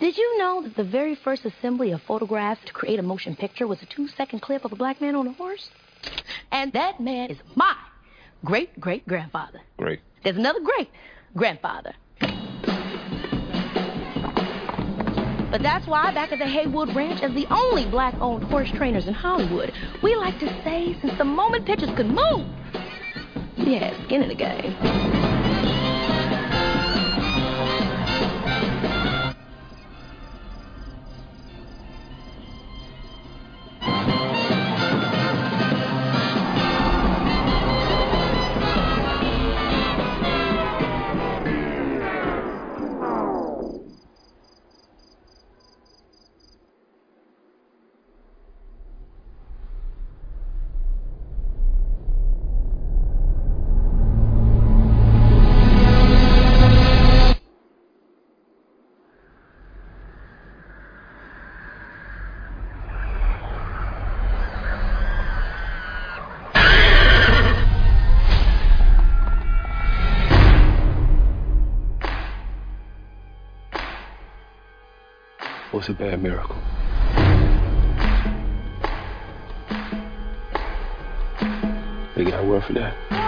Did 0.00 0.16
you 0.16 0.38
know 0.38 0.62
that 0.62 0.76
the 0.76 0.84
very 0.84 1.14
first 1.14 1.44
assembly 1.44 1.92
of 1.92 2.00
photographs 2.00 2.62
to 2.64 2.72
create 2.72 2.98
a 2.98 3.02
motion 3.02 3.36
picture 3.36 3.66
was 3.66 3.82
a 3.82 3.86
two 3.86 4.08
second 4.08 4.40
clip 4.40 4.64
of 4.64 4.72
a 4.72 4.76
black 4.76 4.98
man 4.98 5.14
on 5.14 5.26
a 5.26 5.32
horse? 5.32 5.68
And 6.50 6.72
that 6.72 7.00
man 7.00 7.28
is 7.28 7.36
my 7.54 7.76
great 8.42 8.80
great 8.80 9.06
grandfather. 9.06 9.60
Great. 9.76 10.00
There's 10.24 10.38
another 10.38 10.60
great 10.60 10.88
grandfather. 11.36 11.92
But 15.50 15.62
that's 15.62 15.86
why 15.86 16.14
back 16.14 16.32
at 16.32 16.38
the 16.38 16.46
Haywood 16.46 16.96
Ranch, 16.96 17.20
as 17.22 17.34
the 17.34 17.46
only 17.50 17.84
black 17.84 18.14
owned 18.22 18.44
horse 18.44 18.70
trainers 18.70 19.06
in 19.06 19.12
Hollywood, 19.12 19.70
we 20.02 20.14
like 20.14 20.38
to 20.38 20.48
say 20.64 20.96
since 21.02 21.18
the 21.18 21.24
moment 21.24 21.66
pictures 21.66 21.90
could 21.94 22.06
move, 22.06 22.46
we 23.58 23.74
had 23.74 23.94
skin 24.06 24.22
in 24.22 24.28
the 24.28 24.34
game. 24.34 25.29
What's 75.80 75.88
a 75.88 75.94
bad 75.94 76.22
miracle? 76.22 76.56
They 82.14 82.24
got 82.30 82.44
a 82.44 82.46
word 82.46 82.64
for 82.64 82.74
that. 82.74 82.92
Eh? 82.92 83.20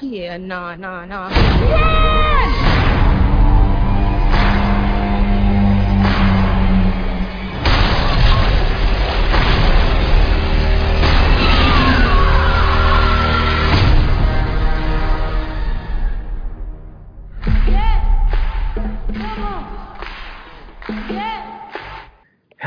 Yeah, 0.00 0.38
nah, 0.38 0.76
nah, 0.76 1.04
nah. 1.04 2.11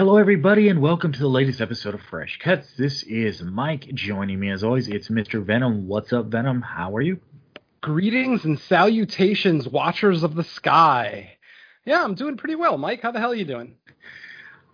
Hello, 0.06 0.18
everybody, 0.18 0.70
and 0.70 0.84
welcome 0.84 1.12
to 1.12 1.18
the 1.20 1.28
latest 1.28 1.60
episode 1.60 1.96
of 1.96 2.02
Fresh 2.12 2.38
Cuts. 2.38 2.68
This 2.78 3.02
is 3.02 3.42
Mike. 3.42 3.88
Joining 3.96 4.40
me, 4.40 4.52
as 4.52 4.64
always, 4.64 4.88
it's 4.88 5.08
Mr. 5.08 5.44
Venom. 5.44 5.88
What's 5.88 6.14
up, 6.14 6.28
Venom? 6.28 6.62
How 6.62 6.96
are 6.96 7.02
you? 7.02 7.20
Greetings 7.82 8.46
and 8.46 8.60
salutations, 8.60 9.68
watchers 9.68 10.22
of 10.22 10.36
the 10.36 10.44
sky. 10.44 11.38
Yeah, 11.86 12.04
I'm 12.04 12.14
doing 12.14 12.38
pretty 12.38 12.54
well, 12.54 12.78
Mike. 12.78 13.02
How 13.02 13.10
the 13.12 13.20
hell 13.20 13.32
are 13.32 13.36
you 13.36 13.46
doing? 13.46 13.78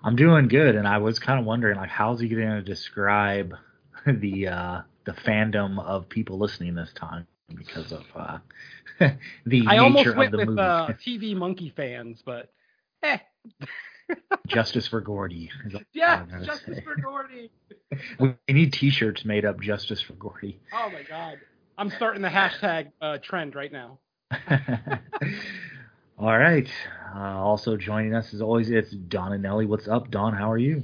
I'm 0.04 0.18
doing 0.18 0.50
good, 0.50 0.76
and 0.76 0.86
I 0.86 0.98
was 0.98 1.18
kind 1.18 1.40
of 1.40 1.46
wondering, 1.46 1.78
like, 1.78 1.90
how's 1.90 2.20
he 2.20 2.28
going 2.28 2.50
to 2.50 2.62
describe 2.62 3.54
the 4.06 4.50
uh, 4.50 4.82
the 5.06 5.14
fandom 5.14 5.82
of 5.82 6.10
people 6.10 6.40
listening 6.40 6.76
this 6.76 6.92
time 6.94 7.26
because 7.56 7.94
of 7.94 8.04
uh, 8.18 8.40
the 9.46 9.66
I 9.66 9.78
nature 9.78 9.82
almost 9.82 10.08
of 10.08 10.18
went 10.18 10.32
the 10.32 10.38
with 10.40 10.48
movie. 10.50 10.60
uh, 10.60 10.88
TV 11.08 11.38
monkey 11.38 11.72
fans, 11.74 12.22
but 12.26 12.52
eh. 13.02 13.20
Justice 14.48 14.88
for 14.88 15.02
Gordy. 15.02 15.50
is 15.66 15.76
yeah, 15.94 16.26
justice 16.44 16.78
say. 16.78 16.82
for 16.82 16.96
Gordy. 16.96 17.52
We 18.20 18.36
need 18.48 18.72
T-shirts 18.72 19.26
made 19.26 19.44
up 19.44 19.60
Justice 19.60 20.02
for 20.02 20.14
Gordy. 20.14 20.60
Oh 20.74 20.90
my 20.92 21.04
god. 21.04 21.40
I'm 21.78 21.90
starting 21.90 22.22
the 22.22 22.30
hashtag 22.30 22.92
uh, 23.02 23.18
trend 23.18 23.54
right 23.54 23.72
now. 23.72 24.00
All 26.18 26.38
right. 26.38 26.70
Uh, 27.14 27.20
also 27.20 27.76
joining 27.76 28.16
us 28.16 28.34
as 28.34 28.42
always, 28.42 28.70
it's 28.70 28.92
Don 28.92 29.34
and 29.34 29.44
Nelly. 29.44 29.66
What's 29.66 29.90
up, 29.90 30.10
Don? 30.10 30.34
How 30.34 30.50
are 30.52 30.58
you? 30.58 30.84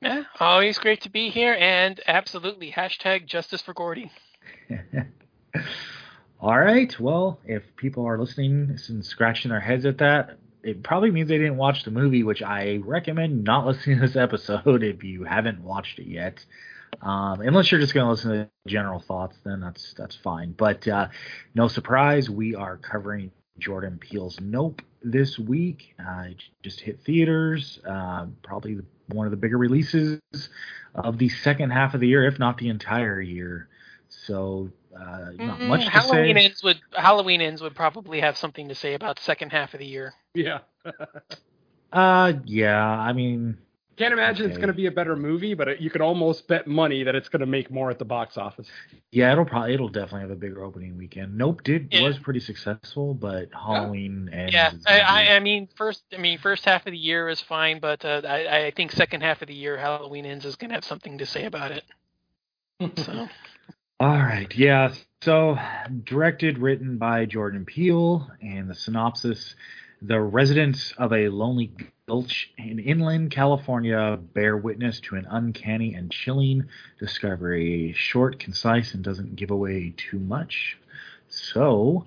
Yeah, 0.00 0.24
always 0.40 0.78
great 0.78 1.02
to 1.02 1.10
be 1.10 1.28
here, 1.28 1.54
and 1.58 2.00
absolutely 2.06 2.72
hashtag 2.72 3.26
justice 3.26 3.60
for 3.60 3.74
Gordy. 3.74 4.10
All 6.40 6.58
right. 6.58 6.98
Well, 7.00 7.40
if 7.44 7.62
people 7.76 8.06
are 8.06 8.18
listening 8.18 8.78
and 8.88 9.04
scratching 9.04 9.50
their 9.50 9.60
heads 9.60 9.84
at 9.84 9.98
that, 9.98 10.38
it 10.68 10.82
probably 10.82 11.10
means 11.10 11.28
they 11.28 11.38
didn't 11.38 11.56
watch 11.56 11.84
the 11.84 11.90
movie, 11.90 12.22
which 12.22 12.42
I 12.42 12.80
recommend 12.84 13.44
not 13.44 13.66
listening 13.66 14.00
to 14.00 14.06
this 14.06 14.16
episode 14.16 14.82
if 14.82 15.02
you 15.02 15.24
haven't 15.24 15.62
watched 15.62 15.98
it 15.98 16.06
yet. 16.06 16.44
Um, 17.02 17.40
unless 17.40 17.70
you're 17.70 17.80
just 17.80 17.94
going 17.94 18.06
to 18.06 18.10
listen 18.10 18.30
to 18.30 18.50
general 18.66 19.00
thoughts, 19.00 19.36
then 19.44 19.60
that's 19.60 19.94
that's 19.94 20.16
fine. 20.16 20.52
But 20.52 20.86
uh, 20.88 21.08
no 21.54 21.68
surprise, 21.68 22.30
we 22.30 22.54
are 22.54 22.76
covering 22.76 23.30
Jordan 23.58 23.98
Peele's 23.98 24.38
Nope 24.40 24.82
this 25.02 25.38
week. 25.38 25.94
Uh, 25.98 26.28
just 26.62 26.80
hit 26.80 27.00
theaters. 27.04 27.78
Uh, 27.88 28.26
probably 28.42 28.78
one 29.08 29.26
of 29.26 29.30
the 29.30 29.36
bigger 29.36 29.58
releases 29.58 30.20
of 30.94 31.18
the 31.18 31.28
second 31.28 31.70
half 31.70 31.94
of 31.94 32.00
the 32.00 32.08
year, 32.08 32.26
if 32.26 32.38
not 32.38 32.58
the 32.58 32.68
entire 32.68 33.20
year. 33.20 33.68
So 34.08 34.70
uh, 35.00 35.30
not 35.38 35.60
Mm, 35.60 35.68
much 35.68 35.84
to 35.86 35.90
Halloween 35.90 36.36
say. 36.36 36.42
ends 36.44 36.62
would 36.62 36.80
Halloween 36.92 37.40
ends 37.40 37.62
would 37.62 37.74
probably 37.74 38.20
have 38.20 38.36
something 38.36 38.68
to 38.68 38.74
say 38.74 38.94
about 38.94 39.16
the 39.16 39.22
second 39.22 39.50
half 39.52 39.74
of 39.74 39.80
the 39.80 39.86
year. 39.86 40.14
Yeah. 40.34 40.60
Uh, 41.92 42.34
yeah. 42.44 42.78
I 42.86 43.12
mean, 43.14 43.56
Can't 43.96 44.12
imagine 44.12 44.46
it's 44.46 44.58
going 44.58 44.68
to 44.68 44.74
be 44.74 44.86
a 44.86 44.90
better 44.90 45.16
movie, 45.16 45.54
but 45.54 45.68
it, 45.68 45.80
you 45.80 45.90
could 45.90 46.02
almost 46.02 46.46
bet 46.46 46.66
money 46.66 47.02
that 47.04 47.14
it's 47.14 47.28
going 47.28 47.40
to 47.40 47.46
make 47.46 47.70
more 47.70 47.90
at 47.90 47.98
the 47.98 48.04
box 48.04 48.36
office. 48.36 48.68
yeah, 49.10 49.32
it'll 49.32 49.46
probably 49.46 49.74
it'll 49.74 49.88
definitely 49.88 50.20
have 50.20 50.30
a 50.30 50.36
bigger 50.36 50.62
opening 50.64 50.98
weekend. 50.98 51.36
Nope 51.36 51.62
did 51.64 51.88
Yeah. 51.90 52.02
was 52.02 52.18
pretty 52.18 52.40
successful, 52.40 53.14
but 53.14 53.48
Halloween 53.52 54.28
and 54.32 54.52
Yeah, 54.52 54.70
I, 54.86 55.00
I, 55.00 55.36
I 55.36 55.40
mean 55.40 55.68
first 55.76 56.02
I 56.12 56.18
mean 56.18 56.38
first 56.38 56.64
half 56.66 56.86
of 56.86 56.92
the 56.92 56.98
year 56.98 57.28
is 57.28 57.40
fine, 57.40 57.80
but 57.80 58.04
uh, 58.04 58.22
I, 58.24 58.66
I 58.66 58.70
think 58.72 58.92
second 58.92 59.22
half 59.22 59.40
of 59.42 59.48
the 59.48 59.54
year 59.54 59.78
Halloween 59.78 60.26
ends 60.26 60.44
is 60.44 60.56
going 60.56 60.70
to 60.70 60.74
have 60.74 60.84
something 60.84 61.18
to 61.18 61.26
say 61.26 61.44
about 61.46 61.72
it. 61.72 61.84
So 62.96 63.28
All 64.00 64.16
right, 64.16 64.54
yeah. 64.56 64.92
So, 65.22 65.58
directed, 66.04 66.58
written 66.58 66.98
by 66.98 67.24
Jordan 67.24 67.64
Peele, 67.64 68.30
and 68.40 68.70
the 68.70 68.74
synopsis: 68.76 69.56
The 70.00 70.20
residents 70.20 70.94
of 70.96 71.12
a 71.12 71.30
lonely 71.30 71.72
gulch 72.06 72.52
in 72.56 72.78
inland 72.78 73.32
California 73.32 74.16
bear 74.16 74.56
witness 74.56 75.00
to 75.00 75.16
an 75.16 75.26
uncanny 75.28 75.94
and 75.94 76.12
chilling 76.12 76.68
discovery. 77.00 77.92
Short, 77.96 78.38
concise, 78.38 78.94
and 78.94 79.02
doesn't 79.02 79.34
give 79.34 79.50
away 79.50 79.94
too 79.96 80.20
much. 80.20 80.78
So, 81.26 82.06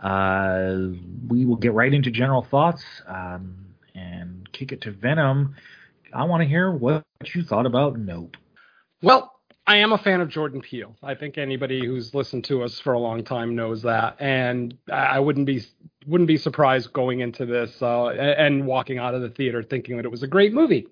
uh, 0.00 0.74
we 1.28 1.46
will 1.46 1.54
get 1.54 1.72
right 1.72 1.94
into 1.94 2.10
general 2.10 2.42
thoughts 2.42 2.84
um, 3.06 3.66
and 3.94 4.50
kick 4.50 4.72
it 4.72 4.80
to 4.80 4.90
Venom. 4.90 5.54
I 6.12 6.24
want 6.24 6.42
to 6.42 6.48
hear 6.48 6.68
what 6.68 7.04
you 7.32 7.44
thought 7.44 7.66
about 7.66 7.96
Nope. 7.96 8.36
Well, 9.00 9.31
I 9.66 9.76
am 9.76 9.92
a 9.92 9.98
fan 9.98 10.20
of 10.20 10.28
Jordan 10.28 10.60
Peele. 10.60 10.96
I 11.02 11.14
think 11.14 11.38
anybody 11.38 11.86
who's 11.86 12.14
listened 12.14 12.44
to 12.44 12.62
us 12.62 12.80
for 12.80 12.94
a 12.94 12.98
long 12.98 13.22
time 13.22 13.54
knows 13.54 13.82
that, 13.82 14.16
and 14.18 14.76
I 14.92 15.20
wouldn't 15.20 15.46
be 15.46 15.64
wouldn't 16.06 16.26
be 16.26 16.36
surprised 16.36 16.92
going 16.92 17.20
into 17.20 17.46
this 17.46 17.80
uh, 17.80 18.08
and 18.08 18.66
walking 18.66 18.98
out 18.98 19.14
of 19.14 19.22
the 19.22 19.30
theater 19.30 19.62
thinking 19.62 19.96
that 19.96 20.04
it 20.04 20.10
was 20.10 20.24
a 20.24 20.26
great 20.26 20.52
movie. 20.52 20.88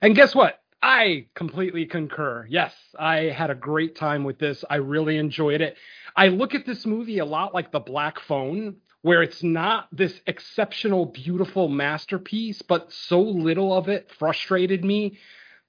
And 0.00 0.16
guess 0.16 0.34
what? 0.34 0.60
I 0.82 1.26
completely 1.34 1.86
concur. 1.86 2.44
Yes, 2.50 2.74
I 2.98 3.26
had 3.26 3.50
a 3.50 3.54
great 3.54 3.94
time 3.94 4.24
with 4.24 4.40
this. 4.40 4.64
I 4.68 4.76
really 4.76 5.16
enjoyed 5.16 5.60
it. 5.60 5.76
I 6.16 6.26
look 6.26 6.56
at 6.56 6.66
this 6.66 6.84
movie 6.84 7.20
a 7.20 7.24
lot 7.24 7.54
like 7.54 7.70
The 7.70 7.78
Black 7.78 8.18
Phone, 8.18 8.78
where 9.02 9.22
it's 9.22 9.44
not 9.44 9.86
this 9.92 10.20
exceptional, 10.26 11.06
beautiful 11.06 11.68
masterpiece, 11.68 12.62
but 12.62 12.92
so 12.92 13.20
little 13.20 13.72
of 13.72 13.88
it 13.88 14.10
frustrated 14.18 14.84
me 14.84 15.18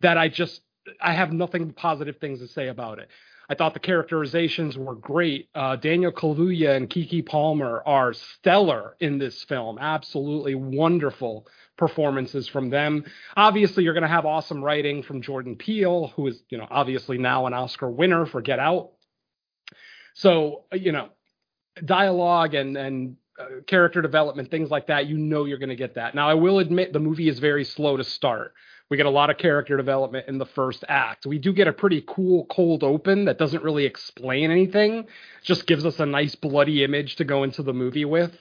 that 0.01 0.17
I 0.17 0.29
just 0.29 0.61
I 1.01 1.13
have 1.13 1.31
nothing 1.31 1.71
positive 1.71 2.17
things 2.17 2.39
to 2.39 2.47
say 2.47 2.67
about 2.67 2.99
it. 2.99 3.09
I 3.49 3.55
thought 3.55 3.73
the 3.73 3.79
characterizations 3.79 4.77
were 4.77 4.95
great. 4.95 5.49
Uh, 5.53 5.75
Daniel 5.75 6.11
Kaluuya 6.11 6.77
and 6.77 6.89
Keke 6.89 7.25
Palmer 7.25 7.83
are 7.85 8.13
stellar 8.13 8.95
in 8.99 9.17
this 9.17 9.43
film. 9.43 9.77
Absolutely 9.79 10.55
wonderful 10.55 11.47
performances 11.77 12.47
from 12.47 12.69
them. 12.69 13.03
Obviously, 13.35 13.83
you're 13.83 13.93
going 13.93 14.03
to 14.03 14.07
have 14.07 14.25
awesome 14.25 14.63
writing 14.63 15.03
from 15.03 15.21
Jordan 15.21 15.55
Peele, 15.55 16.13
who 16.15 16.27
is, 16.27 16.41
you 16.49 16.57
know, 16.57 16.67
obviously 16.69 17.17
now 17.17 17.45
an 17.45 17.53
Oscar 17.53 17.89
winner 17.89 18.25
for 18.25 18.41
Get 18.41 18.59
Out. 18.59 18.91
So, 20.13 20.63
you 20.71 20.91
know, 20.91 21.09
dialogue 21.83 22.53
and 22.53 22.77
and 22.77 23.17
uh, 23.39 23.61
character 23.65 24.01
development, 24.01 24.51
things 24.51 24.69
like 24.69 24.87
that, 24.87 25.07
you 25.07 25.17
know 25.17 25.45
you're 25.45 25.57
going 25.57 25.69
to 25.69 25.75
get 25.75 25.95
that. 25.95 26.13
Now, 26.13 26.29
I 26.29 26.35
will 26.35 26.59
admit 26.59 26.93
the 26.93 26.99
movie 26.99 27.27
is 27.27 27.39
very 27.39 27.65
slow 27.65 27.97
to 27.97 28.03
start. 28.03 28.53
We 28.93 28.97
get 28.97 29.07
a 29.07 29.09
lot 29.09 29.31
of 29.31 29.39
character 29.39 29.75
development 29.75 30.27
in 30.27 30.37
the 30.37 30.45
first 30.45 30.83
act. 30.87 31.25
We 31.25 31.39
do 31.39 31.51
get 31.51 31.67
a 31.67 31.73
pretty 31.73 32.03
cool 32.05 32.45
cold 32.45 32.83
open 32.83 33.25
that 33.25 33.39
doesn't 33.39 33.63
really 33.63 33.85
explain 33.85 34.51
anything, 34.51 35.07
just 35.41 35.65
gives 35.65 35.83
us 35.83 35.99
a 35.99 36.05
nice 36.05 36.35
bloody 36.35 36.83
image 36.83 37.15
to 37.15 37.23
go 37.23 37.41
into 37.41 37.63
the 37.63 37.73
movie 37.73 38.05
with. 38.05 38.37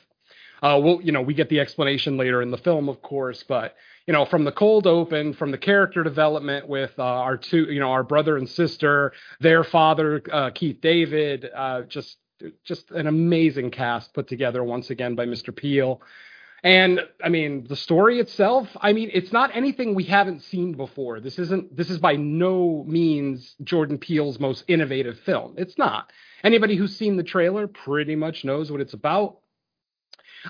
Uh, 0.62 0.78
we'll, 0.84 1.00
you 1.00 1.10
know, 1.10 1.22
we 1.22 1.32
get 1.32 1.48
the 1.48 1.58
explanation 1.58 2.18
later 2.18 2.42
in 2.42 2.50
the 2.50 2.58
film, 2.58 2.90
of 2.90 3.00
course, 3.00 3.42
but 3.48 3.76
you 4.06 4.12
know, 4.12 4.26
from 4.26 4.44
the 4.44 4.52
cold 4.52 4.86
open, 4.86 5.32
from 5.32 5.52
the 5.52 5.56
character 5.56 6.02
development 6.02 6.68
with 6.68 6.92
uh, 6.98 7.02
our 7.02 7.38
two, 7.38 7.72
you 7.72 7.80
know, 7.80 7.90
our 7.90 8.04
brother 8.04 8.36
and 8.36 8.46
sister, 8.46 9.14
their 9.40 9.64
father, 9.64 10.22
uh, 10.30 10.50
Keith 10.50 10.82
David, 10.82 11.48
uh, 11.56 11.80
just 11.88 12.18
just 12.62 12.90
an 12.90 13.06
amazing 13.06 13.70
cast 13.70 14.12
put 14.12 14.28
together 14.28 14.62
once 14.62 14.90
again 14.90 15.14
by 15.14 15.24
Mr. 15.24 15.56
Peele. 15.56 16.02
And 16.62 17.00
I 17.22 17.28
mean, 17.28 17.66
the 17.68 17.74
story 17.74 18.20
itself, 18.20 18.68
I 18.80 18.92
mean, 18.92 19.10
it's 19.12 19.32
not 19.32 19.54
anything 19.54 19.94
we 19.94 20.04
haven't 20.04 20.42
seen 20.42 20.74
before. 20.74 21.18
This 21.18 21.38
isn't 21.38 21.76
this 21.76 21.90
is 21.90 21.98
by 21.98 22.14
no 22.14 22.84
means 22.86 23.56
Jordan 23.64 23.98
Peele's 23.98 24.38
most 24.38 24.64
innovative 24.68 25.18
film. 25.20 25.54
It's 25.56 25.76
not. 25.76 26.12
Anybody 26.44 26.76
who's 26.76 26.96
seen 26.96 27.16
the 27.16 27.24
trailer 27.24 27.66
pretty 27.66 28.14
much 28.14 28.44
knows 28.44 28.70
what 28.70 28.80
it's 28.80 28.94
about. 28.94 29.38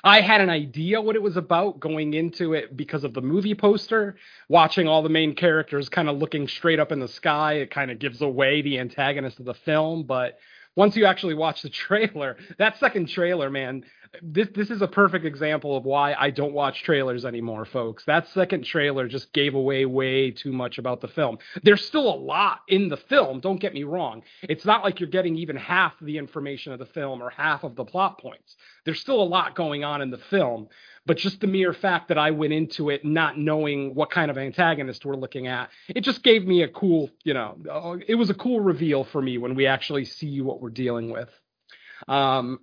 I 0.05 0.23
had 0.23 0.41
an 0.41 0.49
idea 0.49 1.01
what 1.01 1.17
it 1.17 1.23
was 1.23 1.37
about 1.37 1.81
going 1.81 2.15
into 2.15 2.55
it 2.55 2.77
because 2.77 3.05
of 3.05 3.13
the 3.13 3.21
movie 3.21 3.55
poster. 3.55 4.17
Watching 4.49 4.89
all 4.89 5.03
the 5.03 5.09
main 5.09 5.35
characters 5.35 5.89
kind 5.89 6.09
of 6.09 6.17
looking 6.17 6.49
straight 6.49 6.81
up 6.81 6.93
in 6.93 7.01
the 7.01 7.09
sky, 7.09 7.55
it 7.55 7.71
kind 7.71 7.91
of 7.91 7.99
gives 7.99 8.23
away 8.23 8.63
the 8.63 8.79
antagonist 8.79 9.39
of 9.39 9.45
the 9.45 9.55
film. 9.55 10.05
But 10.05 10.39
once 10.77 10.97
you 10.97 11.05
actually 11.05 11.35
watch 11.35 11.63
the 11.63 11.71
trailer, 11.71 12.37
that 12.59 12.79
second 12.79 13.09
trailer, 13.09 13.51
man, 13.51 13.85
this 14.21 14.49
this 14.55 14.71
is 14.71 14.83
a 14.83 14.89
perfect 14.89 15.25
example 15.25 15.75
of 15.75 15.85
why 15.85 16.13
I 16.13 16.29
don't 16.31 16.53
watch 16.53 16.83
trailers 16.83 17.25
anymore, 17.25 17.65
folks. 17.65 18.05
That 18.05 18.29
second 18.29 18.65
trailer 18.65 19.09
just 19.09 19.33
gave 19.33 19.55
away 19.55 19.87
way 19.87 20.31
too 20.31 20.53
much 20.53 20.77
about 20.77 21.01
the 21.01 21.09
film. 21.09 21.39
There's 21.63 21.85
still 21.85 22.13
a 22.13 22.17
lot 22.17 22.61
in 22.69 22.89
the 22.89 22.99
film, 22.99 23.41
don't 23.41 23.61
get 23.61 23.73
me 23.73 23.85
wrong. 23.85 24.23
It's 24.43 24.67
not 24.67 24.83
like 24.83 25.01
you're 25.01 25.09
getting 25.09 25.37
even 25.37 25.57
half 25.57 25.95
the 26.03 26.19
information 26.19 26.73
of 26.73 26.79
the 26.79 26.87
film 26.87 27.23
or 27.23 27.31
half 27.31 27.65
of 27.65 27.75
the 27.75 27.85
plot 27.85 28.21
points. 28.21 28.57
There's 28.85 29.01
still 29.01 29.23
a 29.23 29.25
lot 29.25 29.55
going 29.55 29.83
on 29.83 30.03
in 30.03 30.11
the 30.11 30.19
film, 30.19 30.69
but 31.07 31.17
just 31.17 31.41
the 31.41 31.47
mere 31.47 31.73
fact 31.73 32.09
that 32.09 32.19
I 32.19 32.31
went 32.31 32.53
into 32.53 32.91
it 32.91 33.05
not 33.05 33.39
knowing 33.39 33.95
what 33.95 34.11
kind 34.11 34.31
of 34.31 34.39
antagonist 34.39 35.05
we're 35.05 35.17
looking 35.17 35.47
at, 35.47 35.71
it 35.89 36.03
just 36.03 36.23
gave 36.23 36.47
me 36.47 36.63
a 36.63 36.69
cool, 36.69 37.11
you 37.25 37.35
know, 37.35 37.59
uh, 37.71 37.97
it 38.07 38.15
was 38.15 38.31
a 38.31 38.35
cool 38.35 38.61
reveal 38.61 39.05
for 39.05 39.21
me 39.21 39.39
when 39.39 39.55
we 39.55 39.67
actually 39.67 40.05
see 40.05 40.41
what 40.41 40.61
we're 40.61 40.71
dealing 40.71 41.11
with. 41.11 41.29
Um, 42.09 42.61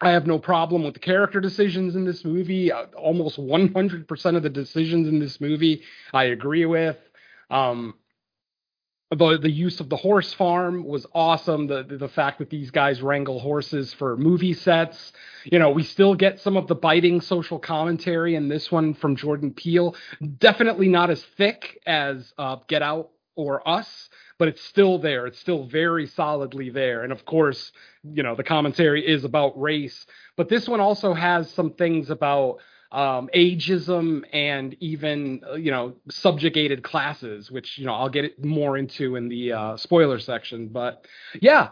I 0.00 0.10
have 0.10 0.26
no 0.26 0.38
problem 0.38 0.82
with 0.82 0.94
the 0.94 1.00
character 1.00 1.40
decisions 1.40 1.94
in 1.94 2.04
this 2.04 2.24
movie. 2.24 2.72
Uh, 2.72 2.86
almost 2.96 3.38
100% 3.38 4.36
of 4.36 4.42
the 4.42 4.50
decisions 4.50 5.06
in 5.06 5.20
this 5.20 5.40
movie 5.40 5.82
I 6.12 6.24
agree 6.24 6.66
with. 6.66 6.96
Um, 7.50 7.94
the 9.14 9.38
the 9.38 9.50
use 9.50 9.80
of 9.80 9.88
the 9.88 9.96
horse 9.96 10.32
farm 10.32 10.84
was 10.84 11.06
awesome. 11.14 11.66
The, 11.66 11.82
the, 11.82 11.96
the 11.98 12.08
fact 12.08 12.38
that 12.38 12.50
these 12.50 12.70
guys 12.70 13.02
wrangle 13.02 13.38
horses 13.38 13.92
for 13.94 14.16
movie 14.16 14.54
sets. 14.54 15.12
You 15.44 15.58
know, 15.58 15.70
we 15.70 15.82
still 15.82 16.14
get 16.14 16.40
some 16.40 16.56
of 16.56 16.66
the 16.68 16.74
biting 16.74 17.20
social 17.20 17.58
commentary 17.58 18.34
in 18.34 18.48
this 18.48 18.70
one 18.70 18.94
from 18.94 19.16
Jordan 19.16 19.52
Peele. 19.52 19.94
Definitely 20.38 20.88
not 20.88 21.10
as 21.10 21.22
thick 21.36 21.80
as 21.86 22.32
uh, 22.38 22.56
Get 22.68 22.82
Out 22.82 23.10
or 23.34 23.66
Us, 23.68 24.08
but 24.38 24.48
it's 24.48 24.62
still 24.62 24.98
there. 24.98 25.26
It's 25.26 25.38
still 25.38 25.64
very 25.66 26.06
solidly 26.06 26.70
there. 26.70 27.02
And 27.02 27.12
of 27.12 27.24
course, 27.24 27.72
you 28.04 28.22
know, 28.22 28.34
the 28.34 28.44
commentary 28.44 29.06
is 29.06 29.24
about 29.24 29.60
race, 29.60 30.06
but 30.36 30.48
this 30.48 30.68
one 30.68 30.80
also 30.80 31.14
has 31.14 31.50
some 31.50 31.72
things 31.72 32.10
about 32.10 32.58
um, 32.92 33.30
ageism 33.34 34.22
and 34.32 34.76
even 34.80 35.40
uh, 35.50 35.54
you 35.54 35.70
know 35.70 35.94
subjugated 36.10 36.84
classes, 36.84 37.50
which 37.50 37.78
you 37.78 37.86
know 37.86 37.94
I'll 37.94 38.10
get 38.10 38.44
more 38.44 38.76
into 38.76 39.16
in 39.16 39.28
the 39.28 39.52
uh, 39.52 39.76
spoiler 39.78 40.18
section. 40.18 40.68
But 40.68 41.06
yeah, 41.40 41.70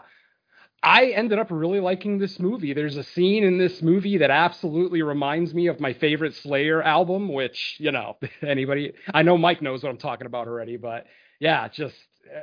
I 0.81 1.07
ended 1.07 1.37
up 1.37 1.47
really 1.51 1.79
liking 1.79 2.17
this 2.17 2.39
movie. 2.39 2.73
There's 2.73 2.97
a 2.97 3.03
scene 3.03 3.43
in 3.43 3.59
this 3.59 3.83
movie 3.83 4.17
that 4.17 4.31
absolutely 4.31 5.03
reminds 5.03 5.53
me 5.53 5.67
of 5.67 5.79
my 5.79 5.93
favorite 5.93 6.33
Slayer 6.35 6.81
album, 6.81 7.31
which 7.31 7.75
you 7.77 7.91
know 7.91 8.17
anybody 8.41 8.93
I 9.13 9.21
know 9.21 9.37
Mike 9.37 9.61
knows 9.61 9.83
what 9.83 9.89
I'm 9.89 9.97
talking 9.97 10.25
about 10.27 10.47
already, 10.47 10.77
but 10.77 11.05
yeah, 11.39 11.67
just 11.67 11.95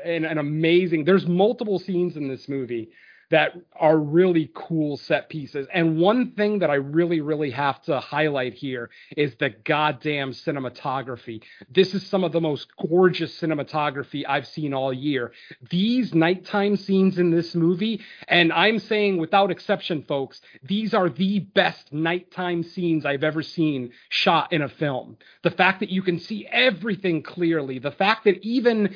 an, 0.04 0.24
an 0.24 0.38
amazing. 0.38 1.04
There's 1.04 1.26
multiple 1.26 1.80
scenes 1.80 2.16
in 2.16 2.28
this 2.28 2.48
movie 2.48 2.90
that 3.30 3.52
are 3.76 3.98
really 3.98 4.50
cool 4.54 4.96
set 4.96 5.28
pieces. 5.28 5.66
And 5.72 5.98
one 5.98 6.32
thing 6.32 6.60
that 6.60 6.70
I 6.70 6.76
really, 6.76 7.20
really 7.20 7.50
have 7.50 7.82
to 7.82 8.00
highlight 8.00 8.54
here 8.54 8.90
is 9.16 9.34
the 9.36 9.50
goddamn 9.50 10.32
cinematography. 10.32 11.42
This 11.70 11.94
is 11.94 12.06
some 12.06 12.24
of 12.24 12.32
the 12.32 12.40
most 12.40 12.68
gorgeous 12.88 13.38
cinematography 13.38 14.24
I've 14.26 14.46
seen 14.46 14.72
all 14.72 14.92
year. 14.92 15.32
These 15.70 16.14
nighttime 16.14 16.76
scenes 16.76 17.18
in 17.18 17.30
this 17.30 17.54
movie, 17.54 18.00
and 18.26 18.52
I'm 18.52 18.78
saying 18.78 19.18
without 19.18 19.50
exception, 19.50 20.02
folks, 20.02 20.40
these 20.62 20.94
are 20.94 21.08
the 21.08 21.40
best 21.40 21.92
nighttime 21.92 22.62
scenes 22.62 23.04
I've 23.04 23.24
ever 23.24 23.42
seen 23.42 23.92
shot 24.08 24.52
in 24.52 24.62
a 24.62 24.68
film. 24.68 25.18
The 25.42 25.50
fact 25.50 25.80
that 25.80 25.90
you 25.90 26.02
can 26.02 26.18
see 26.18 26.46
everything 26.46 27.22
clearly, 27.22 27.78
the 27.78 27.90
fact 27.90 28.24
that 28.24 28.42
even 28.42 28.94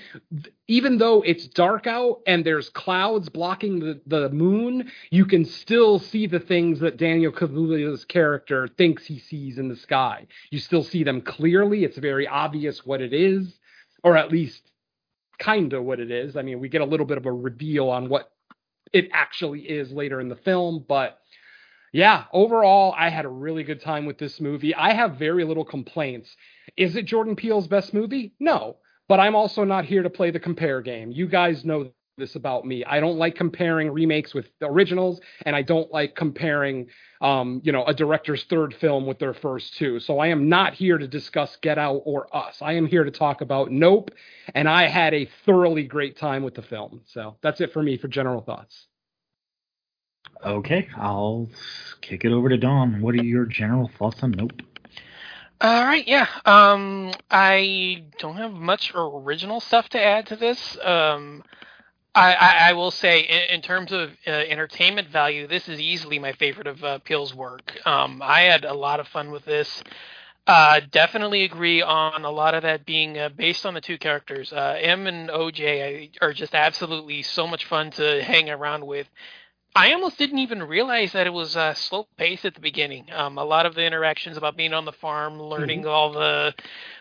even 0.72 0.96
though 0.96 1.20
it's 1.20 1.46
dark 1.48 1.86
out 1.86 2.22
and 2.26 2.46
there's 2.46 2.70
clouds 2.70 3.28
blocking 3.28 3.78
the, 3.78 4.00
the 4.06 4.30
moon, 4.30 4.90
you 5.10 5.26
can 5.26 5.44
still 5.44 5.98
see 5.98 6.26
the 6.26 6.40
things 6.40 6.80
that 6.80 6.96
Daniel 6.96 7.30
Kaluuya's 7.30 8.06
character 8.06 8.66
thinks 8.78 9.04
he 9.04 9.18
sees 9.18 9.58
in 9.58 9.68
the 9.68 9.76
sky. 9.76 10.26
You 10.50 10.58
still 10.58 10.82
see 10.82 11.04
them 11.04 11.20
clearly. 11.20 11.84
It's 11.84 11.98
very 11.98 12.26
obvious 12.26 12.86
what 12.86 13.02
it 13.02 13.12
is, 13.12 13.58
or 14.02 14.16
at 14.16 14.32
least 14.32 14.62
kind 15.38 15.74
of 15.74 15.84
what 15.84 16.00
it 16.00 16.10
is. 16.10 16.38
I 16.38 16.42
mean, 16.42 16.58
we 16.58 16.70
get 16.70 16.80
a 16.80 16.86
little 16.86 17.04
bit 17.04 17.18
of 17.18 17.26
a 17.26 17.32
reveal 17.32 17.90
on 17.90 18.08
what 18.08 18.32
it 18.94 19.10
actually 19.12 19.60
is 19.60 19.92
later 19.92 20.22
in 20.22 20.30
the 20.30 20.36
film, 20.36 20.86
but 20.88 21.18
yeah, 21.92 22.24
overall, 22.32 22.94
I 22.96 23.10
had 23.10 23.26
a 23.26 23.28
really 23.28 23.62
good 23.62 23.82
time 23.82 24.06
with 24.06 24.16
this 24.16 24.40
movie. 24.40 24.74
I 24.74 24.94
have 24.94 25.16
very 25.18 25.44
little 25.44 25.66
complaints. 25.66 26.34
Is 26.78 26.96
it 26.96 27.04
Jordan 27.04 27.36
Peele's 27.36 27.66
best 27.66 27.92
movie? 27.92 28.32
No. 28.40 28.78
But 29.08 29.20
I'm 29.20 29.34
also 29.34 29.64
not 29.64 29.84
here 29.84 30.02
to 30.02 30.10
play 30.10 30.30
the 30.30 30.40
compare 30.40 30.80
game. 30.80 31.10
You 31.10 31.26
guys 31.26 31.64
know 31.64 31.90
this 32.18 32.36
about 32.36 32.66
me. 32.66 32.84
I 32.84 33.00
don't 33.00 33.16
like 33.16 33.34
comparing 33.34 33.90
remakes 33.90 34.34
with 34.34 34.46
originals, 34.60 35.20
and 35.46 35.56
I 35.56 35.62
don't 35.62 35.90
like 35.90 36.14
comparing, 36.14 36.86
um, 37.20 37.60
you 37.64 37.72
know, 37.72 37.84
a 37.84 37.94
director's 37.94 38.44
third 38.44 38.74
film 38.74 39.06
with 39.06 39.18
their 39.18 39.34
first 39.34 39.76
two. 39.76 39.98
So 39.98 40.18
I 40.18 40.28
am 40.28 40.48
not 40.48 40.74
here 40.74 40.98
to 40.98 41.08
discuss 41.08 41.56
Get 41.56 41.78
Out 41.78 42.02
or 42.04 42.34
Us. 42.34 42.58
I 42.60 42.74
am 42.74 42.86
here 42.86 43.04
to 43.04 43.10
talk 43.10 43.40
about 43.40 43.70
Nope, 43.70 44.10
and 44.54 44.68
I 44.68 44.88
had 44.88 45.14
a 45.14 45.28
thoroughly 45.46 45.84
great 45.84 46.16
time 46.16 46.42
with 46.42 46.54
the 46.54 46.62
film. 46.62 47.00
So 47.06 47.36
that's 47.42 47.60
it 47.60 47.72
for 47.72 47.82
me 47.82 47.96
for 47.96 48.08
general 48.08 48.42
thoughts. 48.42 48.86
Okay, 50.44 50.88
I'll 50.96 51.48
kick 52.00 52.24
it 52.24 52.32
over 52.32 52.48
to 52.48 52.56
Don. 52.56 53.00
What 53.00 53.14
are 53.14 53.24
your 53.24 53.46
general 53.46 53.90
thoughts 53.98 54.22
on 54.22 54.32
Nope? 54.32 54.62
All 55.62 55.84
right, 55.86 56.08
yeah. 56.08 56.28
Um, 56.46 57.12
I 57.30 58.04
don't 58.18 58.36
have 58.36 58.52
much 58.52 58.92
original 58.96 59.60
stuff 59.60 59.90
to 59.90 60.02
add 60.02 60.26
to 60.28 60.36
this. 60.36 60.78
Um, 60.84 61.44
I, 62.14 62.34
I, 62.34 62.70
I 62.70 62.74
will 62.74 62.90
say, 62.92 63.20
in, 63.22 63.56
in 63.56 63.62
terms 63.62 63.92
of 63.92 64.10
uh, 64.26 64.30
entertainment 64.30 65.08
value, 65.08 65.46
this 65.48 65.68
is 65.68 65.80
easily 65.80 66.18
my 66.18 66.32
favorite 66.34 66.68
of 66.68 66.84
uh, 66.84 66.98
Peele's 67.00 67.34
work. 67.34 67.78
Um, 67.86 68.22
I 68.22 68.42
had 68.42 68.66
a 68.66 68.74
lot 68.74 69.00
of 69.00 69.08
fun 69.08 69.32
with 69.32 69.46
this. 69.46 69.82
Uh, 70.46 70.80
definitely 70.90 71.44
agree 71.44 71.82
on 71.82 72.24
a 72.24 72.30
lot 72.30 72.54
of 72.54 72.64
that 72.64 72.86
being 72.86 73.18
uh, 73.18 73.30
based 73.30 73.66
on 73.66 73.74
the 73.74 73.82
two 73.82 73.98
characters. 73.98 74.52
Uh, 74.52 74.76
M 74.80 75.06
and 75.06 75.30
OJ 75.30 76.12
are 76.22 76.34
just 76.34 76.54
absolutely 76.54 77.22
so 77.22 77.46
much 77.46 77.66
fun 77.66 77.92
to 77.92 78.22
hang 78.24 78.50
around 78.50 78.86
with. 78.86 79.08
I 79.74 79.92
almost 79.92 80.18
didn't 80.18 80.38
even 80.38 80.62
realize 80.62 81.12
that 81.12 81.26
it 81.26 81.32
was 81.32 81.56
uh, 81.56 81.74
slow 81.74 82.06
pace 82.16 82.44
at 82.44 82.54
the 82.54 82.60
beginning. 82.60 83.06
Um, 83.10 83.38
a 83.38 83.44
lot 83.44 83.64
of 83.64 83.74
the 83.74 83.84
interactions 83.84 84.36
about 84.36 84.56
being 84.56 84.74
on 84.74 84.84
the 84.84 84.92
farm, 84.92 85.40
learning 85.40 85.80
mm-hmm. 85.80 85.88
all 85.88 86.12
the 86.12 86.54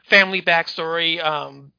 family 0.09 0.41
backstory. 0.41 1.23
Um, 1.23 1.73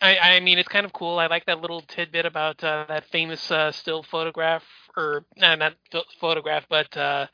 I, 0.00 0.18
I 0.18 0.40
mean, 0.40 0.58
it's 0.58 0.68
kind 0.68 0.86
of 0.86 0.92
cool. 0.92 1.18
I 1.18 1.26
like 1.26 1.46
that 1.46 1.60
little 1.60 1.80
tidbit 1.80 2.26
about 2.26 2.62
uh, 2.62 2.84
that 2.88 3.06
famous 3.10 3.50
uh, 3.50 3.72
still 3.72 4.02
photograph, 4.04 4.62
or 4.96 5.24
uh, 5.40 5.56
not 5.56 5.74
photograph, 6.20 6.64
but 6.68 6.96
uh, 6.96 7.26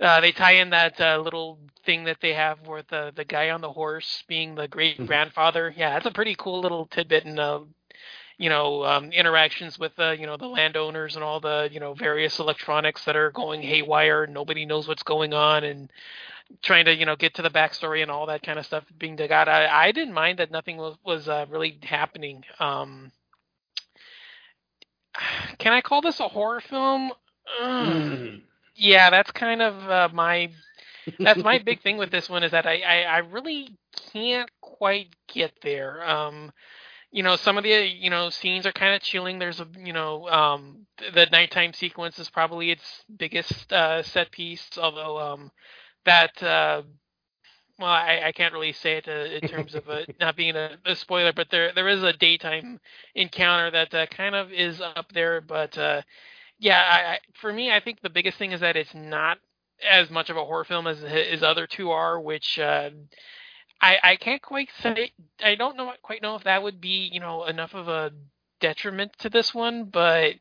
uh, 0.00 0.20
they 0.20 0.32
tie 0.32 0.52
in 0.52 0.70
that 0.70 1.00
uh, 1.00 1.18
little 1.18 1.58
thing 1.84 2.04
that 2.04 2.18
they 2.22 2.32
have 2.32 2.66
with 2.66 2.86
the 2.88 3.24
guy 3.28 3.50
on 3.50 3.60
the 3.60 3.72
horse 3.72 4.24
being 4.28 4.54
the 4.54 4.68
great 4.68 5.04
grandfather. 5.06 5.70
Mm-hmm. 5.70 5.80
Yeah, 5.80 5.90
that's 5.90 6.06
a 6.06 6.10
pretty 6.10 6.36
cool 6.38 6.60
little 6.60 6.86
tidbit, 6.86 7.26
and 7.26 7.38
uh, 7.38 7.60
you 8.38 8.48
know 8.48 8.84
um, 8.84 9.12
interactions 9.12 9.78
with 9.78 9.94
the 9.96 10.16
you 10.18 10.26
know 10.26 10.36
the 10.36 10.46
landowners 10.46 11.14
and 11.14 11.24
all 11.24 11.40
the 11.40 11.68
you 11.72 11.80
know 11.80 11.94
various 11.94 12.38
electronics 12.38 13.04
that 13.04 13.16
are 13.16 13.30
going 13.30 13.62
haywire. 13.62 14.26
Nobody 14.26 14.66
knows 14.66 14.86
what's 14.86 15.02
going 15.02 15.32
on 15.32 15.64
and 15.64 15.90
trying 16.62 16.84
to 16.84 16.94
you 16.94 17.06
know 17.06 17.16
get 17.16 17.34
to 17.34 17.42
the 17.42 17.50
backstory 17.50 18.02
and 18.02 18.10
all 18.10 18.26
that 18.26 18.42
kind 18.42 18.58
of 18.58 18.66
stuff 18.66 18.84
being 18.98 19.16
dug 19.16 19.32
out. 19.32 19.48
I, 19.48 19.88
I 19.88 19.92
didn't 19.92 20.14
mind 20.14 20.38
that 20.38 20.50
nothing 20.50 20.76
was 20.76 20.96
was 21.04 21.28
uh, 21.28 21.46
really 21.48 21.78
happening. 21.82 22.44
Um, 22.60 23.12
can 25.58 25.72
I 25.72 25.80
call 25.80 26.02
this 26.02 26.20
a 26.20 26.28
horror 26.28 26.60
film? 26.60 27.12
Mm. 27.62 28.42
Yeah, 28.78 29.08
that's 29.08 29.30
kind 29.30 29.62
of 29.62 29.88
uh, 29.88 30.08
my 30.12 30.50
that's 31.18 31.42
my 31.42 31.58
big 31.58 31.80
thing 31.82 31.96
with 31.96 32.10
this 32.10 32.28
one 32.28 32.42
is 32.42 32.50
that 32.50 32.66
I, 32.66 32.80
I, 32.80 33.00
I 33.04 33.18
really 33.18 33.74
can't 34.12 34.50
quite 34.60 35.14
get 35.32 35.52
there. 35.62 36.06
Um, 36.06 36.52
you 37.16 37.22
know, 37.22 37.36
some 37.36 37.56
of 37.56 37.64
the 37.64 37.70
you 37.70 38.10
know 38.10 38.28
scenes 38.28 38.66
are 38.66 38.72
kind 38.72 38.94
of 38.94 39.00
chilling. 39.00 39.38
There's 39.38 39.58
a 39.58 39.66
you 39.82 39.94
know 39.94 40.28
um, 40.28 40.86
the 41.14 41.24
nighttime 41.32 41.72
sequence 41.72 42.18
is 42.18 42.28
probably 42.28 42.70
its 42.70 43.04
biggest 43.16 43.72
uh, 43.72 44.02
set 44.02 44.30
piece, 44.30 44.68
although 44.76 45.18
um, 45.18 45.50
that 46.04 46.42
uh, 46.42 46.82
well, 47.78 47.88
I, 47.88 48.20
I 48.26 48.32
can't 48.32 48.52
really 48.52 48.74
say 48.74 48.98
it 48.98 49.08
uh, 49.08 49.34
in 49.34 49.48
terms 49.48 49.74
of 49.74 49.88
a, 49.88 50.04
not 50.20 50.36
being 50.36 50.56
a, 50.56 50.76
a, 50.84 50.94
spoiler, 50.94 51.32
but 51.32 51.48
there 51.50 51.72
there 51.74 51.88
is 51.88 52.02
a 52.02 52.12
daytime 52.12 52.80
encounter 53.14 53.70
that 53.70 53.94
uh, 53.94 54.04
kind 54.14 54.34
of 54.34 54.52
is 54.52 54.82
up 54.82 55.10
there. 55.14 55.40
But 55.40 55.78
uh, 55.78 56.02
yeah, 56.58 56.82
I, 56.82 57.12
I, 57.12 57.18
for 57.40 57.50
me, 57.50 57.72
I 57.72 57.80
think 57.80 58.02
the 58.02 58.10
biggest 58.10 58.36
thing 58.36 58.52
is 58.52 58.60
that 58.60 58.76
it's 58.76 58.94
not 58.94 59.38
as 59.82 60.10
much 60.10 60.28
of 60.28 60.36
a 60.36 60.44
horror 60.44 60.64
film 60.64 60.86
as 60.86 60.98
his 60.98 61.42
other 61.42 61.66
two 61.66 61.92
are, 61.92 62.20
which 62.20 62.58
uh, 62.58 62.90
I 63.80 63.98
I 64.02 64.16
can't 64.16 64.42
quite 64.42 64.70
say. 64.82 65.12
I 65.42 65.54
don't 65.54 65.76
know 65.76 65.92
quite 66.02 66.22
know 66.22 66.36
if 66.36 66.44
that 66.44 66.62
would 66.62 66.80
be 66.80 67.10
you 67.12 67.20
know 67.20 67.44
enough 67.44 67.74
of 67.74 67.88
a 67.88 68.12
detriment 68.60 69.12
to 69.20 69.30
this 69.30 69.54
one, 69.54 69.84
but 69.84 70.34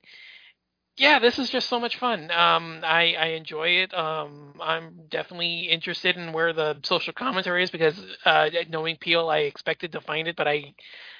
yeah, 0.97 1.19
this 1.19 1.39
is 1.39 1.49
just 1.49 1.67
so 1.69 1.79
much 1.79 1.97
fun. 1.97 2.31
Um, 2.31 2.81
I 2.83 3.15
I 3.19 3.25
enjoy 3.27 3.69
it. 3.69 3.93
Um, 3.93 4.53
I'm 4.61 5.07
definitely 5.09 5.61
interested 5.69 6.15
in 6.17 6.31
where 6.33 6.53
the 6.53 6.77
social 6.83 7.13
commentary 7.13 7.63
is 7.63 7.71
because 7.71 7.99
uh, 8.25 8.49
knowing 8.69 8.97
Peele, 8.97 9.29
I 9.29 9.39
expected 9.39 9.91
to 9.93 10.01
find 10.01 10.27
it, 10.27 10.37
but 10.37 10.47
I 10.47 10.73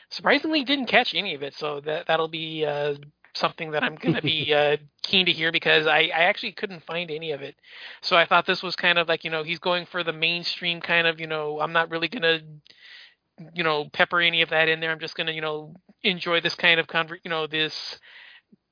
surprisingly 0.10 0.64
didn't 0.64 0.88
catch 0.88 1.14
any 1.14 1.36
of 1.36 1.44
it. 1.44 1.56
So 1.56 1.82
that 1.82 2.08
that'll 2.08 2.30
be 2.30 2.66
uh, 2.66 2.96
something 3.36 3.72
that 3.72 3.84
I'm 3.84 3.96
going 3.96 4.16
to 4.16 4.22
be 4.22 4.54
uh, 4.58 4.78
keen 5.04 5.26
to 5.28 5.32
hear 5.32 5.52
because 5.52 5.88
I, 5.88 6.10
I 6.16 6.24
actually 6.24 6.54
couldn't 6.54 6.86
find 6.86 7.12
any 7.12 7.32
of 7.32 7.42
it. 7.42 7.56
So 8.02 8.16
I 8.16 8.26
thought 8.26 8.46
this 8.46 8.64
was 8.64 8.76
kind 8.76 8.98
of 8.98 9.08
like, 9.08 9.24
you 9.24 9.30
know, 9.30 9.44
he's 9.44 9.60
going 9.60 9.86
for 9.86 10.04
the 10.04 10.14
mainstream 10.14 10.82
kind 10.82 11.08
of, 11.08 11.20
you 11.20 11.28
know, 11.28 11.60
I'm 11.60 11.74
not 11.74 11.92
really 11.92 12.08
going 12.08 12.22
to, 12.24 12.42
you 13.54 13.64
know, 13.64 13.90
pepper 13.92 14.22
any 14.22 14.42
of 14.42 14.50
that 14.50 14.70
in 14.70 14.80
there. 14.80 14.92
I'm 14.92 15.00
just 15.00 15.16
going 15.16 15.28
to, 15.28 15.34
you 15.34 15.42
know, 15.42 15.76
enjoy 16.04 16.42
this 16.42 16.56
kind 16.56 16.80
of, 16.80 16.88
conver- 16.88 17.20
you 17.24 17.30
know, 17.30 17.48
this 17.48 18.00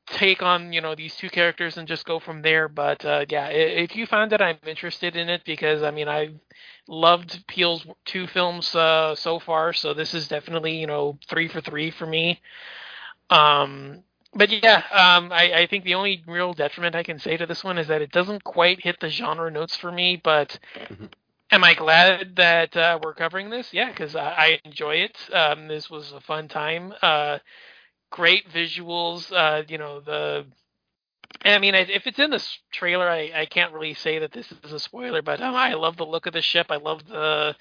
take 0.08 0.42
on, 0.42 0.74
you 0.74 0.82
know, 0.82 0.96
these 0.96 1.16
two 1.16 1.30
characters 1.30 1.78
and 1.78 1.88
just 1.88 2.06
go 2.06 2.20
from 2.20 2.42
there. 2.42 2.68
But 2.68 3.06
uh, 3.06 3.26
yeah, 3.30 3.48
if 3.48 3.96
you 3.96 4.06
find 4.06 4.32
that 4.32 4.42
I'm 4.42 4.58
interested 4.66 5.16
in 5.16 5.30
it 5.30 5.44
because, 5.46 5.84
I 5.84 5.92
mean, 5.92 6.08
I've 6.08 6.36
loved 6.88 7.46
Peele's 7.48 7.86
two 8.06 8.28
films 8.28 8.74
uh, 8.76 9.16
so 9.16 9.40
far. 9.40 9.74
So 9.74 9.94
this 9.94 10.14
is 10.14 10.28
definitely, 10.28 10.78
you 10.78 10.88
know, 10.88 11.18
three 11.30 11.48
for 11.48 11.62
three 11.62 11.92
for 11.92 12.06
me. 12.06 12.42
Um, 13.30 14.04
but 14.36 14.64
yeah, 14.64 14.78
um, 14.92 15.32
I, 15.32 15.54
I, 15.54 15.68
think 15.68 15.84
the 15.84 15.96
only 15.96 16.24
real 16.28 16.54
detriment 16.54 16.96
I 16.96 17.04
can 17.04 17.20
say 17.20 17.38
to 17.38 17.46
this 17.46 17.64
one 17.64 17.78
is 17.78 17.88
that 17.88 18.02
it 18.02 18.12
doesn't 18.12 18.44
quite 18.44 18.84
hit 18.84 19.00
the 19.00 19.10
genre 19.10 19.52
notes 19.52 19.76
for 19.76 19.92
me. 19.92 20.20
But 20.22 20.60
mm-hmm. 20.76 21.06
am 21.52 21.64
I 21.64 21.74
glad 21.74 22.36
that 22.38 22.76
uh, 22.76 23.00
we're 23.04 23.14
covering 23.14 23.50
this? 23.50 23.74
Yeah, 23.74 23.90
because 23.90 24.16
I, 24.16 24.30
I, 24.30 24.60
enjoy 24.66 24.96
it. 24.96 25.18
Um, 25.32 25.68
this 25.68 25.90
was 25.90 26.12
a 26.12 26.22
fun 26.22 26.48
time. 26.48 26.94
Uh, 27.02 27.40
great 28.10 28.50
visuals. 28.50 29.32
Uh, 29.32 29.64
you 29.68 29.78
know 29.78 30.00
the. 30.00 30.46
I 31.46 31.58
mean, 31.58 31.74
if 31.74 32.06
it's 32.06 32.20
in 32.20 32.30
this 32.30 32.60
trailer, 32.72 33.10
I, 33.10 33.32
I 33.36 33.46
can't 33.48 33.74
really 33.74 33.96
say 33.96 34.20
that 34.20 34.32
this 34.32 34.52
is 34.64 34.72
a 34.72 34.80
spoiler, 34.80 35.22
but 35.24 35.42
um, 35.42 35.56
I 35.56 35.74
love 35.74 35.98
the 35.98 36.06
look 36.06 36.28
of 36.28 36.34
the 36.34 36.44
ship. 36.44 36.68
I 36.70 36.78
love 36.78 37.08
the 37.08 37.56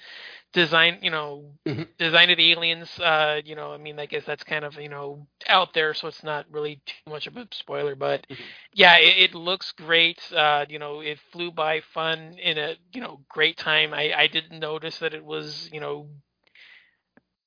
design, 0.53 0.99
you 1.01 1.09
know, 1.09 1.45
mm-hmm. 1.67 1.83
design 1.97 2.29
of 2.29 2.37
the 2.37 2.51
aliens. 2.51 2.99
Uh, 2.99 3.41
you 3.43 3.55
know, 3.55 3.73
I 3.73 3.77
mean, 3.77 3.99
I 3.99 4.05
guess 4.05 4.23
that's 4.25 4.43
kind 4.43 4.63
of 4.63 4.75
you 4.75 4.89
know 4.89 5.27
out 5.47 5.73
there, 5.73 5.93
so 5.93 6.07
it's 6.07 6.23
not 6.23 6.45
really 6.51 6.81
too 6.85 7.11
much 7.11 7.27
of 7.27 7.35
a 7.35 7.47
spoiler. 7.51 7.95
But 7.95 8.25
mm-hmm. 8.29 8.43
yeah, 8.73 8.97
it, 8.97 9.31
it, 9.31 9.35
looks 9.35 9.71
great. 9.71 10.21
Uh, 10.31 10.65
you 10.69 10.79
know, 10.79 11.01
it 11.01 11.19
flew 11.31 11.51
by 11.51 11.81
fun 11.93 12.37
in 12.41 12.57
a 12.57 12.75
you 12.93 13.01
know 13.01 13.19
great 13.29 13.57
time. 13.57 13.93
I 13.93 14.13
I 14.13 14.27
didn't 14.27 14.59
notice 14.59 14.99
that 14.99 15.13
it 15.13 15.25
was 15.25 15.69
you 15.73 15.79
know, 15.79 16.07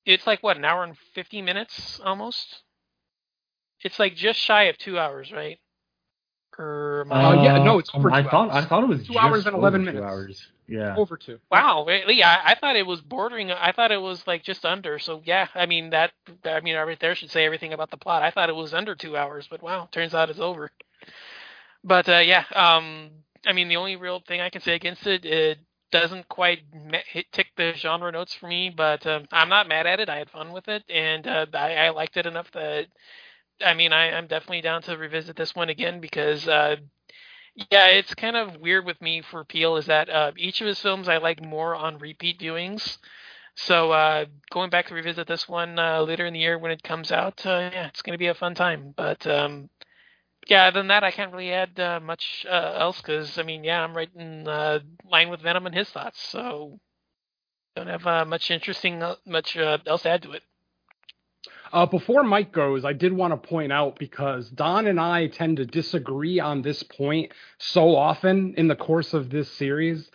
it's 0.05 0.27
like 0.27 0.43
what 0.43 0.57
an 0.57 0.65
hour 0.65 0.83
and 0.83 0.97
fifty 1.15 1.41
minutes 1.41 1.99
almost. 2.03 2.63
It's 3.81 3.99
like 3.99 4.15
just 4.15 4.39
shy 4.39 4.63
of 4.63 4.77
two 4.77 4.99
hours, 4.99 5.31
right? 5.31 5.59
Or 6.59 7.05
uh, 7.11 7.43
yeah, 7.43 7.63
no, 7.63 7.77
it's 7.77 7.91
over. 7.93 8.11
I 8.11 8.23
thought 8.23 8.49
hours. 8.49 8.65
I 8.65 8.67
thought 8.67 8.83
it 8.83 8.89
was 8.89 9.07
two 9.07 9.17
hours 9.17 9.45
and 9.45 9.55
eleven 9.55 9.85
minutes. 9.85 10.03
Hours. 10.03 10.47
Yeah. 10.67 10.95
Over 10.97 11.15
two. 11.15 11.39
Wow, 11.49 11.85
really? 11.85 12.23
I, 12.23 12.55
thought 12.59 12.75
it 12.75 12.85
was 12.85 12.99
bordering. 13.01 13.51
I 13.51 13.71
thought 13.71 13.91
it 13.91 14.01
was 14.01 14.25
like 14.27 14.43
just 14.43 14.65
under. 14.65 14.99
So 14.99 15.21
yeah, 15.23 15.47
I 15.55 15.65
mean 15.65 15.91
that. 15.91 16.11
I 16.43 16.59
mean, 16.59 16.75
right 16.75 16.99
there 16.99 17.15
should 17.15 17.31
say 17.31 17.45
everything 17.45 17.71
about 17.71 17.89
the 17.89 17.97
plot. 17.97 18.21
I 18.21 18.31
thought 18.31 18.49
it 18.49 18.55
was 18.55 18.73
under 18.73 18.93
two 18.93 19.15
hours, 19.15 19.47
but 19.49 19.63
wow, 19.63 19.87
turns 19.91 20.13
out 20.13 20.29
it's 20.29 20.39
over. 20.39 20.69
But 21.83 22.09
uh, 22.09 22.19
yeah, 22.19 22.43
um, 22.53 23.11
I 23.45 23.53
mean, 23.53 23.69
the 23.69 23.77
only 23.77 23.95
real 23.95 24.21
thing 24.27 24.41
I 24.41 24.49
can 24.49 24.61
say 24.61 24.75
against 24.75 25.07
it, 25.07 25.23
it 25.23 25.59
doesn't 25.89 26.27
quite 26.27 26.59
hit, 27.05 27.31
tick 27.31 27.47
the 27.55 27.73
genre 27.73 28.11
notes 28.11 28.33
for 28.33 28.47
me. 28.47 28.69
But 28.69 29.07
um, 29.07 29.25
I'm 29.31 29.49
not 29.49 29.69
mad 29.69 29.87
at 29.87 30.01
it. 30.01 30.09
I 30.09 30.17
had 30.17 30.29
fun 30.29 30.51
with 30.51 30.67
it, 30.67 30.83
and 30.89 31.25
uh, 31.25 31.45
I, 31.53 31.75
I 31.75 31.89
liked 31.91 32.17
it 32.17 32.25
enough 32.25 32.51
that. 32.51 32.87
I 33.65 33.73
mean, 33.73 33.91
I, 33.93 34.11
I'm 34.11 34.27
definitely 34.27 34.61
down 34.61 34.83
to 34.83 34.97
revisit 34.97 35.35
this 35.35 35.55
one 35.55 35.69
again 35.69 35.99
because 35.99 36.47
uh, 36.47 36.75
yeah, 37.71 37.87
it's 37.87 38.15
kind 38.15 38.35
of 38.37 38.57
weird 38.57 38.85
with 38.85 39.01
me 39.01 39.21
for 39.21 39.43
Peele 39.43 39.77
is 39.77 39.87
that 39.87 40.09
uh, 40.09 40.31
each 40.37 40.61
of 40.61 40.67
his 40.67 40.79
films 40.79 41.09
I 41.09 41.17
like 41.17 41.41
more 41.43 41.75
on 41.75 41.97
repeat 41.99 42.39
viewings. 42.39 42.97
So 43.55 43.91
uh, 43.91 44.25
going 44.51 44.69
back 44.69 44.87
to 44.87 44.93
revisit 44.95 45.27
this 45.27 45.49
one 45.49 45.79
uh, 45.79 46.01
later 46.01 46.25
in 46.25 46.33
the 46.33 46.39
year 46.39 46.59
when 46.59 46.71
it 46.71 46.83
comes 46.83 47.11
out, 47.11 47.45
uh, 47.45 47.69
yeah, 47.73 47.87
it's 47.87 48.03
going 48.03 48.13
to 48.13 48.19
be 48.19 48.27
a 48.27 48.35
fun 48.35 48.55
time. 48.55 48.93
But 48.95 49.25
um, 49.27 49.69
yeah, 50.47 50.67
other 50.67 50.79
than 50.79 50.89
that, 50.89 51.03
I 51.03 51.11
can't 51.11 51.31
really 51.33 51.51
add 51.53 51.79
uh, 51.79 51.99
much 51.99 52.45
uh, 52.49 52.73
else 52.77 53.01
because 53.01 53.39
I 53.39 53.43
mean, 53.43 53.63
yeah, 53.63 53.83
I'm 53.83 53.97
right 53.97 54.09
in 54.15 54.45
line 54.45 55.29
with 55.29 55.41
Venom 55.41 55.65
and 55.65 55.75
his 55.75 55.89
thoughts, 55.89 56.21
so 56.21 56.79
don't 57.75 57.87
have 57.87 58.27
much 58.27 58.51
interesting, 58.51 59.03
much 59.25 59.57
else 59.57 60.03
to 60.03 60.09
add 60.09 60.23
to 60.23 60.33
it. 60.33 60.43
Uh, 61.71 61.85
before 61.85 62.23
Mike 62.23 62.51
goes, 62.51 62.85
I 62.85 62.93
did 62.93 63.13
want 63.13 63.31
to 63.31 63.49
point 63.49 63.71
out 63.71 63.97
because 63.99 64.49
Don 64.49 64.87
and 64.87 64.99
I 64.99 65.27
tend 65.27 65.57
to 65.57 65.65
disagree 65.65 66.39
on 66.39 66.61
this 66.61 66.83
point 66.83 67.31
so 67.57 67.95
often 67.95 68.53
in 68.55 68.67
the 68.67 68.75
course 68.75 69.13
of 69.13 69.29
this 69.29 69.51
series. 69.51 70.09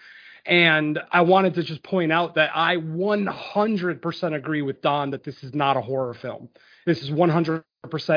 And 0.44 0.98
I 1.12 1.20
wanted 1.22 1.54
to 1.54 1.62
just 1.62 1.82
point 1.82 2.10
out 2.10 2.34
that 2.34 2.50
I 2.54 2.76
100% 2.76 4.34
agree 4.34 4.62
with 4.62 4.82
Don 4.82 5.10
that 5.10 5.22
this 5.22 5.42
is 5.44 5.54
not 5.54 5.76
a 5.76 5.80
horror 5.80 6.14
film. 6.14 6.48
This 6.84 7.00
is 7.02 7.10
100% 7.10 7.62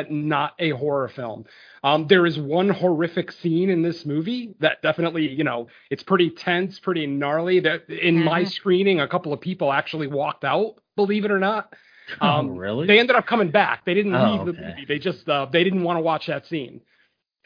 not 0.09 0.53
a 0.57 0.71
horror 0.71 1.07
film. 1.07 1.45
Um, 1.83 2.07
there 2.07 2.25
is 2.25 2.39
one 2.39 2.69
horrific 2.69 3.31
scene 3.31 3.69
in 3.69 3.83
this 3.83 4.05
movie 4.05 4.55
that 4.59 4.81
definitely, 4.81 5.29
you 5.29 5.43
know, 5.43 5.67
it's 5.91 6.01
pretty 6.01 6.31
tense, 6.31 6.79
pretty 6.79 7.05
gnarly. 7.05 7.59
That 7.59 7.87
in 7.89 8.15
mm-hmm. 8.15 8.25
my 8.25 8.43
screening, 8.43 8.99
a 8.99 9.07
couple 9.07 9.31
of 9.31 9.39
people 9.39 9.71
actually 9.71 10.07
walked 10.07 10.43
out, 10.43 10.75
believe 10.95 11.25
it 11.25 11.31
or 11.31 11.39
not. 11.39 11.73
Um, 12.21 12.51
oh, 12.51 12.53
really? 12.53 12.87
They 12.87 12.99
ended 12.99 13.15
up 13.15 13.25
coming 13.25 13.51
back. 13.51 13.85
They 13.85 13.93
didn't 13.93 14.15
oh, 14.15 14.31
leave 14.31 14.41
okay. 14.41 14.51
the 14.51 14.67
movie. 14.67 14.85
They 14.87 14.99
just 14.99 15.27
uh, 15.27 15.47
they 15.51 15.63
didn't 15.63 15.83
want 15.83 15.97
to 15.97 16.01
watch 16.01 16.27
that 16.27 16.45
scene. 16.47 16.81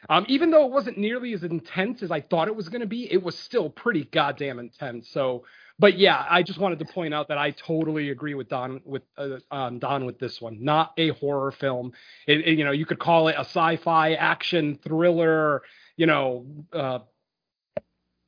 Um, 0.07 0.25
even 0.29 0.51
though 0.51 0.65
it 0.65 0.71
wasn't 0.71 0.97
nearly 0.97 1.33
as 1.33 1.43
intense 1.43 2.01
as 2.03 2.11
I 2.11 2.21
thought 2.21 2.47
it 2.47 2.55
was 2.55 2.69
going 2.69 2.81
to 2.81 2.87
be, 2.87 3.11
it 3.11 3.21
was 3.21 3.37
still 3.37 3.69
pretty 3.69 4.05
goddamn 4.05 4.59
intense. 4.59 5.09
So, 5.09 5.43
but 5.77 5.97
yeah, 5.97 6.25
I 6.29 6.43
just 6.43 6.59
wanted 6.59 6.79
to 6.79 6.85
point 6.85 7.13
out 7.13 7.27
that 7.27 7.37
I 7.37 7.51
totally 7.51 8.09
agree 8.09 8.33
with 8.33 8.49
Don 8.49 8.81
with 8.85 9.03
uh, 9.17 9.39
um, 9.51 9.79
Don 9.79 10.05
with 10.05 10.19
this 10.19 10.39
one. 10.39 10.63
Not 10.63 10.93
a 10.97 11.09
horror 11.09 11.51
film. 11.51 11.93
It, 12.27 12.47
it, 12.47 12.57
you 12.57 12.63
know, 12.63 12.71
you 12.71 12.85
could 12.85 12.99
call 12.99 13.27
it 13.27 13.35
a 13.37 13.41
sci-fi 13.41 14.13
action 14.13 14.79
thriller. 14.83 15.63
You 15.97 16.05
know, 16.05 16.45
uh, 16.71 16.99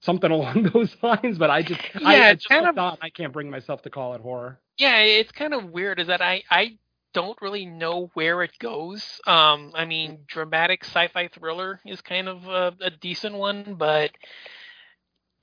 something 0.02 0.32
along 0.32 0.72
those 0.74 0.96
lines. 1.02 1.38
But 1.38 1.50
I 1.50 1.62
just, 1.62 1.82
yeah, 2.00 2.08
I, 2.08 2.30
I 2.30 2.34
just 2.34 2.50
kind 2.50 2.68
of, 2.68 2.98
I 3.02 3.10
can't 3.10 3.34
bring 3.34 3.50
myself 3.50 3.82
to 3.84 3.90
call 3.90 4.14
it 4.14 4.22
horror 4.22 4.60
yeah, 4.78 5.00
it's 5.00 5.32
kind 5.32 5.54
of 5.54 5.72
weird. 5.72 6.00
Is 6.00 6.08
that 6.08 6.22
I 6.22 6.44
I 6.50 6.78
don't 7.14 7.42
really 7.42 7.66
know 7.66 8.10
where 8.14 8.42
it 8.44 8.58
goes. 8.60 9.20
Um, 9.28 9.72
I 9.76 9.86
mean, 9.86 10.20
dramatic 10.28 10.84
sci-fi 10.84 11.28
thriller 11.28 11.80
is 11.86 12.02
kind 12.02 12.30
of 12.30 12.46
a, 12.48 12.74
a 12.82 12.90
decent 12.90 13.36
one, 13.36 13.76
but 13.78 14.12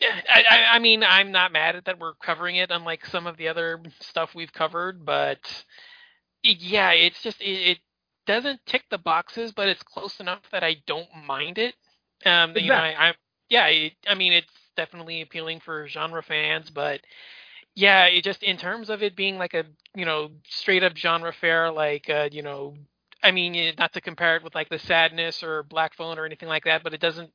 I, 0.02 0.44
I, 0.50 0.64
I 0.76 0.78
mean, 0.78 1.02
I'm 1.02 1.32
not 1.32 1.52
mad 1.52 1.76
at 1.76 1.84
that 1.86 1.98
we're 1.98 2.14
covering 2.14 2.56
it, 2.56 2.70
unlike 2.70 3.04
some 3.06 3.26
of 3.26 3.36
the 3.36 3.48
other 3.48 3.80
stuff 4.00 4.34
we've 4.34 4.52
covered. 4.52 5.04
But 5.04 5.40
yeah, 6.42 6.92
it's 6.92 7.22
just 7.22 7.40
it, 7.40 7.70
it 7.70 7.78
doesn't 8.26 8.64
tick 8.66 8.84
the 8.90 8.98
boxes, 8.98 9.52
but 9.52 9.68
it's 9.68 9.82
close 9.82 10.20
enough 10.20 10.42
that 10.52 10.64
I 10.64 10.76
don't 10.86 11.08
mind 11.26 11.58
it. 11.58 11.74
Um, 12.24 12.50
exactly. 12.50 12.62
you 12.62 12.68
know, 12.68 12.76
I, 12.76 13.08
I 13.08 13.14
yeah, 13.48 13.66
it, 13.66 13.92
I 14.06 14.14
mean, 14.14 14.32
it's 14.32 14.52
definitely 14.76 15.22
appealing 15.22 15.60
for 15.60 15.88
genre 15.88 16.22
fans, 16.22 16.70
but 16.70 17.00
yeah, 17.78 18.06
it 18.06 18.24
just 18.24 18.42
in 18.42 18.56
terms 18.58 18.90
of 18.90 19.02
it 19.02 19.16
being 19.16 19.38
like 19.38 19.54
a 19.54 19.64
you 19.94 20.04
know 20.04 20.30
straight 20.48 20.82
up 20.84 20.96
genre 20.96 21.32
fare, 21.32 21.70
like 21.72 22.10
uh, 22.10 22.28
you 22.32 22.42
know 22.42 22.76
I 23.22 23.32
mean, 23.32 23.74
not 23.78 23.92
to 23.94 24.00
compare 24.00 24.36
it 24.36 24.44
with 24.44 24.54
like 24.54 24.68
the 24.70 24.78
Sadness 24.78 25.42
or 25.42 25.64
Black 25.64 25.94
Phone 25.96 26.18
or 26.18 26.26
anything 26.26 26.48
like 26.48 26.64
that, 26.64 26.84
but 26.84 26.94
it 26.94 27.00
doesn't 27.00 27.30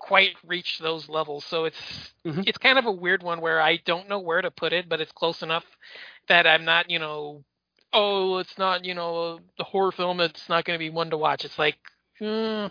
quite 0.00 0.34
reach 0.46 0.78
those 0.80 1.08
levels. 1.08 1.44
So 1.46 1.64
it's 1.66 2.14
Mhm. 2.26 2.44
it's 2.46 2.58
kind 2.58 2.78
of 2.78 2.86
a 2.86 2.92
weird 2.92 3.22
one 3.22 3.40
where 3.40 3.60
I 3.60 3.78
don't 3.78 4.08
know 4.08 4.20
where 4.20 4.42
to 4.42 4.50
put 4.50 4.72
it, 4.74 4.88
but 4.88 5.00
it's 5.00 5.12
close 5.12 5.42
enough 5.42 5.64
that 6.28 6.46
I'm 6.46 6.64
not, 6.64 6.90
you 6.90 6.98
know, 6.98 7.44
oh, 7.94 8.38
it's 8.38 8.58
not, 8.58 8.84
you 8.84 8.94
know, 8.94 9.40
the 9.58 9.64
horror 9.64 9.92
film. 9.92 10.20
It's 10.20 10.48
not 10.48 10.64
going 10.64 10.78
to 10.78 10.84
be 10.84 10.90
one 10.90 11.10
to 11.10 11.18
watch. 11.18 11.44
It's 11.44 11.58
like, 11.58 11.78
hmm, 12.18 12.66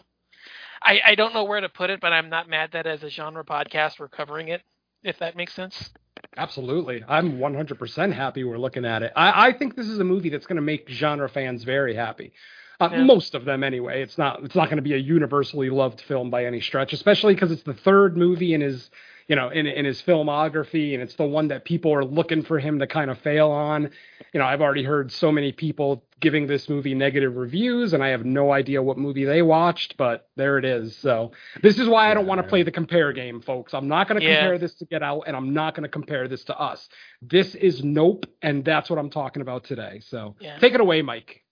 I 0.83 1.01
I 1.05 1.15
don't 1.15 1.33
know 1.33 1.45
where 1.45 1.62
to 1.62 1.69
put 1.69 1.89
it, 1.91 2.01
but 2.01 2.13
I'm 2.13 2.29
not 2.29 2.50
mad 2.50 2.71
that 2.74 2.88
as 2.88 3.03
a 3.03 3.09
genre 3.09 3.43
podcast 3.45 4.00
we're 4.00 4.09
covering 4.09 4.50
it. 4.50 4.63
If 5.03 5.19
that 5.19 5.36
makes 5.36 5.53
sense. 5.53 5.91
Absolutely. 6.36 7.03
I'm 7.07 7.38
100% 7.39 8.13
happy 8.13 8.43
we're 8.43 8.57
looking 8.57 8.86
at 8.86 9.03
it. 9.03 9.12
I, 9.15 9.48
I 9.48 9.53
think 9.53 9.75
this 9.75 9.88
is 9.88 10.00
a 10.00 10.03
movie 10.03 10.29
that's 10.29 10.46
going 10.46 10.57
to 10.57 10.62
make 10.62 10.89
genre 10.89 11.29
fans 11.29 11.63
very 11.63 11.96
happy. 11.96 12.34
Uh, 12.79 12.89
Yeah. 12.91 13.03
Most 13.03 13.34
of 13.34 13.46
them, 13.46 13.63
anyway. 13.63 14.03
It's 14.03 14.17
not. 14.17 14.43
It's 14.43 14.53
not 14.55 14.65
going 14.65 14.77
to 14.77 14.84
be 14.84 14.93
a 14.93 14.98
universally 14.98 15.69
loved 15.72 16.01
film 16.01 16.29
by 16.29 16.46
any 16.46 16.62
stretch, 16.62 16.93
especially 16.93 17.34
because 17.34 17.51
it's 17.51 17.63
the 17.63 17.74
third 17.74 18.15
movie 18.15 18.53
in 18.53 18.62
his, 18.62 18.91
you 19.27 19.36
know, 19.36 19.50
in 19.50 19.67
in 19.67 19.84
his 19.86 20.01
filmography, 20.01 20.93
and 20.93 21.03
it's 21.03 21.15
the 21.15 21.25
one 21.25 21.50
that 21.50 21.65
people 21.65 21.93
are 21.93 22.05
looking 22.05 22.43
for 22.43 22.60
him 22.60 22.79
to 22.79 22.88
kind 22.88 23.12
of 23.12 23.17
fail 23.19 23.51
on. 23.51 23.91
You 24.34 24.39
know, 24.39 24.46
I've 24.46 24.62
already 24.62 24.84
heard 24.84 25.12
so 25.12 25.31
many 25.31 25.51
people 25.51 26.03
giving 26.19 26.48
this 26.48 26.69
movie 26.69 26.96
negative 26.96 27.36
reviews, 27.36 27.93
and 27.93 28.01
I 28.03 28.10
have 28.10 28.25
no 28.25 28.51
idea 28.53 28.81
what 28.81 28.98
movie 28.98 29.25
they 29.25 29.41
watched, 29.41 29.98
but 29.98 30.29
there 30.38 30.57
it 30.57 30.65
is. 30.65 30.96
So 30.98 31.31
this 31.62 31.77
is 31.77 31.88
why 31.89 32.10
I 32.10 32.13
don't 32.13 32.25
want 32.25 32.41
to 32.41 32.48
play 32.48 32.63
the 32.63 32.72
compare 32.72 33.12
game, 33.12 33.41
folks. 33.41 33.74
I'm 33.74 33.88
not 33.88 34.07
going 34.07 34.19
to 34.22 34.25
Yeah. 34.25 34.39
compare 34.39 34.57
this 34.57 34.75
to 34.75 34.86
Get 34.86 35.03
Out, 35.03 35.24
and 35.27 35.36
I'm 35.36 35.53
not 35.53 35.75
going 35.75 35.84
to 35.84 35.89
compare 35.89 36.27
this 36.27 36.43
to 36.46 36.57
Us. 36.57 36.88
This 37.22 37.53
is 37.55 37.84
Nope, 37.84 38.25
and 38.41 38.63
that's 38.63 38.89
what 38.89 38.98
I'm 38.98 39.10
talking 39.10 39.41
about 39.41 39.65
today. 39.65 40.00
So 40.01 40.36
Yeah. 40.39 40.57
take 40.57 40.74
it 40.74 40.79
away, 40.81 41.01
Mike. 41.01 41.43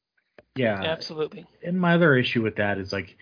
Yeah. 0.56 0.82
Absolutely. 0.82 1.46
And 1.64 1.80
my 1.80 1.96
other 1.96 2.16
issue 2.16 2.42
with 2.42 2.56
that 2.56 2.78
is 2.78 2.94
like 2.94 3.18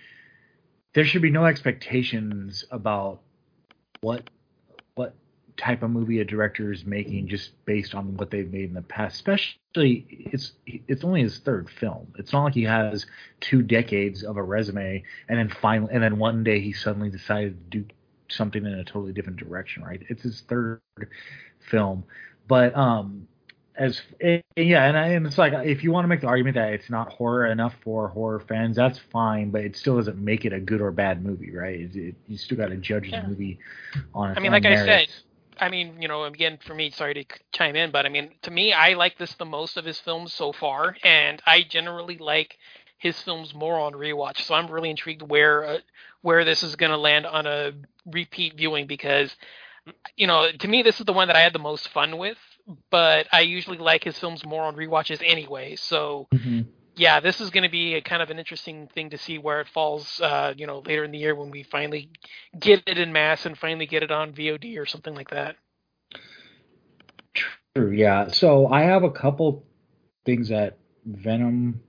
there 0.94 1.06
should 1.06 1.24
be 1.24 1.32
no 1.32 1.46
expectations 1.46 2.64
about 2.70 3.22
what 4.02 4.22
what 4.22 4.30
type 5.58 5.84
of 5.84 5.92
movie 5.92 6.20
a 6.20 6.26
director 6.26 6.72
is 6.72 6.86
making 6.86 7.28
just 7.28 7.52
based 7.66 7.94
on 7.94 8.18
what 8.18 8.32
they've 8.32 8.52
made 8.52 8.66
in 8.66 8.74
the 8.74 8.82
past. 8.82 9.16
Especially 9.16 10.06
it's 10.10 10.54
it's 10.66 11.04
only 11.04 11.22
his 11.22 11.38
third 11.40 11.70
film. 11.70 12.08
It's 12.18 12.34
not 12.34 12.44
like 12.44 12.54
he 12.54 12.64
has 12.64 13.06
two 13.40 13.62
decades 13.62 14.24
of 14.24 14.38
a 14.38 14.44
resume 14.44 15.04
and 15.30 15.38
then 15.40 15.50
finally 15.62 15.94
and 15.94 16.02
then 16.02 16.18
one 16.18 16.44
day 16.44 16.60
he 16.60 16.74
suddenly 16.74 17.10
decided 17.10 17.72
to 17.72 17.80
do 17.80 17.86
something 18.30 18.66
in 18.66 18.74
a 18.74 18.84
totally 18.84 19.14
different 19.14 19.38
direction, 19.38 19.84
right? 19.84 20.02
It's 20.10 20.24
his 20.24 20.42
third 20.42 20.82
film. 21.70 22.04
But 22.48 22.76
um 22.76 23.28
as 23.76 24.02
and 24.22 24.44
yeah, 24.56 24.86
and, 24.88 24.98
I, 24.98 25.08
and 25.10 25.26
it's 25.26 25.38
like 25.38 25.54
if 25.66 25.84
you 25.84 25.92
want 25.92 26.04
to 26.04 26.08
make 26.08 26.22
the 26.22 26.28
argument 26.28 26.56
that 26.56 26.74
it's 26.74 26.90
not 26.90 27.10
horror 27.10 27.48
enough 27.48 27.74
for 27.84 28.08
horror 28.08 28.40
fans, 28.48 28.76
that's 28.76 29.00
fine, 29.12 29.50
but 29.50 29.62
it 29.62 29.76
still 29.76 29.98
doesn't 29.98 30.18
make 30.18 30.46
it 30.46 30.54
a 30.54 30.60
good 30.60 30.82
or 30.82 30.92
bad 30.92 31.24
movie, 31.24 31.56
right? 31.56 31.80
It, 31.80 31.96
it, 31.96 32.16
you 32.28 32.38
still 32.38 32.58
got 32.58 32.70
to 32.70 32.78
judge 32.78 33.08
Yeah. 33.08 33.22
the 33.22 33.28
movie 33.30 33.60
on 34.14 34.32
its 34.32 34.38
I 34.38 34.42
mean, 34.42 34.52
like 34.52 34.66
I 34.66 34.76
said, 34.76 34.86
merits. 34.86 35.24
I 35.60 35.70
mean, 35.70 36.02
you 36.02 36.08
know, 36.08 36.24
again, 36.24 36.58
for 36.66 36.74
me, 36.74 36.90
sorry 36.92 37.14
to 37.16 37.26
chime 37.52 37.76
in, 37.76 37.92
but 37.92 38.06
I 38.06 38.10
mean, 38.10 38.32
to 38.44 38.52
me, 38.52 38.74
I 38.74 38.94
like 38.94 39.18
this 39.18 39.34
the 39.36 39.46
most 39.46 39.78
of 39.78 39.86
his 39.86 40.00
films 40.00 40.34
so 40.34 40.52
far, 40.52 40.96
and 41.04 41.42
I 41.46 41.64
generally 41.64 42.18
like 42.18 42.58
his 42.98 43.22
films 43.22 43.54
more 43.54 43.80
on 43.80 43.94
rewatch. 43.94 44.42
So 44.42 44.56
I'm 44.56 44.70
really 44.72 44.90
intrigued 44.90 45.22
where 45.22 45.66
uh, 45.66 45.78
where 46.22 46.46
this 46.46 46.64
is 46.64 46.76
going 46.76 46.92
to 46.92 46.98
land 46.98 47.26
on 47.26 47.46
a 47.46 47.74
repeat 48.06 48.56
viewing 48.56 48.88
because, 48.88 49.36
you 50.16 50.26
know, 50.28 50.50
to 50.52 50.68
me, 50.68 50.82
this 50.84 51.00
is 51.00 51.06
the 51.06 51.14
one 51.14 51.28
that 51.28 51.36
I 51.36 51.42
had 51.42 51.54
the 51.54 51.60
most 51.60 51.90
fun 51.90 52.18
with. 52.18 52.38
But 52.90 53.28
I 53.34 53.42
usually 53.42 53.78
like 53.78 54.06
his 54.06 54.18
films 54.18 54.46
more 54.46 54.64
on 54.64 54.76
rewatches 54.78 55.22
anyway. 55.26 55.76
So 55.76 56.28
Mhm. 56.34 56.66
Yeah, 56.96 57.20
this 57.20 57.42
is 57.42 57.50
going 57.50 57.64
to 57.64 57.70
be 57.70 57.96
a 57.96 58.02
kind 58.02 58.22
of 58.22 58.30
an 58.30 58.40
interesting 58.40 58.88
thing 58.94 59.10
to 59.12 59.18
see 59.18 59.38
where 59.38 59.62
it 59.62 59.68
falls, 59.68 60.22
uh, 60.22 60.54
you 60.56 60.68
know, 60.68 60.84
later 60.86 61.04
in 61.04 61.12
the 61.12 61.18
year 61.18 61.36
when 61.36 61.50
we 61.50 61.64
finally 61.64 62.10
get 62.60 62.84
it 62.86 62.98
in 62.98 63.12
mass 63.12 63.46
and 63.46 63.58
finally 63.58 63.86
get 63.86 64.04
it 64.04 64.12
on 64.12 64.34
VOD 64.34 64.78
or 64.78 64.86
something 64.86 65.16
like 65.16 65.30
that. 65.32 65.56
True, 67.76 67.92
yeah. 67.92 68.28
So 68.28 68.68
I 68.68 68.84
have 68.84 69.04
a 69.04 69.10
couple 69.10 69.64
things 70.26 70.50
that 70.50 70.78
Venom 71.06 71.82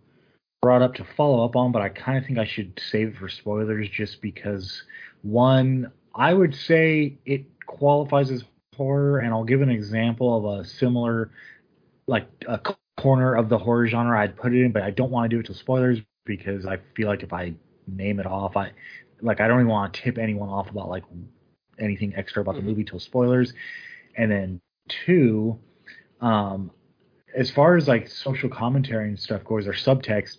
brought 0.63 0.81
up 0.81 0.95
to 0.95 1.07
follow 1.17 1.45
up 1.45 1.57
on, 1.57 1.73
but 1.73 1.83
I 1.83 1.91
kind 1.91 2.17
of 2.17 2.25
think 2.25 2.39
I 2.39 2.47
should 2.47 2.81
save 2.91 3.09
it 3.09 3.17
for 3.17 3.29
spoilers 3.29 3.89
just 3.91 4.23
because 4.23 4.83
one, 5.21 5.93
I 6.15 6.33
would 6.33 6.55
say 6.55 7.19
it 7.27 7.45
qualifies 7.67 8.31
as 8.31 8.45
horror, 8.75 9.19
and 9.19 9.35
I'll 9.35 9.45
give 9.45 9.61
an 9.61 9.69
example 9.69 10.37
of 10.37 10.61
a 10.61 10.65
similar, 10.65 11.31
like 12.07 12.27
a 12.49 12.59
corner 13.05 13.35
of 13.35 13.51
the 13.51 13.59
horror 13.59 13.87
genre 13.87 14.19
I'd 14.19 14.35
put 14.35 14.55
it 14.55 14.65
in, 14.65 14.73
but 14.73 14.83
I 14.83 14.91
don't 14.91 15.11
want 15.11 15.31
to 15.31 15.37
do 15.37 15.41
it 15.41 15.45
till 15.45 15.55
spoilers 15.55 15.99
because 16.25 16.65
I 16.65 16.79
feel 16.97 17.07
like 17.07 17.23
if 17.23 17.35
I 17.35 17.53
name 17.87 18.19
it 18.19 18.25
off, 18.25 18.57
I 18.57 18.73
like 19.21 19.43
I 19.43 19.47
don't 19.47 19.59
even 19.61 19.69
want 19.69 19.93
to 19.93 20.01
tip 20.01 20.17
anyone 20.17 20.49
off 20.49 20.71
about 20.71 20.89
like 20.89 21.05
anything 21.79 22.15
extra 22.17 22.41
about 22.41 22.55
Mhm. 22.55 22.61
the 22.61 22.63
movie 22.63 22.85
till 22.85 22.99
spoilers. 22.99 23.53
And 24.17 24.31
then 24.31 24.61
two, 24.89 25.59
um, 26.23 26.71
as 27.35 27.51
far 27.51 27.77
as 27.77 27.87
like 27.89 28.09
social 28.09 28.49
commentary 28.49 29.09
and 29.11 29.21
stuff 29.21 29.45
goes 29.45 29.67
or 29.67 29.75
subtext, 29.75 30.39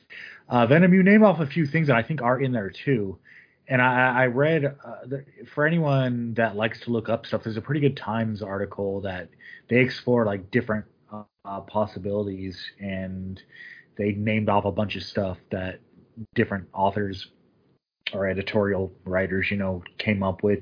uh, 0.50 0.66
Venom, 0.66 0.92
you 0.92 1.04
name 1.04 1.24
off 1.24 1.40
a 1.40 1.46
few 1.46 1.68
things 1.68 1.86
that 1.86 1.96
I 1.96 2.02
think 2.02 2.24
are 2.24 2.40
in 2.40 2.52
there 2.52 2.72
too. 2.72 3.20
And 3.68 3.80
I, 3.80 4.24
I 4.24 4.26
read 4.26 4.66
uh, 4.66 5.06
the, 5.06 5.24
for 5.54 5.68
anyone 5.68 6.34
that 6.34 6.56
likes 6.56 6.80
to 6.82 6.90
look 6.90 7.10
up 7.10 7.28
stuff, 7.28 7.44
there's 7.44 7.58
a 7.58 7.62
pretty 7.62 7.82
good 7.82 7.96
Times 7.96 8.42
article 8.42 9.02
that 9.02 9.30
they 9.70 9.82
explore 9.82 10.26
like 10.26 10.50
different 10.50 10.86
uh, 11.46 11.62
possibilities 11.62 12.60
and 12.80 13.42
they 13.98 14.12
named 14.14 14.50
off 14.50 14.66
a 14.66 14.72
bunch 14.72 14.96
of 14.96 15.04
stuff 15.04 15.38
that 15.52 15.80
different 16.36 16.68
authors 16.74 17.28
or 18.14 18.28
editorial 18.28 18.92
writers, 19.06 19.50
you 19.52 19.58
know, 19.58 19.84
came 19.98 20.24
up 20.24 20.44
with 20.44 20.60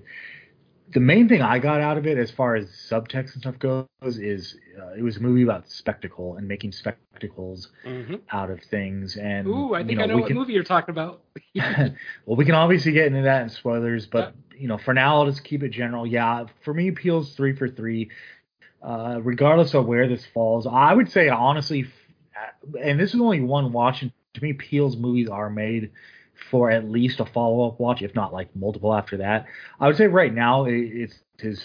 the 0.94 1.00
main 1.00 1.28
thing 1.28 1.42
I 1.42 1.60
got 1.60 1.82
out 1.82 1.98
of 1.98 2.06
it, 2.06 2.18
as 2.18 2.32
far 2.32 2.56
as 2.56 2.68
subtext 2.68 3.34
and 3.34 3.42
stuff 3.42 3.60
goes, 3.60 3.88
is 4.04 4.58
uh, 4.80 4.94
it 4.98 5.02
was 5.04 5.18
a 5.18 5.20
movie 5.22 5.44
about 5.44 5.70
spectacle 5.70 6.36
and 6.38 6.48
making 6.48 6.72
spectacles 6.72 7.70
Mm-hmm. 7.86 8.16
out 8.32 8.50
of 8.50 8.62
things. 8.64 9.18
And 9.18 9.48
Ooh, 9.48 9.74
I 9.74 9.82
you 9.82 9.88
think 9.88 10.00
I 10.00 10.06
know 10.06 10.18
what 10.18 10.28
can, 10.28 10.38
movie 10.38 10.54
you're 10.54 10.64
talking 10.64 10.92
about. 10.92 11.22
well, 11.56 12.38
we 12.38 12.46
can 12.46 12.56
obviously 12.56 12.92
get 12.92 13.08
into 13.08 13.24
that 13.24 13.44
in 13.44 13.50
spoilers, 13.50 14.06
but 14.06 14.36
you 14.58 14.68
know, 14.68 14.78
for 14.78 14.94
now, 14.94 15.18
I'll 15.18 15.26
just 15.26 15.44
keep 15.44 15.64
it 15.64 15.70
general. 15.70 16.06
Yeah, 16.06 16.46
for 16.64 16.74
me, 16.74 16.92
Peele's 16.92 17.36
three 17.36 17.56
for 17.56 17.68
three. 17.70 18.10
Uh, 18.84 19.20
regardless 19.24 19.74
of 19.74 19.86
where 19.86 20.10
this 20.10 20.26
falls, 20.34 20.68
I 20.70 20.94
would 20.94 21.10
say 21.10 21.30
honestly, 21.30 21.86
and 22.82 23.00
this 23.00 23.14
is 23.14 23.22
only 23.22 23.40
one 23.40 23.72
watch. 23.72 24.02
And 24.02 24.12
to 24.34 24.44
me, 24.44 24.52
Peele's 24.54 24.98
movies 24.98 25.30
are 25.30 25.50
made 25.50 25.92
for 26.52 26.70
at 26.70 26.90
least 26.90 27.22
a 27.22 27.26
follow 27.26 27.68
up 27.68 27.80
watch, 27.80 28.02
if 28.02 28.14
not 28.14 28.34
like 28.34 28.54
multiple 28.56 28.94
after 28.94 29.18
that. 29.18 29.46
I 29.80 29.88
would 29.88 29.96
say 29.96 30.08
right 30.08 30.34
now 30.34 30.66
it, 30.66 30.74
it's 30.74 31.16
his 31.40 31.64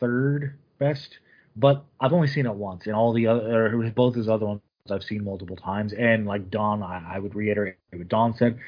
third 0.00 0.54
best, 0.78 1.18
but 1.54 1.84
I've 2.00 2.14
only 2.14 2.28
seen 2.28 2.46
it 2.46 2.54
once, 2.54 2.86
and 2.86 2.94
all 2.94 3.12
the 3.12 3.26
other, 3.26 3.92
both 3.94 4.14
his 4.14 4.28
other 4.28 4.46
ones 4.46 4.62
I've 4.90 5.02
seen 5.02 5.24
multiple 5.24 5.56
times. 5.56 5.92
And 5.92 6.26
like 6.26 6.50
Don, 6.50 6.82
I, 6.82 7.16
I 7.16 7.18
would 7.18 7.34
reiterate 7.34 7.76
what 7.92 8.08
Don 8.08 8.34
said. 8.34 8.58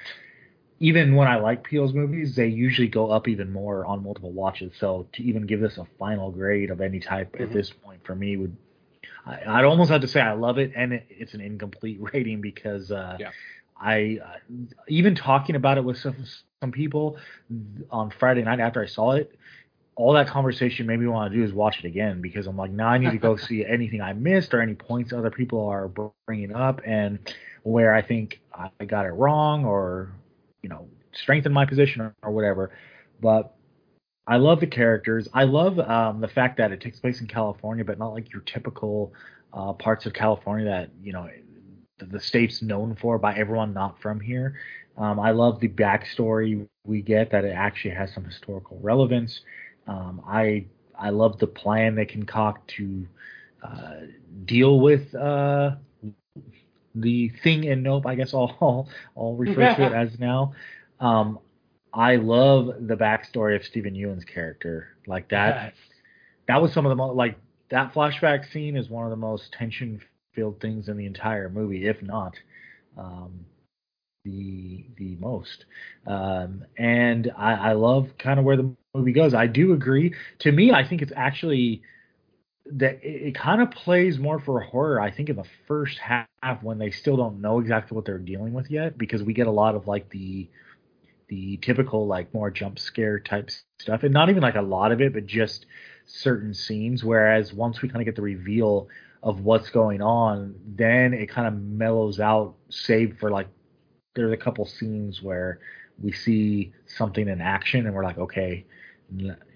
Even 0.81 1.15
when 1.17 1.29
I 1.29 1.37
like 1.37 1.65
Peele's 1.65 1.95
movies, 1.95 2.37
they 2.37 2.49
usually 2.49 2.89
go 2.89 3.11
up 3.11 3.29
even 3.29 3.53
more 3.53 3.87
on 3.87 4.03
multiple 4.03 4.33
watches. 4.33 4.73
So 4.79 5.09
to 5.15 5.23
even 5.23 5.47
give 5.47 5.61
this 5.61 5.79
a 5.79 5.87
final 5.99 6.31
grade 6.31 6.71
of 6.71 6.81
any 6.81 7.01
type 7.01 7.37
at 7.39 7.51
Mhm. 7.51 7.53
this 7.53 7.71
point 7.71 8.05
for 8.05 8.15
me 8.17 8.37
would, 8.39 8.57
I, 9.27 9.41
I'd 9.47 9.65
almost 9.67 9.91
have 9.91 10.01
to 10.03 10.09
say 10.09 10.21
I 10.21 10.33
love 10.33 10.59
it, 10.59 10.73
and 10.77 10.95
it, 10.95 11.07
it's 11.11 11.35
an 11.35 11.41
incomplete 11.43 12.01
rating 12.15 12.41
because 12.41 12.91
uh, 12.91 13.21
Yeah. 13.21 13.31
I 13.81 14.19
uh, 14.25 14.39
even 14.89 15.15
talking 15.15 15.57
about 15.57 15.79
it 15.79 15.85
with 15.85 15.99
some 15.99 16.17
some 16.63 16.73
people 16.73 17.19
on 17.91 18.11
Friday 18.11 18.43
night 18.43 18.61
after 18.61 18.83
I 18.83 18.87
saw 18.87 19.13
it, 19.13 19.37
all 19.97 20.13
that 20.15 20.29
conversation 20.29 20.87
made 20.87 21.01
me 21.01 21.07
want 21.07 21.33
to 21.33 21.39
do 21.39 21.45
is 21.45 21.53
watch 21.53 21.79
it 21.81 21.85
again 21.87 22.21
because 22.23 22.47
I'm 22.47 22.57
like, 22.57 22.71
now 22.71 22.89
I 22.89 22.99
need 22.99 23.11
to 23.13 23.19
go 23.19 23.37
see 23.37 23.65
anything 23.65 24.01
I 24.03 24.13
missed 24.15 24.55
or 24.55 24.61
any 24.61 24.75
points 24.75 25.13
other 25.13 25.31
people 25.31 25.67
are 25.69 25.91
bringing 26.27 26.55
up 26.55 26.81
and 26.87 27.19
where 27.65 27.95
I 27.95 28.03
think 28.03 28.41
I 28.55 28.85
got 28.87 29.07
it 29.07 29.11
wrong 29.11 29.65
or 29.65 30.11
you 30.63 30.69
know 30.69 30.89
strengthen 31.13 31.53
my 31.53 31.67
position 31.67 32.03
or, 32.03 32.15
or 32.23 32.31
whatever. 32.31 32.71
But 33.21 33.55
I 34.27 34.37
love 34.37 34.61
the 34.61 34.67
characters. 34.67 35.29
I 35.35 35.45
love 35.45 35.79
um, 35.79 36.21
the 36.21 36.29
fact 36.29 36.57
that 36.59 36.73
it 36.73 36.81
takes 36.81 37.01
place 37.01 37.21
in 37.21 37.27
California, 37.27 37.85
but 37.85 37.99
not 37.99 38.13
like 38.13 38.33
your 38.33 38.43
typical 38.43 39.13
uh, 39.53 39.73
parts 39.73 40.07
of 40.07 40.13
California 40.13 40.67
that 40.67 40.91
you 41.03 41.13
know 41.13 41.29
the, 41.99 42.07
the 42.07 42.21
state's 42.21 42.63
known 42.63 42.97
for 43.01 43.19
by 43.19 43.35
everyone 43.35 43.73
not 43.73 44.01
from 44.01 44.21
here. 44.21 44.57
Um, 44.97 45.19
I 45.19 45.31
love 45.31 45.61
the 45.61 45.69
backstory 45.69 46.67
we 46.87 47.03
get 47.03 47.31
that 47.31 47.45
it 47.45 47.53
actually 47.53 47.95
has 47.95 48.13
some 48.13 48.25
historical 48.25 48.79
relevance. 48.83 49.41
Um, 49.87 50.23
I 50.27 50.67
I 50.99 51.11
love 51.11 51.39
the 51.39 51.47
plan 51.47 51.95
they 51.95 52.05
concoct 52.05 52.69
to 52.77 53.07
uh, 53.63 53.95
deal 54.45 54.81
with 54.81 55.15
uh, 55.15 55.77
the 56.95 57.31
thing 57.43 57.65
in 57.65 57.83
Nope. 57.83 58.07
I 58.07 58.15
guess 58.15 58.35
I'll 58.35 58.57
I'll, 58.61 58.89
I'll 59.17 59.35
refer 59.35 59.75
to 59.75 59.87
it 59.87 59.93
as 59.93 60.11
now. 60.19 60.55
Um, 60.99 61.39
I 61.93 62.17
love 62.17 62.87
the 62.87 62.97
backstory 62.97 63.57
of 63.57 63.65
Steven 63.65 63.95
Yeun's 63.95 64.25
character. 64.25 64.89
Like 65.07 65.29
that, 65.31 65.75
that 66.47 66.63
was 66.63 66.73
some 66.73 66.87
of 66.87 66.91
the 66.91 66.97
most 66.97 67.17
like 67.17 67.37
that 67.71 67.93
flashback 67.93 68.51
scene 68.53 68.77
is 68.77 68.89
one 68.89 69.05
of 69.05 69.11
the 69.11 69.17
most 69.17 69.53
tension 69.53 70.01
filled 70.35 70.61
things 70.61 70.89
in 70.89 70.97
the 70.97 71.07
entire 71.07 71.49
movie, 71.49 71.87
if 71.87 72.01
not. 72.03 72.35
Um, 72.97 73.45
the 74.25 74.85
the 74.97 75.17
most. 75.17 75.65
Um, 76.07 76.65
and 76.79 77.31
I, 77.37 77.71
I 77.71 77.73
love 77.73 78.09
kind 78.19 78.39
of 78.39 78.45
where 78.45 78.57
the 78.57 78.75
movie 78.95 79.13
goes. 79.13 79.35
I 79.35 79.47
do 79.47 79.73
agree. 79.73 80.15
To 80.41 80.53
me, 80.53 80.73
I 80.73 80.87
think 80.87 81.03
it's 81.03 81.13
actually 81.17 81.83
that 82.73 83.03
it, 83.03 83.29
it 83.29 83.35
kind 83.35 83.63
of 83.63 83.71
plays 83.71 84.19
more 84.19 84.39
for 84.39 84.61
horror. 84.61 85.01
I 85.01 85.11
think 85.11 85.29
in 85.29 85.37
the 85.37 85.49
first 85.67 85.99
half 85.99 86.29
when 86.63 86.79
they 86.79 86.91
still 86.91 87.17
don't 87.17 87.41
know 87.41 87.61
exactly 87.61 87.95
what 87.95 88.05
they're 88.05 88.19
dealing 88.19 88.53
with 88.53 88.71
yet, 88.71 88.99
because 88.99 89.23
we 89.23 89.33
get 89.33 89.47
a 89.47 89.53
lot 89.53 89.75
of 89.75 89.87
like 89.87 90.11
the 90.11 90.49
the 91.29 91.59
typical 91.59 92.07
like 92.07 92.35
more 92.35 92.51
jump 92.51 92.79
scare 92.79 93.21
type 93.21 93.51
stuff, 93.79 94.03
and 94.03 94.13
not 94.13 94.31
even 94.31 94.43
like 94.43 94.57
a 94.57 94.63
lot 94.63 94.93
of 94.93 95.01
it, 95.01 95.13
but 95.13 95.27
just 95.27 95.67
certain 96.07 96.53
scenes. 96.55 97.05
Whereas 97.05 97.53
once 97.53 97.83
we 97.83 97.89
kind 97.89 98.01
of 98.01 98.07
get 98.07 98.17
the 98.17 98.23
reveal 98.23 98.89
of 99.23 99.41
what's 99.41 99.71
going 99.71 100.03
on, 100.03 100.55
then 100.67 101.13
it 101.13 101.29
kind 101.29 101.47
of 101.47 101.55
mellows 101.55 102.21
out, 102.21 102.55
save 102.71 103.17
for 103.21 103.31
like 103.31 103.49
there's 104.15 104.33
a 104.33 104.37
couple 104.37 104.67
scenes 104.67 105.23
where 105.23 105.61
we 106.03 106.13
see 106.13 106.73
something 106.87 107.29
in 107.29 107.41
action 107.41 107.87
and 107.87 107.95
we're 107.95 108.05
like, 108.05 108.19
okay, 108.19 108.65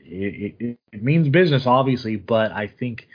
it, 0.04 0.78
it, 0.92 1.02
means 1.02 1.28
business, 1.28 1.66
obviously, 1.66 2.16
but 2.16 2.52
I 2.52 2.66
think 2.66 3.08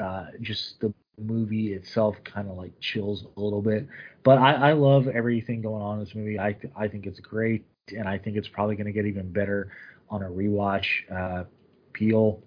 uh, 0.00 0.26
just 0.40 0.80
the 0.80 0.92
movie 1.18 1.72
itself 1.72 2.16
kind 2.24 2.48
of 2.48 2.56
like 2.56 2.78
chills 2.80 3.26
a 3.36 3.40
little 3.40 3.62
bit. 3.62 3.86
But 4.22 4.38
I, 4.38 4.70
I 4.70 4.72
love 4.72 5.08
everything 5.08 5.62
going 5.62 5.82
on 5.82 5.98
in 5.98 6.04
this 6.04 6.14
movie. 6.14 6.38
I 6.38 6.52
th- 6.52 6.72
I 6.76 6.88
think 6.88 7.06
it's 7.06 7.20
great, 7.20 7.64
and 7.96 8.08
I 8.08 8.18
think 8.18 8.36
it's 8.36 8.48
probably 8.48 8.76
going 8.76 8.86
to 8.86 8.92
get 8.92 9.06
even 9.06 9.32
better 9.32 9.72
on 10.10 10.22
a 10.22 10.28
rewatch. 10.28 10.86
Uh, 11.10 11.44
Peele 11.92 12.42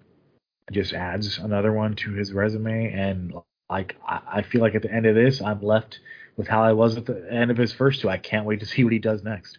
just 0.70 0.92
adds 0.92 1.38
another 1.38 1.72
one 1.72 1.96
to 1.96 2.12
his 2.12 2.32
resume, 2.32 2.92
and 2.92 3.34
like 3.68 3.96
I, 4.06 4.20
I 4.34 4.42
feel 4.42 4.60
like 4.60 4.74
at 4.74 4.82
the 4.82 4.92
end 4.92 5.06
of 5.06 5.14
this, 5.14 5.40
I'm 5.40 5.62
left 5.62 6.00
with 6.36 6.48
how 6.48 6.62
I 6.62 6.72
was 6.72 6.96
at 6.96 7.06
the 7.06 7.26
end 7.30 7.50
of 7.50 7.56
his 7.56 7.72
first 7.72 8.00
two. 8.00 8.08
I 8.08 8.18
can't 8.18 8.46
wait 8.46 8.60
to 8.60 8.66
see 8.66 8.84
what 8.84 8.92
he 8.92 8.98
does 8.98 9.22
next. 9.22 9.58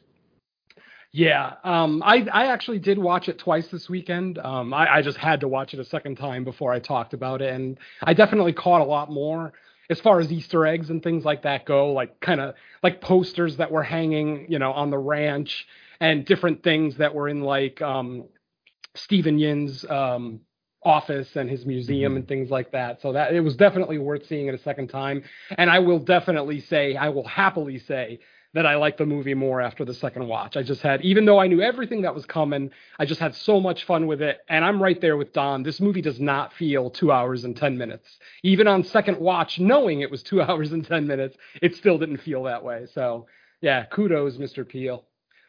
Yeah, 1.13 1.55
um, 1.65 2.01
I 2.05 2.25
I 2.31 2.47
actually 2.47 2.79
did 2.79 2.97
watch 2.97 3.27
it 3.27 3.37
twice 3.37 3.67
this 3.67 3.89
weekend. 3.89 4.37
Um, 4.37 4.73
I, 4.73 4.95
I 4.95 5.01
just 5.01 5.17
had 5.17 5.41
to 5.41 5.47
watch 5.47 5.73
it 5.73 5.79
a 5.79 5.85
second 5.85 6.15
time 6.15 6.45
before 6.45 6.71
I 6.71 6.79
talked 6.79 7.13
about 7.13 7.41
it, 7.41 7.53
and 7.53 7.77
I 8.01 8.13
definitely 8.13 8.53
caught 8.53 8.79
a 8.81 8.85
lot 8.85 9.11
more 9.11 9.51
as 9.89 9.99
far 9.99 10.21
as 10.21 10.31
Easter 10.31 10.65
eggs 10.65 10.89
and 10.89 11.03
things 11.03 11.25
like 11.25 11.41
that 11.43 11.65
go, 11.65 11.91
like 11.91 12.21
kind 12.21 12.39
of 12.39 12.55
like 12.81 13.01
posters 13.01 13.57
that 13.57 13.69
were 13.71 13.83
hanging, 13.83 14.45
you 14.49 14.57
know, 14.57 14.71
on 14.71 14.89
the 14.89 14.97
ranch 14.97 15.67
and 15.99 16.25
different 16.25 16.63
things 16.63 16.95
that 16.95 17.13
were 17.13 17.27
in 17.27 17.41
like 17.41 17.81
um, 17.81 18.23
Steven 18.95 19.37
Yeun's 19.37 19.83
um, 19.89 20.39
office 20.81 21.35
and 21.35 21.49
his 21.49 21.65
museum 21.65 22.13
mm-hmm. 22.13 22.19
and 22.19 22.27
things 22.27 22.49
like 22.49 22.71
that. 22.71 23.01
So 23.01 23.11
that 23.11 23.33
it 23.33 23.41
was 23.41 23.57
definitely 23.57 23.97
worth 23.97 24.25
seeing 24.27 24.47
it 24.47 24.55
a 24.55 24.59
second 24.59 24.87
time. 24.87 25.23
And 25.57 25.69
I 25.69 25.79
will 25.79 25.99
definitely 25.99 26.61
say, 26.61 26.95
I 26.95 27.09
will 27.09 27.27
happily 27.27 27.77
say 27.77 28.19
that 28.53 28.65
I 28.65 28.75
liked 28.75 28.97
the 28.97 29.05
movie 29.05 29.33
more 29.33 29.61
after 29.61 29.85
the 29.85 29.93
second 29.93 30.27
watch. 30.27 30.57
I 30.57 30.63
just 30.63 30.81
had, 30.81 31.01
even 31.01 31.25
though 31.25 31.39
I 31.39 31.47
knew 31.47 31.61
everything 31.61 32.01
that 32.01 32.13
was 32.13 32.25
coming, 32.25 32.71
I 32.99 33.05
just 33.05 33.21
had 33.21 33.33
so 33.33 33.59
much 33.59 33.85
fun 33.85 34.07
with 34.07 34.21
it. 34.21 34.39
And 34.49 34.65
I'm 34.65 34.81
right 34.81 34.99
there 34.99 35.15
with 35.15 35.31
Don. 35.33 35.63
This 35.63 35.79
movie 35.79 36.01
does 36.01 36.19
not 36.19 36.53
feel 36.53 36.89
two 36.89 37.11
hours 37.11 37.45
and 37.45 37.55
10 37.55 37.77
minutes. 37.77 38.19
Even 38.43 38.67
on 38.67 38.83
second 38.83 39.19
watch, 39.19 39.59
knowing 39.59 40.01
it 40.01 40.11
was 40.11 40.21
two 40.23 40.41
hours 40.41 40.71
and 40.73 40.85
10 40.85 41.07
minutes, 41.07 41.37
it 41.61 41.75
still 41.75 41.97
didn't 41.97 42.17
feel 42.17 42.43
that 42.43 42.63
way. 42.63 42.85
So, 42.93 43.27
yeah, 43.61 43.85
kudos, 43.85 44.37
Mr. 44.37 44.67
Peele. 44.67 45.05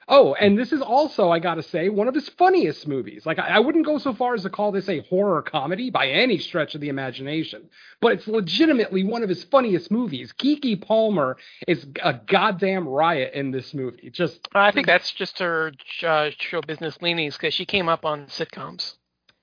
Oh, 0.09 0.35
and 0.35 0.59
this 0.59 0.73
is 0.73 0.83
also, 0.83 1.31
I 1.31 1.39
gotta 1.39 1.63
say, 1.63 1.89
one 1.89 2.09
of 2.09 2.15
his 2.15 2.29
funniest 2.31 2.89
movies. 2.89 3.25
Like, 3.25 3.39
I, 3.39 3.57
I, 3.57 3.59
wouldn't 3.61 3.87
go 3.87 3.99
so 3.99 4.13
far 4.13 4.35
as 4.35 4.43
to 4.43 4.51
call 4.51 4.73
this 4.73 4.89
a 4.89 5.01
horror 5.03 5.43
comedy 5.43 5.91
by 5.91 6.09
any 6.09 6.39
stretch 6.39 6.75
of 6.75 6.81
the 6.81 6.89
imagination, 6.89 7.69
but 8.01 8.13
it's 8.13 8.27
legitimately 8.27 9.05
one 9.05 9.23
of 9.23 9.29
his 9.29 9.45
funniest 9.45 9.91
movies. 9.91 10.33
Keke 10.33 10.81
Palmer 10.85 11.37
is 11.69 11.87
a 12.03 12.15
goddamn 12.15 12.89
riot 12.89 13.35
in 13.35 13.53
this 13.53 13.73
movie. 13.73 14.11
Just, 14.11 14.49
I 14.55 14.73
think 14.73 14.87
that's 14.87 15.13
just 15.13 15.39
her 15.39 15.73
uh, 16.03 16.31
show 16.39 16.61
business 16.63 17.01
leanings 17.01 17.37
because 17.37 17.55
she 17.55 17.65
came 17.65 17.89
up 17.89 18.05
on 18.05 18.27
sitcoms. 18.27 18.95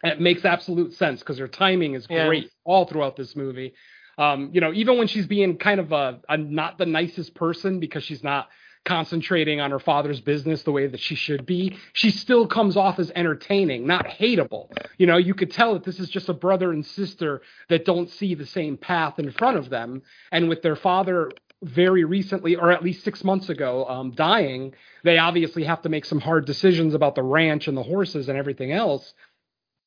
It 0.03 0.19
makes 0.19 0.45
absolute 0.45 0.93
sense 0.93 1.19
because 1.19 1.37
her 1.37 1.47
timing 1.47 1.93
is 1.93 2.07
yeah. 2.09 2.27
great 2.27 2.51
all 2.63 2.85
throughout 2.85 3.15
this 3.15 3.35
movie. 3.35 3.73
Um, 4.17 4.49
you 4.53 4.59
know, 4.59 4.73
even 4.73 4.97
when 4.97 5.07
she's 5.07 5.27
being 5.27 5.57
kind 5.57 5.79
of 5.79 5.93
a, 5.93 6.19
a 6.27 6.37
not 6.37 6.77
the 6.77 6.85
nicest 6.85 7.33
person 7.35 7.79
because 7.79 8.03
she's 8.03 8.23
not 8.23 8.49
concentrating 8.85 9.59
on 9.61 9.71
her 9.71 9.79
father's 9.79 10.19
business 10.21 10.63
the 10.63 10.71
way 10.71 10.87
that 10.87 10.99
she 10.99 11.15
should 11.15 11.45
be, 11.45 11.77
she 11.93 12.09
still 12.09 12.47
comes 12.47 12.75
off 12.75 12.99
as 12.99 13.11
entertaining, 13.15 13.85
not 13.85 14.05
hateable. 14.07 14.71
You 14.97 15.07
know, 15.07 15.17
you 15.17 15.33
could 15.33 15.51
tell 15.51 15.73
that 15.73 15.83
this 15.83 15.99
is 15.99 16.09
just 16.09 16.29
a 16.29 16.33
brother 16.33 16.71
and 16.71 16.85
sister 16.85 17.41
that 17.69 17.85
don't 17.85 18.09
see 18.09 18.35
the 18.35 18.45
same 18.45 18.77
path 18.77 19.19
in 19.19 19.31
front 19.31 19.57
of 19.57 19.69
them. 19.69 20.01
And 20.31 20.49
with 20.49 20.61
their 20.61 20.75
father 20.75 21.31
very 21.61 22.03
recently, 22.03 22.55
or 22.55 22.71
at 22.71 22.83
least 22.83 23.03
six 23.03 23.23
months 23.23 23.49
ago, 23.49 23.85
um, 23.85 24.11
dying, 24.11 24.73
they 25.03 25.17
obviously 25.17 25.65
have 25.65 25.81
to 25.81 25.89
make 25.89 26.05
some 26.05 26.21
hard 26.21 26.45
decisions 26.45 26.93
about 26.93 27.15
the 27.15 27.23
ranch 27.23 27.67
and 27.67 27.77
the 27.77 27.83
horses 27.83 28.29
and 28.29 28.37
everything 28.37 28.71
else. 28.71 29.13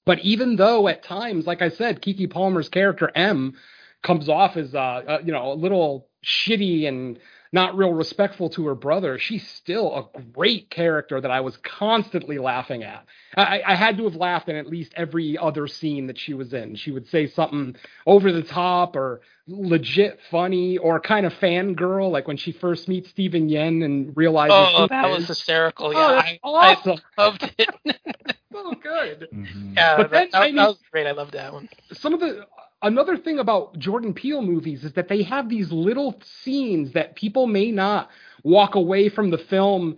But 0.04 0.18
even 0.20 0.56
though 0.56 0.88
at 0.88 1.02
times, 1.02 1.46
like 1.46 1.62
I 1.62 1.70
said, 1.70 2.02
Keke 2.02 2.30
Palmer's 2.30 2.68
character 2.68 3.10
M 3.14 3.54
comes 4.02 4.28
off 4.28 4.56
as 4.56 4.74
uh, 4.74 4.78
uh, 4.78 5.18
you 5.24 5.32
know 5.32 5.52
a 5.52 5.54
little 5.54 6.08
shitty 6.24 6.88
and 6.88 7.18
not 7.52 7.76
real 7.76 7.92
respectful 7.92 8.48
to 8.50 8.66
her 8.66 8.74
brother, 8.74 9.18
she's 9.18 9.46
still 9.46 9.94
a 9.94 10.20
great 10.32 10.70
character 10.70 11.20
that 11.20 11.30
I 11.30 11.40
was 11.40 11.56
constantly 11.58 12.38
laughing 12.38 12.82
at. 12.82 13.04
I, 13.36 13.62
I, 13.66 13.74
had 13.74 13.98
to 13.98 14.04
have 14.04 14.14
laughed 14.14 14.48
in 14.48 14.56
at 14.56 14.66
least 14.66 14.92
every 14.96 15.36
other 15.36 15.66
scene 15.66 16.06
that 16.06 16.18
she 16.18 16.32
was 16.32 16.54
in. 16.54 16.76
She 16.76 16.90
would 16.90 17.06
say 17.08 17.26
something 17.28 17.76
over 18.06 18.32
the 18.32 18.42
top 18.42 18.96
or 18.96 19.20
legit 19.46 20.18
funny 20.30 20.78
or 20.78 20.98
kind 21.00 21.26
of 21.26 21.32
fangirl, 21.34 22.10
like 22.10 22.26
when 22.26 22.38
she 22.38 22.52
first 22.52 22.88
meets 22.88 23.10
Steven 23.10 23.48
Yeun 23.48 23.84
and 23.84 24.16
realizes. 24.16 24.74
Oh, 24.74 24.86
that 24.88 25.10
was 25.10 25.26
hysterical! 25.26 25.88
Oh, 25.88 25.90
yeah, 25.90 25.98
I, 25.98 26.40
awesome. 26.42 27.00
I 27.18 27.24
loved 27.24 27.54
it. 27.58 27.68
so 28.52 28.72
good. 28.82 29.28
Mm-hmm. 29.32 29.74
Yeah, 29.74 29.96
but 29.96 30.10
then, 30.10 30.28
that, 30.32 30.38
I 30.38 30.46
mean, 30.46 30.56
that 30.56 30.68
was 30.68 30.78
great. 30.90 31.06
I 31.06 31.12
loved 31.12 31.32
that 31.32 31.52
one. 31.52 31.68
Some 31.92 32.14
of 32.14 32.20
the 32.20 32.46
another 32.82 33.16
thing 33.16 33.38
about 33.38 33.78
Jordan 33.78 34.14
Peele 34.14 34.42
movies 34.42 34.84
is 34.84 34.92
that 34.94 35.08
they 35.08 35.22
have 35.22 35.48
these 35.48 35.70
little 35.72 36.20
scenes 36.42 36.92
that 36.92 37.16
people 37.16 37.46
may 37.46 37.70
not 37.70 38.10
walk 38.42 38.74
away 38.74 39.08
from 39.08 39.30
the 39.30 39.38
film 39.38 39.96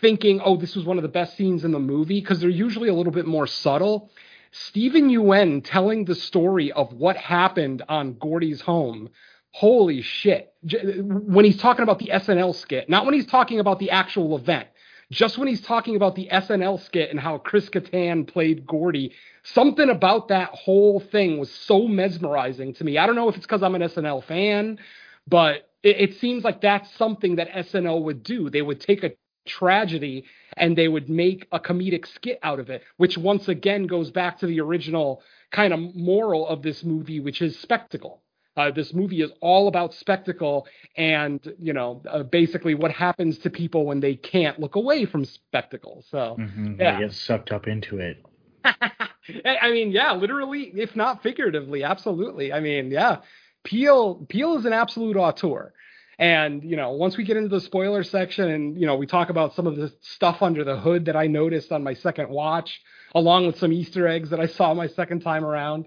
thinking, 0.00 0.40
oh, 0.44 0.56
this 0.56 0.74
was 0.74 0.84
one 0.84 0.96
of 0.96 1.02
the 1.02 1.08
best 1.08 1.36
scenes 1.36 1.64
in 1.64 1.72
the 1.72 1.78
movie, 1.78 2.20
because 2.20 2.40
they're 2.40 2.50
usually 2.50 2.88
a 2.88 2.94
little 2.94 3.12
bit 3.12 3.26
more 3.26 3.46
subtle. 3.46 4.10
Steven 4.50 5.10
Yeun 5.10 5.62
telling 5.64 6.04
the 6.04 6.14
story 6.14 6.72
of 6.72 6.92
what 6.92 7.16
happened 7.16 7.82
on 7.88 8.14
Gordy's 8.14 8.60
home. 8.60 9.10
Holy 9.50 10.02
shit. 10.02 10.52
When 10.62 11.44
he's 11.44 11.58
talking 11.58 11.82
about 11.82 11.98
the 11.98 12.10
SNL 12.12 12.54
skit, 12.54 12.88
not 12.88 13.04
when 13.04 13.14
he's 13.14 13.26
talking 13.26 13.60
about 13.60 13.78
the 13.78 13.90
actual 13.90 14.36
event, 14.36 14.68
just 15.10 15.38
when 15.38 15.48
he's 15.48 15.60
talking 15.60 15.96
about 15.96 16.14
the 16.16 16.28
SNL 16.32 16.84
skit 16.84 17.10
and 17.10 17.20
how 17.20 17.38
Chris 17.38 17.68
Kattan 17.68 18.26
played 18.26 18.66
Gordy, 18.66 19.12
something 19.44 19.88
about 19.88 20.28
that 20.28 20.50
whole 20.50 20.98
thing 20.98 21.38
was 21.38 21.50
so 21.50 21.86
mesmerizing 21.86 22.74
to 22.74 22.84
me. 22.84 22.98
I 22.98 23.06
don't 23.06 23.14
know 23.14 23.28
if 23.28 23.36
it's 23.36 23.46
because 23.46 23.62
I'm 23.62 23.74
an 23.76 23.82
SNL 23.82 24.24
fan, 24.24 24.78
but 25.28 25.68
it, 25.82 26.00
it 26.00 26.14
seems 26.16 26.42
like 26.42 26.60
that's 26.60 26.92
something 26.96 27.36
that 27.36 27.50
SNL 27.50 28.02
would 28.02 28.22
do. 28.24 28.50
They 28.50 28.62
would 28.62 28.80
take 28.80 29.04
a 29.04 29.12
tragedy 29.46 30.24
and 30.56 30.76
they 30.76 30.88
would 30.88 31.08
make 31.08 31.46
a 31.52 31.60
comedic 31.60 32.06
skit 32.06 32.40
out 32.42 32.58
of 32.58 32.68
it, 32.68 32.82
which 32.96 33.16
once 33.16 33.48
again 33.48 33.86
goes 33.86 34.10
back 34.10 34.38
to 34.40 34.46
the 34.46 34.60
original 34.60 35.22
kind 35.52 35.72
of 35.72 35.94
moral 35.94 36.48
of 36.48 36.62
this 36.62 36.82
movie, 36.82 37.20
which 37.20 37.40
is 37.40 37.56
spectacle. 37.58 38.22
Uh, 38.56 38.70
this 38.70 38.94
movie 38.94 39.20
is 39.20 39.30
all 39.40 39.68
about 39.68 39.92
spectacle 39.92 40.66
and 40.96 41.52
you 41.60 41.72
know 41.72 42.00
uh, 42.08 42.22
basically 42.22 42.74
what 42.74 42.90
happens 42.90 43.38
to 43.38 43.50
people 43.50 43.84
when 43.84 44.00
they 44.00 44.14
can't 44.14 44.58
look 44.58 44.76
away 44.76 45.04
from 45.04 45.24
spectacle. 45.24 46.02
So 46.10 46.36
mm-hmm. 46.38 46.80
yeah, 46.80 46.94
they 46.94 47.04
get 47.04 47.12
sucked 47.12 47.52
up 47.52 47.66
into 47.66 47.98
it. 47.98 48.24
I 49.44 49.70
mean, 49.70 49.92
yeah, 49.92 50.12
literally, 50.12 50.72
if 50.74 50.96
not 50.96 51.22
figuratively, 51.22 51.84
absolutely. 51.84 52.52
I 52.52 52.60
mean, 52.60 52.90
yeah, 52.90 53.18
Peel 53.64 54.26
Peele 54.28 54.58
is 54.58 54.64
an 54.64 54.72
absolute 54.72 55.16
auteur. 55.16 55.72
And 56.18 56.64
you 56.64 56.76
know, 56.76 56.92
once 56.92 57.16
we 57.16 57.24
get 57.24 57.36
into 57.36 57.50
the 57.50 57.60
spoiler 57.60 58.02
section, 58.02 58.48
and 58.48 58.80
you 58.80 58.86
know, 58.86 58.96
we 58.96 59.06
talk 59.06 59.28
about 59.28 59.54
some 59.54 59.66
of 59.66 59.76
the 59.76 59.92
stuff 60.00 60.40
under 60.40 60.64
the 60.64 60.78
hood 60.78 61.04
that 61.06 61.16
I 61.16 61.26
noticed 61.26 61.72
on 61.72 61.82
my 61.82 61.94
second 61.94 62.30
watch, 62.30 62.80
along 63.14 63.46
with 63.46 63.58
some 63.58 63.72
Easter 63.72 64.08
eggs 64.08 64.30
that 64.30 64.40
I 64.40 64.46
saw 64.46 64.72
my 64.72 64.86
second 64.86 65.20
time 65.20 65.44
around. 65.44 65.86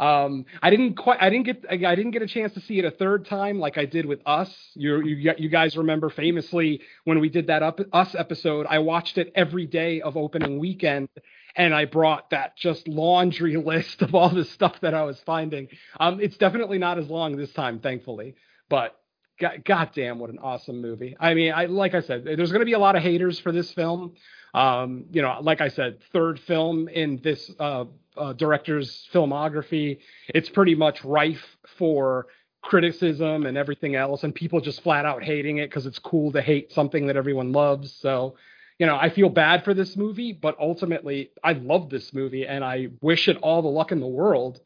Um, 0.00 0.46
I 0.62 0.70
didn't 0.70 0.94
quite, 0.94 1.18
I 1.20 1.28
didn't 1.28 1.44
get, 1.44 1.64
I 1.68 1.94
didn't 1.94 2.12
get 2.12 2.22
a 2.22 2.26
chance 2.26 2.54
to 2.54 2.60
see 2.60 2.78
it 2.78 2.86
a 2.86 2.90
third 2.90 3.26
time 3.26 3.58
like 3.60 3.76
I 3.76 3.84
did 3.84 4.06
with 4.06 4.20
Us. 4.24 4.50
You, 4.74 5.02
you, 5.02 5.34
you 5.36 5.48
guys 5.50 5.76
remember 5.76 6.08
famously 6.08 6.80
when 7.04 7.20
we 7.20 7.28
did 7.28 7.48
that 7.48 7.62
up 7.62 7.80
Us 7.92 8.14
episode, 8.18 8.66
I 8.68 8.78
watched 8.78 9.18
it 9.18 9.30
every 9.34 9.66
day 9.66 10.00
of 10.00 10.16
opening 10.16 10.58
weekend 10.58 11.10
and 11.54 11.74
I 11.74 11.84
brought 11.84 12.30
that 12.30 12.56
just 12.56 12.88
laundry 12.88 13.56
list 13.64 14.00
of 14.00 14.14
all 14.14 14.30
the 14.30 14.46
stuff 14.46 14.80
that 14.80 14.94
I 14.94 15.04
was 15.04 15.20
finding. 15.20 15.68
Um, 15.98 16.18
it's 16.20 16.38
definitely 16.38 16.78
not 16.78 16.98
as 16.98 17.08
long 17.08 17.36
this 17.36 17.52
time, 17.52 17.80
thankfully, 17.80 18.36
but 18.70 18.96
God, 19.38 19.64
goddamn, 19.64 20.18
what 20.18 20.30
an 20.30 20.38
awesome 20.38 20.80
movie! 20.82 21.16
I 21.18 21.34
mean, 21.34 21.52
I 21.52 21.64
like 21.64 21.94
I 21.94 22.02
said, 22.02 22.24
there's 22.24 22.52
going 22.52 22.60
to 22.60 22.66
be 22.66 22.74
a 22.74 22.78
lot 22.78 22.94
of 22.94 23.02
haters 23.02 23.38
for 23.38 23.52
this 23.52 23.72
film. 23.72 24.14
Um, 24.54 25.04
you 25.12 25.22
know, 25.22 25.38
like 25.40 25.60
I 25.60 25.68
said, 25.68 25.98
third 26.12 26.40
film 26.40 26.88
in 26.88 27.20
this 27.22 27.50
uh, 27.58 27.84
uh, 28.16 28.32
director's 28.32 29.08
filmography. 29.12 29.98
It's 30.28 30.48
pretty 30.48 30.74
much 30.74 31.04
rife 31.04 31.44
for 31.78 32.26
criticism 32.62 33.46
and 33.46 33.56
everything 33.56 33.94
else, 33.94 34.22
and 34.22 34.34
people 34.34 34.60
just 34.60 34.82
flat 34.82 35.06
out 35.06 35.22
hating 35.22 35.58
it 35.58 35.70
because 35.70 35.86
it's 35.86 35.98
cool 35.98 36.32
to 36.32 36.42
hate 36.42 36.72
something 36.72 37.06
that 37.06 37.16
everyone 37.16 37.52
loves. 37.52 37.92
So, 37.92 38.36
you 38.78 38.86
know, 38.86 38.96
I 38.96 39.10
feel 39.10 39.28
bad 39.28 39.64
for 39.64 39.74
this 39.74 39.96
movie, 39.96 40.32
but 40.32 40.56
ultimately, 40.58 41.30
I 41.42 41.52
love 41.52 41.90
this 41.90 42.12
movie 42.12 42.46
and 42.46 42.64
I 42.64 42.88
wish 43.00 43.28
it 43.28 43.36
all 43.38 43.62
the 43.62 43.68
luck 43.68 43.92
in 43.92 44.00
the 44.00 44.06
world. 44.06 44.60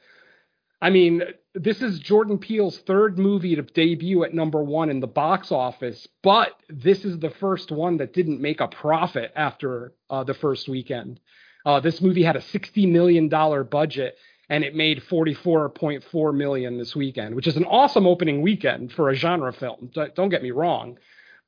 I 0.81 0.91
mean, 0.91 1.23
this 1.55 1.81
is 1.81 1.99
Jordan 1.99 2.39
Peele's 2.39 2.79
third 2.79 3.19
movie 3.19 3.57
to 3.57 3.63
debut 3.63 4.25
at 4.25 4.35
number 4.35 4.63
one 4.63 4.91
in 4.91 5.01
the 5.01 5.07
box 5.07 5.53
office, 5.53 6.07
but 6.23 6.51
this 6.69 7.05
is 7.05 7.19
the 7.19 7.31
first 7.31 7.71
one 7.71 7.99
that 7.99 8.13
didn't 8.13 8.41
make 8.41 8.61
a 8.61 8.69
profit 8.69 9.33
after 9.37 9.93
uh, 10.11 10.25
the 10.25 10.35
first 10.35 10.69
weekend. 10.69 11.21
Uh, 11.65 11.81
this 11.81 12.01
movie 12.01 12.23
had 12.23 12.37
a 12.37 12.41
$60 12.41 12.91
million 12.91 13.29
budget 13.29 14.19
and 14.51 14.63
it 14.63 14.75
made 14.75 15.03
44.4 15.09 16.35
million 16.35 16.77
this 16.77 16.95
weekend, 16.95 17.35
which 17.35 17.47
is 17.47 17.57
an 17.57 17.65
awesome 17.65 18.07
opening 18.07 18.43
weekend 18.43 18.93
for 18.93 19.09
a 19.09 19.15
genre 19.15 19.53
film. 19.53 19.91
Don't 20.15 20.29
get 20.29 20.43
me 20.43 20.51
wrong, 20.51 20.99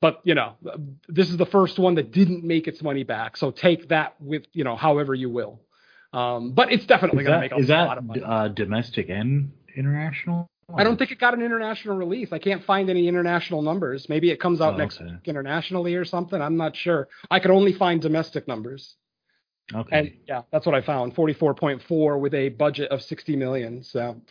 but 0.01 0.19
you 0.23 0.33
know, 0.33 0.55
this 1.07 1.29
is 1.29 1.37
the 1.37 1.45
first 1.45 1.77
one 1.77 1.95
that 1.95 2.11
didn't 2.11 2.43
make 2.43 2.67
its 2.67 2.81
money 2.81 3.03
back. 3.03 3.37
So 3.37 3.51
take 3.51 3.89
that 3.89 4.15
with 4.19 4.45
you 4.53 4.63
know, 4.63 4.75
however 4.75 5.13
you 5.13 5.29
will. 5.29 5.59
Um, 6.13 6.51
but 6.51 6.71
it's 6.71 6.85
definitely 6.85 7.23
going 7.23 7.35
to 7.35 7.39
make 7.41 7.51
a 7.51 7.57
is 7.57 7.69
lot 7.69 7.89
that 7.89 7.97
of 7.99 8.03
money. 8.05 8.21
uh, 8.23 8.47
domestic 8.49 9.09
and 9.09 9.51
international? 9.75 10.47
I 10.75 10.83
don't 10.83 10.97
think 10.97 11.11
it 11.11 11.19
got 11.19 11.33
an 11.33 11.41
international 11.41 11.95
release. 11.95 12.33
I 12.33 12.39
can't 12.39 12.63
find 12.63 12.89
any 12.89 13.07
international 13.07 13.61
numbers. 13.61 14.09
Maybe 14.09 14.31
it 14.31 14.39
comes 14.39 14.59
out 14.59 14.73
Oh, 14.73 14.77
next 14.77 14.99
okay. 14.99 15.11
week 15.11 15.21
internationally 15.25 15.95
or 15.95 16.03
something. 16.03 16.41
I'm 16.41 16.57
not 16.57 16.75
sure. 16.75 17.07
I 17.31 17.39
could 17.39 17.51
only 17.51 17.71
find 17.73 18.01
domestic 18.01 18.47
numbers. 18.47 18.95
Okay. 19.73 19.97
And 19.97 20.13
yeah, 20.27 20.41
that's 20.51 20.65
what 20.65 20.75
I 20.75 20.81
found. 20.81 21.15
44.4 21.15 22.19
with 22.19 22.33
a 22.33 22.49
budget 22.49 22.91
of 22.91 23.01
60 23.01 23.35
million. 23.37 23.83
So 23.83 24.21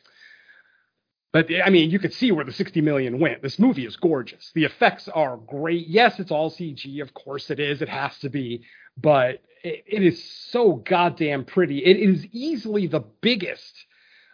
but 1.33 1.49
I 1.65 1.69
mean, 1.69 1.91
you 1.91 1.99
could 1.99 2.15
see 2.15 2.33
where 2.33 2.45
the 2.47 2.53
60 2.53 2.81
million 2.81 3.19
went. 3.19 3.43
This 3.43 3.59
movie 3.59 3.85
is 3.85 3.97
gorgeous. 3.97 4.51
The 4.55 4.65
effects 4.65 5.09
are 5.09 5.37
great. 5.37 5.87
Yes, 5.87 6.19
it's 6.19 6.31
all 6.31 6.51
CG. 6.51 7.03
Of 7.03 7.13
course 7.13 7.51
it 7.51 7.61
is. 7.61 7.83
It 7.83 7.89
has 7.91 8.17
to 8.21 8.31
be. 8.31 8.63
But 8.97 9.43
it, 9.63 9.85
it 9.87 10.03
is 10.03 10.23
so 10.25 10.75
goddamn 10.75 11.45
pretty. 11.45 11.85
It 11.85 11.97
is 11.97 12.27
easily 12.33 12.87
the 12.87 13.05
biggest 13.21 13.87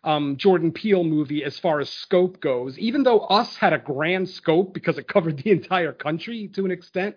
um, 0.04 0.36
Jordan 0.36 0.72
Peele 0.72 1.04
movie 1.04 1.44
as 1.44 1.58
far 1.58 1.80
as 1.80 1.88
scope 1.88 2.40
goes. 2.40 2.78
Even 2.78 3.02
though 3.02 3.20
Us 3.20 3.56
had 3.56 3.72
a 3.72 3.78
grand 3.78 4.28
scope 4.28 4.74
because 4.74 4.98
it 4.98 5.08
covered 5.08 5.38
the 5.38 5.50
entire 5.50 5.92
country 5.92 6.48
to 6.48 6.64
an 6.64 6.70
extent, 6.70 7.16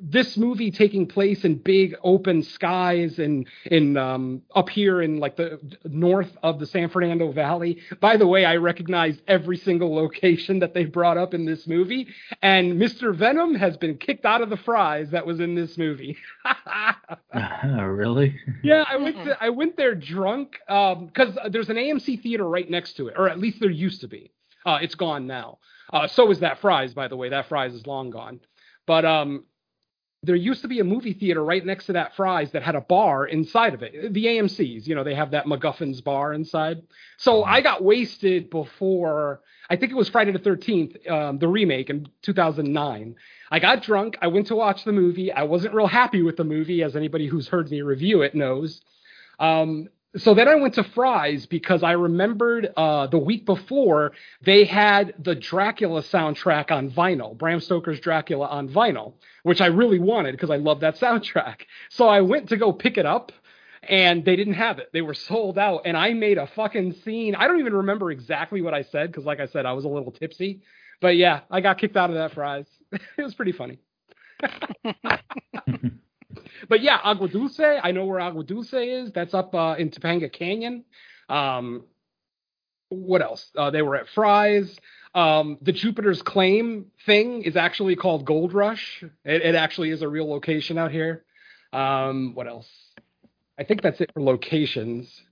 this 0.00 0.36
movie 0.36 0.70
taking 0.70 1.06
place 1.06 1.44
in 1.44 1.56
big 1.56 1.94
open 2.02 2.42
skies 2.42 3.18
and 3.18 3.46
in 3.66 3.96
um, 3.96 4.42
up 4.54 4.68
here 4.68 5.02
in 5.02 5.18
like 5.18 5.36
the 5.36 5.60
north 5.84 6.30
of 6.42 6.58
the 6.58 6.66
San 6.66 6.88
Fernando 6.88 7.32
Valley. 7.32 7.78
By 8.00 8.16
the 8.16 8.26
way, 8.26 8.44
I 8.44 8.56
recognized 8.56 9.20
every 9.26 9.56
single 9.56 9.94
location 9.94 10.58
that 10.60 10.74
they 10.74 10.84
brought 10.84 11.18
up 11.18 11.34
in 11.34 11.44
this 11.44 11.66
movie, 11.66 12.08
and 12.42 12.80
Mr. 12.80 13.14
Venom 13.14 13.54
has 13.54 13.76
been 13.76 13.96
kicked 13.98 14.24
out 14.24 14.40
of 14.40 14.50
the 14.50 14.56
Fry's 14.56 15.10
that 15.10 15.26
was 15.26 15.40
in 15.40 15.54
this 15.54 15.76
movie. 15.78 16.16
really? 17.34 18.36
Yeah, 18.62 18.84
I 18.88 18.96
went 18.96 19.16
to, 19.24 19.36
I 19.40 19.50
went 19.50 19.76
there 19.76 19.94
drunk 19.94 20.58
because 20.66 21.38
there's 21.50 21.68
an 21.68 21.76
AMC 21.76 22.22
theater 22.22 22.48
right 22.48 22.68
next 22.68 22.94
to 22.94 23.08
it, 23.08 23.14
or 23.16 23.28
at 23.28 23.38
least 23.38 23.60
there 23.60 23.70
used 23.70 24.00
to 24.02 24.08
be. 24.08 24.32
Uh, 24.66 24.78
it's 24.82 24.94
gone 24.94 25.26
now. 25.26 25.58
Uh, 25.92 26.06
so 26.06 26.30
is 26.30 26.40
that 26.40 26.58
Fry's, 26.58 26.92
by 26.92 27.08
the 27.08 27.16
way. 27.16 27.30
That 27.30 27.48
Fry's 27.48 27.72
is 27.72 27.86
long 27.86 28.10
gone. 28.10 28.40
But 28.86 29.04
um, 29.04 29.44
there 30.22 30.34
used 30.34 30.62
to 30.62 30.68
be 30.68 30.80
a 30.80 30.84
movie 30.84 31.12
theater 31.12 31.44
right 31.44 31.64
next 31.64 31.86
to 31.86 31.92
that 31.92 32.16
Fry's 32.16 32.50
that 32.52 32.62
had 32.62 32.74
a 32.74 32.80
bar 32.80 33.26
inside 33.26 33.74
of 33.74 33.82
it. 33.82 34.12
The 34.12 34.26
AMC's, 34.26 34.88
you 34.88 34.94
know, 34.94 35.04
they 35.04 35.14
have 35.14 35.30
that 35.30 35.46
MacGuffin's 35.46 36.00
bar 36.00 36.32
inside. 36.32 36.82
So 37.18 37.44
I 37.44 37.60
got 37.60 37.84
wasted 37.84 38.50
before. 38.50 39.42
I 39.70 39.76
think 39.76 39.92
it 39.92 39.94
was 39.94 40.08
Friday 40.08 40.32
the 40.32 40.40
13th, 40.40 41.08
um, 41.10 41.38
the 41.38 41.46
remake 41.46 41.88
in 41.88 42.08
2009. 42.22 43.14
I 43.50 43.58
got 43.60 43.82
drunk. 43.82 44.18
I 44.20 44.26
went 44.26 44.48
to 44.48 44.56
watch 44.56 44.84
the 44.84 44.92
movie. 44.92 45.30
I 45.30 45.44
wasn't 45.44 45.74
real 45.74 45.86
happy 45.86 46.22
with 46.22 46.36
the 46.36 46.44
movie, 46.44 46.82
as 46.82 46.96
anybody 46.96 47.28
who's 47.28 47.46
heard 47.46 47.70
me 47.70 47.82
review 47.82 48.22
it 48.22 48.34
knows. 48.34 48.80
Um, 49.38 49.88
so 50.16 50.34
then 50.34 50.48
I 50.48 50.54
went 50.54 50.74
to 50.74 50.84
Fry's 50.84 51.46
because 51.46 51.82
I 51.82 51.92
remembered 51.92 52.72
uh, 52.76 53.06
the 53.08 53.18
week 53.18 53.44
before 53.44 54.12
they 54.42 54.64
had 54.64 55.14
the 55.18 55.34
Dracula 55.34 56.02
soundtrack 56.02 56.70
on 56.70 56.90
vinyl, 56.90 57.36
Bram 57.36 57.60
Stoker's 57.60 58.00
Dracula 58.00 58.46
on 58.46 58.68
vinyl, 58.68 59.14
which 59.42 59.60
I 59.60 59.66
really 59.66 59.98
wanted 59.98 60.32
because 60.32 60.50
I 60.50 60.56
love 60.56 60.80
that 60.80 60.96
soundtrack. 61.00 61.62
So 61.90 62.08
I 62.08 62.22
went 62.22 62.48
to 62.48 62.56
go 62.56 62.72
pick 62.72 62.96
it 62.96 63.04
up 63.06 63.32
and 63.82 64.24
they 64.24 64.34
didn't 64.36 64.54
have 64.54 64.78
it. 64.78 64.88
They 64.92 65.02
were 65.02 65.14
sold 65.14 65.58
out 65.58 65.82
and 65.84 65.96
I 65.96 66.14
made 66.14 66.38
a 66.38 66.46
fucking 66.46 66.94
scene. 67.04 67.34
I 67.34 67.46
don't 67.46 67.60
even 67.60 67.74
remember 67.74 68.10
exactly 68.10 68.62
what 68.62 68.74
I 68.74 68.82
said 68.82 69.10
because, 69.10 69.24
like 69.24 69.40
I 69.40 69.46
said, 69.46 69.66
I 69.66 69.72
was 69.72 69.84
a 69.84 69.88
little 69.88 70.10
tipsy. 70.10 70.62
But 71.00 71.16
yeah, 71.16 71.40
I 71.50 71.60
got 71.60 71.78
kicked 71.78 71.96
out 71.96 72.10
of 72.10 72.16
that 72.16 72.32
Fry's. 72.32 72.66
it 72.92 73.22
was 73.22 73.34
pretty 73.34 73.52
funny. 73.52 73.78
But 76.68 76.82
yeah, 76.82 76.98
Agua 77.02 77.28
Dulce, 77.28 77.60
I 77.82 77.92
know 77.92 78.04
where 78.04 78.20
Agua 78.20 78.44
Dulce 78.44 78.72
is. 78.74 79.12
That's 79.12 79.34
up 79.34 79.54
uh, 79.54 79.76
in 79.78 79.90
Topanga 79.90 80.32
Canyon. 80.32 80.84
Um, 81.28 81.84
what 82.90 83.22
else? 83.22 83.50
Uh, 83.56 83.70
they 83.70 83.82
were 83.82 83.96
at 83.96 84.08
Fry's. 84.08 84.76
Um, 85.14 85.58
the 85.62 85.72
Jupiter's 85.72 86.22
Claim 86.22 86.86
thing 87.06 87.42
is 87.42 87.56
actually 87.56 87.96
called 87.96 88.24
Gold 88.24 88.52
Rush. 88.52 89.02
It, 89.24 89.42
it 89.42 89.54
actually 89.54 89.90
is 89.90 90.02
a 90.02 90.08
real 90.08 90.28
location 90.28 90.78
out 90.78 90.92
here. 90.92 91.24
Um, 91.72 92.34
what 92.34 92.46
else? 92.46 92.68
I 93.58 93.64
think 93.64 93.82
that's 93.82 94.00
it 94.00 94.10
for 94.14 94.22
locations. 94.22 95.22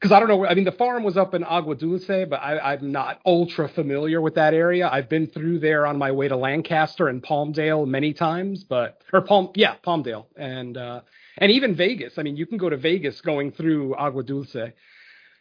Because 0.00 0.12
I 0.12 0.18
don't 0.18 0.28
know. 0.28 0.46
I 0.46 0.54
mean, 0.54 0.64
the 0.64 0.72
farm 0.72 1.02
was 1.02 1.18
up 1.18 1.34
in 1.34 1.44
Agua 1.44 1.74
Dulce, 1.74 2.06
but 2.06 2.36
I, 2.36 2.72
I'm 2.72 2.90
not 2.90 3.20
ultra 3.26 3.68
familiar 3.68 4.22
with 4.22 4.34
that 4.36 4.54
area. 4.54 4.88
I've 4.90 5.10
been 5.10 5.26
through 5.26 5.58
there 5.58 5.86
on 5.86 5.98
my 5.98 6.10
way 6.10 6.26
to 6.26 6.36
Lancaster 6.36 7.08
and 7.08 7.22
Palmdale 7.22 7.86
many 7.86 8.14
times, 8.14 8.64
but 8.64 9.02
or 9.12 9.20
Palm, 9.20 9.50
yeah, 9.54 9.74
Palmdale, 9.84 10.24
and 10.36 10.78
uh, 10.78 11.02
and 11.36 11.52
even 11.52 11.74
Vegas. 11.74 12.14
I 12.16 12.22
mean, 12.22 12.38
you 12.38 12.46
can 12.46 12.56
go 12.56 12.70
to 12.70 12.78
Vegas 12.78 13.20
going 13.20 13.52
through 13.52 13.94
Agua 13.94 14.22
Dulce. 14.22 14.72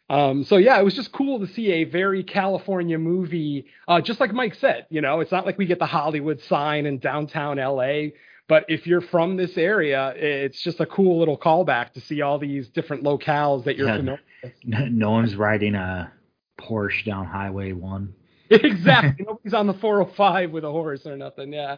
Um, 0.10 0.44
so 0.44 0.58
yeah, 0.58 0.78
it 0.78 0.84
was 0.84 0.96
just 0.96 1.14
cool 1.14 1.40
to 1.40 1.48
see 1.48 1.72
a 1.72 1.84
very 1.86 2.24
California 2.24 2.98
movie. 2.98 3.68
Uh, 3.88 4.02
just 4.02 4.20
like 4.20 4.34
Mike 4.34 4.56
said, 4.56 4.88
you 4.90 5.00
know, 5.00 5.22
it's 5.22 5.32
not 5.32 5.46
like 5.46 5.58
we 5.58 5.68
get 5.68 5.80
the 5.80 5.86
Hollywood 5.86 6.42
sign 6.42 6.86
in 6.86 6.98
downtown 6.98 7.58
LA. 7.58 8.10
But 8.50 8.66
if 8.68 8.86
you're 8.88 9.00
from 9.02 9.38
this 9.38 9.58
area, 9.58 10.12
it's 10.18 10.60
just 10.62 10.80
a 10.82 10.86
cool 10.86 11.20
little 11.20 11.38
callback 11.38 11.94
to 11.94 12.02
see 12.02 12.22
all 12.22 12.38
these 12.40 12.68
different 12.70 13.04
locales 13.04 13.64
that 13.66 13.78
you're 13.78 13.88
Yeah. 13.88 13.98
familiar 13.98 14.22
with. 14.44 14.54
No 14.92 15.12
one's 15.12 15.36
riding 15.36 15.76
a 15.76 16.12
Porsche 16.60 17.06
down 17.06 17.26
Highway 17.28 17.72
One. 17.72 18.14
exactly. 18.50 19.24
Nobody's 19.26 19.54
on 19.54 19.68
the 19.68 19.76
405 19.76 20.52
with 20.52 20.66
a 20.66 20.72
horse 20.72 21.06
or 21.06 21.16
nothing. 21.16 21.54
Yeah. 21.54 21.78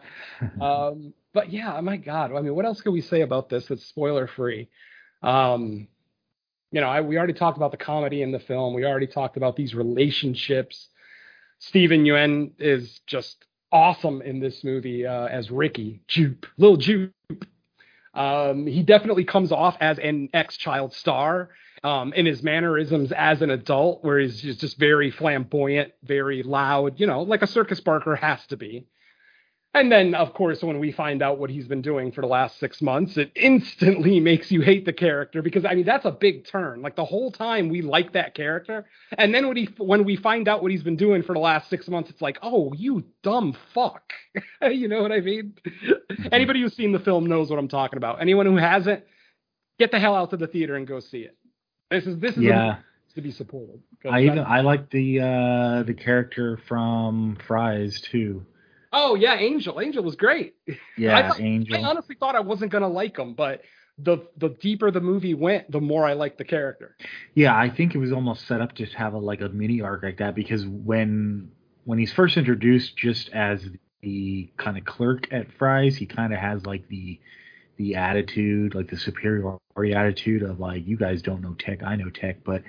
Um, 0.60 1.12
but 1.34 1.52
yeah, 1.52 1.78
my 1.82 1.98
God. 1.98 2.32
I 2.34 2.40
mean, 2.40 2.54
what 2.54 2.64
else 2.64 2.80
can 2.80 2.92
we 2.92 3.02
say 3.02 3.20
about 3.20 3.50
this 3.50 3.66
that's 3.66 3.84
spoiler 3.86 4.26
free? 4.26 4.68
Um, 5.22 5.88
you 6.70 6.80
know, 6.80 6.88
I, 6.88 7.02
we 7.02 7.18
already 7.18 7.34
talked 7.34 7.58
about 7.58 7.70
the 7.72 7.76
comedy 7.76 8.22
in 8.22 8.32
the 8.32 8.38
film. 8.40 8.72
We 8.74 8.86
already 8.86 9.06
talked 9.06 9.36
about 9.36 9.54
these 9.56 9.74
relationships. 9.74 10.88
Steven 11.58 12.04
Yeun 12.04 12.52
is 12.58 13.00
just 13.06 13.44
awesome 13.72 14.22
in 14.22 14.38
this 14.38 14.62
movie 14.62 15.06
uh, 15.06 15.26
as 15.26 15.50
Ricky 15.50 16.00
Jupe, 16.08 16.46
little 16.58 16.76
Jupe. 16.76 17.12
Um, 18.14 18.66
he 18.66 18.82
definitely 18.82 19.24
comes 19.24 19.52
off 19.52 19.76
as 19.80 19.98
an 19.98 20.28
ex-child 20.34 20.92
star 20.92 21.48
um, 21.82 22.12
in 22.12 22.26
his 22.26 22.42
mannerisms 22.42 23.10
as 23.12 23.40
an 23.42 23.50
adult, 23.50 24.04
where 24.04 24.18
he's 24.18 24.40
just, 24.40 24.60
just 24.60 24.78
very 24.78 25.10
flamboyant, 25.10 25.92
very 26.04 26.42
loud, 26.42 27.00
you 27.00 27.06
know, 27.06 27.22
like 27.22 27.42
a 27.42 27.46
circus 27.46 27.80
barker 27.80 28.14
has 28.14 28.46
to 28.48 28.56
be. 28.56 28.86
And 29.74 29.90
then, 29.90 30.14
of 30.14 30.34
course, 30.34 30.62
when 30.62 30.78
we 30.78 30.92
find 30.92 31.22
out 31.22 31.38
what 31.38 31.48
he's 31.48 31.66
been 31.66 31.80
doing 31.80 32.12
for 32.12 32.20
the 32.20 32.26
last 32.26 32.58
six 32.60 32.82
months, 32.82 33.16
it 33.16 33.32
instantly 33.34 34.20
makes 34.30 34.50
you 34.50 34.60
hate 34.60 34.84
the 34.84 34.92
character 34.92 35.40
because 35.40 35.64
I 35.64 35.74
mean 35.74 35.86
that's 35.86 36.04
a 36.04 36.10
big 36.10 36.46
turn. 36.46 36.82
Like 36.82 36.94
the 36.94 37.06
whole 37.06 37.32
time 37.32 37.70
we 37.70 37.80
like 37.80 38.12
that 38.12 38.34
character, 38.34 38.84
and 39.16 39.34
then 39.34 39.48
when 39.48 39.56
he 39.56 39.68
when 39.78 40.04
we 40.04 40.16
find 40.16 40.46
out 40.46 40.60
what 40.60 40.70
he's 40.72 40.82
been 40.82 40.96
doing 40.96 41.22
for 41.22 41.32
the 41.32 41.38
last 41.40 41.70
six 41.70 41.88
months, 41.88 42.10
it's 42.10 42.20
like, 42.20 42.38
oh, 42.42 42.74
you 42.76 43.04
dumb 43.22 43.56
fuck. 43.72 44.12
you 44.62 44.88
know 44.88 45.00
what 45.00 45.10
I 45.12 45.20
mean? 45.20 45.54
Anybody 46.30 46.60
who's 46.60 46.76
seen 46.76 46.92
the 46.92 47.00
film 47.00 47.26
knows 47.26 47.48
what 47.48 47.58
I'm 47.58 47.68
talking 47.68 47.96
about. 47.96 48.20
Anyone 48.20 48.44
who 48.44 48.56
hasn't, 48.56 49.04
get 49.78 49.90
the 49.90 49.98
hell 49.98 50.14
out 50.14 50.30
to 50.30 50.36
the 50.36 50.46
theater 50.46 50.74
and 50.76 50.86
go 50.86 51.00
see 51.00 51.20
it. 51.20 51.36
This 51.90 52.06
is 52.06 52.18
this 52.18 52.36
is 52.36 52.42
Yeah. 52.42 52.66
movie 52.66 52.78
to 53.14 53.20
be 53.22 53.30
supported. 53.30 53.80
I 54.10 54.22
even 54.24 54.38
I 54.40 54.60
like 54.60 54.90
the 54.90 55.20
uh 55.20 55.82
the 55.84 55.94
character 55.94 56.58
from 56.68 57.38
Fry's 57.46 58.00
too. 58.02 58.44
Oh 58.92 59.14
yeah, 59.14 59.34
Angel. 59.34 59.80
Angel 59.80 60.02
was 60.02 60.16
great. 60.16 60.54
Yeah, 60.98 61.16
I 61.16 61.28
thought- 61.28 61.40
Angel. 61.40 61.76
I 61.76 61.88
honestly 61.88 62.16
thought 62.18 62.36
I 62.36 62.40
wasn't 62.40 62.70
gonna 62.72 62.88
like 62.88 63.18
him, 63.18 63.34
but 63.34 63.62
the 63.98 64.18
the 64.36 64.50
deeper 64.60 64.90
the 64.90 65.00
movie 65.00 65.34
went, 65.34 65.70
the 65.70 65.80
more 65.80 66.04
I 66.06 66.12
liked 66.14 66.38
the 66.38 66.44
character. 66.44 66.96
Yeah, 67.34 67.56
I 67.56 67.70
think 67.70 67.94
it 67.94 67.98
was 67.98 68.12
almost 68.12 68.46
set 68.46 68.60
up 68.60 68.74
to 68.76 68.86
have 68.86 69.14
a 69.14 69.18
like 69.18 69.40
a 69.40 69.48
mini 69.48 69.80
arc 69.80 70.02
like 70.02 70.18
that 70.18 70.34
because 70.34 70.66
when 70.66 71.50
when 71.84 71.98
he's 71.98 72.12
first 72.12 72.36
introduced 72.36 72.96
just 72.96 73.28
as 73.30 73.66
the 74.02 74.50
kind 74.56 74.76
of 74.78 74.84
clerk 74.84 75.28
at 75.32 75.52
Fry's, 75.52 75.96
he 75.96 76.06
kind 76.06 76.32
of 76.32 76.38
has 76.38 76.64
like 76.66 76.86
the 76.88 77.18
the 77.76 77.94
attitude, 77.96 78.74
like 78.74 78.90
the 78.90 78.96
superiority 78.96 79.94
attitude 79.94 80.42
of 80.42 80.60
like 80.60 80.86
you 80.86 80.96
guys 80.96 81.22
don't 81.22 81.40
know 81.40 81.54
tech, 81.58 81.82
I 81.82 81.96
know 81.96 82.10
tech. 82.10 82.44
But 82.44 82.62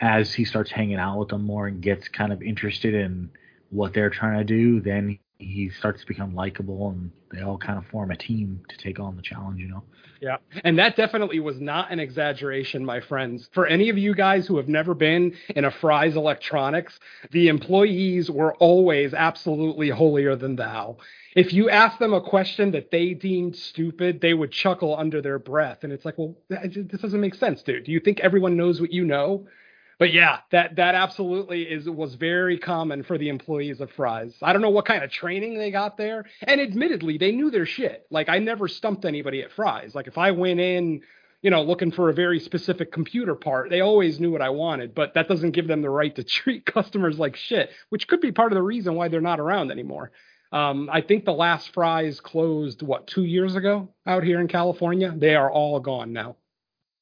as 0.00 0.32
he 0.34 0.44
starts 0.44 0.70
hanging 0.70 0.96
out 0.98 1.18
with 1.18 1.28
them 1.28 1.44
more 1.44 1.66
and 1.66 1.80
gets 1.80 2.08
kind 2.08 2.32
of 2.32 2.42
interested 2.42 2.94
in 2.94 3.30
what 3.70 3.94
they're 3.94 4.10
trying 4.10 4.38
to 4.38 4.44
do, 4.44 4.80
then 4.80 5.18
he 5.40 5.70
starts 5.70 6.00
to 6.00 6.06
become 6.06 6.34
likable 6.34 6.90
and 6.90 7.10
they 7.32 7.42
all 7.42 7.58
kind 7.58 7.78
of 7.78 7.86
form 7.86 8.10
a 8.10 8.16
team 8.16 8.60
to 8.68 8.76
take 8.76 9.00
on 9.00 9.16
the 9.16 9.22
challenge, 9.22 9.60
you 9.60 9.68
know. 9.68 9.82
Yeah. 10.20 10.36
And 10.64 10.78
that 10.78 10.96
definitely 10.96 11.40
was 11.40 11.60
not 11.60 11.90
an 11.90 11.98
exaggeration, 11.98 12.84
my 12.84 13.00
friends. 13.00 13.48
For 13.52 13.66
any 13.66 13.88
of 13.88 13.96
you 13.96 14.14
guys 14.14 14.46
who 14.46 14.58
have 14.58 14.68
never 14.68 14.94
been 14.94 15.34
in 15.48 15.64
a 15.64 15.70
Fry's 15.70 16.14
Electronics, 16.14 16.98
the 17.30 17.48
employees 17.48 18.30
were 18.30 18.54
always 18.56 19.14
absolutely 19.14 19.88
holier 19.88 20.36
than 20.36 20.56
thou. 20.56 20.98
If 21.34 21.52
you 21.54 21.70
asked 21.70 22.00
them 22.00 22.12
a 22.12 22.20
question 22.20 22.72
that 22.72 22.90
they 22.90 23.14
deemed 23.14 23.56
stupid, 23.56 24.20
they 24.20 24.34
would 24.34 24.52
chuckle 24.52 24.94
under 24.96 25.22
their 25.22 25.38
breath. 25.38 25.84
And 25.84 25.92
it's 25.92 26.04
like, 26.04 26.18
well, 26.18 26.36
this 26.48 27.00
doesn't 27.00 27.20
make 27.20 27.36
sense, 27.36 27.62
dude. 27.62 27.84
Do 27.84 27.92
you 27.92 28.00
think 28.00 28.20
everyone 28.20 28.56
knows 28.56 28.80
what 28.80 28.92
you 28.92 29.04
know? 29.04 29.46
But 30.00 30.14
yeah, 30.14 30.38
that 30.50 30.76
that 30.76 30.94
absolutely 30.94 31.64
is 31.64 31.88
was 31.88 32.14
very 32.14 32.56
common 32.56 33.02
for 33.02 33.18
the 33.18 33.28
employees 33.28 33.82
of 33.82 33.90
Fry's. 33.90 34.34
I 34.40 34.54
don't 34.54 34.62
know 34.62 34.70
what 34.70 34.86
kind 34.86 35.04
of 35.04 35.10
training 35.10 35.58
they 35.58 35.70
got 35.70 35.98
there, 35.98 36.24
and 36.40 36.58
admittedly, 36.58 37.18
they 37.18 37.32
knew 37.32 37.50
their 37.50 37.66
shit. 37.66 38.06
Like 38.10 38.30
I 38.30 38.38
never 38.38 38.66
stumped 38.66 39.04
anybody 39.04 39.42
at 39.42 39.52
Fry's. 39.52 39.94
Like 39.94 40.06
if 40.06 40.16
I 40.16 40.30
went 40.30 40.58
in, 40.58 41.02
you 41.42 41.50
know, 41.50 41.62
looking 41.62 41.92
for 41.92 42.08
a 42.08 42.14
very 42.14 42.40
specific 42.40 42.92
computer 42.92 43.34
part, 43.34 43.68
they 43.68 43.82
always 43.82 44.18
knew 44.18 44.32
what 44.32 44.40
I 44.40 44.48
wanted. 44.48 44.94
But 44.94 45.12
that 45.14 45.28
doesn't 45.28 45.50
give 45.50 45.68
them 45.68 45.82
the 45.82 45.90
right 45.90 46.16
to 46.16 46.24
treat 46.40 46.64
customers 46.64 47.18
like 47.18 47.36
shit, 47.36 47.68
which 47.90 48.08
could 48.08 48.22
be 48.22 48.32
part 48.32 48.52
of 48.52 48.56
the 48.56 48.62
reason 48.62 48.94
why 48.94 49.08
they're 49.08 49.20
not 49.20 49.38
around 49.38 49.70
anymore. 49.70 50.12
Um, 50.50 50.88
I 50.90 51.02
think 51.02 51.26
the 51.26 51.32
last 51.34 51.74
Fry's 51.74 52.22
closed 52.22 52.80
what 52.80 53.06
two 53.06 53.24
years 53.24 53.54
ago 53.54 53.90
out 54.06 54.24
here 54.24 54.40
in 54.40 54.48
California. 54.48 55.12
They 55.14 55.34
are 55.34 55.52
all 55.52 55.78
gone 55.78 56.14
now. 56.14 56.36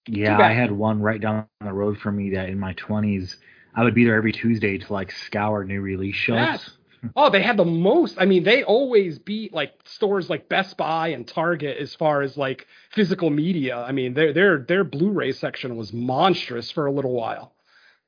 Yeah, 0.09 0.39
I 0.39 0.53
had 0.53 0.73
one 0.73 1.01
right 1.01 1.21
down 1.21 1.47
the 1.61 1.73
road 1.73 1.99
from 1.99 2.17
me 2.17 2.31
that 2.31 2.49
in 2.49 2.59
my 2.59 2.75
20s 2.75 3.37
I 3.75 3.85
would 3.85 3.95
be 3.95 4.05
there 4.05 4.17
every 4.17 4.33
Tuesday 4.33 4.79
to 4.79 4.93
like 4.93 5.13
scour 5.13 5.65
new 5.65 5.81
release 5.81 6.17
shelves. 6.17 6.71
oh, 7.15 7.31
they 7.31 7.43
had 7.43 7.57
the 7.57 7.65
most. 7.65 8.17
I 8.19 8.25
mean, 8.25 8.43
they 8.43 8.65
always 8.65 9.19
beat 9.19 9.53
like 9.53 9.73
stores 9.85 10.29
like 10.29 10.49
Best 10.49 10.77
Buy 10.77 11.09
and 11.09 11.27
Target 11.27 11.77
as 11.79 11.95
far 11.95 12.23
as 12.23 12.37
like 12.37 12.67
physical 12.91 13.31
media. 13.31 13.77
I 13.77 13.93
mean, 13.93 14.15
their 14.15 14.33
their 14.33 14.59
their 14.59 14.85
Blu-ray 14.85 15.33
section 15.33 15.77
was 15.77 15.93
monstrous 15.93 16.71
for 16.71 16.87
a 16.87 16.93
little 16.93 17.13
while. 17.13 17.55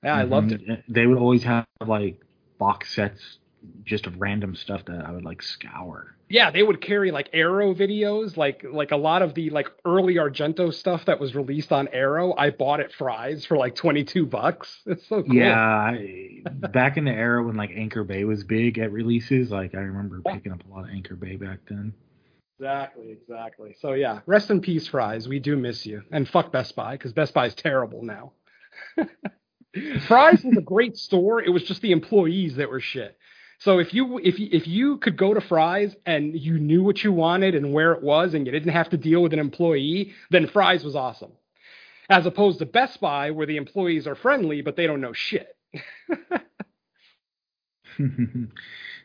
Yeah, 0.03 0.17
I 0.17 0.23
mm-hmm. 0.23 0.33
loved 0.33 0.53
it. 0.53 0.85
They 0.89 1.07
would 1.07 1.19
always 1.19 1.45
have 1.45 1.67
like 1.87 2.21
box 2.59 2.95
sets 2.95 3.39
just 3.85 4.07
of 4.07 4.21
random 4.21 4.55
stuff 4.55 4.85
that 4.87 5.05
I 5.05 5.13
would 5.13 5.25
like 5.25 5.43
scour. 5.43 6.17
Yeah, 6.31 6.53
they 6.53 6.63
would 6.63 6.81
carry 6.81 7.11
like 7.11 7.29
Arrow 7.33 7.75
videos, 7.75 8.37
like 8.37 8.65
like 8.65 8.93
a 8.93 8.97
lot 8.97 9.23
of 9.23 9.35
the 9.35 9.51
like 9.51 9.67
early 9.85 10.15
Argento 10.15 10.73
stuff 10.73 11.07
that 11.07 11.19
was 11.19 11.35
released 11.35 11.73
on 11.73 11.89
Arrow. 11.89 12.33
I 12.37 12.51
bought 12.51 12.79
at 12.79 12.93
Fry's 12.93 13.45
for 13.45 13.57
like 13.57 13.75
twenty 13.75 14.05
two 14.05 14.27
bucks. 14.27 14.81
It's 14.87 15.07
so 15.09 15.25
cool. 15.25 15.35
Yeah, 15.35 15.59
I, 15.59 16.43
back 16.47 16.97
in 16.97 17.05
the 17.05 17.11
era 17.11 17.43
when 17.45 17.57
like 17.57 17.71
Anchor 17.75 18.05
Bay 18.05 18.23
was 18.25 18.45
big 18.45 18.79
at 18.79 18.93
releases, 18.93 19.51
like 19.51 19.75
I 19.75 19.79
remember 19.79 20.23
picking 20.23 20.53
up 20.53 20.65
a 20.65 20.73
lot 20.73 20.85
of 20.85 20.91
Anchor 20.91 21.17
Bay 21.17 21.35
back 21.35 21.59
then. 21.69 21.93
Exactly, 22.61 23.11
exactly. 23.11 23.75
So 23.81 23.95
yeah, 23.95 24.21
rest 24.27 24.51
in 24.51 24.61
peace, 24.61 24.87
Fry's. 24.87 25.27
We 25.27 25.41
do 25.41 25.57
miss 25.57 25.85
you, 25.85 26.03
and 26.13 26.29
fuck 26.29 26.53
Best 26.53 26.77
Buy 26.77 26.93
because 26.93 27.13
Best 27.13 27.35
Buy 27.35 27.47
is 27.47 27.55
terrible 27.57 28.05
now. 28.05 28.33
Fry's 30.07 30.45
was 30.45 30.57
a 30.57 30.63
great 30.63 30.97
store. 30.97 31.43
It 31.43 31.51
was 31.51 31.63
just 31.63 31.81
the 31.83 31.93
employees 31.93 32.57
that 32.57 32.69
were 32.69 32.81
shit. 32.81 33.17
So 33.61 33.79
if 33.79 33.93
you 33.93 34.19
if 34.19 34.39
you, 34.39 34.49
if 34.51 34.67
you 34.67 34.97
could 34.97 35.17
go 35.17 35.35
to 35.35 35.41
Fry's 35.41 35.95
and 36.07 36.35
you 36.35 36.59
knew 36.59 36.83
what 36.83 37.05
you 37.05 37.13
wanted 37.13 37.55
and 37.55 37.73
where 37.73 37.93
it 37.93 38.03
was 38.03 38.33
and 38.35 38.47
you 38.47 38.53
didn't 38.53 38.73
have 38.73 38.89
to 38.91 38.97
deal 38.97 39.23
with 39.23 39.35
an 39.35 39.39
employee, 39.39 40.15
then 40.31 40.47
Fry's 40.47 40.83
was 40.83 40.97
awesome. 40.97 41.33
As 42.09 42.25
opposed 42.27 42.59
to 42.61 42.67
Best 42.67 43.01
Buy 43.01 43.31
where 43.31 43.47
the 43.47 43.59
employees 43.59 44.07
are 44.07 44.15
friendly 44.15 44.63
but 44.63 44.77
they 44.77 44.87
don't 44.87 45.03
know 45.03 45.13
shit. 45.13 45.55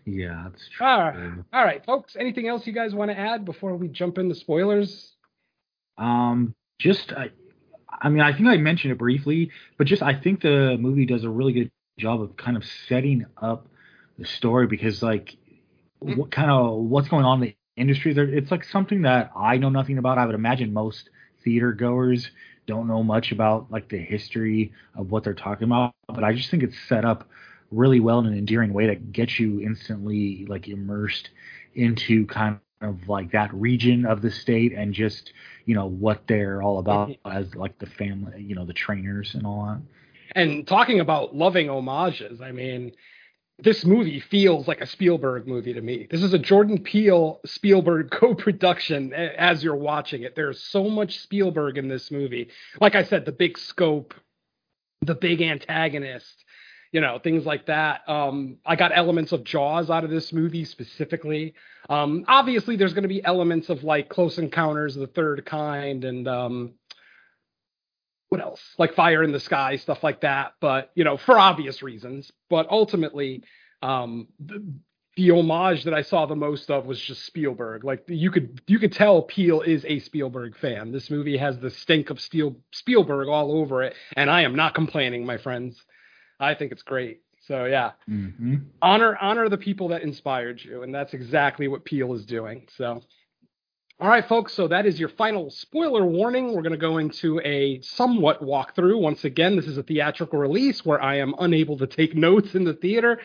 yeah, 0.06 0.48
that's 0.50 0.70
true. 0.70 0.88
All 0.88 1.00
right. 1.00 1.44
All 1.52 1.63
right, 1.63 1.86
folks. 1.86 2.15
Anything 2.18 2.48
else 2.48 2.65
you 2.65 2.74
guys 2.74 2.96
want 2.96 3.12
to 3.12 3.18
add 3.18 3.44
before 3.44 3.76
we 3.76 3.89
jump 3.89 4.18
into 4.18 4.36
spoilers? 4.36 5.12
Um, 5.98 6.56
just 6.80 7.12
I, 7.12 7.30
I 8.02 8.08
mean, 8.08 8.22
I 8.22 8.32
think 8.32 8.48
I 8.48 8.56
mentioned 8.56 8.94
it 8.94 8.98
briefly, 8.98 9.52
but 9.78 9.86
just 9.88 10.02
I 10.02 10.13
think 10.18 10.41
the 10.41 10.78
movie 10.80 11.06
does 11.06 11.26
a 11.26 11.30
really 11.30 11.52
good 11.52 11.72
job 12.00 12.22
of 12.22 12.38
kind 12.38 12.56
of 12.56 12.63
setting 12.88 13.26
up 13.41 13.68
the 14.17 14.25
story 14.25 14.67
because 14.67 15.01
like 15.04 15.36
mm-hmm. 16.04 16.19
what 16.19 16.32
kind 16.32 16.51
of 16.51 16.75
what's 16.78 17.10
going 17.10 17.25
on 17.25 17.41
in 17.41 17.49
the 17.49 17.56
industry 17.75 18.13
there 18.13 18.25
it's 18.25 18.51
like 18.51 18.63
something 18.63 19.04
that 19.04 19.32
I 19.36 19.58
know 19.58 19.69
nothing 19.69 19.97
about. 19.97 20.17
I 20.17 20.25
would 20.25 20.36
imagine 20.36 20.73
most 20.73 21.10
theater 21.43 21.73
goers 21.73 22.30
don't 22.67 22.88
know 22.88 23.04
much 23.04 23.32
about 23.32 23.71
like 23.71 23.89
the 23.89 23.97
history 23.97 24.73
of 24.95 25.12
what 25.12 25.23
they're 25.23 25.34
talking 25.34 25.65
about, 25.65 25.93
but 26.08 26.23
I 26.23 26.34
just 26.34 26.49
think 26.49 26.63
it's 26.63 26.78
set 26.89 27.06
up 27.06 27.30
really 27.71 27.99
well 27.99 28.19
in 28.19 28.25
an 28.28 28.38
endearing 28.38 28.73
way 28.73 28.88
that 28.88 29.12
gets 29.12 29.39
you 29.39 29.62
instantly 29.62 30.45
like 30.47 30.67
immersed 30.67 31.30
into 31.73 32.25
kind 32.28 32.60
of 32.82 33.08
like 33.08 33.32
that 33.32 33.54
region 33.54 34.06
of 34.06 34.21
the 34.21 34.32
state 34.32 34.73
and 34.73 34.93
just 34.93 35.32
you 35.65 35.75
know 35.75 35.88
what 35.88 36.28
they're 36.28 36.62
all 36.62 36.80
about 36.80 37.10
mm-hmm. 37.10 37.32
as 37.32 37.54
like 37.56 37.78
the 37.80 37.86
family 37.86 38.41
you 38.41 38.56
know 38.56 38.65
the 38.65 38.73
trainers 38.73 39.34
and 39.34 39.45
all 39.45 39.65
that 39.65 39.82
and 40.36 40.67
talking 40.67 40.99
about 40.99 41.36
loving 41.36 41.67
homages 41.67 42.41
i 42.41 42.51
mean 42.51 42.91
this 43.60 43.86
movie 43.86 44.20
feels 44.20 44.68
like 44.68 44.82
a 44.82 44.86
Spielberg 44.86 45.48
movie 45.48 45.74
to 45.74 45.82
me. 45.82 46.08
This 46.10 46.22
is 46.22 46.34
a 46.34 46.39
Jordan 46.39 46.80
Peele 46.80 47.39
Spielberg 47.46 48.12
co-production 48.12 49.13
as 49.13 49.63
you're 49.63 49.76
watching 49.76 50.24
it. 50.24 50.36
There's 50.36 50.62
so 50.62 50.89
much 50.89 51.20
Spielberg 51.20 51.78
in 51.78 51.88
this 51.88 52.12
movie. 52.12 52.50
Like 52.82 52.96
I 52.96 53.04
said, 53.04 53.26
the 53.26 53.32
big 53.32 53.58
scope, 53.58 54.13
the 55.02 55.15
big 55.15 55.41
antagonist, 55.41 56.44
you 56.91 57.00
know, 57.00 57.18
things 57.20 57.46
like 57.46 57.68
that. 57.68 58.08
Um, 58.10 58.58
I 58.65 58.76
got 58.76 58.91
elements 58.94 59.32
of 59.32 59.44
Jaws 59.44 59.89
out 59.89 60.04
of 60.04 60.10
this 60.10 60.34
movie 60.34 60.65
specifically. 60.65 61.54
Um, 61.89 62.26
obviously, 62.28 62.76
there's 62.76 62.94
going 62.94 63.04
to 63.04 63.10
be 63.10 63.24
elements 63.24 63.70
of 63.70 63.84
like 63.84 64.10
Close 64.10 64.38
Encounters 64.38 64.96
of 64.96 65.02
the 65.02 65.08
Third 65.08 65.46
Kind 65.46 66.04
and 66.04 66.28
um, 66.28 66.74
what 68.36 68.43
else? 68.43 68.62
Like 68.78 68.95
Fire 68.95 69.24
in 69.24 69.32
the 69.32 69.39
Sky, 69.39 69.78
stuff 69.78 70.04
like 70.04 70.21
that. 70.21 70.54
But 70.60 70.91
you 70.93 71.04
know, 71.04 71.17
for 71.17 71.39
obvious 71.39 71.82
reasons. 71.82 72.32
But 72.50 72.67
ultimately, 72.69 73.43
um, 73.82 74.28
the, 74.39 74.74
the 75.15 75.32
homage 75.32 75.86
that 75.86 75.93
I 75.93 76.02
saw 76.02 76.26
the 76.26 76.36
most 76.36 76.69
of 76.69 76.86
was 76.86 77.00
just 77.00 77.26
Spielberg. 77.26 77.86
Like 77.86 78.04
you 78.08 78.32
could 78.32 78.62
you 78.67 78.78
could 78.78 78.91
tell 78.91 79.21
Peele 79.21 79.62
is 79.62 79.86
a 79.86 80.00
Spielberg 80.00 80.58
fan. 80.58 80.91
This 80.91 81.10
movie 81.10 81.38
has 81.38 81.58
the 81.60 81.69
stink 81.69 82.10
of 82.10 82.19
Steel, 82.19 82.58
Spielberg 82.71 83.30
all 83.30 83.58
over 83.58 83.84
it, 83.84 83.95
and 84.17 84.30
I 84.30 84.41
am 84.41 84.56
not 84.56 84.76
complaining, 84.76 85.26
my 85.26 85.38
friends. 85.38 85.82
I 86.38 86.56
think 86.56 86.74
it's 86.74 86.84
great. 86.84 87.21
So 87.48 87.65
yeah, 87.65 87.91
mm-hmm. 88.10 88.56
honor 88.82 89.17
honor 89.21 89.48
the 89.48 89.58
people 89.58 89.89
that 89.89 90.02
inspired 90.02 90.62
you, 90.62 90.84
and 90.84 90.93
that's 90.93 91.13
exactly 91.13 91.69
what 91.69 91.86
Peele 91.86 92.13
is 92.15 92.26
doing. 92.26 92.67
So 92.76 93.02
all 93.99 94.10
right, 94.10 94.27
folks, 94.27 94.53
so 94.53 94.67
that 94.67 94.86
is 94.86 94.99
your 94.99 95.08
final 95.08 95.49
spoiler 95.49 96.05
warning. 96.05 96.53
We're 96.53 96.62
going 96.62 96.71
to 96.71 96.77
go 96.77 96.97
into 96.97 97.39
a 97.45 97.79
somewhat 97.81 98.41
walkthrough. 98.41 98.99
Once 98.99 99.23
again, 99.23 99.55
this 99.55 99.67
is 99.67 99.77
a 99.77 99.84
theatrical 99.84 100.38
release 100.38 100.86
where 100.86 101.01
I 101.01 101.15
am 101.19 101.34
unable 101.39 101.77
to 101.77 101.88
take 101.88 102.13
notes 102.13 102.55
in 102.55 102.65
the 102.65 102.73
theater. 102.73 103.21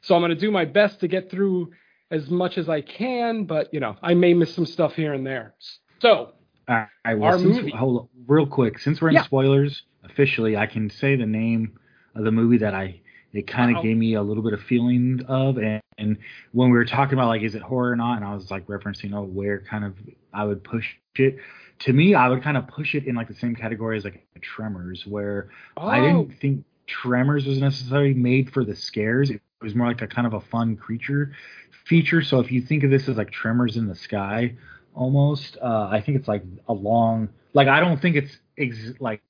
So 0.00 0.14
I'm 0.14 0.22
going 0.22 0.30
to 0.30 0.36
do 0.36 0.50
my 0.50 0.64
best 0.64 1.00
to 1.00 1.08
get 1.08 1.30
through 1.30 1.72
as 2.10 2.30
much 2.30 2.56
as 2.56 2.70
I 2.70 2.80
can, 2.80 3.44
but, 3.44 3.72
you 3.74 3.80
know, 3.80 3.96
I 4.02 4.14
may 4.14 4.32
miss 4.32 4.54
some 4.54 4.64
stuff 4.64 4.94
here 4.94 5.12
and 5.12 5.26
there. 5.26 5.54
So, 6.00 6.32
uh, 6.68 6.86
I 7.04 7.14
will, 7.14 7.24
our 7.24 7.38
since, 7.38 7.56
movie. 7.56 7.72
Hold 7.72 8.00
on, 8.00 8.08
real 8.26 8.46
quick. 8.46 8.78
Since 8.78 9.02
we're 9.02 9.08
in 9.08 9.14
yeah. 9.16 9.24
spoilers, 9.24 9.82
officially, 10.04 10.56
I 10.56 10.66
can 10.66 10.88
say 10.88 11.16
the 11.16 11.26
name 11.26 11.78
of 12.14 12.24
the 12.24 12.30
movie 12.30 12.58
that 12.58 12.74
I 12.74 13.02
it 13.34 13.48
kind 13.48 13.76
of 13.76 13.82
gave 13.82 13.96
me 13.96 14.14
a 14.14 14.22
little 14.22 14.42
bit 14.42 14.52
of 14.52 14.60
feeling 14.62 15.20
of 15.28 15.58
and, 15.58 15.82
and, 15.98 16.16
when 16.52 16.70
we 16.70 16.78
were 16.78 16.84
talking 16.84 17.14
about 17.14 17.26
like 17.26 17.42
is 17.42 17.54
it 17.54 17.62
horror 17.62 17.90
or 17.90 17.96
not 17.96 18.16
and 18.16 18.24
i 18.24 18.34
was 18.34 18.50
like 18.50 18.66
referencing 18.66 19.14
oh 19.14 19.22
where 19.22 19.60
kind 19.60 19.84
of 19.84 19.94
i 20.32 20.44
would 20.44 20.62
push 20.62 20.94
it 21.16 21.36
to 21.80 21.92
me 21.92 22.14
i 22.14 22.28
would 22.28 22.42
kind 22.42 22.56
of 22.56 22.66
push 22.68 22.94
it 22.94 23.06
in 23.06 23.14
like 23.14 23.28
the 23.28 23.34
same 23.34 23.54
category 23.54 23.96
as 23.96 24.04
like 24.04 24.26
tremors 24.40 25.04
where 25.06 25.50
oh. 25.76 25.86
i 25.86 26.00
didn't 26.00 26.16
oh. 26.16 26.30
think 26.40 26.64
tremors 26.86 27.46
was 27.46 27.58
necessarily 27.58 28.14
made 28.14 28.52
for 28.52 28.64
the 28.64 28.76
scares 28.76 29.30
it 29.30 29.40
was 29.60 29.74
more 29.74 29.88
like 29.88 30.02
a 30.02 30.06
kind 30.06 30.26
of 30.26 30.34
a 30.34 30.40
fun 30.40 30.76
creature 30.76 31.32
feature 31.84 32.22
so 32.22 32.40
if 32.40 32.52
you 32.52 32.62
think 32.62 32.84
of 32.84 32.90
this 32.90 33.08
as 33.08 33.16
like 33.16 33.30
tremors 33.30 33.76
in 33.76 33.86
the 33.86 33.94
sky 33.94 34.54
almost 34.94 35.56
uh, 35.62 35.88
i 35.90 36.00
think 36.00 36.18
it's 36.18 36.28
like 36.28 36.44
a 36.68 36.72
long 36.72 37.28
like 37.52 37.68
i 37.68 37.80
don't 37.80 38.00
think 38.00 38.16
it's 38.16 38.38
ex- 38.58 38.92
like 39.00 39.22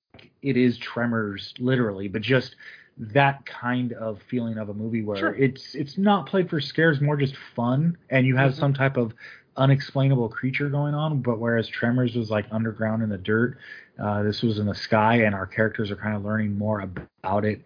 it 0.43 0.57
is 0.57 0.77
tremors 0.79 1.55
literally 1.59 2.09
but 2.09 2.21
just 2.21 2.57
that 2.97 3.45
kind 3.45 3.93
of 3.93 4.21
feeling 4.29 4.59
of 4.59 4.69
a 4.69 4.75
movie 4.75 5.03
where 5.03 5.17
sure. 5.17 5.35
it's 5.35 5.75
it's 5.75 5.99
not 5.99 6.27
played 6.27 6.49
for 6.49 6.61
scares, 6.61 7.01
more 7.01 7.17
just 7.17 7.35
fun, 7.57 7.97
and 8.11 8.27
you 8.27 8.37
have 8.37 8.53
mm-hmm. 8.53 8.61
some 8.61 8.75
type 8.75 8.97
of 8.97 9.13
unexplainable 9.57 10.29
creature 10.29 10.69
going 10.69 10.95
on. 10.95 11.21
But 11.21 11.39
whereas 11.39 11.69
Tremors 11.69 12.15
was 12.15 12.31
like 12.31 12.47
underground 12.51 13.03
in 13.03 13.09
the 13.09 13.19
dirt, 13.19 13.59
uh, 14.03 14.23
this 14.23 14.43
was 14.43 14.59
in 14.59 14.67
the 14.67 14.75
sky, 14.75 15.23
and 15.23 15.35
our 15.35 15.47
characters 15.47 15.91
are 15.91 15.97
kind 15.97 16.17
of 16.17 16.25
learning 16.25 16.57
more 16.57 16.81
about 16.81 17.45
it 17.45 17.63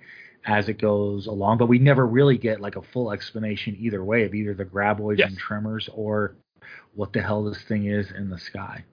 as 0.46 0.68
it 0.68 0.78
goes 0.78 1.26
along. 1.26 1.58
But 1.58 1.66
we 1.66 1.78
never 1.78 2.06
really 2.06 2.38
get 2.38 2.60
like 2.60 2.76
a 2.76 2.82
full 2.82 3.12
explanation 3.12 3.76
either 3.78 4.02
way 4.02 4.24
of 4.24 4.34
either 4.34 4.54
the 4.54 4.64
graboids 4.64 5.18
yes. 5.18 5.28
and 5.28 5.38
Tremors 5.38 5.88
or 5.92 6.36
what 6.94 7.12
the 7.12 7.22
hell 7.22 7.44
this 7.44 7.62
thing 7.62 7.86
is 7.86 8.10
in 8.10 8.30
the 8.30 8.38
sky. 8.38 8.84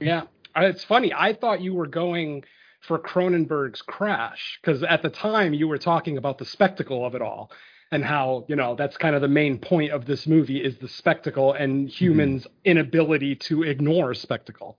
Yeah, 0.00 0.22
Uh, 0.56 0.62
it's 0.62 0.84
funny. 0.84 1.12
I 1.14 1.32
thought 1.32 1.60
you 1.60 1.74
were 1.74 1.86
going 1.86 2.44
for 2.82 2.98
Cronenberg's 2.98 3.80
Crash 3.82 4.58
because 4.60 4.82
at 4.82 5.02
the 5.02 5.08
time 5.10 5.54
you 5.54 5.68
were 5.68 5.78
talking 5.78 6.18
about 6.18 6.38
the 6.38 6.44
spectacle 6.44 7.04
of 7.06 7.14
it 7.14 7.22
all 7.22 7.50
and 7.90 8.04
how 8.04 8.44
you 8.48 8.56
know 8.56 8.74
that's 8.74 8.96
kind 8.96 9.14
of 9.14 9.22
the 9.22 9.28
main 9.28 9.58
point 9.58 9.92
of 9.92 10.04
this 10.06 10.26
movie 10.26 10.58
is 10.62 10.76
the 10.78 10.88
spectacle 10.88 11.52
and 11.52 11.88
humans' 11.88 12.46
inability 12.64 13.36
to 13.36 13.62
ignore 13.62 14.14
spectacle. 14.14 14.78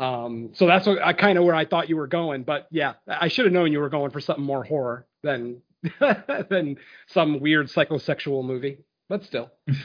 Um, 0.00 0.50
so 0.54 0.66
that's 0.66 0.86
what 0.86 1.00
I 1.04 1.12
kind 1.12 1.38
of 1.38 1.44
where 1.44 1.54
I 1.54 1.64
thought 1.64 1.88
you 1.88 1.96
were 1.96 2.06
going. 2.08 2.42
But 2.42 2.66
yeah, 2.70 2.94
I 3.06 3.28
should 3.28 3.44
have 3.44 3.52
known 3.52 3.72
you 3.72 3.78
were 3.80 3.88
going 3.88 4.10
for 4.10 4.20
something 4.20 4.44
more 4.44 4.64
horror 4.64 5.06
than 5.22 5.62
than 6.00 6.76
some 7.08 7.40
weird 7.40 7.66
psychosexual 7.68 8.44
movie. 8.44 8.78
But 9.08 9.24
still, 9.24 9.50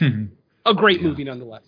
a 0.66 0.74
great 0.74 1.00
Yeah. 1.00 1.08
movie 1.08 1.24
nonetheless. 1.24 1.64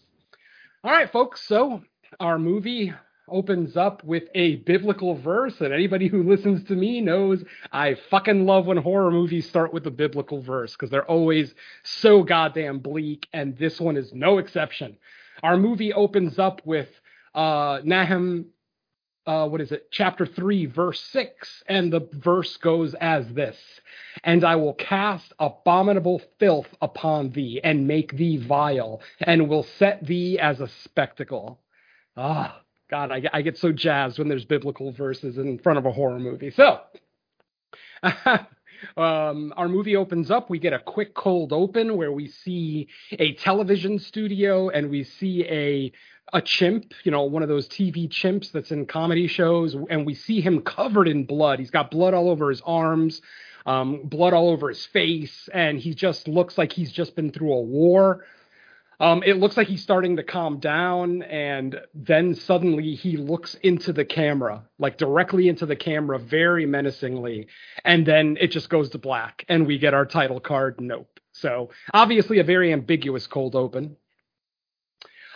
All 0.83 0.91
right, 0.91 1.11
folks. 1.13 1.47
So 1.47 1.83
our 2.19 2.39
movie 2.39 2.93
opens 3.29 3.77
up 3.77 4.03
with 4.05 4.25
a 4.35 4.57
biblical 4.57 5.15
verse, 5.15 5.61
and 5.61 5.73
anybody 5.73 6.09
who 6.09 6.23
listens 6.23 6.65
to 6.65 6.75
me 6.75 7.01
knows 7.01 7.43
I 7.73 7.97
fucking 8.11 8.47
love 8.47 8.67
when 8.67 8.77
horror 8.77 9.11
movies 9.11 9.49
start 9.49 9.73
with 9.73 9.87
a 9.87 9.91
biblical 9.91 10.41
verse 10.41 10.73
because 10.73 10.91
they're 10.91 11.11
always 11.11 11.55
so 11.83 12.23
goddamn 12.23 12.81
bleak, 12.81 13.29
and 13.33 13.57
this 13.57 13.81
one 13.81 13.97
is 13.97 14.13
no 14.13 14.39
exception. 14.39 14.97
Our 15.43 15.57
movie 15.57 15.93
opens 15.93 16.39
up 16.39 16.63
with 16.65 16.89
uh, 17.35 17.81
Nahum, 17.85 18.47
uh, 19.27 19.49
what 19.49 19.61
is 19.61 19.73
it, 19.73 19.89
chapter 19.91 20.27
3, 20.27 20.67
verse 20.67 21.01
6, 21.13 21.65
and 21.69 21.93
the 21.93 22.09
verse 22.13 22.57
goes 22.57 22.95
as 22.95 23.27
this 23.33 23.57
And 24.25 24.45
I 24.45 24.57
will 24.57 24.75
cast 24.75 25.33
abominable 25.39 26.21
filth 26.39 26.69
upon 26.81 27.31
thee, 27.31 27.61
and 27.63 27.87
make 27.87 28.17
thee 28.17 28.37
vile, 28.37 29.01
and 29.21 29.49
will 29.49 29.67
set 29.79 30.05
thee 30.05 30.39
as 30.39 30.61
a 30.61 30.69
spectacle. 30.69 31.61
Ah, 32.17 32.62
God, 32.93 33.11
I, 33.11 33.23
I 33.33 33.41
get 33.41 33.57
so 33.57 33.73
jazzed 33.73 34.19
when 34.19 34.29
there's 34.29 34.45
biblical 34.45 34.93
verses 34.93 35.39
in 35.39 35.59
front 35.61 35.79
of 35.79 35.87
a 35.87 35.91
horror 35.91 36.19
movie. 36.19 36.51
So, 36.51 36.79
um, 38.99 39.55
our 39.57 39.67
movie 39.67 39.97
opens 39.97 40.31
up. 40.31 40.51
We 40.51 40.59
get 40.59 40.75
a 40.75 40.79
quick 40.79 41.15
cold 41.15 41.55
open 41.55 41.97
where 41.97 42.13
we 42.13 42.29
see 42.29 42.89
a 43.13 43.33
television 43.37 43.99
studio 43.99 44.69
and 44.69 44.91
we 44.91 45.05
see 45.05 45.43
a 45.47 45.91
a 46.35 46.43
chimp, 46.43 46.93
you 47.05 47.11
know, 47.11 47.23
one 47.23 47.43
of 47.43 47.49
those 47.49 47.67
TV 47.67 48.11
chimps 48.11 48.53
that's 48.53 48.71
in 48.71 48.85
comedy 48.85 49.27
shows, 49.27 49.75
and 49.89 50.05
we 50.05 50.15
see 50.15 50.43
him 50.43 50.61
covered 50.61 51.09
in 51.09 51.25
blood. 51.25 51.61
He's 51.61 51.71
got 51.71 51.91
blood 51.91 52.13
all 52.13 52.29
over 52.29 52.51
his 52.51 52.61
arms, 52.61 53.23
um, 53.65 54.03
blood 54.05 54.35
all 54.35 54.51
over 54.51 54.69
his 54.69 54.85
face, 54.85 55.49
and 55.55 55.79
he 55.79 55.95
just 55.95 56.29
looks 56.29 56.59
like 56.59 56.73
he's 56.73 56.93
just 56.93 57.17
been 57.17 57.33
through 57.33 57.55
a 57.55 57.63
war. 57.63 58.27
Um, 59.01 59.23
it 59.25 59.39
looks 59.39 59.57
like 59.57 59.67
he's 59.67 59.83
starting 59.83 60.17
to 60.17 60.23
calm 60.23 60.61
down, 60.61 61.23
and 61.23 61.81
then 61.95 62.35
suddenly 62.35 62.95
he 62.95 63.17
looks 63.17 63.55
into 63.57 63.93
the 63.93 64.05
camera, 64.05 64.65
like 64.79 64.97
directly 64.97 65.49
into 65.49 65.67
the 65.67 65.77
camera, 65.77 66.19
very 66.19 66.67
menacingly, 66.67 67.49
and 67.85 68.07
then 68.07 68.37
it 68.41 68.49
just 68.49 68.69
goes 68.69 68.91
to 68.91 68.99
black, 68.99 69.45
and 69.49 69.67
we 69.67 69.79
get 69.79 69.95
our 69.95 70.07
title 70.07 70.41
card. 70.41 70.81
Nope. 70.81 71.21
So 71.33 71.71
obviously 71.93 72.39
a 72.39 72.45
very 72.45 72.73
ambiguous 72.73 73.27
cold 73.27 73.57
open. 73.57 73.97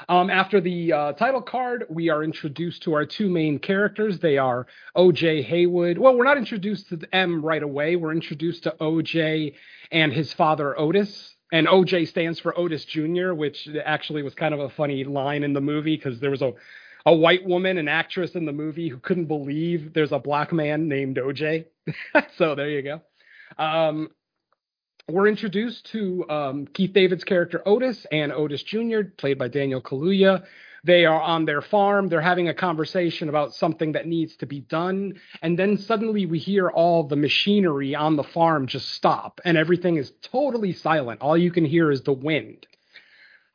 Um, 0.09 0.31
after 0.31 0.61
the 0.61 0.93
uh, 0.93 1.13
title 1.13 1.41
card, 1.41 1.87
we 1.89 2.11
are 2.11 2.23
introduced 2.23 2.83
to 2.83 2.93
our 2.93 3.07
two 3.07 3.29
main 3.29 3.59
characters. 3.59 4.19
They 4.19 4.37
are 4.37 4.67
OJ 4.97 5.45
Haywood. 5.45 5.99
Well, 5.99 6.17
we're 6.17 6.25
not 6.25 6.37
introduced 6.37 6.91
to 6.91 7.01
M 7.13 7.45
right 7.45 7.63
away. 7.63 7.97
We're 7.97 8.13
introduced 8.13 8.65
to 8.65 8.77
OJ 8.81 9.55
and 9.91 10.13
his 10.13 10.33
father 10.33 10.79
Otis. 10.79 11.36
And 11.57 11.67
OJ 11.69 12.09
stands 12.09 12.39
for 12.39 12.59
Otis 12.59 12.85
Jr., 12.85 13.33
which 13.33 13.67
actually 13.83 14.23
was 14.23 14.35
kind 14.35 14.53
of 14.53 14.61
a 14.61 14.69
funny 14.69 15.05
line 15.05 15.43
in 15.43 15.55
the 15.55 15.61
movie 15.63 15.97
because 15.97 16.21
there 16.21 16.31
was 16.31 16.43
a 16.43 16.53
a 17.07 17.15
white 17.15 17.47
woman, 17.47 17.79
an 17.79 17.89
actress 17.89 18.35
in 18.35 18.45
the 18.45 18.53
movie, 18.53 18.91
who 18.91 18.99
couldn't 18.99 19.25
believe 19.25 19.95
there's 19.95 20.13
a 20.13 20.19
black 20.19 20.53
man 20.53 20.87
named 20.87 21.17
OJ. 21.17 21.65
so 22.37 22.55
there 22.55 22.69
you 22.69 22.83
go. 22.83 23.01
Um, 23.57 24.11
we're 25.09 25.29
introduced 25.29 25.87
to 25.93 26.29
um, 26.29 26.67
Keith 26.67 26.93
David's 26.93 27.25
character 27.25 27.63
Otis 27.65 28.07
and 28.13 28.33
Otis 28.33 28.63
Jr., 28.63 29.05
played 29.17 29.39
by 29.39 29.49
Daniel 29.49 29.81
Kaluuya. 29.81 30.45
They 30.87 31.05
are 31.05 31.21
on 31.21 31.47
their 31.47 31.63
farm. 31.63 32.09
They're 32.09 32.21
having 32.21 32.49
a 32.49 32.55
conversation 32.55 33.29
about 33.29 33.55
something 33.55 33.91
that 33.93 34.07
needs 34.07 34.37
to 34.37 34.47
be 34.47 34.61
done. 34.61 35.15
And 35.43 35.59
then 35.59 35.79
suddenly 35.79 36.27
we 36.27 36.39
hear 36.39 36.69
all 36.69 37.03
the 37.03 37.17
machinery 37.17 37.97
on 37.97 38.15
the 38.15 38.23
farm 38.23 38.69
just 38.69 38.91
stop, 38.91 39.41
and 39.45 39.57
everything 39.57 39.97
is 39.97 40.13
totally 40.23 40.73
silent. 40.73 41.23
All 41.23 41.37
you 41.37 41.51
can 41.51 41.65
hear 41.65 41.91
is 41.91 42.03
the 42.03 42.13
wind. 42.13 42.69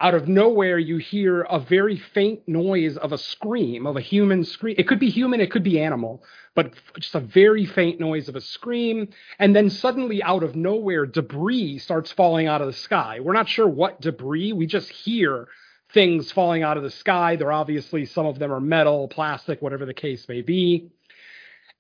Out 0.02 0.14
of 0.14 0.28
nowhere, 0.28 0.78
you 0.78 0.98
hear 0.98 1.44
a 1.44 1.58
very 1.58 1.96
faint 1.96 2.46
noise 2.50 2.98
of 2.98 3.14
a 3.14 3.18
scream, 3.18 3.88
of 3.88 3.96
a 3.96 4.02
human 4.02 4.44
scream. 4.44 4.76
It 4.78 4.88
could 4.90 5.00
be 5.00 5.10
human, 5.10 5.40
it 5.40 5.52
could 5.52 5.64
be 5.64 5.80
animal, 5.80 6.26
but 6.54 6.74
just 7.00 7.16
a 7.16 7.22
very 7.22 7.66
faint 7.66 8.02
noise 8.02 8.28
of 8.28 8.36
a 8.36 8.42
scream. 8.42 9.08
And 9.40 9.56
then 9.56 9.70
suddenly, 9.70 10.22
out 10.22 10.44
of 10.44 10.58
nowhere, 10.58 11.06
debris 11.06 11.78
starts 11.78 12.12
falling 12.12 12.48
out 12.48 12.60
of 12.60 12.68
the 12.68 12.74
sky. 12.74 13.22
We're 13.22 13.32
not 13.32 13.48
sure 13.48 13.70
what 13.70 14.02
debris, 14.02 14.52
we 14.52 14.66
just 14.66 14.90
hear 14.90 15.48
things 15.94 16.32
falling 16.32 16.64
out 16.64 16.78
of 16.78 16.84
the 16.84 16.92
sky. 16.92 17.36
They're 17.36 17.52
obviously, 17.52 18.06
some 18.06 18.26
of 18.26 18.40
them 18.40 18.52
are 18.52 18.60
metal, 18.60 19.08
plastic, 19.08 19.62
whatever 19.62 19.86
the 19.86 19.94
case 19.94 20.28
may 20.28 20.42
be. 20.42 20.90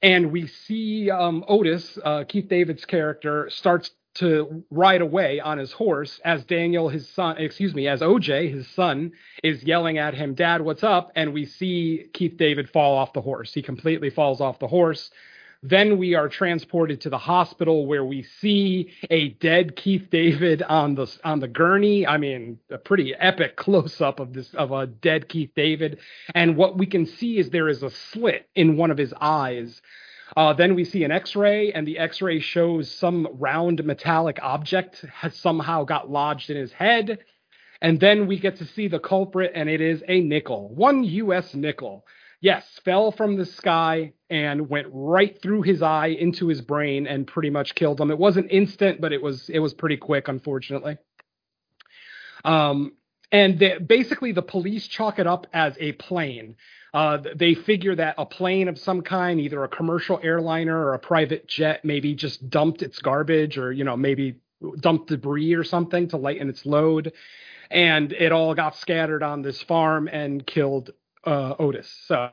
And 0.01 0.31
we 0.31 0.47
see 0.47 1.11
um, 1.11 1.45
Otis, 1.47 1.97
uh, 2.03 2.23
Keith 2.27 2.47
David's 2.47 2.85
character, 2.85 3.49
starts 3.51 3.91
to 4.15 4.63
ride 4.69 5.01
away 5.01 5.39
on 5.39 5.57
his 5.57 5.71
horse 5.71 6.19
as 6.25 6.43
Daniel, 6.43 6.89
his 6.89 7.07
son, 7.09 7.37
excuse 7.37 7.73
me, 7.73 7.87
as 7.87 8.01
OJ, 8.01 8.51
his 8.51 8.67
son, 8.69 9.13
is 9.43 9.63
yelling 9.63 9.97
at 9.97 10.13
him, 10.13 10.33
Dad, 10.33 10.61
what's 10.61 10.83
up? 10.83 11.11
And 11.15 11.33
we 11.33 11.45
see 11.45 12.07
Keith 12.13 12.35
David 12.37 12.69
fall 12.69 12.97
off 12.97 13.13
the 13.13 13.21
horse. 13.21 13.53
He 13.53 13.61
completely 13.61 14.09
falls 14.09 14.41
off 14.41 14.59
the 14.59 14.67
horse. 14.67 15.11
Then 15.63 15.99
we 15.99 16.15
are 16.15 16.27
transported 16.27 17.01
to 17.01 17.11
the 17.11 17.19
hospital 17.19 17.85
where 17.85 18.03
we 18.03 18.23
see 18.23 18.91
a 19.11 19.29
dead 19.29 19.75
Keith 19.75 20.07
David 20.09 20.63
on 20.63 20.95
the 20.95 21.07
on 21.23 21.39
the 21.39 21.47
gurney. 21.47 22.07
I 22.07 22.17
mean, 22.17 22.57
a 22.71 22.79
pretty 22.79 23.13
epic 23.13 23.55
close 23.57 24.01
up 24.01 24.19
of 24.19 24.33
this 24.33 24.51
of 24.55 24.71
a 24.71 24.87
dead 24.87 25.29
Keith 25.29 25.51
David. 25.55 25.99
And 26.33 26.57
what 26.57 26.79
we 26.79 26.87
can 26.87 27.05
see 27.05 27.37
is 27.37 27.49
there 27.49 27.69
is 27.69 27.83
a 27.83 27.91
slit 27.91 28.49
in 28.55 28.75
one 28.75 28.89
of 28.89 28.97
his 28.97 29.13
eyes. 29.21 29.81
Uh, 30.35 30.53
then 30.53 30.73
we 30.75 30.85
see 30.85 31.03
an 31.03 31.11
X-ray, 31.11 31.73
and 31.73 31.85
the 31.85 31.99
X-ray 31.99 32.39
shows 32.39 32.89
some 32.89 33.27
round 33.33 33.83
metallic 33.83 34.39
object 34.41 35.05
has 35.13 35.35
somehow 35.35 35.83
got 35.83 36.09
lodged 36.09 36.49
in 36.49 36.55
his 36.55 36.71
head. 36.71 37.19
And 37.81 37.99
then 37.99 38.27
we 38.27 38.39
get 38.39 38.57
to 38.57 38.65
see 38.65 38.87
the 38.87 38.99
culprit, 38.99 39.51
and 39.53 39.69
it 39.69 39.81
is 39.81 40.01
a 40.07 40.21
nickel, 40.21 40.69
one 40.69 41.03
U.S. 41.03 41.53
nickel. 41.53 42.05
Yes, 42.41 42.65
fell 42.83 43.11
from 43.11 43.37
the 43.37 43.45
sky 43.45 44.13
and 44.29 44.67
went 44.67 44.87
right 44.91 45.39
through 45.41 45.61
his 45.61 45.83
eye 45.83 46.07
into 46.07 46.47
his 46.47 46.59
brain 46.59 47.05
and 47.05 47.27
pretty 47.27 47.51
much 47.51 47.75
killed 47.75 48.01
him. 48.01 48.09
It 48.09 48.17
wasn't 48.17 48.51
instant, 48.51 48.99
but 48.99 49.13
it 49.13 49.21
was 49.21 49.47
it 49.49 49.59
was 49.59 49.75
pretty 49.75 49.97
quick, 49.97 50.27
unfortunately. 50.27 50.97
Um, 52.43 52.93
and 53.31 53.59
the, 53.59 53.79
basically, 53.79 54.31
the 54.31 54.41
police 54.41 54.87
chalk 54.87 55.19
it 55.19 55.27
up 55.27 55.45
as 55.53 55.77
a 55.79 55.91
plane. 55.93 56.55
Uh, 56.93 57.19
they 57.35 57.53
figure 57.53 57.95
that 57.95 58.15
a 58.17 58.25
plane 58.25 58.67
of 58.67 58.77
some 58.77 59.01
kind, 59.03 59.39
either 59.39 59.63
a 59.63 59.69
commercial 59.69 60.19
airliner 60.21 60.77
or 60.77 60.95
a 60.95 60.99
private 60.99 61.47
jet, 61.47 61.85
maybe 61.85 62.15
just 62.15 62.49
dumped 62.49 62.81
its 62.81 62.99
garbage 62.99 63.57
or, 63.57 63.71
you 63.71 63.83
know, 63.83 63.95
maybe 63.95 64.35
dumped 64.79 65.09
debris 65.09 65.53
or 65.53 65.63
something 65.63 66.09
to 66.09 66.17
lighten 66.17 66.49
its 66.49 66.65
load. 66.65 67.13
And 67.69 68.11
it 68.11 68.33
all 68.33 68.53
got 68.53 68.75
scattered 68.75 69.23
on 69.23 69.43
this 69.43 69.61
farm 69.61 70.09
and 70.09 70.45
killed 70.45 70.91
uh, 71.25 71.55
Otis. 71.59 71.91
So 72.07 72.29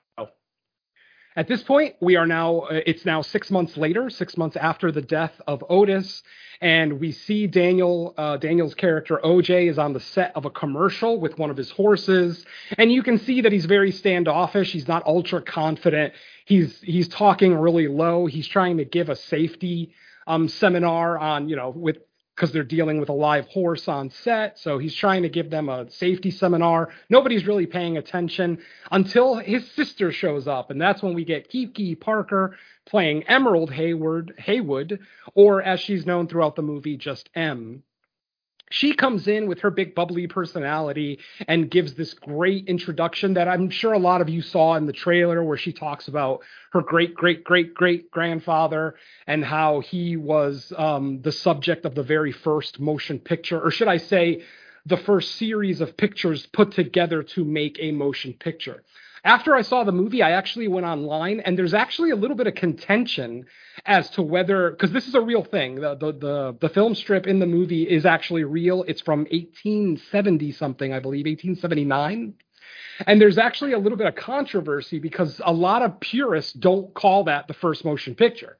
at 1.38 1.46
this 1.46 1.62
point, 1.62 1.94
we 2.00 2.16
are 2.16 2.26
now, 2.26 2.60
uh, 2.62 2.80
it's 2.84 3.04
now 3.04 3.22
six 3.22 3.48
months 3.48 3.76
later, 3.76 4.10
six 4.10 4.36
months 4.36 4.56
after 4.56 4.90
the 4.90 5.00
death 5.00 5.40
of 5.46 5.64
Otis. 5.68 6.24
And 6.60 6.98
we 6.98 7.12
see 7.12 7.46
Daniel, 7.46 8.12
uh, 8.18 8.38
Daniel's 8.38 8.74
character 8.74 9.20
OJ 9.22 9.70
is 9.70 9.78
on 9.78 9.92
the 9.92 10.00
set 10.00 10.32
of 10.34 10.46
a 10.46 10.50
commercial 10.50 11.20
with 11.20 11.38
one 11.38 11.48
of 11.50 11.56
his 11.56 11.70
horses, 11.70 12.44
and 12.76 12.90
you 12.90 13.04
can 13.04 13.18
see 13.18 13.42
that 13.42 13.52
he's 13.52 13.66
very 13.66 13.92
standoffish. 13.92 14.72
He's 14.72 14.88
not 14.88 15.06
ultra 15.06 15.40
confident. 15.40 16.12
He's 16.44 16.80
he's 16.82 17.06
talking 17.06 17.54
really 17.54 17.86
low. 17.86 18.26
He's 18.26 18.48
trying 18.48 18.78
to 18.78 18.84
give 18.84 19.08
a 19.08 19.14
safety 19.14 19.94
um, 20.26 20.48
seminar 20.48 21.16
on 21.16 21.48
you 21.48 21.54
know 21.54 21.70
with 21.70 21.98
because 22.38 22.52
they're 22.52 22.62
dealing 22.62 23.00
with 23.00 23.08
a 23.08 23.12
live 23.12 23.48
horse 23.48 23.88
on 23.88 24.10
set. 24.10 24.56
So 24.60 24.78
he's 24.78 24.94
trying 24.94 25.22
to 25.24 25.28
give 25.28 25.50
them 25.50 25.68
a 25.68 25.90
safety 25.90 26.30
seminar. 26.30 26.90
Nobody's 27.10 27.48
really 27.48 27.66
paying 27.66 27.96
attention 27.96 28.58
until 28.92 29.34
his 29.34 29.68
sister 29.72 30.12
shows 30.12 30.46
up, 30.46 30.70
and 30.70 30.80
that's 30.80 31.02
when 31.02 31.14
we 31.14 31.24
get 31.24 31.50
Keke 31.50 31.98
Palmer 31.98 32.56
playing 32.86 33.24
Emerald 33.24 33.72
Hayward, 33.72 34.34
Haywood, 34.38 35.00
or 35.34 35.60
as 35.60 35.80
she's 35.80 36.06
known 36.06 36.28
throughout 36.28 36.54
the 36.54 36.62
movie, 36.62 36.96
just 36.96 37.28
M. 37.34 37.82
She 38.70 38.92
comes 38.92 39.28
in 39.28 39.46
with 39.46 39.60
her 39.60 39.70
big 39.70 39.94
bubbly 39.94 40.26
personality 40.26 41.18
and 41.46 41.70
gives 41.70 41.94
this 41.94 42.14
great 42.14 42.66
introduction 42.68 43.34
that 43.34 43.48
I'm 43.48 43.70
sure 43.70 43.92
a 43.92 43.98
lot 43.98 44.20
of 44.20 44.28
you 44.28 44.42
saw 44.42 44.74
in 44.74 44.86
the 44.86 44.92
trailer 44.92 45.42
where 45.42 45.56
she 45.56 45.72
talks 45.72 46.08
about 46.08 46.42
her 46.72 46.82
great 46.82 47.14
great 47.14 47.44
great 47.44 47.74
great 47.74 48.10
grandfather 48.10 48.94
and 49.26 49.44
how 49.44 49.80
he 49.80 50.16
was 50.16 50.72
um, 50.76 51.22
the 51.22 51.32
subject 51.32 51.84
of 51.84 51.94
the 51.94 52.02
very 52.02 52.32
first 52.32 52.78
motion 52.78 53.18
picture, 53.18 53.60
or 53.60 53.70
should 53.70 53.88
I 53.88 53.96
say, 53.96 54.42
the 54.86 54.96
first 54.96 55.36
series 55.36 55.80
of 55.80 55.96
pictures 55.96 56.46
put 56.46 56.72
together 56.72 57.22
to 57.22 57.44
make 57.44 57.78
a 57.80 57.92
motion 57.92 58.32
picture. 58.32 58.82
After 59.28 59.54
I 59.54 59.60
saw 59.60 59.84
the 59.84 59.92
movie, 59.92 60.22
I 60.22 60.30
actually 60.30 60.68
went 60.68 60.86
online 60.86 61.40
and 61.40 61.56
there's 61.56 61.74
actually 61.74 62.10
a 62.10 62.16
little 62.16 62.36
bit 62.36 62.46
of 62.46 62.54
contention 62.54 63.44
as 63.84 64.08
to 64.10 64.22
whether 64.22 64.70
because 64.70 64.90
this 64.90 65.06
is 65.06 65.14
a 65.14 65.20
real 65.20 65.44
thing. 65.44 65.74
The, 65.74 65.94
the 65.94 66.12
the 66.12 66.56
the 66.58 66.68
film 66.70 66.94
strip 66.94 67.26
in 67.26 67.38
the 67.38 67.46
movie 67.46 67.82
is 67.82 68.06
actually 68.06 68.44
real. 68.44 68.84
It's 68.84 69.02
from 69.02 69.20
1870 69.30 70.52
something, 70.52 70.94
I 70.94 71.00
believe, 71.00 71.26
1879. 71.26 72.34
And 73.06 73.20
there's 73.20 73.36
actually 73.36 73.74
a 73.74 73.78
little 73.78 73.98
bit 73.98 74.06
of 74.06 74.14
controversy 74.14 74.98
because 74.98 75.40
a 75.44 75.52
lot 75.52 75.82
of 75.82 76.00
purists 76.00 76.54
don't 76.54 76.92
call 76.94 77.24
that 77.24 77.48
the 77.48 77.54
first 77.54 77.84
motion 77.84 78.14
picture 78.14 78.56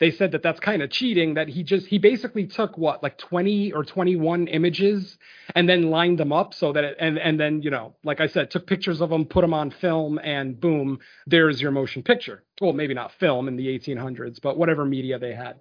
they 0.00 0.10
said 0.10 0.32
that 0.32 0.42
that's 0.42 0.58
kind 0.58 0.82
of 0.82 0.90
cheating 0.90 1.34
that 1.34 1.48
he 1.48 1.62
just 1.62 1.86
he 1.86 1.98
basically 1.98 2.46
took 2.46 2.76
what 2.76 3.02
like 3.02 3.16
20 3.18 3.72
or 3.72 3.84
21 3.84 4.48
images 4.48 5.18
and 5.54 5.68
then 5.68 5.90
lined 5.90 6.18
them 6.18 6.32
up 6.32 6.52
so 6.54 6.72
that 6.72 6.82
it, 6.82 6.96
and 6.98 7.18
and 7.18 7.38
then 7.38 7.62
you 7.62 7.70
know 7.70 7.94
like 8.02 8.20
i 8.20 8.26
said 8.26 8.50
took 8.50 8.66
pictures 8.66 9.00
of 9.00 9.10
them 9.10 9.24
put 9.24 9.42
them 9.42 9.54
on 9.54 9.70
film 9.70 10.18
and 10.24 10.60
boom 10.60 10.98
there's 11.26 11.60
your 11.60 11.70
motion 11.70 12.02
picture. 12.02 12.42
Well 12.60 12.72
maybe 12.72 12.94
not 12.94 13.12
film 13.20 13.46
in 13.46 13.56
the 13.56 13.66
1800s 13.66 14.40
but 14.42 14.58
whatever 14.58 14.84
media 14.84 15.18
they 15.18 15.34
had. 15.34 15.60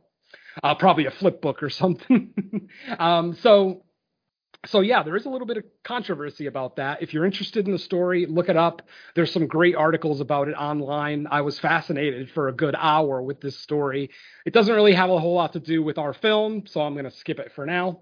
Uh, 0.64 0.76
probably 0.76 1.06
a 1.06 1.12
flip 1.12 1.42
book 1.42 1.62
or 1.62 1.70
something. 1.70 2.34
Um, 2.98 3.36
so 3.42 3.84
so 4.66 4.82
yeah, 4.82 5.03
there 5.03 5.16
is 5.16 5.26
a 5.26 5.30
little 5.30 5.47
bit 5.47 5.57
of 5.57 5.64
controversy 5.84 6.47
about 6.47 6.76
that. 6.76 7.01
If 7.01 7.14
you're 7.14 7.26
interested 7.26 7.66
in 7.66 7.72
the 7.72 7.80
story, 7.80 8.26
look 8.26 8.49
it 8.49 8.57
up. 8.57 8.82
There's 9.16 9.32
some 9.32 9.47
great 9.47 9.76
articles 9.76 10.20
about 10.20 10.49
it 10.49 10.53
online. 10.53 11.28
I 11.32 11.41
was 11.41 11.57
fascinated 11.60 12.30
for 12.32 12.49
a 12.49 12.53
good 12.53 12.76
hour 12.78 13.22
with 13.22 13.39
this 13.39 13.57
story. 13.57 14.10
It 14.45 14.53
doesn't 14.53 14.74
really 14.74 14.93
have 14.93 15.10
a 15.10 15.20
whole 15.20 15.36
lot 15.36 15.53
to 15.53 15.60
do 15.60 15.82
with 15.82 15.97
our 15.97 16.14
film, 16.14 16.64
so 16.68 16.82
I'm 16.82 16.93
going 16.93 17.05
to 17.05 17.12
skip 17.12 17.39
it 17.39 17.53
for 17.53 17.66
now. 17.66 18.01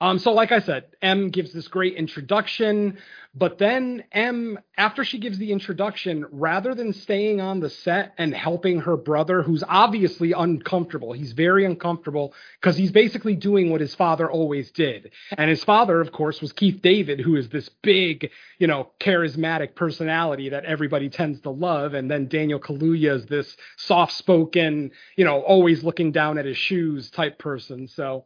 Um, 0.00 0.18
so, 0.18 0.32
like 0.32 0.52
I 0.52 0.60
said, 0.60 0.84
M 1.02 1.30
gives 1.30 1.52
this 1.52 1.66
great 1.66 1.94
introduction, 1.94 2.98
but 3.34 3.58
then 3.58 4.04
M, 4.12 4.58
after 4.76 5.04
she 5.04 5.18
gives 5.18 5.38
the 5.38 5.50
introduction, 5.50 6.24
rather 6.30 6.74
than 6.74 6.92
staying 6.92 7.40
on 7.40 7.58
the 7.58 7.68
set 7.68 8.14
and 8.16 8.32
helping 8.32 8.80
her 8.80 8.96
brother, 8.96 9.42
who's 9.42 9.64
obviously 9.68 10.32
uncomfortable, 10.32 11.12
he's 11.12 11.32
very 11.32 11.64
uncomfortable 11.64 12.32
because 12.60 12.76
he's 12.76 12.92
basically 12.92 13.34
doing 13.34 13.70
what 13.70 13.80
his 13.80 13.94
father 13.94 14.30
always 14.30 14.70
did. 14.70 15.10
And 15.36 15.50
his 15.50 15.64
father, 15.64 16.00
of 16.00 16.12
course, 16.12 16.40
was 16.40 16.52
Keith 16.52 16.80
David, 16.80 17.20
who 17.20 17.34
is 17.36 17.48
this 17.48 17.68
big, 17.82 18.30
you 18.58 18.68
know, 18.68 18.90
charismatic 19.00 19.74
personality 19.74 20.48
that 20.50 20.64
everybody 20.64 21.08
tends 21.08 21.40
to 21.40 21.50
love. 21.50 21.94
And 21.94 22.10
then 22.10 22.28
Daniel 22.28 22.60
Kaluuya 22.60 23.16
is 23.16 23.26
this 23.26 23.56
soft 23.76 24.12
spoken, 24.12 24.92
you 25.16 25.24
know, 25.24 25.40
always 25.40 25.82
looking 25.82 26.12
down 26.12 26.38
at 26.38 26.44
his 26.44 26.56
shoes 26.56 27.10
type 27.10 27.38
person. 27.38 27.88
So, 27.88 28.24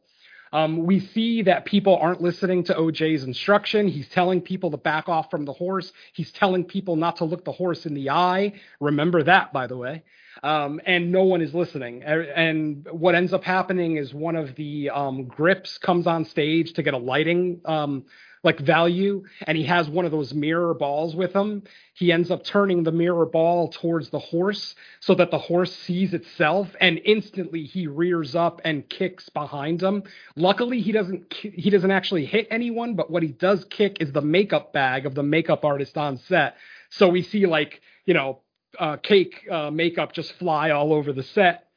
um, 0.53 0.85
we 0.85 1.01
see 1.01 1.43
that 1.43 1.65
people 1.65 1.97
aren't 1.97 2.21
listening 2.21 2.65
to 2.65 2.75
OJ's 2.75 3.25
instruction. 3.25 3.89
He's 3.89 4.09
telling 4.09 4.41
people 4.41 4.71
to 4.71 4.77
back 4.77 5.09
off 5.09 5.31
from 5.31 5.45
the 5.45 5.53
horse. 5.53 5.93
He's 6.13 6.31
telling 6.33 6.65
people 6.65 6.97
not 6.97 7.17
to 7.17 7.25
look 7.25 7.45
the 7.45 7.53
horse 7.53 7.87
in 7.87 7.95
the 7.95 8.11
eye. 8.11 8.55
Remember 8.81 9.23
that, 9.23 9.53
by 9.53 9.67
the 9.67 9.77
way. 9.77 10.03
Um, 10.43 10.81
and 10.87 11.13
no 11.13 11.25
one 11.25 11.43
is 11.43 11.55
listening. 11.55 12.03
And 12.03 12.87
what 12.91 13.15
ends 13.15 13.33
up 13.33 13.45
happening 13.45 13.97
is 13.97 14.15
one 14.15 14.37
of 14.37 14.55
the 14.57 14.91
um, 14.91 15.25
grips 15.25 15.79
comes 15.79 16.07
on 16.07 16.25
stage 16.25 16.73
to 16.75 16.83
get 16.83 16.95
a 16.95 16.99
lighting 16.99 17.61
um, 17.65 18.05
like 18.43 18.59
value 18.61 19.23
and 19.47 19.57
he 19.57 19.65
has 19.65 19.89
one 19.89 20.05
of 20.05 20.11
those 20.11 20.35
mirror 20.35 20.75
balls 20.75 21.15
with 21.15 21.33
him 21.33 21.63
he 21.95 22.11
ends 22.11 22.31
up 22.31 22.43
turning 22.45 22.83
the 22.83 22.93
mirror 22.93 23.27
ball 23.27 23.69
towards 23.69 24.09
the 24.11 24.19
horse 24.19 24.75
so 25.01 25.15
that 25.15 25.31
the 25.31 25.39
horse 25.39 25.75
sees 25.77 26.15
itself 26.15 26.69
and 26.81 27.01
instantly 27.05 27.65
he 27.65 27.87
rears 27.87 28.35
up 28.35 28.61
and 28.65 28.89
kicks 28.89 29.29
behind 29.29 29.83
him. 29.83 30.03
Luckily 30.35 30.81
he 30.81 30.93
doesn't 30.93 31.33
he 31.35 31.69
doesn't 31.71 31.91
actually 31.91 32.25
hit 32.25 32.49
anyone 32.51 32.95
but 32.95 33.11
what 33.11 33.23
he 33.23 33.29
does 33.29 33.65
kick 33.67 33.99
is 34.01 34.13
the 34.13 34.23
makeup 34.23 34.73
bag 34.73 35.05
of 35.05 35.15
the 35.15 35.23
makeup 35.23 35.65
artist 35.65 35.99
on 35.99 36.17
set. 36.17 36.57
So 36.91 37.09
we 37.09 37.23
see 37.23 37.47
like 37.47 37.83
you 38.07 38.15
know 38.15 38.41
uh, 38.79 38.97
cake 38.97 39.47
uh, 39.51 39.71
makeup 39.71 40.13
just 40.13 40.33
fly 40.35 40.71
all 40.71 40.95
over 40.95 41.13
the 41.13 41.23
set. 41.23 41.69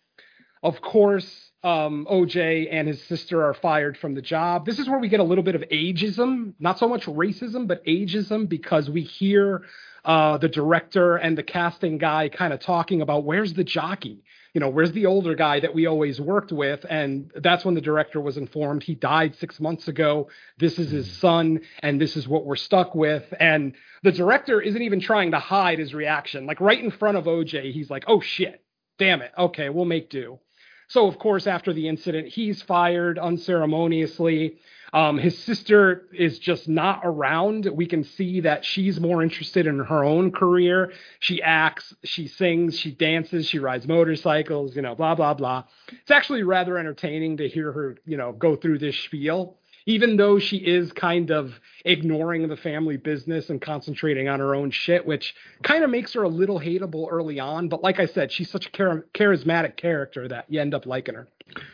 Of 0.63 0.82
course 0.82 1.51
um, 1.66 2.05
OJ 2.09 2.68
and 2.72 2.88
his 2.88 3.01
sister 3.03 3.43
are 3.43 3.55
fired 3.55 3.97
from 3.97 4.13
the 4.13 4.22
job. 4.22 4.68
This 4.68 4.78
is 4.78 4.88
where 4.88 4.99
we 4.99 5.09
get 5.09 5.20
a 5.20 5.24
little 5.24 5.43
bit 5.43 5.55
of 5.55 5.63
ageism, 5.63 6.53
not 6.59 6.78
so 6.78 6.88
much 6.88 7.07
racism, 7.07 7.68
but 7.68 7.84
ageism, 7.86 8.47
because 8.47 8.88
we 8.88 9.01
hear 9.01 9.63
uh, 10.05 10.38
the 10.38 10.47
director 10.47 11.16
and 11.16 11.36
the 11.36 11.41
casting 11.41 11.97
guy 11.97 12.30
kind 12.30 12.53
of 12.53 12.59
talking 12.59 13.01
about 13.01 13.24
where's 13.24 13.55
the 13.55 13.63
jockey? 13.63 14.24
You 14.53 14.61
know, 14.61 14.70
where's 14.70 14.91
the 14.91 15.07
older 15.07 15.34
guy 15.34 15.59
that 15.59 15.74
we 15.74 15.88
always 15.88 16.22
worked 16.22 16.51
with? 16.51 16.86
And 16.88 17.32
that's 17.36 17.66
when 17.66 17.74
the 17.74 17.82
director 17.82 18.22
was 18.22 18.38
informed 18.38 18.84
he 18.84 18.93
died 18.93 19.36
six 19.36 19.59
months 19.59 19.88
ago. 19.88 20.30
This 20.59 20.78
is 20.78 20.91
his 20.91 21.11
son, 21.18 21.61
and 21.80 21.99
this 21.99 22.16
is 22.16 22.28
what 22.28 22.45
we're 22.45 22.55
stuck 22.57 22.93
with. 22.93 23.26
And 23.39 23.74
the 24.03 24.11
director 24.11 24.61
isn't 24.61 24.82
even 24.84 25.01
trying 25.01 25.32
to 25.32 25.39
hide 25.39 25.80
his 25.80 25.95
reaction. 25.95 26.45
Like 26.45 26.61
right 26.61 26.82
in 26.82 26.91
front 26.91 27.18
of 27.18 27.26
OJ, 27.26 27.74
he's 27.74 27.89
like, 27.89 28.03
oh 28.07 28.22
shit, 28.22 28.63
damn 28.99 29.24
it. 29.24 29.32
Okay, 29.36 29.70
we'll 29.70 29.86
make 29.86 30.11
do. 30.11 30.39
So, 30.88 31.07
of 31.07 31.17
course, 31.19 31.47
after 31.47 31.73
the 31.73 31.88
incident, 31.88 32.27
he's 32.27 32.61
fired 32.61 33.17
unceremoniously. 33.17 34.57
Um, 34.93 35.17
his 35.17 35.38
sister 35.38 36.07
is 36.13 36.39
just 36.39 36.69
not 36.69 37.01
around. 37.03 37.65
We 37.65 37.86
can 37.86 38.03
see 38.03 38.41
that 38.41 38.63
she's 38.63 38.99
more 38.99 39.21
interested 39.21 39.67
in 39.67 39.79
her 39.79 40.03
own 40.03 40.31
career. 40.31 40.93
She 41.19 41.41
acts, 41.41 41.93
she 42.03 42.27
sings, 42.27 42.79
she 42.79 42.91
dances, 42.91 43.47
she 43.47 43.59
rides 43.59 43.88
motorcycles, 43.88 44.75
you 44.75 44.81
know, 44.81 44.95
blah, 44.95 45.15
blah, 45.15 45.33
blah. 45.33 45.65
It's 45.89 46.11
actually 46.11 46.43
rather 46.43 46.77
entertaining 46.77 47.38
to 47.38 47.49
hear 47.49 47.71
her, 47.71 47.97
you 48.05 48.15
know, 48.15 48.31
go 48.31 48.55
through 48.55 48.79
this 48.79 48.97
spiel 48.97 49.57
even 49.86 50.17
though 50.17 50.39
she 50.39 50.57
is 50.57 50.91
kind 50.91 51.31
of 51.31 51.59
ignoring 51.83 52.47
the 52.47 52.57
family 52.57 52.97
business 52.97 53.49
and 53.49 53.61
concentrating 53.61 54.27
on 54.27 54.39
her 54.39 54.55
own 54.55 54.71
shit, 54.71 55.05
which 55.05 55.36
kind 55.63 55.83
of 55.83 55.89
makes 55.89 56.13
her 56.13 56.23
a 56.23 56.29
little 56.29 56.59
hateable 56.59 57.07
early 57.09 57.39
on. 57.39 57.69
But 57.69 57.83
like 57.83 57.99
I 57.99 58.07
said, 58.07 58.31
she's 58.31 58.49
such 58.49 58.67
a 58.67 58.71
char- 58.71 59.05
charismatic 59.13 59.77
character 59.77 60.27
that 60.27 60.45
you 60.49 60.59
end 60.59 60.73
up 60.73 60.86
liking 60.86 61.15
her. 61.15 61.27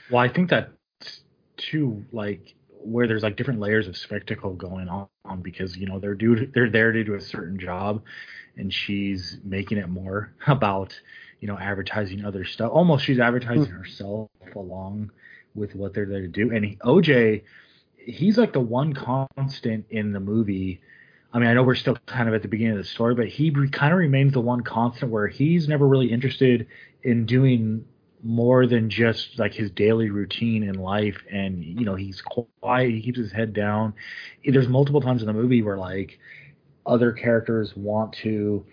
Well, 0.09 0.19
I 0.19 0.27
think 0.27 0.49
that 0.49 0.71
too, 1.57 2.05
like 2.11 2.55
where 2.83 3.07
there's 3.07 3.23
like 3.23 3.37
different 3.37 3.59
layers 3.59 3.87
of 3.87 3.95
spectacle 3.95 4.53
going 4.53 4.89
on 4.89 5.07
because 5.41 5.77
you 5.77 5.85
know 5.85 5.99
they're 5.99 6.15
due 6.15 6.47
they're 6.53 6.69
there 6.69 6.91
to 6.91 7.03
do 7.03 7.13
a 7.13 7.21
certain 7.21 7.59
job, 7.59 8.01
and 8.57 8.73
she's 8.73 9.37
making 9.43 9.77
it 9.77 9.87
more 9.87 10.33
about 10.47 10.99
you 11.39 11.47
know 11.47 11.57
advertising 11.57 12.25
other 12.25 12.43
stuff. 12.43 12.71
Almost 12.73 13.05
she's 13.05 13.19
advertising 13.19 13.65
hmm. 13.65 13.77
herself 13.77 14.29
along 14.55 15.11
with 15.55 15.75
what 15.75 15.93
they're 15.93 16.05
there 16.05 16.21
to 16.21 16.27
do. 16.27 16.51
And 16.53 16.63
he, 16.65 16.75
OJ 16.77 17.43
he's 18.05 18.37
like 18.37 18.53
the 18.53 18.59
one 18.59 18.93
constant 18.93 19.85
in 19.89 20.13
the 20.13 20.19
movie. 20.19 20.81
I 21.33 21.39
mean, 21.39 21.47
I 21.47 21.53
know 21.53 21.63
we're 21.63 21.75
still 21.75 21.97
kind 22.07 22.27
of 22.27 22.35
at 22.35 22.41
the 22.41 22.47
beginning 22.47 22.73
of 22.73 22.79
the 22.79 22.83
story, 22.83 23.15
but 23.15 23.27
he 23.27 23.51
kind 23.69 23.93
of 23.93 23.99
remains 23.99 24.33
the 24.33 24.41
one 24.41 24.61
constant 24.61 25.11
where 25.11 25.27
he's 25.27 25.67
never 25.67 25.87
really 25.87 26.11
interested 26.11 26.67
in 27.03 27.25
doing 27.25 27.85
more 28.23 28.67
than 28.67 28.89
just 28.89 29.39
like 29.39 29.53
his 29.53 29.71
daily 29.71 30.09
routine 30.09 30.63
in 30.63 30.75
life. 30.75 31.23
And, 31.31 31.63
you 31.63 31.85
know, 31.85 31.95
he's 31.95 32.21
quiet, 32.21 32.91
he 32.91 33.01
keeps 33.01 33.17
his 33.17 33.31
head 33.31 33.53
down. 33.53 33.93
There's 34.45 34.67
multiple 34.67 35.01
times 35.01 35.21
in 35.21 35.27
the 35.27 35.33
movie 35.33 35.61
where 35.61 35.77
like 35.77 36.19
other 36.85 37.11
characters 37.11 37.75
want 37.75 38.13
to, 38.13 38.65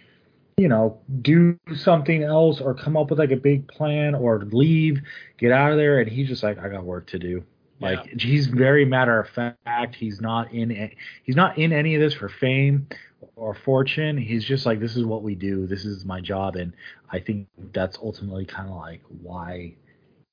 you 0.57 0.68
know, 0.68 0.99
do 1.22 1.59
something 1.76 2.22
else 2.24 2.61
or 2.61 2.74
come 2.74 2.97
up 2.97 3.11
with 3.11 3.18
like 3.18 3.31
a 3.31 3.37
big 3.37 3.68
plan 3.68 4.14
or 4.14 4.41
leave, 4.41 5.01
get 5.39 5.53
out 5.53 5.70
of 5.70 5.79
there. 5.79 6.01
And 6.01 6.11
he's 6.11 6.29
just 6.29 6.43
like, 6.43 6.59
I 6.59 6.68
got 6.68 6.85
work 6.85 7.07
to 7.09 7.18
do. 7.18 7.45
Like 7.81 8.07
yeah. 8.07 8.12
he's 8.18 8.47
very 8.47 8.85
matter 8.85 9.20
of 9.20 9.29
fact. 9.31 9.95
He's 9.95 10.20
not 10.20 10.53
in 10.53 10.91
he's 11.22 11.37
not 11.37 11.59
in 11.59 11.72
any 11.72 11.95
of 11.95 12.01
this 12.01 12.14
for 12.14 12.29
fame 12.29 12.89
or 13.37 13.55
fortune. 13.55 14.18
He's 14.18 14.45
just 14.45 14.66
like 14.66 14.81
this 14.81 14.97
is 14.97 15.05
what 15.05 15.22
we 15.22 15.35
do. 15.35 15.66
This 15.66 15.85
is 15.85 16.05
my 16.05 16.20
job, 16.20 16.57
and 16.57 16.72
I 17.11 17.20
think 17.20 17.49
that's 17.72 17.97
ultimately 17.99 18.47
kind 18.47 18.68
of 18.68 18.76
like 18.76 19.03
why 19.22 19.74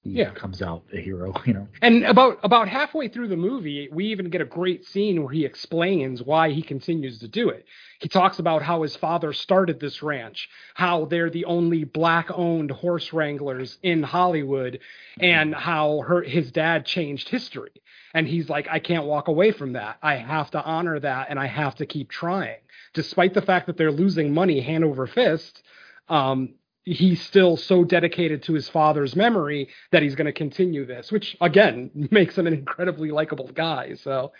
he 0.05 0.19
yeah. 0.19 0.29
comes 0.29 0.61
out 0.61 0.83
a 0.93 0.97
hero, 0.97 1.33
you 1.45 1.53
know. 1.53 1.67
And 1.81 2.05
about 2.05 2.39
about 2.43 2.69
halfway 2.69 3.07
through 3.07 3.27
the 3.27 3.35
movie, 3.35 3.89
we 3.91 4.05
even 4.05 4.29
get 4.29 4.39
a 4.39 4.45
great 4.45 4.85
scene 4.85 5.23
where 5.23 5.33
he 5.33 5.45
explains 5.45 6.21
why 6.21 6.51
he 6.51 6.61
continues 6.61 7.19
to 7.19 7.27
do 7.27 7.49
it. 7.49 7.65
He 7.99 8.07
talks 8.07 8.37
about 8.37 8.61
how 8.61 8.83
his 8.83 8.95
father 8.95 9.33
started 9.33 9.79
this 9.79 10.03
ranch, 10.03 10.47
how 10.75 11.05
they're 11.05 11.31
the 11.31 11.45
only 11.45 11.85
black-owned 11.85 12.69
horse 12.69 13.13
wranglers 13.13 13.79
in 13.81 14.03
Hollywood, 14.03 14.79
and 15.19 15.55
how 15.55 16.01
her, 16.01 16.21
his 16.21 16.51
dad 16.51 16.85
changed 16.85 17.29
history. 17.29 17.71
And 18.13 18.27
he's 18.27 18.47
like, 18.47 18.67
I 18.69 18.79
can't 18.79 19.05
walk 19.05 19.27
away 19.27 19.51
from 19.51 19.73
that. 19.73 19.97
I 20.03 20.15
have 20.17 20.51
to 20.51 20.63
honor 20.63 20.99
that, 20.99 21.27
and 21.29 21.39
I 21.39 21.47
have 21.47 21.75
to 21.75 21.85
keep 21.87 22.11
trying, 22.11 22.59
despite 22.93 23.33
the 23.33 23.41
fact 23.41 23.65
that 23.67 23.75
they're 23.75 23.91
losing 23.91 24.33
money 24.33 24.61
hand 24.61 24.83
over 24.83 25.07
fist. 25.07 25.63
Um, 26.07 26.53
he's 26.85 27.21
still 27.21 27.57
so 27.57 27.83
dedicated 27.83 28.43
to 28.43 28.53
his 28.53 28.69
father's 28.69 29.15
memory 29.15 29.69
that 29.91 30.03
he's 30.03 30.15
going 30.15 30.27
to 30.27 30.31
continue 30.31 30.85
this, 30.85 31.11
which 31.11 31.35
again 31.41 31.89
makes 32.11 32.37
him 32.37 32.47
an 32.47 32.53
incredibly 32.53 33.11
likable 33.11 33.49
guy. 33.53 33.95
So, 33.95 34.31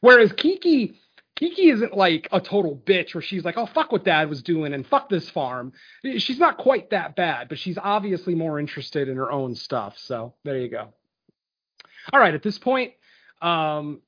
whereas 0.00 0.32
Keke, 0.32 0.96
Keke 1.36 1.72
isn't 1.72 1.96
like 1.96 2.28
a 2.32 2.40
total 2.40 2.76
bitch 2.76 3.14
where 3.14 3.22
she's 3.22 3.44
like, 3.44 3.56
oh, 3.56 3.66
fuck 3.66 3.92
what 3.92 4.04
dad 4.04 4.28
was 4.28 4.42
doing 4.42 4.74
and 4.74 4.86
fuck 4.86 5.08
this 5.08 5.30
farm. 5.30 5.72
She's 6.18 6.38
not 6.38 6.58
quite 6.58 6.90
that 6.90 7.14
bad, 7.16 7.48
but 7.48 7.58
she's 7.58 7.78
obviously 7.78 8.34
more 8.34 8.58
interested 8.58 9.08
in 9.08 9.16
her 9.16 9.30
own 9.30 9.54
stuff. 9.54 9.96
So, 9.98 10.34
there 10.44 10.58
you 10.58 10.68
go. 10.68 10.88
All 12.12 12.18
right, 12.18 12.34
at 12.34 12.42
this 12.42 12.58
point, 12.58 12.94
um, 13.40 14.00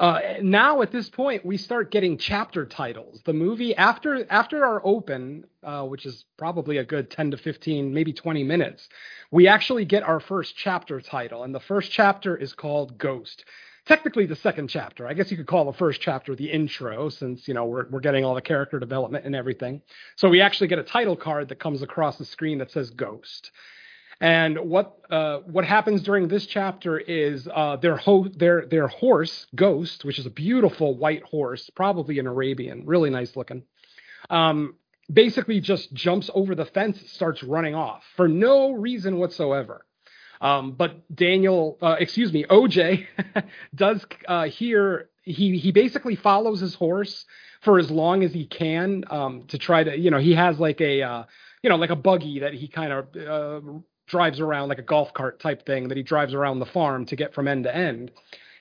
uh, 0.00 0.20
now 0.42 0.80
at 0.80 0.90
this 0.90 1.10
point 1.10 1.44
we 1.44 1.58
start 1.58 1.90
getting 1.90 2.16
chapter 2.16 2.64
titles. 2.64 3.20
The 3.26 3.34
movie 3.34 3.76
after 3.76 4.26
after 4.32 4.64
our 4.64 4.80
open, 4.84 5.44
uh, 5.62 5.84
which 5.84 6.06
is 6.06 6.24
probably 6.38 6.78
a 6.78 6.84
good 6.84 7.10
10 7.10 7.32
to 7.32 7.36
15, 7.36 7.92
maybe 7.92 8.14
20 8.14 8.42
minutes, 8.42 8.88
we 9.30 9.46
actually 9.46 9.84
get 9.84 10.02
our 10.02 10.18
first 10.18 10.56
chapter 10.56 11.02
title, 11.02 11.44
and 11.44 11.54
the 11.54 11.60
first 11.60 11.92
chapter 11.92 12.34
is 12.34 12.54
called 12.54 12.96
Ghost. 12.98 13.44
Technically, 13.86 14.24
the 14.24 14.36
second 14.36 14.68
chapter. 14.68 15.06
I 15.06 15.12
guess 15.12 15.30
you 15.30 15.36
could 15.36 15.46
call 15.46 15.66
the 15.66 15.78
first 15.78 16.00
chapter 16.00 16.34
the 16.34 16.50
intro, 16.50 17.10
since 17.10 17.46
you 17.46 17.52
know 17.52 17.66
we're 17.66 17.88
we're 17.90 18.00
getting 18.00 18.24
all 18.24 18.34
the 18.34 18.40
character 18.42 18.78
development 18.78 19.26
and 19.26 19.36
everything. 19.36 19.82
So 20.16 20.30
we 20.30 20.40
actually 20.40 20.68
get 20.68 20.78
a 20.78 20.84
title 20.84 21.16
card 21.16 21.50
that 21.50 21.60
comes 21.60 21.82
across 21.82 22.16
the 22.16 22.24
screen 22.24 22.58
that 22.58 22.70
says 22.70 22.88
Ghost. 22.90 23.50
And 24.20 24.58
what 24.58 24.98
uh, 25.10 25.38
what 25.46 25.64
happens 25.64 26.02
during 26.02 26.28
this 26.28 26.46
chapter 26.46 26.98
is 26.98 27.48
uh, 27.52 27.76
their 27.76 27.96
ho- 27.96 28.28
their 28.28 28.66
their 28.66 28.86
horse 28.86 29.46
Ghost, 29.54 30.04
which 30.04 30.18
is 30.18 30.26
a 30.26 30.30
beautiful 30.30 30.96
white 30.96 31.22
horse, 31.22 31.70
probably 31.74 32.18
an 32.18 32.26
Arabian, 32.26 32.84
really 32.84 33.08
nice 33.08 33.34
looking. 33.34 33.62
Um, 34.28 34.74
basically, 35.10 35.60
just 35.60 35.92
jumps 35.94 36.28
over 36.34 36.54
the 36.54 36.66
fence, 36.66 37.00
starts 37.10 37.42
running 37.42 37.74
off 37.74 38.04
for 38.16 38.28
no 38.28 38.72
reason 38.72 39.16
whatsoever. 39.16 39.86
Um, 40.42 40.72
but 40.72 41.14
Daniel, 41.14 41.78
uh, 41.80 41.96
excuse 41.98 42.32
me, 42.32 42.44
OJ 42.44 43.06
does 43.74 44.04
uh, 44.28 44.44
hear 44.44 45.08
he 45.22 45.58
he 45.58 45.72
basically 45.72 46.16
follows 46.16 46.60
his 46.60 46.74
horse 46.74 47.24
for 47.62 47.78
as 47.78 47.90
long 47.90 48.22
as 48.22 48.32
he 48.32 48.46
can 48.46 49.04
um, 49.10 49.44
to 49.48 49.58
try 49.58 49.84
to 49.84 49.98
you 49.98 50.10
know 50.10 50.18
he 50.18 50.34
has 50.34 50.58
like 50.58 50.80
a 50.80 51.02
uh, 51.02 51.24
you 51.62 51.70
know 51.70 51.76
like 51.76 51.90
a 51.90 51.96
buggy 51.96 52.40
that 52.40 52.54
he 52.54 52.68
kind 52.68 52.92
of 52.92 53.16
uh, 53.16 53.60
drives 54.10 54.40
around 54.40 54.68
like 54.68 54.78
a 54.78 54.82
golf 54.82 55.14
cart 55.14 55.40
type 55.40 55.64
thing 55.64 55.88
that 55.88 55.96
he 55.96 56.02
drives 56.02 56.34
around 56.34 56.58
the 56.58 56.66
farm 56.66 57.06
to 57.06 57.16
get 57.16 57.32
from 57.32 57.48
end 57.48 57.64
to 57.64 57.74
end. 57.74 58.10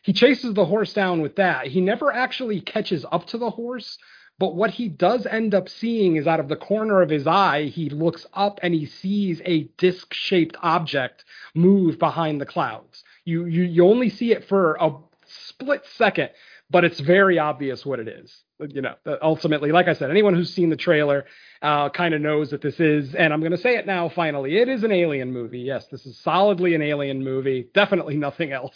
He 0.01 0.13
chases 0.13 0.53
the 0.53 0.65
horse 0.65 0.93
down 0.93 1.21
with 1.21 1.35
that. 1.35 1.67
He 1.67 1.81
never 1.81 2.11
actually 2.11 2.61
catches 2.61 3.05
up 3.11 3.25
to 3.27 3.37
the 3.37 3.49
horse, 3.49 3.97
but 4.37 4.55
what 4.55 4.71
he 4.71 4.87
does 4.87 5.25
end 5.25 5.53
up 5.53 5.67
seeing 5.67 6.15
is 6.15 6.25
out 6.25 6.39
of 6.39 6.47
the 6.47 6.55
corner 6.55 7.01
of 7.01 7.09
his 7.09 7.27
eye, 7.27 7.65
he 7.65 7.89
looks 7.89 8.25
up 8.33 8.59
and 8.63 8.73
he 8.73 8.85
sees 8.85 9.41
a 9.43 9.63
disc 9.77 10.13
shaped 10.13 10.55
object 10.61 11.25
move 11.53 11.99
behind 11.99 12.39
the 12.39 12.45
clouds. 12.45 13.03
You, 13.25 13.45
you, 13.45 13.63
you 13.63 13.85
only 13.85 14.09
see 14.09 14.31
it 14.31 14.47
for 14.47 14.77
a 14.79 14.91
split 15.25 15.85
second, 15.97 16.29
but 16.69 16.83
it's 16.85 16.99
very 16.99 17.39
obvious 17.39 17.85
what 17.85 17.99
it 17.99 18.07
is. 18.07 18.35
You 18.59 18.81
know, 18.81 18.95
ultimately, 19.21 19.71
like 19.71 19.87
I 19.87 19.93
said, 19.93 20.11
anyone 20.11 20.33
who's 20.35 20.53
seen 20.53 20.69
the 20.69 20.75
trailer 20.75 21.25
uh, 21.61 21.89
kind 21.89 22.13
of 22.13 22.21
knows 22.21 22.51
that 22.51 22.61
this 22.61 22.79
is, 22.79 23.15
and 23.15 23.33
I'm 23.33 23.39
going 23.39 23.51
to 23.53 23.57
say 23.57 23.77
it 23.77 23.87
now 23.87 24.09
finally, 24.09 24.57
it 24.57 24.69
is 24.69 24.83
an 24.83 24.91
alien 24.91 25.31
movie. 25.31 25.59
Yes, 25.59 25.87
this 25.87 26.05
is 26.05 26.19
solidly 26.19 26.75
an 26.75 26.81
alien 26.81 27.23
movie, 27.23 27.69
definitely 27.73 28.17
nothing 28.17 28.51
else. 28.51 28.75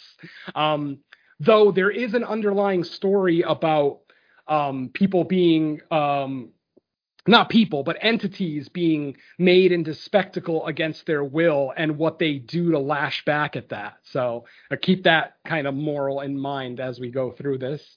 Um, 0.54 0.98
though 1.38 1.70
there 1.70 1.90
is 1.90 2.14
an 2.14 2.24
underlying 2.24 2.84
story 2.84 3.42
about 3.42 4.00
um, 4.48 4.90
people 4.92 5.24
being, 5.24 5.80
um, 5.90 6.50
not 7.26 7.48
people, 7.48 7.82
but 7.82 7.96
entities 8.00 8.68
being 8.68 9.16
made 9.38 9.72
into 9.72 9.94
spectacle 9.94 10.66
against 10.66 11.06
their 11.06 11.24
will 11.24 11.72
and 11.76 11.98
what 11.98 12.18
they 12.18 12.34
do 12.34 12.72
to 12.72 12.78
lash 12.78 13.24
back 13.24 13.56
at 13.56 13.70
that. 13.70 13.94
So 14.04 14.44
uh, 14.70 14.76
keep 14.80 15.04
that 15.04 15.36
kind 15.46 15.66
of 15.66 15.74
moral 15.74 16.20
in 16.20 16.38
mind 16.38 16.80
as 16.80 17.00
we 17.00 17.10
go 17.10 17.32
through 17.32 17.58
this. 17.58 17.96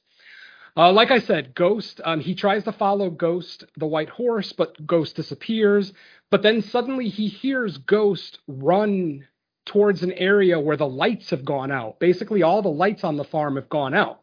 Uh, 0.77 0.91
like 0.91 1.09
I 1.09 1.19
said, 1.19 1.55
Ghost, 1.55 1.99
um, 2.05 2.19
he 2.19 2.35
tries 2.35 2.63
to 2.65 2.71
follow 2.71 3.09
Ghost, 3.09 3.65
the 3.77 3.87
white 3.87 4.09
horse, 4.09 4.53
but 4.53 4.85
Ghost 4.85 5.15
disappears. 5.15 5.91
But 6.29 6.43
then 6.43 6.61
suddenly 6.61 7.09
he 7.09 7.27
hears 7.27 7.77
Ghost 7.79 8.39
run 8.47 9.25
towards 9.65 10.03
an 10.03 10.13
area 10.13 10.59
where 10.59 10.77
the 10.77 10.87
lights 10.87 11.31
have 11.31 11.43
gone 11.43 11.71
out. 11.71 11.99
Basically, 11.99 12.43
all 12.43 12.61
the 12.61 12.69
lights 12.69 13.03
on 13.03 13.17
the 13.17 13.23
farm 13.23 13.55
have 13.55 13.69
gone 13.69 13.93
out. 13.95 14.21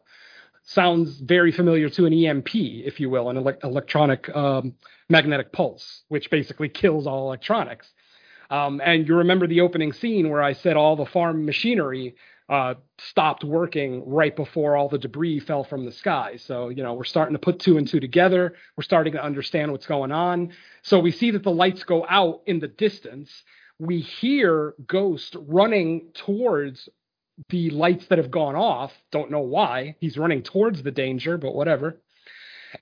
Sounds 0.65 1.19
very 1.19 1.51
familiar 1.51 1.89
to 1.89 2.05
an 2.05 2.13
EMP, 2.13 2.55
if 2.55 2.99
you 2.99 3.09
will, 3.09 3.29
an 3.29 3.37
ele- 3.37 3.57
electronic 3.63 4.35
um, 4.35 4.73
magnetic 5.09 5.51
pulse, 5.51 6.01
which 6.07 6.29
basically 6.31 6.69
kills 6.69 7.05
all 7.05 7.27
electronics. 7.27 7.91
Um, 8.49 8.81
and 8.83 9.07
you 9.07 9.15
remember 9.15 9.47
the 9.47 9.61
opening 9.61 9.93
scene 9.93 10.29
where 10.29 10.41
I 10.41 10.53
said 10.53 10.75
all 10.75 10.95
the 10.95 11.05
farm 11.05 11.45
machinery 11.45 12.15
uh, 12.49 12.75
stopped 12.99 13.43
working 13.43 14.07
right 14.07 14.35
before 14.35 14.75
all 14.75 14.89
the 14.89 14.97
debris 14.97 15.39
fell 15.39 15.63
from 15.63 15.85
the 15.85 15.91
sky. 15.91 16.37
So, 16.37 16.69
you 16.69 16.83
know, 16.83 16.93
we're 16.93 17.03
starting 17.03 17.33
to 17.33 17.39
put 17.39 17.59
two 17.59 17.77
and 17.77 17.87
two 17.87 17.99
together. 17.99 18.53
We're 18.75 18.83
starting 18.83 19.13
to 19.13 19.23
understand 19.23 19.71
what's 19.71 19.87
going 19.87 20.11
on. 20.11 20.51
So 20.83 20.99
we 20.99 21.11
see 21.11 21.31
that 21.31 21.43
the 21.43 21.51
lights 21.51 21.83
go 21.83 22.05
out 22.07 22.41
in 22.45 22.59
the 22.59 22.67
distance. 22.67 23.31
We 23.79 23.99
hear 23.99 24.75
Ghost 24.85 25.35
running 25.47 26.09
towards 26.13 26.87
the 27.49 27.69
lights 27.69 28.07
that 28.07 28.17
have 28.17 28.31
gone 28.31 28.55
off. 28.55 28.93
Don't 29.11 29.31
know 29.31 29.41
why. 29.41 29.95
He's 29.99 30.17
running 30.17 30.43
towards 30.43 30.83
the 30.83 30.91
danger, 30.91 31.37
but 31.37 31.55
whatever. 31.55 32.01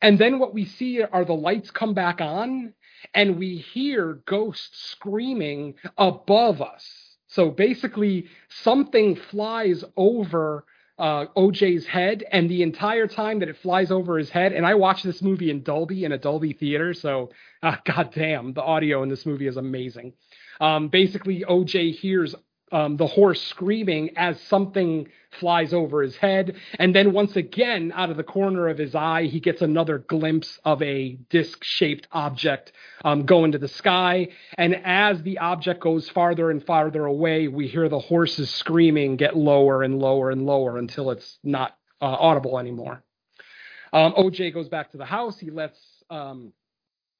And 0.01 0.17
then 0.17 0.39
what 0.39 0.53
we 0.53 0.65
see 0.65 1.01
are 1.01 1.25
the 1.25 1.33
lights 1.33 1.71
come 1.71 1.93
back 1.93 2.21
on, 2.21 2.73
and 3.13 3.37
we 3.37 3.57
hear 3.57 4.21
ghosts 4.25 4.89
screaming 4.91 5.75
above 5.97 6.61
us 6.61 7.13
so 7.33 7.49
basically, 7.49 8.27
something 8.61 9.15
flies 9.15 9.83
over 9.97 10.65
uh, 10.99 11.25
OJ's 11.35 11.87
head, 11.87 12.23
and 12.31 12.47
the 12.47 12.61
entire 12.61 13.07
time 13.07 13.39
that 13.39 13.49
it 13.49 13.57
flies 13.57 13.89
over 13.89 14.19
his 14.19 14.29
head, 14.29 14.53
and 14.53 14.67
I 14.67 14.75
watched 14.75 15.03
this 15.03 15.19
movie 15.19 15.49
in 15.49 15.63
Dolby 15.63 16.05
in 16.05 16.11
a 16.11 16.17
Dolby 16.19 16.53
theater, 16.53 16.93
so 16.93 17.31
uh, 17.63 17.77
goddamn, 17.85 18.53
the 18.53 18.61
audio 18.61 19.01
in 19.01 19.09
this 19.09 19.25
movie 19.25 19.47
is 19.47 19.57
amazing. 19.57 20.13
Um, 20.61 20.89
basically, 20.89 21.43
OJ 21.49 21.95
hears 21.95 22.35
um, 22.73 22.97
the 22.97 23.07
horse 23.07 23.41
screaming 23.43 24.17
as 24.17 24.41
something 24.41 25.07
flies 25.39 25.73
over 25.73 26.01
his 26.01 26.15
head. 26.17 26.55
And 26.79 26.93
then 26.93 27.13
once 27.13 27.35
again, 27.35 27.93
out 27.95 28.09
of 28.09 28.17
the 28.17 28.23
corner 28.23 28.67
of 28.67 28.77
his 28.77 28.95
eye, 28.95 29.23
he 29.23 29.39
gets 29.39 29.61
another 29.61 29.99
glimpse 29.99 30.59
of 30.65 30.81
a 30.81 31.13
disc 31.29 31.63
shaped 31.63 32.07
object 32.11 32.73
um, 33.05 33.25
go 33.25 33.45
into 33.45 33.59
the 33.59 33.67
sky. 33.67 34.29
And 34.57 34.75
as 34.83 35.21
the 35.21 35.37
object 35.37 35.81
goes 35.81 36.09
farther 36.09 36.49
and 36.49 36.65
farther 36.65 37.05
away, 37.05 37.47
we 37.47 37.67
hear 37.67 37.87
the 37.87 37.99
horse's 37.99 38.49
screaming 38.49 39.15
get 39.15 39.37
lower 39.37 39.83
and 39.83 39.99
lower 39.99 40.31
and 40.31 40.45
lower 40.45 40.77
until 40.77 41.11
it's 41.11 41.37
not 41.43 41.77
uh, 42.01 42.05
audible 42.05 42.57
anymore. 42.57 43.03
Um, 43.93 44.13
OJ 44.13 44.53
goes 44.53 44.69
back 44.69 44.91
to 44.91 44.97
the 44.97 45.05
house. 45.05 45.37
He 45.37 45.51
lets 45.51 45.79
um, 46.09 46.53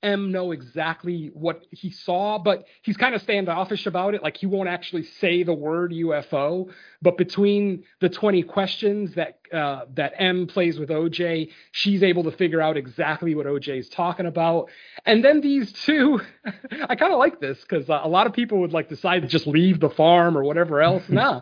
M 0.03 0.31
know 0.31 0.51
exactly 0.51 1.31
what 1.33 1.65
he 1.71 1.89
saw, 1.89 2.37
but 2.37 2.65
he's 2.81 2.97
kind 2.97 3.15
of 3.15 3.21
standoffish 3.21 3.85
about 3.85 4.13
it. 4.13 4.21
Like 4.21 4.37
he 4.37 4.45
won't 4.45 4.69
actually 4.69 5.03
say 5.03 5.43
the 5.43 5.53
word 5.53 5.91
UFO, 5.91 6.69
but 7.01 7.17
between 7.17 7.83
the 8.01 8.09
20 8.09 8.43
questions 8.43 9.15
that 9.15 9.39
uh, 9.53 9.85
that 9.93 10.13
M 10.17 10.47
plays 10.47 10.79
with 10.79 10.89
OJ, 10.89 11.49
she's 11.71 12.01
able 12.01 12.23
to 12.23 12.31
figure 12.31 12.61
out 12.61 12.75
exactly 12.75 13.35
what 13.35 13.45
OJ 13.45 13.79
is 13.79 13.89
talking 13.89 14.25
about. 14.25 14.69
And 15.05 15.23
then 15.23 15.41
these 15.41 15.71
two, 15.71 16.19
I 16.89 16.95
kind 16.95 17.13
of 17.13 17.19
like 17.19 17.39
this 17.39 17.61
because 17.61 17.89
uh, 17.89 18.01
a 18.03 18.09
lot 18.09 18.25
of 18.25 18.33
people 18.33 18.59
would 18.59 18.73
like 18.73 18.89
decide 18.89 19.21
to 19.21 19.27
just 19.27 19.45
leave 19.45 19.79
the 19.79 19.89
farm 19.89 20.37
or 20.37 20.43
whatever 20.43 20.81
else. 20.81 21.03
nah, 21.09 21.41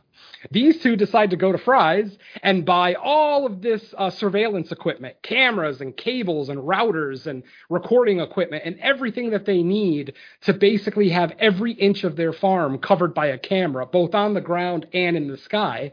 these 0.50 0.82
two 0.82 0.96
decide 0.96 1.30
to 1.32 1.36
go 1.36 1.52
to 1.52 1.58
Fry's 1.58 2.18
and 2.42 2.66
buy 2.66 2.96
all 2.96 3.46
of 3.46 3.62
this 3.62 3.94
uh, 3.98 4.10
surveillance 4.10 4.72
equipment, 4.72 5.16
cameras 5.22 5.82
and 5.82 5.96
cables 5.96 6.50
and 6.50 6.60
routers 6.60 7.28
and 7.28 7.44
recording 7.70 8.20
equipment 8.20 8.64
and 8.66 8.80
everything 8.80 9.32
that 9.32 9.46
they 9.46 9.62
need 9.62 10.14
to 10.42 10.54
basically 10.54 11.10
have 11.10 11.34
every 11.38 11.74
inch 11.74 12.04
of 12.04 12.16
their 12.16 12.34
farm 12.34 12.80
covered 12.80 13.14
by 13.14 13.28
a 13.28 13.38
camera, 13.38 13.86
both 13.86 14.16
on 14.16 14.34
the 14.34 14.42
ground 14.42 14.88
and 14.94 15.16
in 15.16 15.28
the 15.28 15.38
sky. 15.38 15.92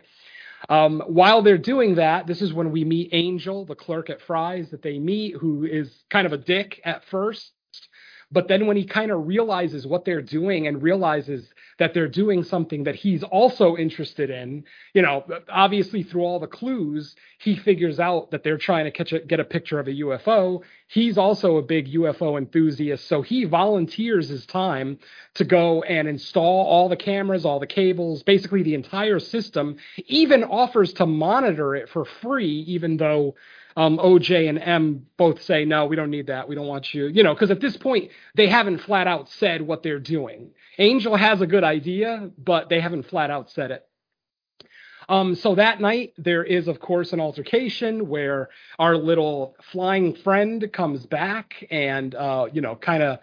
Um, 0.68 1.02
while 1.06 1.42
they're 1.42 1.58
doing 1.58 1.96
that, 1.96 2.26
this 2.26 2.42
is 2.42 2.52
when 2.52 2.72
we 2.72 2.84
meet 2.84 3.10
Angel, 3.12 3.64
the 3.64 3.74
clerk 3.74 4.10
at 4.10 4.20
Fry's 4.22 4.70
that 4.70 4.82
they 4.82 4.98
meet, 4.98 5.36
who 5.36 5.64
is 5.64 6.04
kind 6.10 6.26
of 6.26 6.32
a 6.32 6.38
dick 6.38 6.80
at 6.84 7.04
first. 7.04 7.52
But 8.30 8.48
then 8.48 8.66
when 8.66 8.76
he 8.76 8.84
kind 8.84 9.10
of 9.10 9.26
realizes 9.26 9.86
what 9.86 10.04
they're 10.04 10.20
doing 10.20 10.66
and 10.66 10.82
realizes 10.82 11.48
that 11.78 11.94
they're 11.94 12.08
doing 12.08 12.42
something 12.42 12.84
that 12.84 12.94
he's 12.94 13.22
also 13.22 13.76
interested 13.76 14.30
in. 14.30 14.64
You 14.94 15.02
know, 15.02 15.24
obviously 15.48 16.02
through 16.02 16.22
all 16.22 16.38
the 16.38 16.46
clues, 16.46 17.14
he 17.38 17.56
figures 17.56 17.98
out 18.00 18.30
that 18.32 18.42
they're 18.42 18.58
trying 18.58 18.84
to 18.84 18.90
catch 18.90 19.12
a, 19.12 19.20
get 19.20 19.40
a 19.40 19.44
picture 19.44 19.78
of 19.78 19.86
a 19.88 19.92
UFO. 19.92 20.62
He's 20.88 21.16
also 21.16 21.56
a 21.56 21.62
big 21.62 21.92
UFO 21.92 22.36
enthusiast, 22.38 23.06
so 23.08 23.22
he 23.22 23.44
volunteers 23.44 24.28
his 24.28 24.46
time 24.46 24.98
to 25.34 25.44
go 25.44 25.82
and 25.82 26.08
install 26.08 26.66
all 26.66 26.88
the 26.88 26.96
cameras, 26.96 27.44
all 27.44 27.60
the 27.60 27.66
cables, 27.66 28.22
basically 28.22 28.62
the 28.62 28.74
entire 28.74 29.20
system. 29.20 29.76
Even 30.06 30.44
offers 30.44 30.92
to 30.94 31.06
monitor 31.06 31.76
it 31.76 31.88
for 31.88 32.04
free, 32.04 32.64
even 32.66 32.96
though 32.96 33.34
um, 33.78 33.98
OJ 33.98 34.48
and 34.48 34.58
M 34.58 35.06
both 35.16 35.40
say, 35.42 35.64
no, 35.64 35.86
we 35.86 35.94
don't 35.94 36.10
need 36.10 36.26
that. 36.26 36.48
We 36.48 36.56
don't 36.56 36.66
want 36.66 36.92
you, 36.92 37.06
you 37.06 37.22
know, 37.22 37.32
because 37.32 37.52
at 37.52 37.60
this 37.60 37.76
point, 37.76 38.10
they 38.34 38.48
haven't 38.48 38.78
flat 38.78 39.06
out 39.06 39.30
said 39.30 39.62
what 39.62 39.84
they're 39.84 40.00
doing. 40.00 40.50
Angel 40.78 41.14
has 41.14 41.40
a 41.40 41.46
good 41.46 41.62
idea, 41.68 42.30
but 42.36 42.68
they 42.68 42.80
haven't 42.80 43.04
flat 43.04 43.30
out 43.30 43.50
said 43.50 43.70
it. 43.70 43.84
Um, 45.08 45.34
so 45.36 45.54
that 45.54 45.80
night, 45.80 46.12
there 46.18 46.44
is, 46.44 46.68
of 46.68 46.80
course, 46.80 47.12
an 47.12 47.20
altercation 47.20 48.08
where 48.08 48.50
our 48.78 48.96
little 48.96 49.56
flying 49.72 50.14
friend 50.14 50.70
comes 50.72 51.06
back 51.06 51.64
and, 51.70 52.14
uh, 52.14 52.46
you 52.52 52.60
know, 52.60 52.76
kind 52.76 53.02
of 53.02 53.18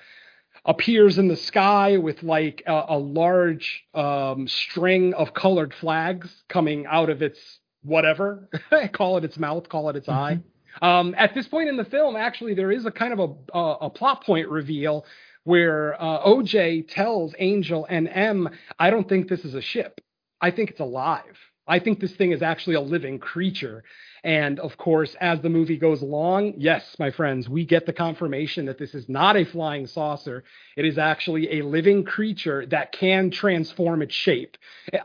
appears 0.66 1.20
in 1.20 1.28
the 1.28 1.36
sky 1.36 1.98
with 1.98 2.24
like 2.24 2.64
a, 2.66 2.86
a 2.90 2.98
large 2.98 3.86
um, 3.94 4.48
string 4.48 5.14
of 5.14 5.34
colored 5.36 5.74
flags 5.76 6.28
coming 6.50 6.88
out 6.88 7.12
of 7.12 7.22
its 7.22 7.40
whatever. 7.84 8.50
call 8.94 9.18
it 9.18 9.24
its 9.24 9.38
mouth, 9.38 9.70
call 9.70 9.90
it 9.90 9.96
its 9.96 10.10
eye. 10.10 10.40
Um, 10.82 11.14
at 11.18 11.36
this 11.36 11.48
point 11.48 11.70
in 11.70 11.78
the 11.78 11.86
film, 11.86 12.16
actually, 12.16 12.56
there 12.56 12.72
is 12.72 12.86
a 12.86 12.92
kind 12.92 13.14
of 13.14 13.20
a, 13.20 13.58
a, 13.58 13.74
a 13.82 13.90
plot 13.92 14.24
point 14.24 14.50
reveal 14.50 15.06
where 15.46 16.00
uh, 16.02 16.28
OJ 16.28 16.88
tells 16.90 17.34
Angel 17.40 17.88
and 17.90 18.10
M, 18.10 18.50
I 18.78 18.90
don't 18.90 19.08
think 19.08 19.30
this 19.30 19.46
is 19.46 19.56
a 19.56 19.62
ship. 19.62 20.02
I 20.42 20.52
think 20.52 20.72
it's 20.72 20.82
alive. 20.82 21.38
I 21.68 21.80
think 21.80 22.00
this 22.00 22.14
thing 22.14 22.32
is 22.32 22.44
actually 22.44 22.76
a 22.76 22.82
living 22.82 23.18
creature. 23.18 23.84
And 24.24 24.60
of 24.60 24.78
course, 24.78 25.16
as 25.20 25.42
the 25.42 25.50
movie 25.50 25.78
goes 25.78 26.02
along, 26.02 26.56
yes, 26.58 26.96
my 27.00 27.12
friends, 27.12 27.50
we 27.50 27.66
get 27.66 27.86
the 27.86 27.94
confirmation 27.94 28.66
that 28.66 28.78
this 28.78 28.94
is 28.94 29.10
not 29.10 29.36
a 29.36 29.46
flying 29.46 29.88
saucer. 29.88 30.44
It 30.78 30.86
is 30.86 30.98
actually 30.98 31.60
a 31.60 31.64
living 31.66 32.04
creature 32.04 32.66
that 32.68 32.92
can 32.92 33.32
transform 33.32 34.02
its 34.02 34.14
shape. 34.14 34.58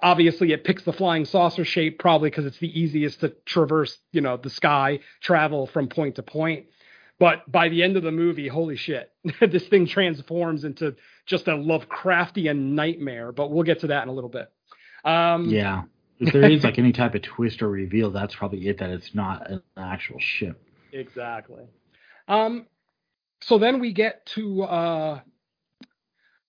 Obviously, 0.02 0.52
it 0.52 0.64
picks 0.64 0.82
the 0.82 0.92
flying 0.92 1.24
saucer 1.24 1.64
shape 1.64 1.98
probably 1.98 2.30
because 2.30 2.46
it's 2.46 2.58
the 2.58 2.78
easiest 2.78 3.20
to 3.20 3.30
traverse, 3.46 3.98
you 4.12 4.20
know, 4.20 4.36
the 4.36 4.50
sky, 4.50 5.00
travel 5.20 5.66
from 5.66 5.88
point 5.88 6.16
to 6.16 6.22
point. 6.22 6.66
But 7.20 7.50
by 7.50 7.68
the 7.68 7.84
end 7.84 7.96
of 7.96 8.02
the 8.02 8.10
movie, 8.10 8.48
holy 8.48 8.76
shit, 8.76 9.12
this 9.40 9.68
thing 9.68 9.86
transforms 9.86 10.64
into 10.64 10.96
just 11.26 11.46
a 11.46 11.52
Lovecraftian 11.52 12.56
nightmare. 12.72 13.30
But 13.30 13.52
we'll 13.52 13.62
get 13.62 13.80
to 13.82 13.86
that 13.88 14.02
in 14.02 14.08
a 14.08 14.12
little 14.12 14.30
bit. 14.30 14.50
Um, 15.04 15.48
yeah 15.48 15.82
if 16.20 16.32
there 16.34 16.48
is 16.48 16.62
like 16.62 16.78
any 16.78 16.92
type 16.92 17.14
of 17.14 17.22
twist 17.22 17.62
or 17.62 17.68
reveal, 17.68 18.10
that's 18.10 18.34
probably 18.34 18.68
it. 18.68 18.78
That 18.78 18.90
it's 18.90 19.14
not 19.14 19.50
an 19.50 19.62
actual 19.76 20.18
ship. 20.20 20.62
Exactly. 20.92 21.64
Um. 22.28 22.66
So 23.42 23.58
then 23.58 23.80
we 23.80 23.94
get 23.94 24.26
to 24.34 24.62
uh, 24.62 25.20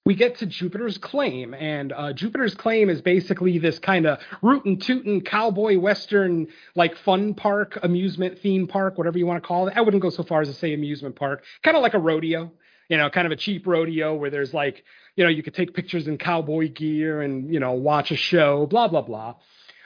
we 0.03 0.15
get 0.15 0.37
to 0.37 0.47
Jupiter's 0.47 0.97
claim, 0.97 1.53
and 1.53 1.93
uh, 1.93 2.11
Jupiter's 2.13 2.55
claim 2.55 2.89
is 2.89 3.01
basically 3.01 3.59
this 3.59 3.77
kind 3.77 4.07
of 4.07 4.19
rootin' 4.41 4.79
tootin' 4.79 5.21
cowboy 5.21 5.77
western 5.77 6.47
like 6.75 6.97
fun 6.97 7.35
park, 7.35 7.77
amusement 7.83 8.39
theme 8.39 8.67
park, 8.67 8.97
whatever 8.97 9.19
you 9.19 9.27
want 9.27 9.41
to 9.41 9.47
call 9.47 9.67
it. 9.67 9.73
I 9.77 9.81
wouldn't 9.81 10.01
go 10.01 10.09
so 10.09 10.23
far 10.23 10.41
as 10.41 10.47
to 10.47 10.55
say 10.55 10.73
amusement 10.73 11.15
park, 11.15 11.43
kind 11.61 11.77
of 11.77 11.83
like 11.83 11.93
a 11.93 11.99
rodeo, 11.99 12.51
you 12.89 12.97
know, 12.97 13.11
kind 13.11 13.27
of 13.27 13.31
a 13.31 13.35
cheap 13.35 13.67
rodeo 13.67 14.15
where 14.15 14.31
there's 14.31 14.55
like, 14.55 14.83
you 15.15 15.23
know, 15.23 15.29
you 15.29 15.43
could 15.43 15.53
take 15.53 15.75
pictures 15.75 16.07
in 16.07 16.17
cowboy 16.17 16.71
gear 16.71 17.21
and 17.21 17.53
you 17.53 17.59
know 17.59 17.73
watch 17.73 18.11
a 18.11 18.17
show, 18.17 18.65
blah 18.65 18.87
blah 18.87 19.01
blah. 19.01 19.35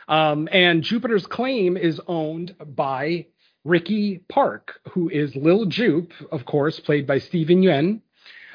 Um, 0.07 0.47
and 0.51 0.81
Jupiter's 0.81 1.27
Claim 1.27 1.75
is 1.75 1.99
owned 2.07 2.55
by 2.65 3.25
Ricky 3.65 4.19
Park, 4.29 4.79
who 4.91 5.09
is 5.09 5.35
Lil 5.35 5.65
Jupe, 5.65 6.13
of 6.31 6.45
course, 6.45 6.79
played 6.79 7.05
by 7.05 7.17
Steven 7.17 7.63
Yeun. 7.63 8.01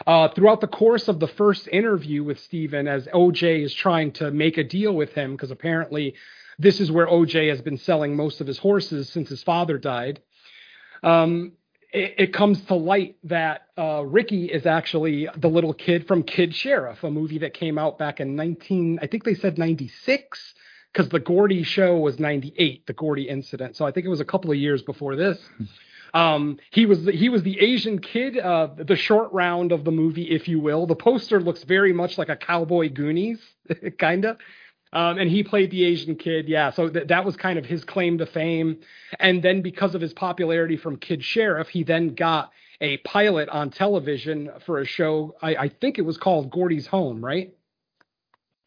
Uh, 0.07 0.29
throughout 0.29 0.61
the 0.61 0.67
course 0.67 1.09
of 1.09 1.21
the 1.21 1.29
first 1.29 1.69
interview 1.69 2.25
with 2.25 2.39
Steven, 2.41 2.89
as 2.89 3.07
OJ 3.09 3.65
is 3.65 3.75
trying 3.75 4.13
to 4.13 4.31
make 4.31 4.57
a 4.57 4.65
deal 4.65 4.93
with 4.95 5.13
him, 5.13 5.33
because 5.33 5.51
apparently 5.51 6.15
this 6.59 6.81
is 6.81 6.91
where 6.91 7.07
OJ 7.07 7.51
has 7.51 7.61
been 7.61 7.79
selling 7.79 8.17
most 8.17 8.41
of 8.41 8.47
his 8.47 8.59
horses 8.59 9.09
since 9.09 9.29
his 9.29 9.43
father 9.43 9.79
died. 9.79 10.21
Um, 11.03 11.53
it, 11.93 12.15
it, 12.19 12.33
comes 12.33 12.61
to 12.67 12.75
light 12.75 13.17
that 13.25 13.63
uh, 13.77 14.05
Ricky 14.05 14.45
is 14.47 14.67
actually 14.67 15.29
the 15.37 15.49
little 15.49 15.73
kid 15.73 16.07
from 16.07 16.23
Kid 16.23 16.55
Sheriff, 16.55 17.03
a 17.03 17.11
movie 17.11 17.39
that 17.39 17.55
came 17.55 17.79
out 17.79 17.99
back 17.99 18.21
in 18.21 18.37
19, 18.37 19.01
I 19.03 19.07
think 19.07 19.25
they 19.25 19.35
said 19.35 19.59
96 19.59 20.55
because 20.93 21.09
the 21.09 21.21
Gordy 21.21 21.63
show 21.63 21.99
was 21.99 22.19
98, 22.19 22.87
the 22.87 22.93
Gordy 22.93 23.29
incident. 23.29 23.77
So 23.77 23.87
I 23.87 23.93
think 23.93 24.07
it 24.07 24.11
was 24.11 24.21
a 24.21 24.25
couple 24.25 24.51
of 24.51 24.57
years 24.57 24.83
before 24.83 25.17
this. 25.17 25.39
Um, 26.15 26.59
he 26.71 26.87
was 26.87 27.07
he 27.07 27.29
was 27.29 27.43
the 27.43 27.61
Asian 27.61 28.01
kid, 28.01 28.39
uh, 28.39 28.69
the 28.77 28.97
short 28.97 29.33
round 29.33 29.73
of 29.73 29.85
the 29.85 29.93
movie, 29.93 30.31
if 30.31 30.49
you 30.49 30.61
will. 30.61 30.87
The 30.87 30.97
poster 30.97 31.41
looks 31.41 31.63
very 31.65 31.93
much 31.93 32.19
like 32.19 32.29
a 32.29 32.37
cowboy 32.37 32.91
Goonies, 32.91 33.41
kinda. 33.99 34.37
Um, 34.93 35.19
and 35.19 35.31
he 35.31 35.45
played 35.45 35.71
the 35.71 35.85
Asian 35.85 36.17
kid, 36.17 36.49
yeah. 36.49 36.71
So 36.73 36.89
th- 36.89 37.07
that 37.09 37.25
was 37.25 37.37
kind 37.37 37.59
of 37.59 37.65
his 37.65 37.85
claim 37.85 38.19
to 38.19 38.27
fame. 38.27 38.81
And 39.21 39.41
then 39.41 39.63
because 39.63 39.95
of 39.95 40.01
his 40.01 40.13
popularity 40.13 40.77
from 40.77 40.97
Kid 40.97 41.23
Sheriff, 41.23 41.69
he 41.69 41.85
then 41.85 42.15
got 42.17 42.51
a 42.81 42.97
pilot 42.99 43.49
on 43.51 43.71
television 43.71 44.51
for 44.67 44.81
a 44.81 44.85
show. 44.85 45.37
I, 45.41 45.55
I 45.55 45.69
think 45.69 45.99
it 45.99 46.03
was 46.03 46.17
called 46.17 46.51
Gordy's 46.51 46.89
Home, 46.89 47.25
right? 47.25 47.55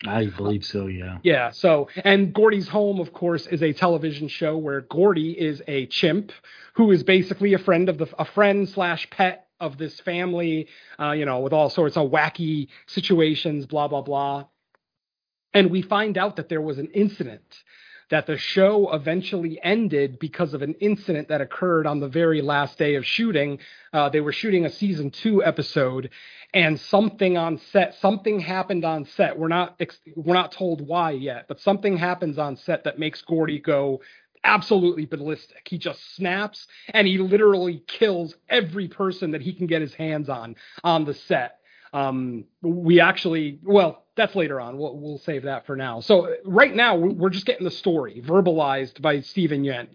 I 0.06 0.26
believe 0.26 0.66
so, 0.66 0.88
yeah. 0.88 1.18
Yeah. 1.24 1.52
So, 1.52 1.90
and 2.04 2.34
Gordy's 2.34 2.68
Home, 2.70 3.00
of 3.00 3.14
course, 3.14 3.48
is 3.48 3.64
a 3.64 3.74
television 3.74 4.28
show 4.28 4.58
where 4.58 4.82
Gordy 4.82 5.32
is 5.32 5.62
a 5.68 5.86
chimp 5.88 6.32
who 6.74 6.92
is 6.92 7.04
basically 7.04 7.54
a 7.54 7.60
friend 7.60 7.90
of 7.90 7.98
the 7.98 8.08
a 8.18 8.26
friend 8.26 8.68
slash 8.68 9.10
pet 9.10 9.48
of 9.60 9.78
this 9.78 10.00
family. 10.02 10.68
Uh, 11.00 11.12
you 11.12 11.26
know, 11.26 11.40
with 11.40 11.54
all 11.54 11.70
sorts 11.70 11.96
of 11.98 12.12
wacky 12.12 12.68
situations, 12.88 13.66
blah 13.66 13.88
blah 13.88 14.02
blah. 14.02 14.46
And 15.54 15.70
we 15.70 15.82
find 15.82 16.18
out 16.18 16.38
that 16.38 16.50
there 16.50 16.62
was 16.62 16.80
an 16.80 16.88
incident 16.88 17.64
that 18.10 18.28
the 18.28 18.38
show 18.38 18.94
eventually 18.94 19.60
ended 19.64 20.20
because 20.20 20.54
of 20.54 20.62
an 20.62 20.74
incident 20.76 21.30
that 21.30 21.42
occurred 21.42 21.88
on 21.88 22.00
the 22.00 22.08
very 22.08 22.42
last 22.42 22.78
day 22.78 22.96
of 22.96 23.06
shooting. 23.06 23.60
Uh, 23.92 24.10
they 24.10 24.22
were 24.22 24.34
shooting 24.34 24.66
a 24.66 24.70
season 24.70 25.12
two 25.12 25.44
episode, 25.44 26.10
and 26.54 26.80
something 26.80 27.38
on 27.38 27.60
set, 27.72 27.96
something 27.96 28.40
happened 28.40 28.86
on 28.86 29.06
set. 29.06 29.38
We're 29.38 29.48
not 29.48 29.82
we're 30.16 30.34
not 30.34 30.52
told 30.52 30.86
why 30.88 31.12
yet, 31.12 31.46
but 31.48 31.60
something 31.60 31.98
happens 31.98 32.38
on 32.38 32.58
set 32.58 32.84
that 32.84 33.00
makes 33.00 33.22
Gordy 33.22 33.60
go 33.60 34.02
absolutely 34.44 35.06
ballistic. 35.06 35.68
He 35.68 35.78
just 35.78 36.16
snaps 36.16 36.68
and 36.90 37.08
he 37.08 37.18
literally 37.18 37.84
kills 37.88 38.36
every 38.50 38.88
person 38.88 39.32
that 39.32 39.42
he 39.42 39.54
can 39.54 39.68
get 39.68 39.82
his 39.82 39.94
hands 39.94 40.30
on 40.30 40.56
on 40.84 41.06
the 41.06 41.14
set. 41.14 41.60
Um, 41.94 42.46
we 42.62 43.00
actually, 43.00 43.60
well, 43.64 44.04
that's 44.16 44.36
later 44.36 44.60
on. 44.60 44.78
We'll, 44.78 44.98
we'll 44.98 45.20
save 45.20 45.44
that 45.44 45.66
for 45.66 45.76
now. 45.76 46.00
So 46.00 46.36
right 46.44 46.74
now 46.76 46.96
we're 46.96 47.30
just 47.30 47.46
getting 47.46 47.66
the 47.66 47.72
story 47.72 48.22
verbalized 48.26 49.02
by 49.02 49.22
Steven 49.22 49.64
Yeun. 49.64 49.88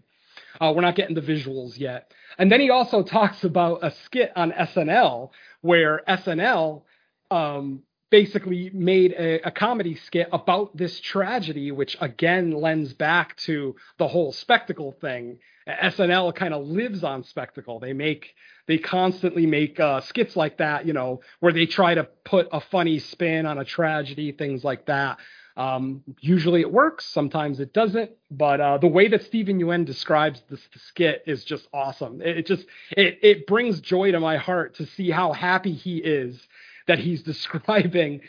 Uh, 0.61 0.73
we're 0.75 0.83
not 0.83 0.95
getting 0.97 1.15
the 1.15 1.21
visuals 1.21 1.79
yet. 1.79 2.13
And 2.39 2.51
then 2.51 2.61
he 2.61 2.71
also 2.71 3.03
talks 3.05 3.45
about 3.45 3.85
a 3.85 3.91
skit 4.05 4.33
on 4.37 4.53
SNL 4.53 5.31
where 5.61 6.03
SNL 6.09 6.83
um, 7.31 7.83
basically 8.11 8.71
made 8.73 9.13
a, 9.13 9.47
a, 9.47 9.51
comedy 9.51 9.95
skit 9.95 10.29
about 10.33 10.77
this 10.77 10.99
tragedy, 11.01 11.71
which 11.71 11.97
again 12.01 12.53
lends 12.53 12.95
back 12.95 13.37
to 13.37 13.77
the 13.99 14.09
whole 14.09 14.33
spectacle 14.33 14.93
thing. 14.93 15.39
SNL 15.69 16.35
kind 16.35 16.55
of 16.55 16.67
lives 16.67 17.05
on 17.05 17.25
spectacle. 17.25 17.79
They 17.79 17.93
make 17.93 18.35
they 18.67 18.79
constantly 18.79 19.47
make 19.47 19.79
uh, 19.81 20.01
skits 20.03 20.37
like 20.37 20.59
that, 20.59 20.87
you 20.87 20.93
know, 20.93 21.21
where 21.41 21.53
they 21.53 21.67
try 21.67 21.95
to 21.95 22.05
put 22.25 22.49
a 22.53 22.61
funny 22.61 22.99
spin 22.99 23.47
on 23.47 23.59
a 23.59 23.65
tragedy, 23.65 24.33
things 24.33 24.65
like 24.65 24.87
that. 24.87 25.19
Um, 25.57 26.05
usually 26.21 26.61
it 26.61 26.71
works, 26.71 27.05
sometimes 27.05 27.61
it 27.61 27.73
doesn't. 27.73 28.13
But 28.31 28.61
uh, 28.61 28.79
the 28.79 28.87
way 28.87 29.09
that 29.09 29.25
Steven 29.25 29.61
Yeun 29.61 29.85
describes 29.85 30.41
this 30.49 30.61
skit 30.77 31.25
is 31.27 31.45
just 31.45 31.67
awesome. 31.75 32.23
It, 32.23 32.39
it 32.39 32.47
just 32.47 32.65
it 32.97 33.19
it 33.23 33.47
brings 33.47 33.81
joy 33.81 34.13
to 34.13 34.21
my 34.21 34.37
heart 34.37 34.77
to 34.77 34.87
see 34.87 35.11
how 35.11 35.33
happy 35.33 35.73
he 35.73 35.99
is 35.99 36.48
that 36.89 36.99
he's 36.99 37.23
describing 37.33 38.23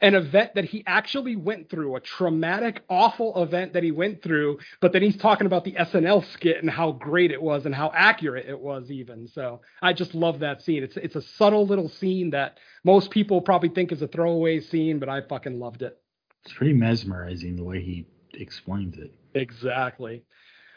an 0.00 0.14
event 0.14 0.54
that 0.54 0.64
he 0.64 0.82
actually 0.86 1.36
went 1.36 1.70
through, 1.70 1.94
a 1.94 2.00
traumatic, 2.00 2.82
awful 2.88 3.40
event 3.40 3.74
that 3.74 3.84
he 3.84 3.92
went 3.92 4.22
through, 4.22 4.58
but 4.80 4.92
then 4.92 5.02
he's 5.02 5.16
talking 5.16 5.46
about 5.46 5.64
the 5.64 5.72
SNL 5.72 6.24
skit 6.32 6.60
and 6.60 6.68
how 6.68 6.92
great 6.92 7.30
it 7.30 7.40
was 7.40 7.66
and 7.66 7.74
how 7.74 7.92
accurate 7.94 8.46
it 8.48 8.58
was 8.58 8.90
even. 8.90 9.28
So 9.28 9.60
I 9.80 9.92
just 9.92 10.14
love 10.14 10.40
that 10.40 10.62
scene. 10.62 10.82
It's 10.82 10.96
it's 10.96 11.14
a 11.14 11.22
subtle 11.22 11.66
little 11.66 11.88
scene 11.88 12.30
that 12.30 12.58
most 12.82 13.10
people 13.10 13.40
probably 13.40 13.68
think 13.68 13.92
is 13.92 14.02
a 14.02 14.08
throwaway 14.08 14.60
scene, 14.60 14.98
but 14.98 15.08
I 15.08 15.20
fucking 15.20 15.60
loved 15.60 15.82
it. 15.82 15.96
It's 16.44 16.54
pretty 16.54 16.74
mesmerizing 16.74 17.56
the 17.56 17.64
way 17.64 17.80
he 17.80 18.06
explains 18.34 18.98
it. 18.98 19.12
Exactly. 19.34 20.24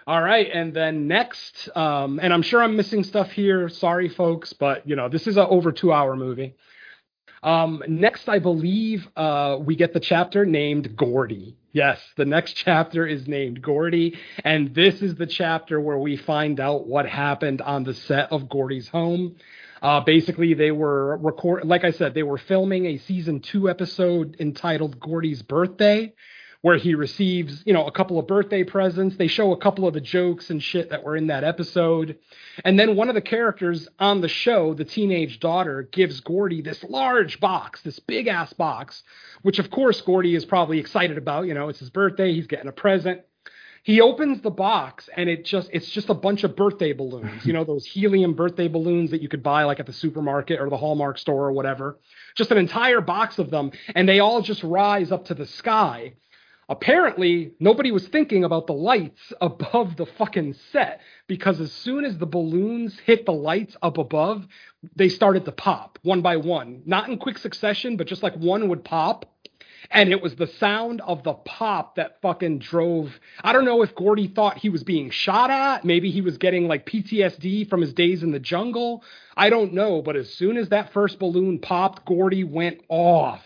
All 0.05 0.21
right, 0.21 0.49
and 0.53 0.73
then 0.73 1.07
next, 1.07 1.69
um, 1.77 2.19
and 2.21 2.33
I'm 2.33 2.41
sure 2.41 2.61
I'm 2.61 2.75
missing 2.75 3.05
stuff 3.05 3.31
here. 3.31 3.69
Sorry, 3.69 4.09
folks, 4.09 4.51
but 4.51 4.87
you 4.87 4.95
know 4.95 5.09
this 5.09 5.27
is 5.27 5.37
an 5.37 5.47
over 5.49 5.71
two 5.71 5.93
hour 5.93 6.15
movie. 6.15 6.55
Um, 7.43 7.83
next, 7.87 8.29
I 8.29 8.39
believe 8.39 9.07
uh, 9.17 9.57
we 9.59 9.75
get 9.75 9.93
the 9.93 9.99
chapter 9.99 10.45
named 10.45 10.95
Gordy. 10.95 11.57
Yes, 11.73 11.99
the 12.15 12.25
next 12.25 12.53
chapter 12.65 13.05
is 13.05 13.27
named 13.27 13.61
Gordy, 13.61 14.17
and 14.43 14.73
this 14.73 15.01
is 15.01 15.15
the 15.15 15.27
chapter 15.27 15.81
where 15.81 15.97
we 15.97 16.15
find 16.15 16.59
out 16.59 16.87
what 16.87 17.07
happened 17.07 17.61
on 17.61 17.83
the 17.83 17.93
set 17.93 18.31
of 18.31 18.47
Gordy's 18.47 18.87
home. 18.87 19.35
Uh, 19.81 19.99
basically, 19.99 20.53
they 20.53 20.71
were 20.71 21.17
record, 21.17 21.65
like 21.65 21.83
I 21.83 21.91
said, 21.91 22.13
they 22.13 22.23
were 22.23 22.37
filming 22.37 22.85
a 22.85 22.97
season 22.99 23.41
two 23.41 23.69
episode 23.69 24.37
entitled 24.39 24.97
Gordy's 24.97 25.41
Birthday, 25.41 26.13
where 26.63 26.77
he 26.77 26.95
receives, 26.95 27.61
you 27.65 27.73
know, 27.73 27.85
a 27.87 27.91
couple 27.91 28.17
of 28.17 28.25
birthday 28.25 28.63
presents. 28.63 29.17
They 29.17 29.27
show 29.27 29.51
a 29.51 29.57
couple 29.57 29.85
of 29.85 29.93
the 29.93 29.99
jokes 29.99 30.49
and 30.49 30.63
shit 30.63 30.91
that 30.91 31.03
were 31.03 31.17
in 31.17 31.27
that 31.27 31.43
episode. 31.43 32.17
And 32.63 32.79
then 32.79 32.95
one 32.95 33.09
of 33.09 33.15
the 33.15 33.21
characters 33.21 33.89
on 33.99 34.21
the 34.21 34.29
show, 34.29 34.73
the 34.73 34.85
teenage 34.85 35.41
daughter, 35.41 35.89
gives 35.91 36.21
Gordy 36.21 36.61
this 36.61 36.81
large 36.85 37.41
box, 37.41 37.81
this 37.81 37.99
big 37.99 38.27
ass 38.27 38.53
box, 38.53 39.03
which 39.41 39.59
of 39.59 39.69
course 39.69 39.99
Gordy 39.99 40.35
is 40.35 40.45
probably 40.45 40.79
excited 40.79 41.17
about. 41.17 41.47
You 41.47 41.53
know, 41.53 41.67
it's 41.67 41.79
his 41.79 41.89
birthday, 41.89 42.33
he's 42.33 42.47
getting 42.47 42.69
a 42.69 42.71
present. 42.71 43.23
He 43.83 43.99
opens 43.99 44.39
the 44.39 44.49
box 44.49 45.09
and 45.17 45.29
it 45.29 45.43
just 45.43 45.69
it's 45.73 45.89
just 45.89 46.09
a 46.09 46.13
bunch 46.13 46.45
of 46.45 46.55
birthday 46.55 46.93
balloons. 46.93 47.45
You 47.45 47.51
know 47.51 47.65
those 47.65 47.85
helium 47.85 48.35
birthday 48.35 48.69
balloons 48.69 49.11
that 49.11 49.21
you 49.21 49.27
could 49.27 49.43
buy 49.43 49.65
like 49.65 49.81
at 49.81 49.85
the 49.85 49.91
supermarket 49.91 50.61
or 50.61 50.69
the 50.69 50.77
Hallmark 50.77 51.17
store 51.17 51.47
or 51.47 51.51
whatever. 51.51 51.99
Just 52.35 52.51
an 52.51 52.57
entire 52.57 53.01
box 53.01 53.37
of 53.37 53.49
them 53.49 53.73
and 53.93 54.07
they 54.07 54.21
all 54.21 54.41
just 54.41 54.63
rise 54.63 55.11
up 55.11 55.25
to 55.25 55.33
the 55.33 55.45
sky. 55.45 56.13
Apparently 56.69 57.53
nobody 57.59 57.91
was 57.91 58.07
thinking 58.07 58.43
about 58.43 58.67
the 58.67 58.73
lights 58.73 59.33
above 59.41 59.95
the 59.97 60.05
fucking 60.05 60.55
set 60.71 61.01
because 61.27 61.59
as 61.59 61.71
soon 61.71 62.05
as 62.05 62.17
the 62.17 62.25
balloons 62.25 62.97
hit 63.05 63.25
the 63.25 63.33
lights 63.33 63.75
up 63.81 63.97
above, 63.97 64.45
they 64.95 65.09
started 65.09 65.45
to 65.45 65.51
pop 65.51 65.99
one 66.03 66.21
by 66.21 66.37
one, 66.37 66.81
not 66.85 67.09
in 67.09 67.17
quick 67.17 67.37
succession, 67.37 67.97
but 67.97 68.07
just 68.07 68.23
like 68.23 68.35
one 68.35 68.69
would 68.69 68.83
pop. 68.83 69.25
And 69.91 70.09
it 70.09 70.21
was 70.21 70.35
the 70.35 70.47
sound 70.47 71.01
of 71.01 71.23
the 71.23 71.33
pop 71.33 71.97
that 71.97 72.21
fucking 72.21 72.59
drove. 72.59 73.19
I 73.43 73.51
don't 73.51 73.65
know 73.65 73.81
if 73.81 73.93
Gordy 73.93 74.27
thought 74.27 74.57
he 74.57 74.69
was 74.69 74.83
being 74.83 75.09
shot 75.09 75.51
at. 75.51 75.83
Maybe 75.83 76.09
he 76.09 76.21
was 76.21 76.37
getting 76.37 76.67
like 76.67 76.85
PTSD 76.85 77.69
from 77.69 77.81
his 77.81 77.93
days 77.93 78.23
in 78.23 78.31
the 78.31 78.39
jungle. 78.39 79.03
I 79.35 79.49
don't 79.49 79.73
know. 79.73 80.01
But 80.01 80.15
as 80.15 80.33
soon 80.33 80.57
as 80.57 80.69
that 80.69 80.93
first 80.93 81.19
balloon 81.19 81.59
popped, 81.59 82.05
Gordy 82.05 82.45
went 82.45 82.79
off 82.87 83.43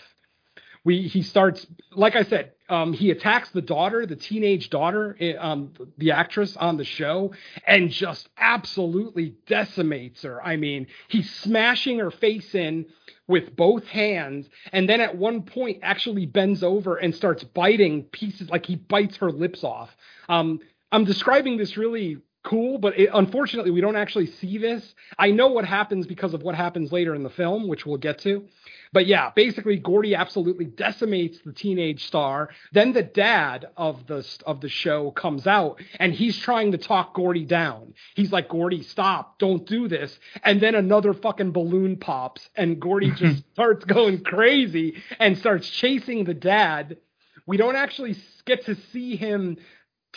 we 0.88 1.02
he 1.02 1.22
starts 1.22 1.68
like 1.92 2.16
I 2.16 2.24
said, 2.24 2.54
um, 2.70 2.94
he 2.94 3.12
attacks 3.12 3.50
the 3.52 3.62
daughter, 3.62 4.06
the 4.06 4.16
teenage 4.16 4.70
daughter, 4.70 5.16
eh, 5.20 5.34
um, 5.36 5.74
the 5.98 6.12
actress 6.12 6.58
on 6.58 6.78
the 6.78 6.84
show, 6.84 7.34
and 7.66 7.90
just 7.90 8.30
absolutely 8.38 9.36
decimates 9.48 10.24
her. 10.24 10.44
I 10.44 10.58
mean, 10.58 10.88
he's 11.08 11.30
smashing 11.36 12.00
her 12.00 12.12
face 12.12 12.54
in 12.56 12.86
with 13.28 13.56
both 13.56 13.86
hands, 13.88 14.48
and 14.72 14.88
then 14.88 15.02
at 15.02 15.18
one 15.18 15.44
point 15.44 15.80
actually 15.82 16.26
bends 16.26 16.64
over 16.64 16.98
and 16.98 17.14
starts 17.16 17.44
biting 17.44 18.04
pieces, 18.04 18.50
like 18.50 18.66
he 18.66 18.76
bites 18.76 19.18
her 19.18 19.32
lips 19.32 19.64
off. 19.64 19.96
Um, 20.30 20.60
I'm 20.92 21.04
describing 21.04 21.58
this 21.58 21.76
really 21.78 22.18
cool, 22.44 22.78
but 22.78 22.98
it, 22.98 23.10
unfortunately, 23.14 23.72
we 23.72 23.82
don't 23.82 23.96
actually 23.96 24.28
see 24.28 24.58
this. 24.58 24.96
I 25.18 25.32
know 25.32 25.48
what 25.48 25.66
happens 25.66 26.08
because 26.08 26.34
of 26.34 26.44
what 26.44 26.56
happens 26.56 26.92
later 26.92 27.14
in 27.14 27.24
the 27.24 27.30
film, 27.30 27.68
which 27.68 27.86
we'll 27.86 27.98
get 27.98 28.20
to. 28.20 28.46
But 28.94 29.06
yeah, 29.06 29.32
basically 29.36 29.78
Gordy 29.78 30.16
absolutely 30.16 30.66
decimates 30.66 31.40
the 31.44 31.52
teenage 31.52 32.06
star. 32.06 32.50
Then 32.72 32.94
the 32.94 33.04
dad 33.04 33.68
of 33.76 34.08
the 34.08 34.26
of 34.46 34.62
the 34.62 34.70
show 34.70 35.12
comes 35.12 35.46
out 35.46 35.82
and 36.00 36.14
he's 36.14 36.38
trying 36.38 36.72
to 36.72 36.78
talk 36.78 37.14
Gordy 37.14 37.46
down. 37.46 37.94
He's 38.16 38.32
like, 38.32 38.48
"Gordy, 38.50 38.84
stop. 38.84 39.40
Don't 39.40 39.66
do 39.66 39.88
this." 39.88 40.18
And 40.44 40.62
then 40.62 40.76
another 40.76 41.14
fucking 41.14 41.52
balloon 41.52 41.98
pops 41.98 42.48
and 42.56 42.80
Gordy 42.80 43.12
just 43.16 43.44
starts 43.54 43.84
going 43.86 44.24
crazy 44.24 44.96
and 45.20 45.38
starts 45.38 45.70
chasing 45.70 46.24
the 46.24 46.34
dad. 46.34 46.98
We 47.46 47.58
don't 47.58 47.76
actually 47.76 48.16
get 48.46 48.66
to 48.66 48.76
see 48.92 49.16
him 49.16 49.58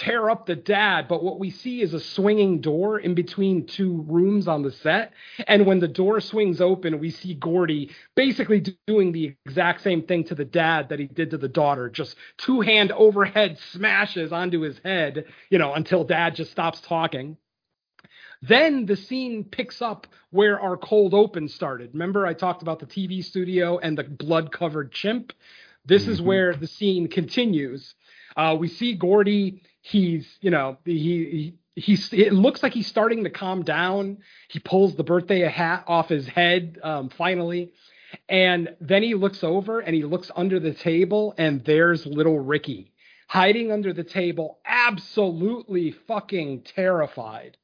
tear 0.01 0.30
up 0.30 0.46
the 0.46 0.57
dad, 0.57 1.09
but 1.09 1.22
what 1.22 1.38
we 1.38 1.51
see 1.51 1.82
is 1.82 1.92
a 1.92 2.01
swinging 2.01 2.62
door 2.62 2.98
in 2.98 3.14
between 3.14 3.66
two 3.66 4.03
rooms 4.09 4.48
on 4.48 4.62
the 4.62 4.72
set. 4.72 5.12
And 5.46 5.66
when 5.66 5.78
the 5.78 5.88
door 5.88 6.20
swings 6.20 6.61
open, 6.61 6.98
we 6.98 7.11
see 7.11 7.34
Gordy 7.34 7.90
basically 8.16 8.64
doing 8.86 9.12
the 9.12 9.34
exact 9.44 9.82
same 9.82 10.03
thing 10.03 10.24
to 10.24 10.34
the 10.34 10.44
dad 10.44 10.88
that 10.88 10.98
he 10.98 11.07
did 11.07 11.30
to 11.30 11.38
the 11.38 11.48
daughter, 11.48 11.90
just 11.90 12.16
two 12.38 12.62
hand 12.62 12.92
overhead 12.92 13.59
smashes 13.72 14.32
onto 14.32 14.61
his 14.61 14.80
head, 14.82 15.26
you 15.51 15.59
know, 15.59 15.74
until 15.74 16.03
dad 16.03 16.34
just 16.34 16.51
stops 16.51 16.80
talking. 16.80 17.36
Then 18.40 18.86
the 18.86 18.96
scene 18.96 19.44
picks 19.44 19.82
up 19.82 20.07
where 20.30 20.59
our 20.59 20.78
cold 20.78 21.12
open 21.12 21.46
started. 21.46 21.90
Remember, 21.92 22.26
I 22.26 22.32
talked 22.32 22.62
about 22.62 22.78
the 22.78 22.86
TV 22.86 23.22
studio 23.22 23.76
and 23.78 23.98
the 23.98 24.05
blood 24.05 24.51
covered 24.51 24.92
chimp? 24.92 25.34
This 25.84 26.05
mm-hmm. 26.05 26.12
is 26.12 26.22
where 26.22 26.55
the 26.55 26.66
scene 26.66 27.09
continues. 27.09 27.94
Uh, 28.36 28.57
we 28.59 28.68
see 28.68 28.94
Gordy 28.94 29.62
he's 29.83 30.28
you 30.41 30.51
know 30.51 30.78
he, 30.85 31.55
he 31.74 31.81
he's 31.81 32.12
it 32.12 32.33
looks 32.33 32.62
like 32.62 32.72
he's 32.72 32.87
starting 32.87 33.24
to 33.24 33.31
calm 33.31 33.62
down. 33.62 34.18
He 34.49 34.59
pulls 34.59 34.95
the 34.95 35.05
birthday 35.05 35.41
hat 35.49 35.85
off 35.87 36.09
his 36.09 36.26
head 36.26 36.78
um, 36.83 37.09
finally. 37.11 37.72
And 38.28 38.74
then 38.81 39.05
he 39.05 39.14
looks 39.14 39.45
over 39.45 39.78
and 39.78 39.95
he 39.95 40.05
looks 40.05 40.33
under 40.35 40.59
the 40.59 40.74
table 40.74 41.33
and 41.39 41.64
there's 41.64 42.05
little 42.07 42.41
ricky 42.41 42.91
hiding 43.31 43.70
under 43.70 43.93
the 43.93 44.03
table 44.03 44.59
absolutely 44.64 45.93
fucking 46.09 46.62
terrified. 46.62 47.57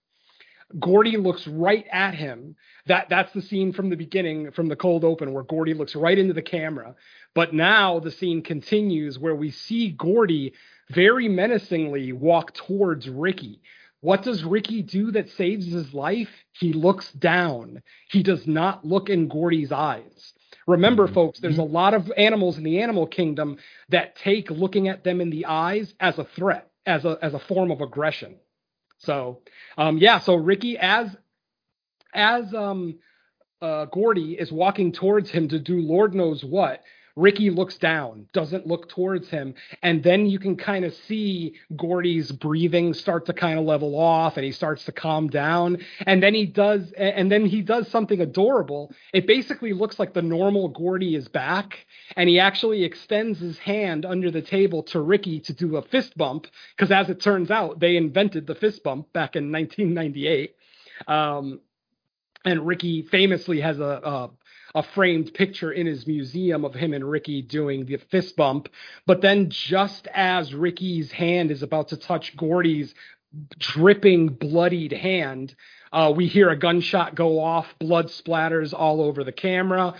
Gordy 0.78 1.16
looks 1.16 1.44
right 1.48 1.84
at 1.90 2.14
him. 2.14 2.54
That 2.86 3.08
that's 3.08 3.32
the 3.32 3.42
scene 3.42 3.72
from 3.72 3.90
the 3.90 3.96
beginning 3.96 4.52
from 4.52 4.68
the 4.68 4.76
cold 4.76 5.02
open 5.02 5.32
where 5.32 5.42
gordy 5.42 5.74
looks 5.74 5.96
right 5.96 6.16
into 6.16 6.34
the 6.34 6.42
camera. 6.42 6.94
But 7.34 7.52
now 7.52 7.98
the 7.98 8.12
scene 8.12 8.42
continues 8.42 9.18
where 9.18 9.34
we 9.34 9.50
see 9.50 9.90
gordy 9.90 10.52
very 10.90 11.28
menacingly 11.28 12.12
walk 12.12 12.54
towards 12.54 13.08
Ricky. 13.08 13.60
What 14.00 14.22
does 14.22 14.44
Ricky 14.44 14.82
do 14.82 15.10
that 15.12 15.30
saves 15.30 15.66
his 15.66 15.92
life? 15.92 16.30
He 16.52 16.72
looks 16.72 17.10
down. 17.12 17.82
He 18.08 18.22
does 18.22 18.46
not 18.46 18.84
look 18.84 19.08
in 19.08 19.28
Gordy's 19.28 19.72
eyes. 19.72 20.32
Remember, 20.66 21.06
mm-hmm. 21.06 21.14
folks, 21.14 21.40
there's 21.40 21.58
a 21.58 21.62
lot 21.62 21.94
of 21.94 22.12
animals 22.16 22.58
in 22.58 22.64
the 22.64 22.80
animal 22.80 23.06
kingdom 23.06 23.58
that 23.88 24.16
take 24.16 24.50
looking 24.50 24.88
at 24.88 25.04
them 25.04 25.20
in 25.20 25.30
the 25.30 25.46
eyes 25.46 25.94
as 26.00 26.18
a 26.18 26.24
threat, 26.24 26.70
as 26.84 27.04
a 27.04 27.18
as 27.22 27.34
a 27.34 27.38
form 27.38 27.70
of 27.70 27.80
aggression. 27.80 28.36
So, 28.98 29.42
um, 29.78 29.98
yeah. 29.98 30.18
So 30.20 30.34
Ricky, 30.34 30.76
as 30.78 31.16
as 32.14 32.52
um, 32.54 32.98
uh, 33.60 33.86
Gordy 33.86 34.32
is 34.32 34.50
walking 34.50 34.92
towards 34.92 35.30
him 35.30 35.48
to 35.48 35.58
do 35.58 35.80
Lord 35.80 36.14
knows 36.14 36.44
what, 36.44 36.82
Ricky 37.16 37.48
looks 37.48 37.78
down, 37.78 38.28
doesn't 38.34 38.66
look 38.66 38.90
towards 38.90 39.30
him, 39.30 39.54
and 39.82 40.02
then 40.02 40.26
you 40.26 40.38
can 40.38 40.54
kind 40.54 40.84
of 40.84 40.94
see 40.94 41.54
Gordy's 41.74 42.30
breathing 42.30 42.92
start 42.92 43.24
to 43.26 43.32
kind 43.32 43.58
of 43.58 43.64
level 43.64 43.98
off, 43.98 44.36
and 44.36 44.44
he 44.44 44.52
starts 44.52 44.84
to 44.84 44.92
calm 44.92 45.28
down, 45.28 45.78
and 46.06 46.22
then 46.22 46.34
he 46.34 46.44
does, 46.44 46.92
and 46.92 47.32
then 47.32 47.46
he 47.46 47.62
does 47.62 47.88
something 47.88 48.20
adorable. 48.20 48.92
It 49.14 49.26
basically 49.26 49.72
looks 49.72 49.98
like 49.98 50.12
the 50.12 50.20
normal 50.20 50.68
Gordy 50.68 51.14
is 51.14 51.26
back, 51.26 51.86
and 52.16 52.28
he 52.28 52.38
actually 52.38 52.84
extends 52.84 53.38
his 53.38 53.58
hand 53.58 54.04
under 54.04 54.30
the 54.30 54.42
table 54.42 54.82
to 54.84 55.00
Ricky 55.00 55.40
to 55.40 55.54
do 55.54 55.76
a 55.76 55.82
fist 55.82 56.18
bump, 56.18 56.46
because 56.76 56.90
as 56.90 57.08
it 57.08 57.20
turns 57.20 57.50
out, 57.50 57.80
they 57.80 57.96
invented 57.96 58.46
the 58.46 58.54
fist 58.54 58.82
bump 58.82 59.10
back 59.14 59.36
in 59.36 59.50
1998. 59.50 60.54
Um, 61.08 61.60
and 62.44 62.66
Ricky 62.66 63.02
famously 63.02 63.60
has 63.60 63.80
a, 63.80 63.84
a, 63.84 64.30
a 64.76 64.82
framed 64.82 65.32
picture 65.32 65.72
in 65.72 65.86
his 65.86 66.06
museum 66.06 66.62
of 66.64 66.74
him 66.74 66.92
and 66.92 67.10
Ricky 67.10 67.40
doing 67.40 67.86
the 67.86 67.96
fist 67.96 68.36
bump. 68.36 68.68
But 69.06 69.22
then, 69.22 69.48
just 69.48 70.06
as 70.14 70.54
Ricky's 70.54 71.10
hand 71.10 71.50
is 71.50 71.62
about 71.62 71.88
to 71.88 71.96
touch 71.96 72.36
Gordy's 72.36 72.94
dripping, 73.58 74.28
bloodied 74.28 74.92
hand, 74.92 75.56
uh, 75.92 76.12
we 76.14 76.26
hear 76.26 76.50
a 76.50 76.58
gunshot 76.58 77.14
go 77.14 77.40
off, 77.40 77.66
blood 77.78 78.08
splatters 78.08 78.74
all 78.74 79.00
over 79.00 79.24
the 79.24 79.32
camera. 79.32 79.94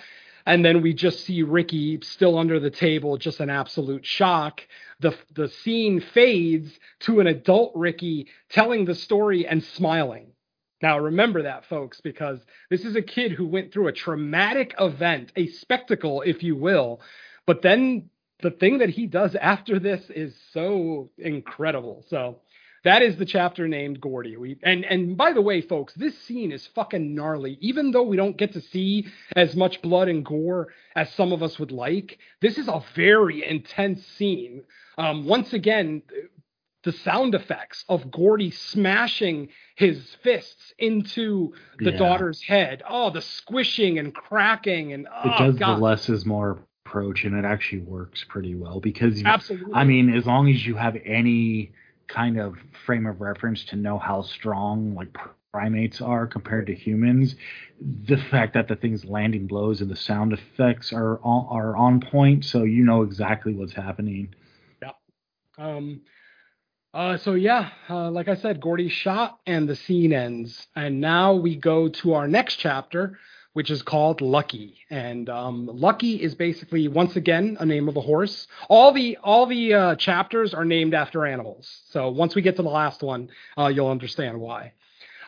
And 0.45 0.63
then 0.63 0.83
we 0.83 0.93
just 0.93 1.25
see 1.25 1.43
Ricky 1.43 1.99
still 2.03 2.39
under 2.39 2.61
the 2.61 2.71
table, 2.71 3.17
just 3.17 3.41
an 3.41 3.49
absolute 3.49 4.05
shock. 4.05 4.61
The, 5.01 5.17
the 5.35 5.49
scene 5.49 6.01
fades 6.01 6.79
to 7.01 7.21
an 7.21 7.27
adult 7.27 7.73
Ricky 7.75 8.29
telling 8.51 8.85
the 8.85 8.95
story 8.95 9.47
and 9.47 9.65
smiling. 9.65 10.33
Now, 10.87 11.01
remember 11.01 11.43
that, 11.43 11.67
folks, 11.67 12.01
because 12.01 12.39
this 12.71 12.85
is 12.85 12.95
a 12.95 13.03
kid 13.03 13.33
who 13.33 13.45
went 13.45 13.73
through 13.73 13.89
a 13.89 13.93
traumatic 13.93 14.73
event, 14.79 15.33
a 15.35 15.49
spectacle, 15.49 16.23
if 16.23 16.45
you 16.45 16.55
will. 16.55 17.01
But 17.45 17.61
then 17.61 18.09
the 18.41 18.53
thing 18.53 18.79
that 18.79 18.91
he 18.91 19.09
does 19.09 19.35
after 19.35 19.81
this 19.81 20.09
is 20.11 20.33
so 20.53 21.11
incredible. 21.19 22.05
So 22.09 22.39
that 22.85 23.03
is 23.03 23.17
the 23.17 23.25
chapter 23.25 23.67
named 23.67 24.01
Gordy. 24.01 24.37
We 24.37 24.61
and 24.63 24.85
and 24.85 25.17
by 25.17 25.33
the 25.33 25.43
way, 25.43 25.61
folks, 25.61 25.93
this 25.95 26.17
scene 26.23 26.53
is 26.53 26.69
fucking 26.69 27.17
gnarly. 27.17 27.59
Even 27.61 27.91
though 27.91 28.05
we 28.05 28.17
don't 28.17 28.37
get 28.37 28.53
to 28.53 28.61
see 28.61 29.09
as 29.35 29.57
much 29.57 29.83
blood 29.83 30.07
and 30.07 30.25
gore 30.25 30.69
as 30.95 31.13
some 31.15 31.33
of 31.33 31.43
us 31.43 31.59
would 31.59 31.73
like, 31.73 32.21
this 32.41 32.59
is 32.59 32.69
a 32.69 32.85
very 32.95 33.45
intense 33.45 34.07
scene. 34.07 34.63
Um, 34.99 35.27
once 35.27 35.53
again, 35.53 36.03
the 36.87 36.93
sound 36.93 37.35
effects 37.35 37.85
of 37.89 38.13
Gordy 38.13 38.53
smashing 38.53 39.49
his 39.75 40.17
fists 40.23 40.73
into 40.79 41.53
the 41.81 41.91
yeah. 41.91 41.99
daughter's 41.99 42.41
head. 42.41 42.85
Oh, 42.89 43.11
the 43.11 43.21
squishing 43.21 43.99
and 43.99 44.15
cracking 44.15 44.93
and 44.93 45.09
oh, 45.13 45.29
it 45.29 45.39
does 45.39 45.57
God. 45.57 45.77
the 45.77 45.83
less 45.83 46.09
is 46.09 46.25
more 46.25 46.61
approach, 46.87 47.25
and 47.25 47.37
it 47.37 47.45
actually 47.45 47.83
works 47.83 48.25
pretty 48.29 48.55
well 48.55 48.79
because 48.79 49.21
absolutely. 49.25 49.75
I 49.75 49.83
mean, 49.83 50.15
as 50.15 50.27
long 50.27 50.49
as 50.49 50.65
you 50.65 50.77
have 50.77 50.97
any 51.05 51.73
kind 52.07 52.39
of 52.39 52.55
frame 52.87 53.07
of 53.07 53.21
reference 53.21 53.65
to 53.65 53.77
know 53.77 53.99
how 53.99 54.23
strong 54.23 54.95
like 54.95 55.09
primates 55.53 56.01
are 56.01 56.29
compared 56.29 56.69
to 56.69 56.75
humans, 56.75 57.35
the 57.81 58.17
fact 58.17 58.55
that 58.55 58.69
the 58.69 58.77
thing's 58.77 59.05
landing 59.05 59.49
blows 59.49 59.81
and 59.81 59.91
the 59.91 59.97
sound 59.97 60.33
effects 60.33 60.93
are 60.93 61.19
on, 61.25 61.47
are 61.51 61.77
on 61.77 62.01
point, 62.01 62.45
so 62.45 62.63
you 62.63 62.85
know 62.85 63.03
exactly 63.03 63.53
what's 63.55 63.73
happening. 63.73 64.33
Yeah. 64.81 64.93
Um, 65.59 66.03
uh, 66.97 67.19
so 67.19 67.35
yeah, 67.35 67.69
uh, 67.91 68.11
like 68.11 68.27
I 68.27 68.37
said, 68.37 68.59
Gordy's 68.59 68.91
shot 68.91 69.39
and 69.47 69.69
the 69.69 69.77
scene 69.77 70.15
ends, 70.15 70.67
and 70.75 70.99
now 70.99 71.35
we 71.35 71.55
go 71.55 71.89
to 71.89 72.15
our 72.15 72.27
next 72.27 72.57
chapter, 72.57 73.19
which 73.53 73.71
is 73.71 73.83
called 73.83 74.23
Lucky. 74.23 74.79
And 74.89 75.29
um, 75.29 75.69
Lucky 75.71 76.17
is 76.17 76.35
basically 76.35 76.89
once 76.89 77.15
again 77.15 77.59
a 77.61 77.67
name 77.67 77.91
of 77.91 77.99
a 77.99 78.01
horse. 78.01 78.47
All 78.71 78.95
the 78.95 79.19
all 79.23 79.45
the 79.45 79.75
uh, 79.75 79.97
chapters 79.97 80.55
are 80.55 80.65
named 80.65 80.95
after 80.95 81.27
animals. 81.27 81.83
So 81.91 82.09
once 82.09 82.35
we 82.35 82.41
get 82.41 82.57
to 82.57 82.63
the 82.63 82.71
last 82.71 83.03
one, 83.03 83.29
uh, 83.59 83.67
you'll 83.67 83.91
understand 83.91 84.41
why. 84.41 84.73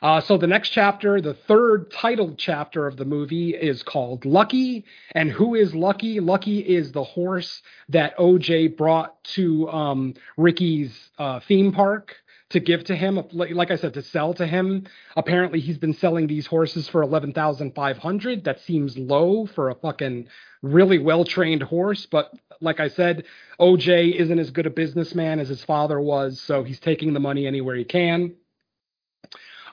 Uh, 0.03 0.21
so 0.21 0.39
the 0.39 0.47
next 0.47 0.71
chapter, 0.71 1.21
the 1.21 1.35
third 1.35 1.91
titled 1.91 2.39
chapter 2.39 2.87
of 2.87 2.97
the 2.97 3.05
movie, 3.05 3.55
is 3.55 3.83
called 3.83 4.25
Lucky. 4.25 4.85
And 5.13 5.31
who 5.31 5.55
is 5.55 5.75
Lucky? 5.75 6.21
Lucky 6.21 6.61
is 6.61 6.93
the 6.93 7.05
horse 7.05 7.63
that 7.89 8.17
OJ 8.17 8.77
brought 8.77 9.23
to 9.35 9.69
um, 9.69 10.15
Ricky's 10.37 11.11
uh, 11.19 11.41
theme 11.41 11.73
park 11.73 12.15
to 12.51 12.61
give 12.61 12.85
to 12.85 12.97
him. 12.97 13.23
Like 13.33 13.71
I 13.71 13.77
said, 13.77 13.95
to 13.95 14.03
sell 14.03 14.35
to 14.35 14.47
him. 14.47 14.87
Apparently, 15.17 15.61
he's 15.61 15.79
been 15.79 15.95
selling 15.95 16.27
these 16.27 16.47
horses 16.47 16.89
for 16.89 17.03
eleven 17.03 17.33
thousand 17.33 17.75
five 17.75 17.99
hundred. 17.99 18.45
That 18.45 18.61
seems 18.61 18.97
low 18.97 19.47
for 19.47 19.71
a 19.71 19.75
fucking 19.75 20.29
really 20.63 20.99
well 20.99 21.25
trained 21.25 21.63
horse. 21.63 22.07
But 22.07 22.33
like 22.61 22.81
I 22.81 22.89
said, 22.89 23.25
OJ 23.61 24.15
isn't 24.15 24.39
as 24.39 24.51
good 24.51 24.67
a 24.67 24.71
businessman 24.71 25.41
as 25.41 25.49
his 25.49 25.65
father 25.65 26.01
was, 26.01 26.41
so 26.41 26.63
he's 26.65 26.81
taking 26.81 27.13
the 27.13 27.21
money 27.21 27.47
anywhere 27.47 27.77
he 27.77 27.85
can. 27.85 28.35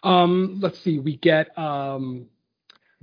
Um, 0.04 0.60
let's 0.62 0.80
see, 0.80 1.00
we 1.00 1.18
get 1.18 1.58
um, 1.58 2.28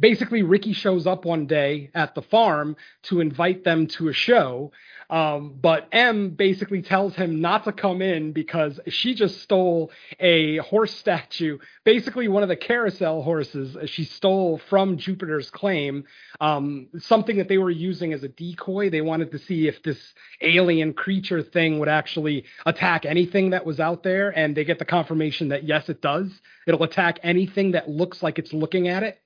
basically 0.03 0.43
Ricky 0.43 0.73
shows 0.73 1.07
up 1.07 1.25
one 1.25 1.47
day 1.47 1.89
at 1.95 2.15
the 2.17 2.23
farm 2.23 2.77
to 3.05 3.21
invite 3.21 3.63
them 3.63 3.87
to 3.87 4.09
a 4.09 4.13
show. 4.13 4.73
Um, 5.09 5.59
but 5.61 5.89
M 5.93 6.31
basically 6.31 6.83
tells 6.83 7.15
him 7.15 7.41
not 7.41 7.65
to 7.65 7.73
come 7.73 8.03
in 8.03 8.33
because 8.33 8.81
she 8.89 9.15
just 9.15 9.43
stole 9.43 9.93
a 10.19 10.57
horse 10.57 10.95
statue, 10.95 11.59
basically 11.85 12.29
one 12.29 12.43
of 12.43 12.49
the 12.49 12.57
carousel 12.57 13.23
horses 13.23 13.77
she 13.91 14.05
stole 14.05 14.59
from 14.71 14.97
Jupiter's 14.97 15.51
claim, 15.51 16.05
um, 16.41 16.89
something 16.99 17.37
that 17.37 17.49
they 17.49 17.59
were 17.59 17.71
using 17.71 18.13
as 18.13 18.25
a 18.25 18.29
decoy. 18.29 18.91
They 18.91 19.03
wanted 19.03 19.31
to 19.33 19.39
see 19.39 19.69
if 19.69 19.83
this 19.83 20.15
alien 20.41 20.95
creature 20.95 21.43
thing 21.43 21.79
would 21.79 21.91
actually 21.91 22.45
attack 22.67 23.05
anything 23.05 23.51
that 23.51 23.65
was 23.65 23.79
out 23.79 24.03
there, 24.03 24.31
and 24.37 24.57
they 24.57 24.65
get 24.65 24.79
the 24.81 24.85
confirmation 24.85 25.49
that 25.49 25.65
yes, 25.65 25.89
it 25.89 26.01
does. 26.01 26.29
It'll 26.67 26.83
attack 26.83 27.21
anything 27.23 27.73
that 27.73 27.89
looks 27.89 28.23
like 28.23 28.39
it's 28.41 28.53
looking 28.53 28.89
at 28.89 29.05
it. 29.05 29.22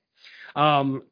Um, 0.55 1.03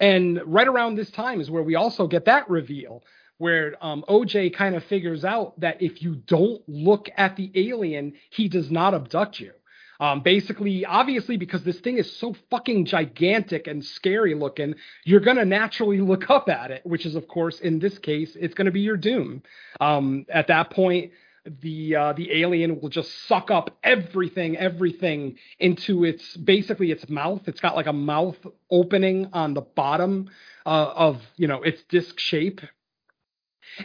and 0.00 0.40
right 0.46 0.66
around 0.66 0.96
this 0.96 1.10
time 1.10 1.40
is 1.40 1.50
where 1.50 1.62
we 1.62 1.76
also 1.76 2.06
get 2.06 2.24
that 2.24 2.50
reveal 2.50 3.02
where 3.38 3.74
um, 3.84 4.04
OJ 4.08 4.54
kind 4.54 4.74
of 4.74 4.84
figures 4.84 5.24
out 5.24 5.58
that 5.60 5.82
if 5.82 6.02
you 6.02 6.14
don't 6.14 6.62
look 6.68 7.08
at 7.16 7.36
the 7.36 7.50
alien, 7.54 8.14
he 8.30 8.48
does 8.48 8.70
not 8.70 8.94
abduct 8.94 9.40
you. 9.40 9.52
Um, 10.00 10.22
basically, 10.22 10.84
obviously, 10.84 11.36
because 11.36 11.62
this 11.62 11.78
thing 11.80 11.98
is 11.98 12.16
so 12.16 12.34
fucking 12.50 12.86
gigantic 12.86 13.66
and 13.68 13.84
scary 13.84 14.34
looking, 14.34 14.74
you're 15.04 15.20
going 15.20 15.36
to 15.36 15.44
naturally 15.44 16.00
look 16.00 16.30
up 16.30 16.48
at 16.48 16.70
it, 16.70 16.84
which 16.84 17.06
is, 17.06 17.14
of 17.14 17.28
course, 17.28 17.60
in 17.60 17.78
this 17.78 17.98
case, 17.98 18.36
it's 18.40 18.54
going 18.54 18.66
to 18.66 18.72
be 18.72 18.80
your 18.80 18.96
doom. 18.96 19.42
Um, 19.80 20.26
at 20.28 20.48
that 20.48 20.70
point, 20.70 21.12
the 21.44 21.94
uh, 21.96 22.12
the 22.14 22.40
alien 22.40 22.80
will 22.80 22.88
just 22.88 23.26
suck 23.26 23.50
up 23.50 23.76
everything, 23.82 24.56
everything 24.56 25.36
into 25.58 26.04
its 26.04 26.36
basically 26.36 26.90
its 26.90 27.08
mouth. 27.08 27.42
It's 27.46 27.60
got 27.60 27.76
like 27.76 27.86
a 27.86 27.92
mouth 27.92 28.36
opening 28.70 29.28
on 29.32 29.54
the 29.54 29.60
bottom 29.60 30.30
uh, 30.64 30.92
of 30.96 31.22
you 31.36 31.46
know 31.46 31.62
its 31.62 31.82
disc 31.84 32.18
shape, 32.18 32.60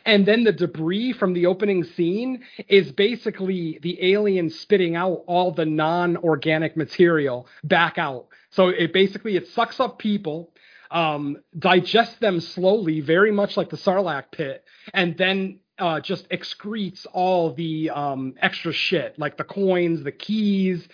and 0.05 0.26
then 0.26 0.43
the 0.43 0.53
debris 0.53 1.14
from 1.14 1.34
the 1.34 1.47
opening 1.47 1.84
scene 1.84 2.43
is 2.68 2.91
basically 2.91 3.80
the 3.82 4.14
alien 4.14 4.49
spitting 4.49 4.95
out 4.95 5.24
all 5.28 5.51
the 5.51 5.66
non-organic 5.66 6.78
material 6.78 7.47
back 7.64 7.97
out. 7.97 8.28
So 8.51 8.70
it 8.70 8.93
basically 8.93 9.36
it 9.36 9.47
sucks 9.49 9.80
up 9.80 9.99
people, 9.99 10.53
um, 10.91 11.38
digests 11.57 12.20
them 12.20 12.39
slowly, 12.39 13.01
very 13.01 13.32
much 13.32 13.57
like 13.57 13.70
the 13.70 13.78
Sarlacc 13.78 14.32
pit, 14.32 14.64
and 14.93 15.18
then 15.18 15.60
uh, 15.80 16.00
just 16.00 16.30
excretes 16.30 17.06
all 17.12 17.54
the 17.54 17.90
um, 17.90 18.36
extra 18.42 18.74
shit, 18.74 19.18
like 19.18 19.38
the 19.38 19.44
coins, 19.44 20.04
the 20.04 20.12
keys, 20.12 20.88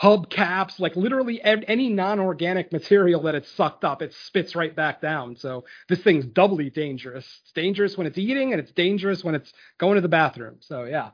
hubcaps, 0.00 0.80
like 0.80 0.96
literally 0.96 1.40
any 1.42 1.88
non-organic 1.88 2.72
material 2.72 3.22
that 3.22 3.34
it's 3.34 3.50
sucked 3.52 3.84
up, 3.84 4.02
it 4.02 4.12
spits 4.26 4.56
right 4.56 4.74
back 4.74 5.00
down. 5.00 5.36
So 5.36 5.64
this 5.88 6.00
thing's 6.00 6.26
doubly 6.26 6.70
dangerous. 6.70 7.24
It's 7.42 7.52
dangerous 7.52 7.96
when 7.96 8.06
it's 8.06 8.18
eating, 8.18 8.52
and 8.52 8.60
it's 8.60 8.72
dangerous 8.72 9.22
when 9.22 9.34
it's 9.34 9.52
going 9.78 9.96
to 9.96 10.00
the 10.00 10.08
bathroom. 10.08 10.56
So 10.60 10.84
yeah, 10.84 11.10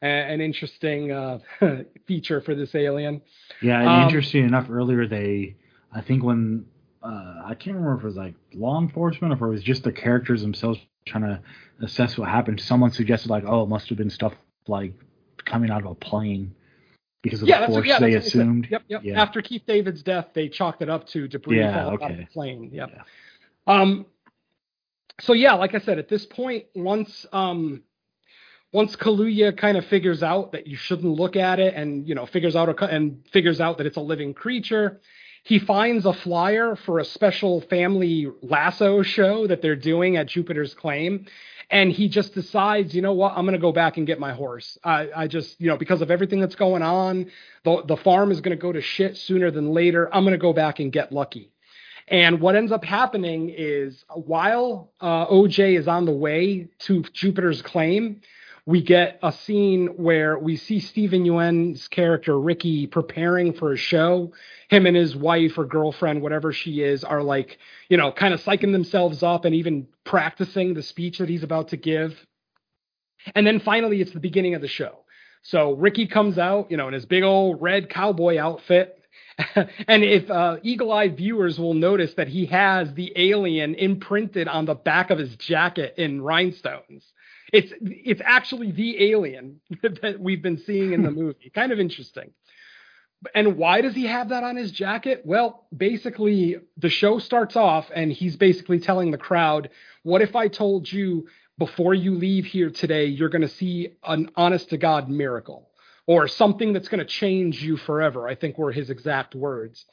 an 0.00 0.40
interesting 0.40 1.12
uh, 1.12 1.38
feature 2.06 2.40
for 2.40 2.54
this 2.54 2.74
alien. 2.74 3.20
Yeah, 3.60 3.80
and 3.80 3.88
um, 3.88 4.02
interesting 4.04 4.44
enough, 4.44 4.68
earlier 4.70 5.06
they, 5.06 5.56
I 5.92 6.00
think 6.00 6.22
when 6.22 6.66
uh, 7.02 7.42
I 7.44 7.54
can't 7.54 7.76
remember 7.76 7.98
if 7.98 8.04
it 8.04 8.06
was 8.06 8.16
like 8.16 8.34
law 8.54 8.80
enforcement 8.80 9.32
or 9.32 9.36
if 9.36 9.42
it 9.42 9.46
was 9.46 9.62
just 9.62 9.84
the 9.84 9.92
characters 9.92 10.40
themselves 10.40 10.78
trying 11.06 11.24
to 11.24 11.40
assess 11.82 12.16
what 12.16 12.28
happened. 12.28 12.60
Someone 12.60 12.90
suggested 12.90 13.30
like, 13.30 13.44
oh, 13.46 13.62
it 13.62 13.68
must 13.68 13.88
have 13.88 13.98
been 13.98 14.10
stuff 14.10 14.34
like 14.66 14.94
coming 15.44 15.70
out 15.70 15.84
of 15.84 15.90
a 15.90 15.94
plane 15.94 16.54
because 17.22 17.42
of 17.42 17.48
yeah, 17.48 17.66
the 17.66 17.72
force 17.72 17.86
yeah, 17.86 17.98
they 17.98 18.14
assumed. 18.14 18.68
Yep, 18.70 18.82
yep. 18.88 19.00
Yeah. 19.04 19.20
After 19.20 19.42
Keith 19.42 19.62
David's 19.66 20.02
death, 20.02 20.28
they 20.34 20.48
chalked 20.48 20.82
it 20.82 20.90
up 20.90 21.06
to 21.08 21.26
debris 21.26 21.58
yeah, 21.58 21.86
okay. 21.88 22.04
out 22.04 22.10
of 22.10 22.16
the 22.18 22.26
plane. 22.26 22.70
Yep. 22.72 22.90
Yeah. 22.94 23.02
Um. 23.66 24.06
So 25.20 25.32
yeah, 25.32 25.54
like 25.54 25.74
I 25.74 25.78
said, 25.78 25.98
at 25.98 26.08
this 26.08 26.26
point, 26.26 26.66
once 26.74 27.24
um, 27.32 27.82
once 28.72 28.96
Kaluuya 28.96 29.56
kind 29.56 29.76
of 29.76 29.86
figures 29.86 30.22
out 30.22 30.52
that 30.52 30.66
you 30.66 30.76
shouldn't 30.76 31.12
look 31.12 31.36
at 31.36 31.60
it, 31.60 31.74
and 31.74 32.06
you 32.08 32.14
know 32.14 32.26
figures 32.26 32.56
out 32.56 32.68
a, 32.68 32.84
and 32.86 33.24
figures 33.32 33.60
out 33.60 33.78
that 33.78 33.86
it's 33.86 33.96
a 33.96 34.00
living 34.00 34.34
creature, 34.34 35.00
he 35.44 35.58
finds 35.58 36.06
a 36.06 36.12
flyer 36.14 36.74
for 36.74 36.98
a 36.98 37.04
special 37.04 37.60
family 37.62 38.26
lasso 38.42 39.02
show 39.02 39.46
that 39.46 39.60
they're 39.60 39.76
doing 39.76 40.16
at 40.16 40.26
Jupiter's 40.26 40.72
Claim, 40.72 41.26
and 41.70 41.92
he 41.92 42.08
just 42.08 42.34
decides, 42.34 42.94
you 42.94 43.02
know 43.02 43.12
what, 43.12 43.34
I'm 43.36 43.44
going 43.44 43.52
to 43.52 43.58
go 43.58 43.72
back 43.72 43.98
and 43.98 44.06
get 44.06 44.18
my 44.18 44.32
horse. 44.32 44.78
I, 44.82 45.10
I 45.14 45.26
just, 45.28 45.60
you 45.60 45.68
know, 45.68 45.76
because 45.76 46.00
of 46.00 46.10
everything 46.10 46.40
that's 46.40 46.54
going 46.54 46.82
on, 46.82 47.30
the, 47.62 47.82
the 47.86 47.96
farm 47.96 48.30
is 48.30 48.40
going 48.40 48.56
to 48.56 48.60
go 48.60 48.72
to 48.72 48.80
shit 48.80 49.18
sooner 49.18 49.50
than 49.50 49.72
later. 49.72 50.12
I'm 50.14 50.24
going 50.24 50.32
to 50.32 50.38
go 50.38 50.54
back 50.54 50.78
and 50.78 50.90
get 50.90 51.12
lucky. 51.12 51.50
And 52.08 52.40
what 52.40 52.54
ends 52.54 52.72
up 52.72 52.84
happening 52.84 53.52
is 53.54 54.04
while 54.14 54.92
uh, 55.00 55.26
OJ 55.26 55.78
is 55.78 55.88
on 55.88 56.04
the 56.06 56.12
way 56.12 56.68
to 56.80 57.02
Jupiter's 57.12 57.62
claim, 57.62 58.20
we 58.66 58.82
get 58.82 59.18
a 59.22 59.30
scene 59.30 59.88
where 59.88 60.38
we 60.38 60.56
see 60.56 60.80
Steven 60.80 61.26
Yeun's 61.26 61.86
character 61.88 62.38
Ricky 62.38 62.86
preparing 62.86 63.52
for 63.52 63.72
a 63.72 63.76
show. 63.76 64.32
Him 64.70 64.86
and 64.86 64.96
his 64.96 65.14
wife 65.14 65.58
or 65.58 65.66
girlfriend, 65.66 66.22
whatever 66.22 66.52
she 66.52 66.80
is, 66.80 67.04
are 67.04 67.22
like, 67.22 67.58
you 67.90 67.98
know, 67.98 68.10
kind 68.10 68.32
of 68.32 68.42
psyching 68.42 68.72
themselves 68.72 69.22
up 69.22 69.44
and 69.44 69.54
even 69.54 69.86
practicing 70.04 70.72
the 70.72 70.82
speech 70.82 71.18
that 71.18 71.28
he's 71.28 71.42
about 71.42 71.68
to 71.68 71.76
give. 71.76 72.14
And 73.34 73.46
then 73.46 73.60
finally, 73.60 74.00
it's 74.00 74.12
the 74.12 74.20
beginning 74.20 74.54
of 74.54 74.62
the 74.62 74.68
show. 74.68 75.00
So 75.42 75.72
Ricky 75.72 76.06
comes 76.06 76.38
out, 76.38 76.70
you 76.70 76.78
know, 76.78 76.88
in 76.88 76.94
his 76.94 77.04
big 77.04 77.22
old 77.22 77.60
red 77.60 77.90
cowboy 77.90 78.38
outfit. 78.38 78.98
and 79.56 80.02
if 80.02 80.30
uh, 80.30 80.56
eagle-eyed 80.62 81.18
viewers 81.18 81.58
will 81.58 81.74
notice 81.74 82.14
that 82.14 82.28
he 82.28 82.46
has 82.46 82.94
the 82.94 83.12
alien 83.16 83.74
imprinted 83.74 84.48
on 84.48 84.64
the 84.64 84.74
back 84.74 85.10
of 85.10 85.18
his 85.18 85.36
jacket 85.36 85.94
in 85.98 86.22
rhinestones 86.22 87.04
it's 87.54 87.72
it's 87.80 88.20
actually 88.24 88.72
the 88.72 89.12
alien 89.12 89.60
that 90.02 90.18
we've 90.20 90.42
been 90.42 90.58
seeing 90.58 90.92
in 90.92 91.02
the 91.02 91.10
movie. 91.22 91.50
kind 91.54 91.72
of 91.72 91.78
interesting. 91.78 92.32
And 93.34 93.56
why 93.56 93.80
does 93.80 93.94
he 93.94 94.06
have 94.06 94.28
that 94.30 94.44
on 94.44 94.56
his 94.56 94.70
jacket? 94.70 95.22
Well, 95.24 95.66
basically, 95.74 96.56
the 96.76 96.90
show 96.90 97.18
starts 97.18 97.56
off 97.56 97.90
and 97.94 98.12
he's 98.12 98.36
basically 98.36 98.80
telling 98.80 99.10
the 99.12 99.18
crowd, 99.18 99.70
What 100.02 100.20
if 100.20 100.36
I 100.36 100.48
told 100.48 100.90
you 100.92 101.28
before 101.56 101.94
you 101.94 102.16
leave 102.16 102.44
here 102.44 102.70
today, 102.70 103.06
you're 103.06 103.30
going 103.30 103.42
to 103.42 103.48
see 103.48 103.90
an 104.02 104.30
honest 104.36 104.70
to 104.70 104.76
God 104.76 105.08
miracle 105.08 105.70
or 106.06 106.28
something 106.28 106.74
that's 106.74 106.88
going 106.88 106.98
to 106.98 107.06
change 107.06 107.62
you 107.62 107.78
forever? 107.78 108.28
I 108.28 108.34
think 108.34 108.58
were 108.58 108.72
his 108.72 108.90
exact 108.90 109.34
words. 109.34 109.86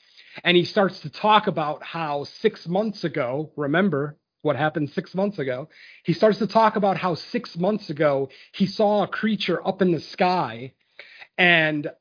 And 0.43 0.57
he 0.57 0.65
starts 0.65 0.99
to 1.01 1.09
talk 1.09 1.47
about 1.47 1.83
how 1.83 2.25
six 2.25 2.67
months 2.67 3.03
ago, 3.05 3.51
remember, 3.55 4.17
what 4.41 4.55
happened 4.55 4.89
six 4.89 5.13
months 5.13 5.39
ago. 5.39 5.69
He 6.03 6.13
starts 6.13 6.39
to 6.39 6.47
talk 6.47 6.75
about 6.75 6.97
how 6.97 7.15
six 7.15 7.57
months 7.57 7.89
ago 7.89 8.29
he 8.53 8.65
saw 8.65 9.03
a 9.03 9.07
creature 9.07 9.65
up 9.65 9.81
in 9.81 9.91
the 9.91 9.99
sky 9.99 10.73
and 11.37 11.91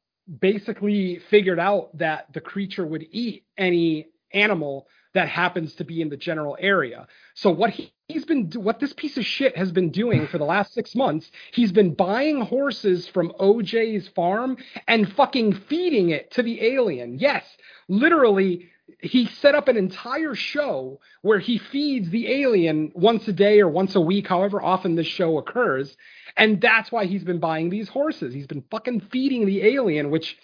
basically 0.40 1.18
figured 1.30 1.58
out 1.58 1.96
that 1.98 2.32
the 2.32 2.40
creature 2.40 2.86
would 2.86 3.06
eat 3.10 3.44
any 3.58 4.08
animal 4.32 4.86
that 5.12 5.28
happens 5.28 5.74
to 5.74 5.84
be 5.84 6.00
in 6.00 6.08
the 6.08 6.16
general 6.16 6.56
area. 6.60 7.06
So 7.34 7.50
what 7.50 7.70
he, 7.70 7.92
has 8.12 8.24
been 8.24 8.50
what 8.54 8.78
this 8.78 8.92
piece 8.92 9.16
of 9.16 9.24
shit 9.24 9.56
has 9.56 9.72
been 9.72 9.90
doing 9.90 10.26
for 10.28 10.38
the 10.38 10.44
last 10.44 10.72
6 10.74 10.94
months, 10.94 11.30
he's 11.52 11.72
been 11.72 11.94
buying 11.94 12.42
horses 12.42 13.08
from 13.08 13.32
OJ's 13.40 14.08
farm 14.08 14.56
and 14.86 15.12
fucking 15.12 15.54
feeding 15.68 16.10
it 16.10 16.30
to 16.32 16.42
the 16.42 16.62
alien. 16.62 17.18
Yes, 17.18 17.44
literally 17.88 18.68
he 19.02 19.26
set 19.26 19.54
up 19.54 19.68
an 19.68 19.76
entire 19.76 20.34
show 20.34 21.00
where 21.22 21.38
he 21.38 21.58
feeds 21.58 22.10
the 22.10 22.30
alien 22.42 22.92
once 22.94 23.26
a 23.28 23.32
day 23.32 23.60
or 23.60 23.68
once 23.68 23.94
a 23.94 24.00
week, 24.00 24.26
however 24.26 24.62
often 24.62 24.94
this 24.94 25.06
show 25.06 25.38
occurs. 25.38 25.96
And 26.36 26.60
that's 26.60 26.92
why 26.92 27.06
he's 27.06 27.24
been 27.24 27.40
buying 27.40 27.70
these 27.70 27.88
horses. 27.88 28.34
He's 28.34 28.46
been 28.46 28.64
fucking 28.70 29.00
feeding 29.12 29.46
the 29.46 29.62
alien, 29.62 30.10
which, 30.10 30.36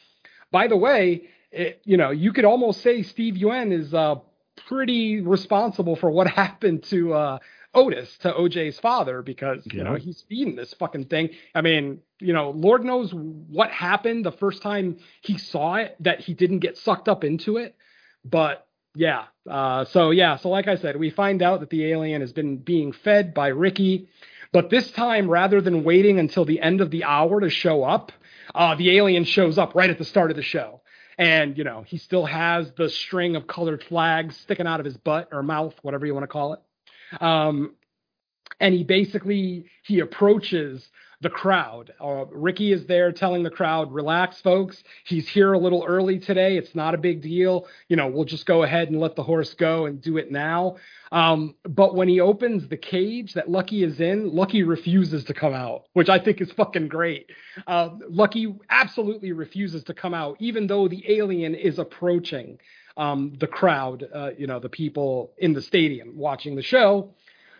by 0.50 0.68
the 0.68 0.76
way, 0.76 1.28
it, 1.52 1.80
you 1.84 1.96
know, 1.96 2.10
you 2.10 2.32
could 2.32 2.44
almost 2.44 2.82
say 2.82 3.02
Steve 3.02 3.34
Yeun 3.34 3.72
is 3.72 3.92
uh, 3.94 4.16
pretty 4.66 5.20
responsible 5.20 5.96
for 5.96 6.10
what 6.10 6.26
happened 6.26 6.84
to 6.84 7.14
uh, 7.14 7.38
Otis 7.74 8.16
to 8.18 8.32
OJ's 8.32 8.80
father 8.80 9.20
because 9.20 9.62
you 9.66 9.84
know 9.84 9.94
he's 9.96 10.24
feeding 10.28 10.56
this 10.56 10.72
fucking 10.74 11.04
thing. 11.04 11.30
I 11.54 11.60
mean, 11.60 12.00
you 12.20 12.32
know, 12.32 12.50
Lord 12.50 12.84
knows 12.84 13.12
what 13.12 13.70
happened 13.70 14.24
the 14.24 14.32
first 14.32 14.62
time 14.62 14.96
he 15.20 15.36
saw 15.36 15.74
it 15.74 15.94
that 16.00 16.20
he 16.20 16.32
didn't 16.32 16.60
get 16.60 16.78
sucked 16.78 17.06
up 17.06 17.22
into 17.22 17.58
it. 17.58 17.76
But 18.28 18.66
yeah, 18.94 19.24
uh, 19.48 19.84
so 19.84 20.10
yeah, 20.10 20.36
so 20.36 20.48
like 20.48 20.68
I 20.68 20.76
said, 20.76 20.96
we 20.96 21.10
find 21.10 21.42
out 21.42 21.60
that 21.60 21.70
the 21.70 21.86
alien 21.86 22.20
has 22.20 22.32
been 22.32 22.56
being 22.56 22.92
fed 22.92 23.34
by 23.34 23.48
Ricky, 23.48 24.08
but 24.52 24.70
this 24.70 24.90
time 24.90 25.28
rather 25.28 25.60
than 25.60 25.84
waiting 25.84 26.18
until 26.18 26.44
the 26.44 26.60
end 26.60 26.80
of 26.80 26.90
the 26.90 27.04
hour 27.04 27.40
to 27.40 27.50
show 27.50 27.84
up, 27.84 28.12
uh, 28.54 28.74
the 28.74 28.96
alien 28.96 29.24
shows 29.24 29.58
up 29.58 29.74
right 29.74 29.90
at 29.90 29.98
the 29.98 30.04
start 30.04 30.30
of 30.30 30.36
the 30.36 30.42
show. 30.42 30.80
And, 31.18 31.56
you 31.56 31.64
know, 31.64 31.82
he 31.86 31.96
still 31.96 32.26
has 32.26 32.70
the 32.76 32.90
string 32.90 33.36
of 33.36 33.46
colored 33.46 33.82
flags 33.84 34.36
sticking 34.36 34.66
out 34.66 34.80
of 34.80 34.86
his 34.86 34.96
butt 34.96 35.28
or 35.32 35.42
mouth, 35.42 35.74
whatever 35.82 36.04
you 36.04 36.12
want 36.12 36.24
to 36.24 36.28
call 36.28 36.54
it. 36.54 37.22
Um, 37.22 37.74
and 38.60 38.74
he 38.74 38.84
basically 38.84 39.66
he 39.82 40.00
approaches 40.00 40.86
the 41.26 41.30
crowd. 41.30 41.92
Uh, 42.00 42.24
Ricky 42.30 42.70
is 42.70 42.86
there 42.86 43.10
telling 43.10 43.42
the 43.42 43.50
crowd, 43.50 43.90
"Relax, 43.90 44.40
folks. 44.40 44.84
He's 45.02 45.26
here 45.26 45.54
a 45.54 45.58
little 45.58 45.84
early 45.84 46.20
today. 46.20 46.56
It's 46.56 46.72
not 46.76 46.94
a 46.94 46.98
big 46.98 47.20
deal. 47.20 47.66
You 47.88 47.96
know, 47.96 48.06
we'll 48.06 48.26
just 48.26 48.46
go 48.46 48.62
ahead 48.62 48.90
and 48.90 49.00
let 49.00 49.16
the 49.16 49.24
horse 49.24 49.52
go 49.54 49.86
and 49.86 50.00
do 50.00 50.18
it 50.18 50.30
now." 50.30 50.76
Um, 51.10 51.56
but 51.64 51.96
when 51.96 52.06
he 52.06 52.20
opens 52.20 52.68
the 52.68 52.76
cage 52.76 53.34
that 53.34 53.50
Lucky 53.50 53.82
is 53.82 53.98
in, 53.98 54.32
Lucky 54.32 54.62
refuses 54.62 55.24
to 55.24 55.34
come 55.34 55.52
out, 55.52 55.86
which 55.94 56.08
I 56.08 56.20
think 56.20 56.40
is 56.40 56.52
fucking 56.52 56.86
great. 56.86 57.28
Uh, 57.66 57.90
Lucky 58.08 58.54
absolutely 58.70 59.32
refuses 59.32 59.82
to 59.84 59.94
come 59.94 60.14
out, 60.14 60.36
even 60.38 60.68
though 60.68 60.86
the 60.86 61.02
alien 61.08 61.56
is 61.56 61.80
approaching 61.80 62.60
um, 62.96 63.32
the 63.40 63.48
crowd. 63.48 64.06
Uh, 64.14 64.30
you 64.38 64.46
know, 64.46 64.60
the 64.60 64.68
people 64.68 65.32
in 65.38 65.54
the 65.54 65.62
stadium 65.62 66.16
watching 66.16 66.54
the 66.54 66.62
show. 66.62 67.12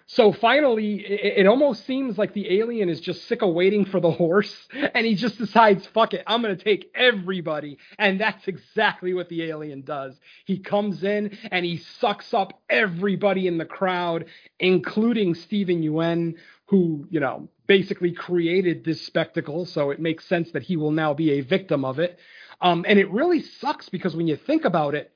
So 0.08 0.32
finally, 0.32 0.96
it, 1.04 1.38
it 1.38 1.46
almost 1.46 1.84
seems 1.84 2.16
like 2.16 2.32
the 2.32 2.60
alien 2.60 2.88
is 2.88 3.00
just 3.00 3.26
sick 3.26 3.42
of 3.42 3.54
waiting 3.54 3.84
for 3.84 3.98
the 4.00 4.10
horse, 4.12 4.68
and 4.94 5.04
he 5.04 5.14
just 5.14 5.38
decides, 5.38 5.86
"Fuck 5.88 6.14
it, 6.14 6.22
I'm 6.26 6.42
going 6.42 6.56
to 6.56 6.62
take 6.62 6.90
everybody." 6.94 7.78
And 7.98 8.20
that's 8.20 8.46
exactly 8.46 9.14
what 9.14 9.28
the 9.28 9.42
alien 9.44 9.82
does. 9.82 10.18
He 10.44 10.58
comes 10.58 11.02
in 11.02 11.36
and 11.50 11.64
he 11.64 11.78
sucks 11.78 12.32
up 12.32 12.60
everybody 12.70 13.48
in 13.48 13.58
the 13.58 13.64
crowd, 13.64 14.26
including 14.60 15.34
Steven 15.34 15.82
Yeun, 15.82 16.34
who 16.66 17.06
you 17.10 17.20
know 17.20 17.48
basically 17.66 18.12
created 18.12 18.84
this 18.84 19.04
spectacle. 19.04 19.66
So 19.66 19.90
it 19.90 20.00
makes 20.00 20.24
sense 20.26 20.52
that 20.52 20.62
he 20.62 20.76
will 20.76 20.92
now 20.92 21.14
be 21.14 21.32
a 21.32 21.40
victim 21.40 21.84
of 21.84 21.98
it. 21.98 22.18
Um, 22.60 22.84
and 22.88 22.98
it 22.98 23.10
really 23.10 23.42
sucks 23.42 23.88
because 23.88 24.14
when 24.14 24.28
you 24.28 24.36
think 24.36 24.64
about 24.64 24.94
it, 24.94 25.12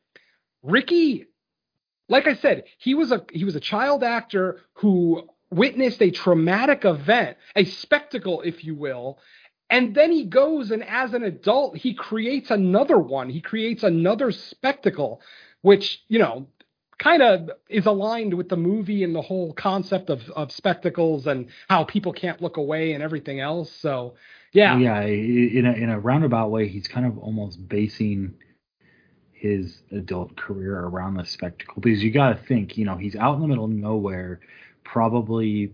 Ricky 0.62 1.26
like 2.10 2.26
I 2.26 2.34
said, 2.34 2.64
he 2.76 2.94
was 2.94 3.12
a 3.12 3.24
he 3.32 3.44
was 3.44 3.56
a 3.56 3.60
child 3.60 4.02
actor 4.02 4.60
who 4.74 5.22
witnessed 5.50 6.02
a 6.02 6.10
traumatic 6.10 6.84
event, 6.84 7.38
a 7.56 7.64
spectacle, 7.64 8.42
if 8.42 8.64
you 8.64 8.74
will, 8.74 9.18
and 9.70 9.94
then 9.94 10.12
he 10.12 10.24
goes 10.24 10.72
and 10.72 10.84
as 10.84 11.14
an 11.14 11.22
adult 11.22 11.76
he 11.76 11.94
creates 11.94 12.50
another 12.50 12.98
one. 12.98 13.30
He 13.30 13.40
creates 13.40 13.84
another 13.84 14.32
spectacle, 14.32 15.22
which 15.62 16.02
you 16.08 16.18
know 16.18 16.48
kind 16.98 17.22
of 17.22 17.50
is 17.68 17.86
aligned 17.86 18.34
with 18.34 18.48
the 18.48 18.56
movie 18.56 19.04
and 19.04 19.14
the 19.14 19.22
whole 19.22 19.52
concept 19.52 20.10
of 20.10 20.28
of 20.30 20.50
spectacles 20.50 21.28
and 21.28 21.46
how 21.68 21.84
people 21.84 22.12
can't 22.12 22.42
look 22.42 22.56
away 22.56 22.92
and 22.92 23.04
everything 23.04 23.38
else. 23.38 23.70
So 23.70 24.14
yeah, 24.52 24.76
yeah 24.78 25.02
in 25.02 25.64
a 25.64 25.72
in 25.72 25.90
a 25.90 26.00
roundabout 26.00 26.50
way 26.50 26.66
he's 26.66 26.88
kind 26.88 27.06
of 27.06 27.16
almost 27.18 27.68
basing 27.68 28.34
his 29.40 29.80
adult 29.90 30.36
career 30.36 30.78
around 30.80 31.14
the 31.14 31.24
spectacle 31.24 31.80
because 31.80 32.02
you 32.04 32.10
got 32.10 32.28
to 32.30 32.46
think 32.46 32.76
you 32.76 32.84
know 32.84 32.96
he's 32.96 33.16
out 33.16 33.34
in 33.36 33.40
the 33.40 33.48
middle 33.48 33.64
of 33.64 33.70
nowhere 33.70 34.38
probably 34.84 35.72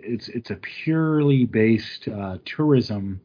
it's 0.00 0.28
it's 0.28 0.50
a 0.50 0.56
purely 0.56 1.44
based 1.44 2.06
uh, 2.08 2.38
tourism 2.44 3.20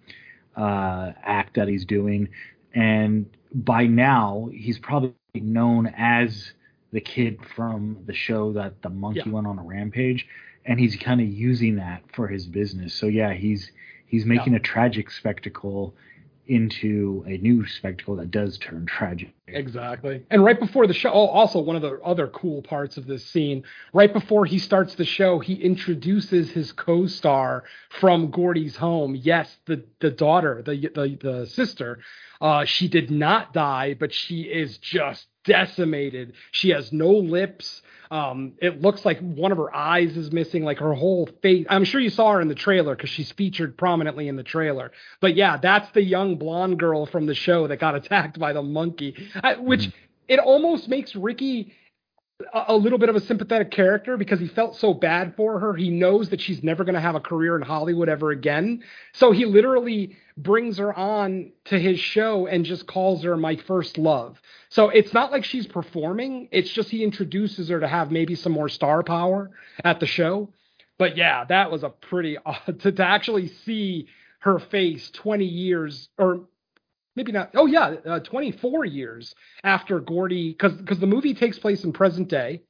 uh, 0.56 1.12
act 1.24 1.56
that 1.56 1.68
he's 1.68 1.86
doing. 1.86 2.30
And 2.74 3.30
by 3.54 3.86
now 3.86 4.50
he's 4.52 4.80
probably 4.80 5.14
known 5.36 5.94
as 5.98 6.54
the 6.92 7.02
kid 7.02 7.40
from 7.56 7.98
the 8.06 8.14
show 8.14 8.54
that 8.54 8.82
the 8.82 8.90
monkey 8.90 9.24
Yeah. 9.26 9.32
went 9.32 9.48
on 9.48 9.60
a 9.60 9.64
rampage 9.64 10.28
and 10.66 10.80
he's 10.80 10.96
kind 10.96 11.22
of 11.22 11.28
using 11.28 11.76
that 11.76 12.04
for 12.14 12.28
his 12.28 12.46
business. 12.48 12.94
So 12.94 13.08
yeah 13.08 13.34
he's 13.34 13.72
he's 14.08 14.26
making 14.26 14.54
a 14.56 14.60
tragic 14.60 15.12
spectacle 15.12 15.94
into 16.48 17.24
a 17.28 17.38
new 17.38 17.66
spectacle 17.66 18.16
that 18.18 18.32
does 18.32 18.58
turn 18.58 18.86
tragic. 18.86 19.34
Exactly. 19.48 20.24
And 20.30 20.44
right 20.44 20.60
before 20.60 20.88
the 20.88 20.94
show, 20.94 21.12
oh, 21.12 21.28
also 21.28 21.60
one 21.60 21.76
of 21.76 21.82
the 21.82 22.00
other 22.04 22.28
cool 22.28 22.62
parts 22.62 22.98
of 22.98 23.06
this 23.06 23.26
scene, 23.26 23.64
right 23.94 24.12
before 24.12 24.46
he 24.46 24.60
starts 24.60 24.96
the 24.96 25.06
show, 25.06 25.40
he 25.40 25.54
introduces 25.54 26.52
his 26.52 26.72
co-star 26.72 27.64
from 28.00 28.32
Gordy's 28.32 28.76
home. 28.76 29.16
Yes, 29.16 29.56
the 29.66 29.86
the 30.00 30.12
daughter, 30.12 30.62
the 30.66 30.90
the, 30.94 31.18
the 31.22 31.46
sister. 31.48 32.00
Uh, 32.42 32.66
she 32.66 32.90
did 32.90 33.10
not 33.10 33.54
die, 33.54 33.96
but 33.98 34.14
she 34.14 34.42
is 34.42 34.78
just 34.80 35.28
decimated. 35.46 36.34
She 36.52 36.70
has 36.70 36.92
no 36.92 37.10
lips. 37.10 37.83
Um, 38.12 38.54
it 38.62 38.82
looks 38.82 39.06
like 39.06 39.20
one 39.20 39.52
of 39.52 39.58
her 39.58 39.74
eyes 39.76 40.16
is 40.18 40.32
missing, 40.32 40.64
like 40.64 40.80
her 40.80 40.94
whole 40.94 41.30
face. 41.42 41.66
I'm 41.70 41.84
sure 41.84 42.02
you 42.02 42.10
saw 42.10 42.32
her 42.34 42.42
in 42.42 42.48
the 42.48 42.56
trailer 42.56 42.96
because 42.96 43.10
she's 43.10 43.32
featured 43.32 43.78
prominently 43.78 44.28
in 44.28 44.36
the 44.36 44.44
trailer. 44.44 44.92
But 45.20 45.36
yeah, 45.36 45.58
that's 45.58 45.90
the 45.92 46.04
young 46.04 46.38
blonde 46.38 46.80
girl 46.80 47.06
from 47.06 47.26
the 47.26 47.36
show 47.36 47.68
that 47.68 47.78
got 47.78 47.96
attacked 47.96 48.40
by 48.40 48.54
the 48.54 48.62
monkey, 48.64 49.16
I, 49.42 49.56
which 49.56 49.90
it 50.28 50.40
almost 50.40 50.88
makes 50.88 51.16
Ricky 51.16 51.74
a, 52.54 52.76
little 52.76 52.98
bit 52.98 53.10
of 53.10 53.16
a 53.16 53.22
sympathetic 53.22 53.72
character 53.72 54.18
because 54.18 54.40
he 54.40 54.48
felt 54.48 54.76
so 54.76 54.94
bad 54.94 55.36
for 55.36 55.60
her. 55.60 55.74
He 55.74 55.90
knows 55.90 56.30
that 56.30 56.42
she's 56.42 56.64
never 56.64 56.84
going 56.84 56.96
to 56.96 57.02
have 57.02 57.16
a 57.16 57.20
career 57.20 57.56
in 57.56 57.62
Hollywood 57.62 58.10
ever 58.10 58.32
again. 58.32 58.84
So 59.14 59.32
he 59.32 59.46
literally 59.46 60.18
brings 60.36 60.78
her 60.78 60.94
on 60.94 61.52
to 61.66 61.80
his 61.80 62.00
show 62.00 62.48
and 62.48 62.66
just 62.66 62.88
calls 62.88 63.24
her 63.24 63.38
my 63.38 63.56
first 63.56 63.98
love. 63.98 64.42
So 64.70 64.90
it's 64.90 65.14
not 65.14 65.32
like 65.32 65.44
she's 65.44 65.68
performing. 65.68 66.50
It's 66.52 66.72
just 66.72 66.90
he 66.90 67.04
introduces 67.04 67.70
her 67.70 67.80
to 67.80 67.88
have 67.88 68.12
maybe 68.12 68.36
some 68.36 68.52
more 68.52 68.70
star 68.70 69.04
power 69.04 69.52
at 69.84 70.00
the 70.00 70.08
show. 70.08 70.50
But 70.98 71.18
yeah, 71.18 71.46
that 71.46 71.72
was 71.72 71.84
a 71.84 71.90
pretty 71.90 72.38
odd 72.46 72.80
to, 72.80 72.92
to 72.92 73.06
actually 73.06 73.48
see 73.48 74.08
her 74.40 74.60
face 74.60 75.10
20 75.12 75.46
years 75.46 76.10
or 76.18 76.42
maybe 77.16 77.32
not. 77.32 77.52
Oh 77.56 77.66
yeah, 77.66 77.96
uh, 78.06 78.20
24 78.20 78.86
years 78.86 79.34
after 79.64 80.00
Gordy, 80.00 80.52
because 80.52 80.74
because 80.74 81.00
the 81.00 81.08
movie 81.08 81.34
takes 81.34 81.60
place 81.60 81.84
in 81.84 81.94
present 81.94 82.30
day, 82.30 82.62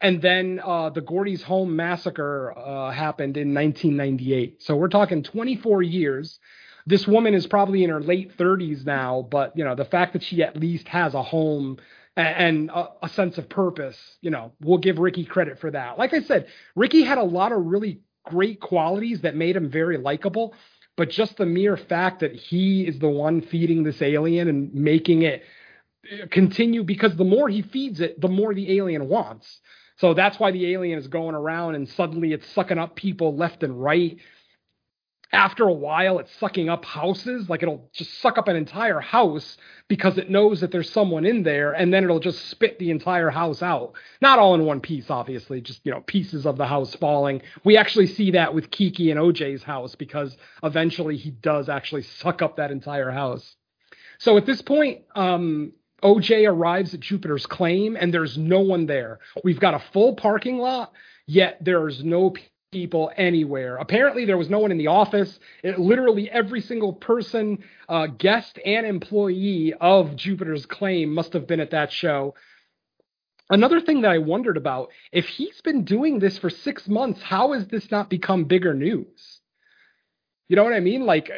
and 0.00 0.20
then 0.20 0.60
uh, 0.64 0.90
the 0.90 1.00
Gordy's 1.00 1.42
home 1.42 1.74
massacre 1.76 2.56
uh, 2.56 2.90
happened 2.90 3.36
in 3.36 3.54
1998. 3.54 4.62
So 4.62 4.76
we're 4.76 4.88
talking 4.88 5.22
24 5.22 5.82
years. 5.82 6.38
This 6.86 7.06
woman 7.06 7.32
is 7.32 7.46
probably 7.46 7.82
in 7.82 7.90
her 7.90 8.00
late 8.00 8.36
30s 8.36 8.84
now, 8.84 9.26
but 9.30 9.56
you 9.56 9.64
know 9.64 9.74
the 9.74 9.86
fact 9.86 10.12
that 10.12 10.22
she 10.22 10.42
at 10.42 10.56
least 10.56 10.88
has 10.88 11.14
a 11.14 11.22
home 11.22 11.78
and 12.16 12.70
a 13.02 13.08
sense 13.08 13.38
of 13.38 13.48
purpose, 13.48 13.98
you 14.20 14.30
know, 14.30 14.52
we'll 14.60 14.78
give 14.78 14.98
Ricky 14.98 15.24
credit 15.24 15.58
for 15.58 15.70
that. 15.72 15.98
Like 15.98 16.14
I 16.14 16.20
said, 16.20 16.46
Ricky 16.76 17.02
had 17.02 17.18
a 17.18 17.24
lot 17.24 17.50
of 17.50 17.64
really 17.64 18.02
great 18.24 18.60
qualities 18.60 19.22
that 19.22 19.34
made 19.34 19.56
him 19.56 19.68
very 19.68 19.98
likable 19.98 20.54
but 20.96 21.10
just 21.10 21.36
the 21.36 21.46
mere 21.46 21.76
fact 21.76 22.20
that 22.20 22.34
he 22.34 22.86
is 22.86 22.98
the 22.98 23.08
one 23.08 23.40
feeding 23.40 23.82
this 23.82 24.00
alien 24.00 24.48
and 24.48 24.74
making 24.74 25.22
it 25.22 25.42
continue 26.30 26.84
because 26.84 27.16
the 27.16 27.24
more 27.24 27.48
he 27.48 27.62
feeds 27.62 28.00
it 28.00 28.20
the 28.20 28.28
more 28.28 28.54
the 28.54 28.76
alien 28.76 29.08
wants. 29.08 29.60
So 29.96 30.12
that's 30.12 30.38
why 30.38 30.50
the 30.50 30.72
alien 30.72 30.98
is 30.98 31.06
going 31.08 31.34
around 31.34 31.76
and 31.76 31.88
suddenly 31.88 32.32
it's 32.32 32.48
sucking 32.52 32.78
up 32.78 32.96
people 32.96 33.36
left 33.36 33.62
and 33.62 33.80
right 33.80 34.18
after 35.34 35.64
a 35.64 35.72
while 35.72 36.18
it's 36.18 36.34
sucking 36.36 36.68
up 36.68 36.84
houses 36.84 37.48
like 37.48 37.62
it'll 37.62 37.90
just 37.92 38.20
suck 38.20 38.38
up 38.38 38.48
an 38.48 38.56
entire 38.56 39.00
house 39.00 39.56
because 39.88 40.16
it 40.16 40.30
knows 40.30 40.60
that 40.60 40.70
there's 40.70 40.90
someone 40.90 41.26
in 41.26 41.42
there 41.42 41.72
and 41.72 41.92
then 41.92 42.04
it'll 42.04 42.20
just 42.20 42.48
spit 42.48 42.78
the 42.78 42.90
entire 42.90 43.30
house 43.30 43.62
out. 43.62 43.92
Not 44.22 44.38
all 44.38 44.54
in 44.54 44.64
one 44.64 44.80
piece 44.80 45.10
obviously 45.10 45.60
just 45.60 45.80
you 45.84 45.92
know 45.92 46.00
pieces 46.06 46.46
of 46.46 46.56
the 46.56 46.66
house 46.66 46.94
falling. 46.94 47.42
We 47.64 47.76
actually 47.76 48.06
see 48.06 48.30
that 48.30 48.54
with 48.54 48.70
Keke 48.70 49.10
and 49.10 49.20
oj's 49.20 49.62
house 49.62 49.94
because 49.94 50.36
eventually 50.62 51.16
he 51.16 51.30
does 51.30 51.68
actually 51.68 52.02
suck 52.02 52.40
up 52.40 52.56
that 52.56 52.70
entire 52.70 53.10
house. 53.10 53.56
So 54.18 54.36
at 54.36 54.46
this 54.46 54.62
point 54.62 55.02
um 55.16 55.72
oj 56.02 56.48
arrives 56.48 56.94
at 56.94 57.00
jupiter's 57.00 57.46
claim 57.46 57.96
and 57.96 58.14
there's 58.14 58.38
no 58.38 58.60
one 58.60 58.86
there. 58.86 59.18
We've 59.42 59.60
got 59.60 59.74
a 59.74 59.82
full 59.92 60.14
parking 60.14 60.58
lot 60.58 60.92
yet 61.26 61.58
there's 61.60 62.04
no 62.04 62.34
people 62.74 63.12
anywhere. 63.16 63.76
Apparently, 63.76 64.24
there 64.24 64.36
was 64.36 64.50
no 64.50 64.58
one 64.58 64.72
in 64.72 64.78
the 64.78 64.88
office. 64.88 65.38
It, 65.62 65.78
literally, 65.78 66.28
every 66.28 66.60
single 66.60 66.92
person, 66.92 67.62
uh, 67.88 68.08
guest 68.08 68.58
and 68.66 68.84
employee 68.84 69.72
of 69.80 70.16
Jupiter's 70.16 70.66
Claim 70.66 71.14
must 71.14 71.32
have 71.34 71.46
been 71.46 71.60
at 71.60 71.70
that 71.70 71.92
show. 71.92 72.34
Another 73.48 73.80
thing 73.80 74.00
that 74.02 74.10
I 74.10 74.18
wondered 74.18 74.56
about 74.56 74.90
if 75.12 75.26
he's 75.28 75.60
been 75.60 75.84
doing 75.84 76.18
this 76.18 76.36
for 76.36 76.50
six 76.50 76.88
months, 76.88 77.22
how 77.22 77.52
has 77.52 77.68
this 77.68 77.88
not 77.92 78.10
become 78.10 78.44
bigger 78.44 78.74
news? 78.74 79.40
You 80.48 80.56
know 80.56 80.64
what 80.64 80.72
I 80.72 80.80
mean? 80.80 81.06
Like, 81.06 81.30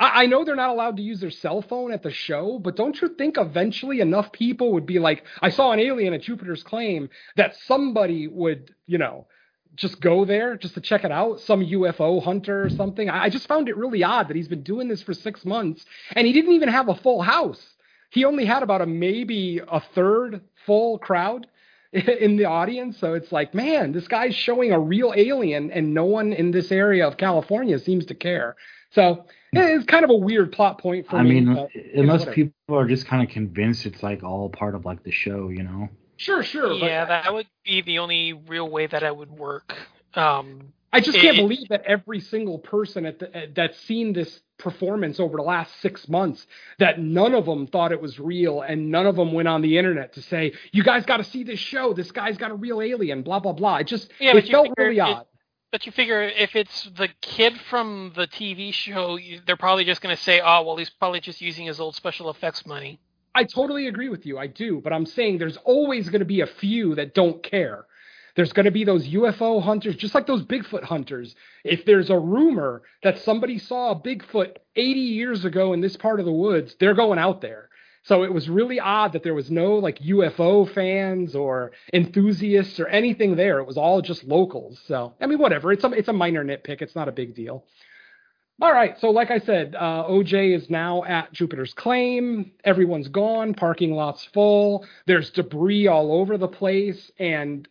I, 0.00 0.22
I 0.22 0.26
know 0.26 0.44
they're 0.44 0.56
not 0.56 0.70
allowed 0.70 0.96
to 0.96 1.02
use 1.02 1.20
their 1.20 1.30
cell 1.30 1.62
phone 1.62 1.92
at 1.92 2.02
the 2.02 2.10
show, 2.10 2.58
but 2.58 2.74
don't 2.74 3.00
you 3.00 3.08
think 3.16 3.36
eventually 3.38 4.00
enough 4.00 4.32
people 4.32 4.72
would 4.72 4.86
be 4.86 4.98
like, 4.98 5.24
I 5.40 5.50
saw 5.50 5.70
an 5.70 5.78
alien 5.78 6.12
at 6.12 6.22
Jupiter's 6.22 6.64
Claim 6.64 7.08
that 7.36 7.54
somebody 7.66 8.26
would, 8.26 8.74
you 8.86 8.98
know, 8.98 9.28
just 9.76 10.00
go 10.00 10.24
there 10.24 10.56
just 10.56 10.74
to 10.74 10.80
check 10.80 11.04
it 11.04 11.12
out, 11.12 11.40
some 11.40 11.64
UFO 11.64 12.22
hunter 12.22 12.64
or 12.64 12.70
something. 12.70 13.08
I 13.08 13.28
just 13.28 13.46
found 13.46 13.68
it 13.68 13.76
really 13.76 14.02
odd 14.02 14.28
that 14.28 14.36
he's 14.36 14.48
been 14.48 14.62
doing 14.62 14.88
this 14.88 15.02
for 15.02 15.14
six 15.14 15.44
months 15.44 15.84
and 16.12 16.26
he 16.26 16.32
didn't 16.32 16.52
even 16.52 16.68
have 16.68 16.88
a 16.88 16.94
full 16.94 17.22
house. 17.22 17.64
He 18.10 18.24
only 18.24 18.46
had 18.46 18.62
about 18.62 18.80
a 18.80 18.86
maybe 18.86 19.60
a 19.66 19.80
third 19.94 20.40
full 20.64 20.98
crowd 20.98 21.46
in 21.92 22.36
the 22.36 22.46
audience. 22.46 22.98
So 22.98 23.14
it's 23.14 23.30
like, 23.30 23.54
man, 23.54 23.92
this 23.92 24.08
guy's 24.08 24.34
showing 24.34 24.72
a 24.72 24.78
real 24.80 25.12
alien 25.14 25.70
and 25.70 25.92
no 25.92 26.04
one 26.04 26.32
in 26.32 26.50
this 26.50 26.72
area 26.72 27.06
of 27.06 27.16
California 27.16 27.78
seems 27.78 28.06
to 28.06 28.14
care. 28.14 28.56
So 28.92 29.26
hmm. 29.52 29.58
it's 29.58 29.84
kind 29.84 30.04
of 30.04 30.10
a 30.10 30.16
weird 30.16 30.52
plot 30.52 30.80
point 30.80 31.06
for 31.08 31.16
I 31.16 31.22
me. 31.22 31.40
mean, 31.40 31.48
you 31.48 31.54
know, 31.54 31.68
unless 31.94 32.24
people 32.34 32.54
are 32.70 32.86
just 32.86 33.06
kind 33.06 33.22
of 33.22 33.32
convinced 33.32 33.86
it's 33.86 34.02
like 34.02 34.22
all 34.22 34.48
part 34.48 34.74
of 34.74 34.84
like 34.84 35.02
the 35.02 35.12
show, 35.12 35.48
you 35.48 35.62
know. 35.62 35.88
Sure, 36.16 36.42
sure. 36.42 36.68
but 36.68 36.86
Yeah, 36.86 37.04
that 37.04 37.32
would 37.32 37.46
be 37.64 37.82
the 37.82 37.98
only 37.98 38.32
real 38.32 38.68
way 38.68 38.86
that 38.86 39.02
I 39.02 39.10
would 39.10 39.30
work. 39.30 39.74
Um, 40.14 40.72
I 40.92 41.00
just 41.00 41.18
can't 41.18 41.36
It- 41.36 41.42
believe 41.42 41.68
that 41.68 41.82
every 41.84 42.20
single 42.20 42.58
person 42.58 43.04
at 43.04 43.18
the, 43.18 43.36
at- 43.36 43.54
that's 43.54 43.78
seen 43.80 44.12
this 44.14 44.40
performance 44.58 45.20
over 45.20 45.36
the 45.36 45.42
last 45.42 45.78
six 45.82 46.08
months, 46.08 46.46
that 46.78 46.98
none 46.98 47.34
of 47.34 47.44
them 47.44 47.66
thought 47.66 47.92
it 47.92 48.00
was 48.00 48.18
real, 48.18 48.62
and 48.62 48.90
none 48.90 49.06
of 49.06 49.14
them 49.16 49.32
went 49.32 49.46
on 49.48 49.60
the 49.60 49.76
internet 49.76 50.14
to 50.14 50.22
say, 50.22 50.52
"You 50.72 50.82
guys 50.82 51.04
got 51.04 51.18
to 51.18 51.24
see 51.24 51.42
this 51.44 51.58
show. 51.58 51.92
This 51.92 52.10
guy's 52.12 52.38
got 52.38 52.50
a 52.50 52.54
real 52.54 52.80
alien." 52.80 53.20
Blah 53.22 53.40
blah 53.40 53.52
blah. 53.52 53.76
It 53.78 53.88
just 53.88 54.10
yeah, 54.18 54.34
it 54.36 54.48
felt 54.48 54.70
really 54.78 54.96
it- 54.96 55.00
odd. 55.00 55.26
But 55.72 55.84
you 55.84 55.92
figure 55.92 56.22
if 56.22 56.56
it's 56.56 56.84
the 56.96 57.08
kid 57.20 57.58
from 57.68 58.12
the 58.16 58.26
TV 58.26 58.72
show, 58.72 59.18
they're 59.46 59.56
probably 59.56 59.84
just 59.84 60.00
going 60.00 60.16
to 60.16 60.22
say, 60.22 60.40
"Oh, 60.42 60.62
well, 60.62 60.76
he's 60.76 60.88
probably 60.88 61.20
just 61.20 61.42
using 61.42 61.66
his 61.66 61.78
old 61.80 61.94
special 61.94 62.30
effects 62.30 62.64
money." 62.64 62.98
I 63.36 63.44
totally 63.44 63.86
agree 63.86 64.08
with 64.08 64.24
you. 64.24 64.38
I 64.38 64.46
do, 64.46 64.80
but 64.82 64.94
I'm 64.94 65.04
saying 65.04 65.36
there's 65.36 65.58
always 65.58 66.08
going 66.08 66.20
to 66.20 66.24
be 66.26 66.40
a 66.40 66.46
few 66.46 66.94
that 66.94 67.14
don't 67.14 67.42
care. 67.42 67.84
There's 68.34 68.54
going 68.54 68.64
to 68.64 68.70
be 68.70 68.84
those 68.84 69.06
UFO 69.08 69.62
hunters, 69.62 69.96
just 69.96 70.14
like 70.14 70.26
those 70.26 70.42
Bigfoot 70.42 70.84
hunters. 70.84 71.34
If 71.62 71.84
there's 71.84 72.08
a 72.08 72.18
rumor 72.18 72.82
that 73.02 73.18
somebody 73.18 73.58
saw 73.58 73.90
a 73.90 74.00
Bigfoot 74.00 74.56
80 74.74 75.00
years 75.00 75.44
ago 75.44 75.74
in 75.74 75.82
this 75.82 75.98
part 75.98 76.18
of 76.18 76.24
the 76.24 76.32
woods, 76.32 76.76
they're 76.80 76.94
going 76.94 77.18
out 77.18 77.42
there. 77.42 77.68
So 78.04 78.22
it 78.22 78.32
was 78.32 78.48
really 78.48 78.80
odd 78.80 79.12
that 79.12 79.22
there 79.22 79.34
was 79.34 79.50
no 79.50 79.74
like 79.74 79.98
UFO 79.98 80.72
fans 80.72 81.34
or 81.34 81.72
enthusiasts 81.92 82.80
or 82.80 82.86
anything 82.86 83.36
there. 83.36 83.58
It 83.58 83.66
was 83.66 83.76
all 83.76 84.00
just 84.00 84.24
locals. 84.24 84.80
So 84.86 85.14
I 85.20 85.26
mean, 85.26 85.38
whatever. 85.38 85.72
It's 85.72 85.84
a 85.84 85.90
it's 85.90 86.08
a 86.08 86.12
minor 86.14 86.44
nitpick. 86.44 86.80
It's 86.82 86.94
not 86.94 87.08
a 87.08 87.12
big 87.12 87.34
deal. 87.34 87.64
All 88.60 88.72
right. 88.72 88.98
So, 88.98 89.10
like 89.10 89.30
I 89.30 89.38
said, 89.38 89.74
uh, 89.74 90.04
OJ 90.08 90.56
is 90.56 90.70
now 90.70 91.04
at 91.04 91.30
Jupiter's 91.32 91.74
Claim. 91.74 92.52
Everyone's 92.64 93.08
gone. 93.08 93.52
Parking 93.52 93.92
lot's 93.92 94.24
full. 94.32 94.86
There's 95.06 95.30
debris 95.30 95.88
all 95.88 96.10
over 96.10 96.38
the 96.38 96.48
place. 96.48 97.10
And 97.18 97.68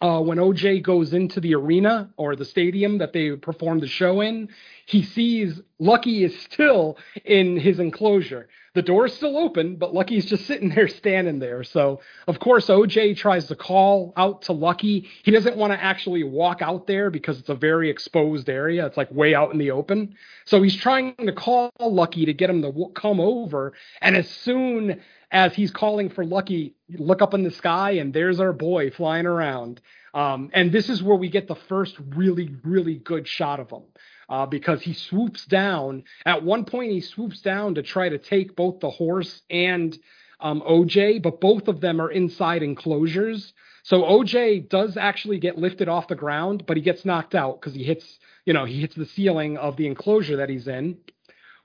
uh, 0.00 0.20
when 0.20 0.38
OJ 0.38 0.82
goes 0.82 1.12
into 1.12 1.40
the 1.40 1.54
arena 1.54 2.10
or 2.16 2.36
the 2.36 2.44
stadium 2.44 2.98
that 2.98 3.12
they 3.12 3.32
perform 3.32 3.80
the 3.80 3.88
show 3.88 4.20
in, 4.20 4.48
he 4.86 5.02
sees 5.02 5.60
Lucky 5.80 6.24
is 6.24 6.38
still 6.42 6.96
in 7.24 7.58
his 7.58 7.80
enclosure. 7.80 8.48
The 8.74 8.82
door's 8.82 9.12
still 9.12 9.36
open, 9.36 9.74
but 9.74 9.92
Lucky's 9.92 10.26
just 10.26 10.46
sitting 10.46 10.68
there 10.74 10.86
standing 10.86 11.40
there. 11.40 11.64
So, 11.64 12.00
of 12.28 12.38
course, 12.38 12.68
OJ 12.68 13.16
tries 13.16 13.48
to 13.48 13.56
call 13.56 14.12
out 14.16 14.42
to 14.42 14.52
Lucky. 14.52 15.08
He 15.24 15.32
doesn't 15.32 15.56
want 15.56 15.72
to 15.72 15.82
actually 15.82 16.22
walk 16.22 16.62
out 16.62 16.86
there 16.86 17.10
because 17.10 17.40
it's 17.40 17.48
a 17.48 17.56
very 17.56 17.90
exposed 17.90 18.48
area. 18.48 18.86
It's 18.86 18.96
like 18.96 19.10
way 19.10 19.34
out 19.34 19.52
in 19.52 19.58
the 19.58 19.72
open. 19.72 20.14
So 20.44 20.62
he's 20.62 20.76
trying 20.76 21.16
to 21.16 21.32
call 21.32 21.72
Lucky 21.80 22.24
to 22.26 22.32
get 22.32 22.50
him 22.50 22.62
to 22.62 22.92
come 22.94 23.18
over. 23.18 23.72
And 24.00 24.16
as 24.16 24.28
soon 24.28 25.00
as 25.30 25.54
he's 25.54 25.70
calling 25.70 26.08
for 26.10 26.24
Lucky, 26.24 26.74
look 26.90 27.20
up 27.20 27.34
in 27.34 27.42
the 27.42 27.50
sky 27.50 27.92
and 27.92 28.12
there's 28.12 28.40
our 28.40 28.52
boy 28.52 28.90
flying 28.90 29.26
around. 29.26 29.80
Um, 30.14 30.50
and 30.54 30.72
this 30.72 30.88
is 30.88 31.02
where 31.02 31.16
we 31.16 31.28
get 31.28 31.48
the 31.48 31.54
first 31.54 31.96
really, 32.16 32.56
really 32.64 32.96
good 32.96 33.28
shot 33.28 33.60
of 33.60 33.70
him 33.70 33.82
uh, 34.28 34.46
because 34.46 34.80
he 34.82 34.94
swoops 34.94 35.44
down. 35.46 36.04
At 36.24 36.44
one 36.44 36.64
point, 36.64 36.92
he 36.92 37.00
swoops 37.00 37.42
down 37.42 37.74
to 37.74 37.82
try 37.82 38.08
to 38.08 38.18
take 38.18 38.56
both 38.56 38.80
the 38.80 38.90
horse 38.90 39.42
and 39.50 39.96
um, 40.40 40.62
OJ, 40.62 41.22
but 41.22 41.40
both 41.40 41.68
of 41.68 41.80
them 41.80 42.00
are 42.00 42.10
inside 42.10 42.62
enclosures. 42.62 43.52
So 43.82 44.02
OJ 44.02 44.68
does 44.68 44.96
actually 44.96 45.38
get 45.38 45.58
lifted 45.58 45.88
off 45.88 46.08
the 46.08 46.14
ground, 46.14 46.64
but 46.66 46.76
he 46.76 46.82
gets 46.82 47.04
knocked 47.04 47.34
out 47.34 47.60
because 47.60 47.74
he 47.74 47.84
hits, 47.84 48.18
you 48.44 48.52
know, 48.52 48.64
he 48.64 48.80
hits 48.80 48.94
the 48.94 49.06
ceiling 49.06 49.56
of 49.56 49.76
the 49.76 49.86
enclosure 49.86 50.36
that 50.36 50.48
he's 50.48 50.68
in. 50.68 50.98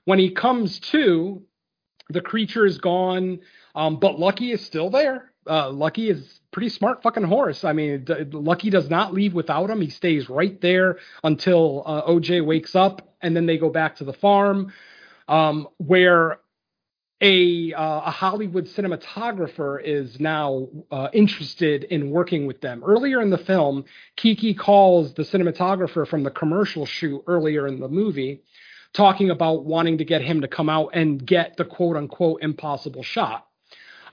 When 0.04 0.18
he 0.18 0.30
comes 0.30 0.80
to, 0.80 1.42
the 2.10 2.20
creature 2.20 2.66
is 2.66 2.78
gone, 2.78 3.40
um, 3.74 3.98
but 3.98 4.18
Lucky 4.18 4.52
is 4.52 4.64
still 4.64 4.90
there. 4.90 5.32
Uh, 5.48 5.70
Lucky 5.70 6.08
is 6.08 6.40
pretty 6.52 6.68
smart 6.68 7.02
fucking 7.02 7.24
horse. 7.24 7.64
I 7.64 7.72
mean, 7.72 8.04
d- 8.04 8.24
Lucky 8.32 8.70
does 8.70 8.88
not 8.88 9.12
leave 9.12 9.34
without 9.34 9.68
him. 9.70 9.80
He 9.80 9.90
stays 9.90 10.28
right 10.28 10.58
there 10.60 10.98
until 11.22 11.82
uh, 11.84 12.02
OJ 12.08 12.44
wakes 12.44 12.74
up, 12.74 13.14
and 13.20 13.36
then 13.36 13.46
they 13.46 13.58
go 13.58 13.68
back 13.70 13.96
to 13.96 14.04
the 14.04 14.12
farm, 14.12 14.72
um, 15.28 15.68
where 15.78 16.38
a 17.20 17.72
uh, 17.72 18.02
a 18.06 18.10
Hollywood 18.10 18.66
cinematographer 18.66 19.80
is 19.82 20.20
now 20.20 20.68
uh, 20.90 21.08
interested 21.12 21.84
in 21.84 22.10
working 22.10 22.46
with 22.46 22.60
them. 22.60 22.82
Earlier 22.84 23.22
in 23.22 23.30
the 23.30 23.38
film, 23.38 23.84
Keke 24.16 24.58
calls 24.58 25.14
the 25.14 25.22
cinematographer 25.22 26.06
from 26.06 26.22
the 26.22 26.30
commercial 26.30 26.86
shoot 26.86 27.22
earlier 27.26 27.66
in 27.66 27.80
the 27.80 27.88
movie, 27.88 28.42
talking 28.94 29.30
about 29.30 29.64
wanting 29.64 29.98
to 29.98 30.04
get 30.04 30.22
him 30.22 30.40
to 30.40 30.48
come 30.48 30.70
out 30.70 30.90
and 30.94 31.24
get 31.24 31.56
the 31.56 31.64
quote 31.64 31.96
unquote 31.96 32.42
impossible 32.42 33.02
shot. 33.02 33.46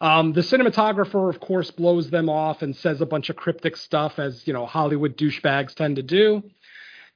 Um, 0.02 0.34
the 0.34 0.42
cinematographer, 0.42 1.30
of 1.30 1.40
course, 1.40 1.70
blows 1.70 2.10
them 2.10 2.28
off 2.28 2.64
and 2.64 2.76
says 2.76 3.02
a 3.02 3.06
bunch 3.06 3.30
of 3.30 3.36
cryptic 3.36 3.78
stuff, 3.78 4.18
as 4.18 4.46
you 4.48 4.54
know 4.54 4.66
Hollywood 4.66 5.16
douchebags 5.16 5.76
tend 5.76 5.96
to 5.98 6.04
do. 6.04 6.44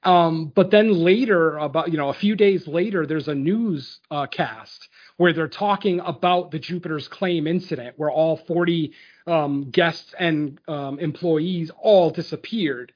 Um, 0.03 0.51
but 0.53 0.69
then 0.69 0.93
later, 0.93 1.57
about 1.57 1.91
you 1.91 1.97
know, 1.97 2.09
a 2.09 2.13
few 2.13 2.35
days 2.35 2.67
later, 2.67 3.07
there's 3.07 3.27
a 3.27 3.33
news 3.33 3.99
uh, 4.11 4.27
cast 4.27 4.87
where 5.17 5.33
they're 5.33 5.47
talking 5.47 5.99
about 6.01 6.51
the 6.51 6.59
Jupiter's 6.59 7.07
Claim 7.07 7.47
incident, 7.47 7.95
where 7.97 8.11
all 8.11 8.37
40 8.37 8.93
um, 9.25 9.71
guests 9.71 10.13
and 10.19 10.59
um, 10.67 10.99
employees 10.99 11.71
all 11.81 12.11
disappeared. 12.11 12.93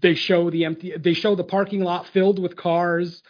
They 0.00 0.14
show 0.14 0.50
the 0.50 0.66
empty. 0.66 0.96
They 0.96 1.14
show 1.14 1.34
the 1.34 1.42
parking 1.42 1.82
lot 1.82 2.06
filled 2.06 2.38
with 2.38 2.54
cars. 2.54 3.24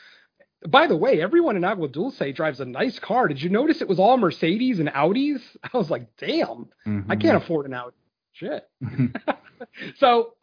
By 0.68 0.86
the 0.86 0.96
way, 0.96 1.20
everyone 1.20 1.56
in 1.56 1.64
Agua 1.64 1.88
Dulce 1.88 2.32
drives 2.34 2.60
a 2.60 2.64
nice 2.64 2.98
car. 2.98 3.28
Did 3.28 3.42
you 3.42 3.50
notice 3.50 3.80
it 3.80 3.88
was 3.88 3.98
all 3.98 4.16
Mercedes 4.16 4.80
and 4.80 4.88
Audis? 4.88 5.40
I 5.72 5.76
was 5.76 5.90
like, 5.90 6.16
damn, 6.18 6.68
I 7.08 7.16
can't 7.16 7.36
afford 7.36 7.66
an 7.66 7.74
Audi. 7.74 7.96
Shit. 8.32 8.68
so 9.98 10.34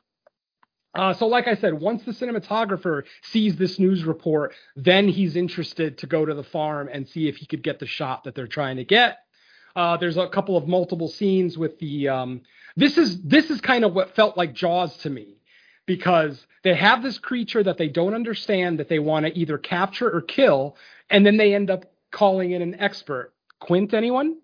uh, 0.96 1.14
so, 1.14 1.26
like 1.26 1.48
I 1.48 1.56
said, 1.56 1.74
once 1.74 2.04
the 2.04 2.12
cinematographer 2.12 3.04
sees 3.24 3.56
this 3.56 3.80
news 3.80 4.04
report, 4.04 4.54
then 4.76 5.08
he's 5.08 5.36
interested 5.36 5.98
to 6.00 6.08
go 6.08 6.24
to 6.26 6.34
the 6.36 6.44
farm 6.44 6.88
and 6.92 7.08
see 7.08 7.28
if 7.28 7.38
he 7.38 7.48
could 7.48 7.64
get 7.64 7.80
the 7.80 7.88
shot 7.88 8.26
that 8.26 8.36
they're 8.36 8.48
trying 8.48 8.78
to 8.78 8.84
get. 8.84 9.18
Uh, 9.76 9.98
there's 9.98 10.18
a 10.18 10.28
couple 10.28 10.56
of 10.56 10.68
multiple 10.68 11.08
scenes 11.08 11.58
with 11.58 11.80
the. 11.80 12.10
Um, 12.10 12.42
this 12.76 12.98
is 12.98 13.20
this 13.24 13.50
is 13.50 13.60
kind 13.60 13.84
of 13.84 13.96
what 13.96 14.16
felt 14.16 14.38
like 14.38 14.54
Jaws 14.54 14.96
to 14.98 15.10
me, 15.10 15.38
because 15.86 16.46
they 16.64 16.76
have 16.76 17.04
this 17.04 17.18
creature 17.18 17.64
that 17.64 17.78
they 17.78 17.90
don't 17.90 18.14
understand 18.14 18.80
that 18.80 18.90
they 18.90 19.00
want 19.00 19.26
to 19.26 19.38
either 19.38 19.58
capture 19.58 20.10
or 20.10 20.22
kill, 20.22 20.78
and 21.10 21.26
then 21.26 21.38
they 21.38 21.54
end 21.54 21.70
up 21.70 21.86
calling 22.12 22.52
in 22.52 22.62
an 22.62 22.80
expert. 22.80 23.34
Quint, 23.60 23.94
anyone? 23.94 24.38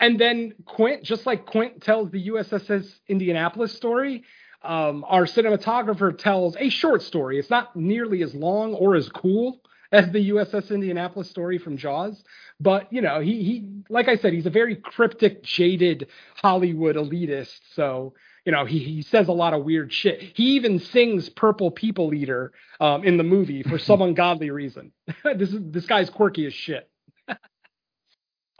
And 0.00 0.18
then 0.18 0.54
Quint, 0.64 1.04
just 1.04 1.26
like 1.26 1.46
Quint 1.46 1.82
tells 1.82 2.10
the 2.10 2.28
USS 2.28 2.92
Indianapolis 3.08 3.72
story, 3.72 4.24
um, 4.62 5.04
our 5.08 5.26
cinematographer 5.26 6.16
tells 6.16 6.56
a 6.56 6.68
short 6.68 7.02
story. 7.02 7.38
It's 7.38 7.50
not 7.50 7.76
nearly 7.76 8.22
as 8.22 8.34
long 8.34 8.74
or 8.74 8.94
as 8.94 9.08
cool 9.08 9.60
as 9.90 10.10
the 10.10 10.30
USS 10.30 10.70
Indianapolis 10.70 11.28
story 11.28 11.58
from 11.58 11.76
Jaws, 11.76 12.24
but 12.58 12.90
you 12.92 13.02
know, 13.02 13.20
he 13.20 13.42
he 13.42 13.68
like 13.90 14.08
I 14.08 14.16
said, 14.16 14.32
he's 14.32 14.46
a 14.46 14.50
very 14.50 14.76
cryptic, 14.76 15.42
jaded 15.42 16.08
Hollywood 16.36 16.96
elitist. 16.96 17.60
So 17.74 18.14
you 18.44 18.52
know, 18.52 18.64
he 18.64 18.78
he 18.78 19.02
says 19.02 19.28
a 19.28 19.32
lot 19.32 19.54
of 19.54 19.64
weird 19.64 19.92
shit. 19.92 20.20
He 20.34 20.56
even 20.56 20.78
sings 20.78 21.28
"Purple 21.28 21.70
People 21.70 22.12
Eater" 22.12 22.52
um, 22.80 23.04
in 23.04 23.16
the 23.16 23.24
movie 23.24 23.62
for 23.62 23.78
some 23.78 24.02
ungodly 24.02 24.50
reason. 24.50 24.92
this 25.36 25.52
is 25.52 25.60
this 25.70 25.86
guy's 25.86 26.10
quirky 26.10 26.46
as 26.46 26.54
shit. 26.54 26.88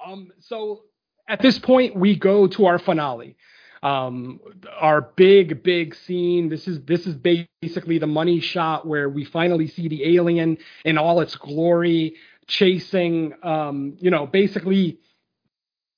um, 0.06 0.30
so 0.40 0.82
at 1.28 1.40
this 1.40 1.58
point, 1.58 1.96
we 1.96 2.16
go 2.16 2.46
to 2.48 2.66
our 2.66 2.78
finale 2.78 3.36
um 3.84 4.38
our 4.78 5.00
big 5.16 5.62
big 5.64 5.92
scene 5.92 6.48
this 6.48 6.68
is 6.68 6.80
this 6.82 7.04
is 7.04 7.16
basically 7.16 7.98
the 7.98 8.06
money 8.06 8.38
shot 8.38 8.86
where 8.86 9.08
we 9.08 9.24
finally 9.24 9.66
see 9.66 9.88
the 9.88 10.16
alien 10.16 10.56
in 10.84 10.96
all 10.96 11.20
its 11.20 11.34
glory 11.34 12.14
chasing 12.46 13.34
um 13.42 13.96
you 13.98 14.08
know 14.08 14.24
basically 14.24 14.98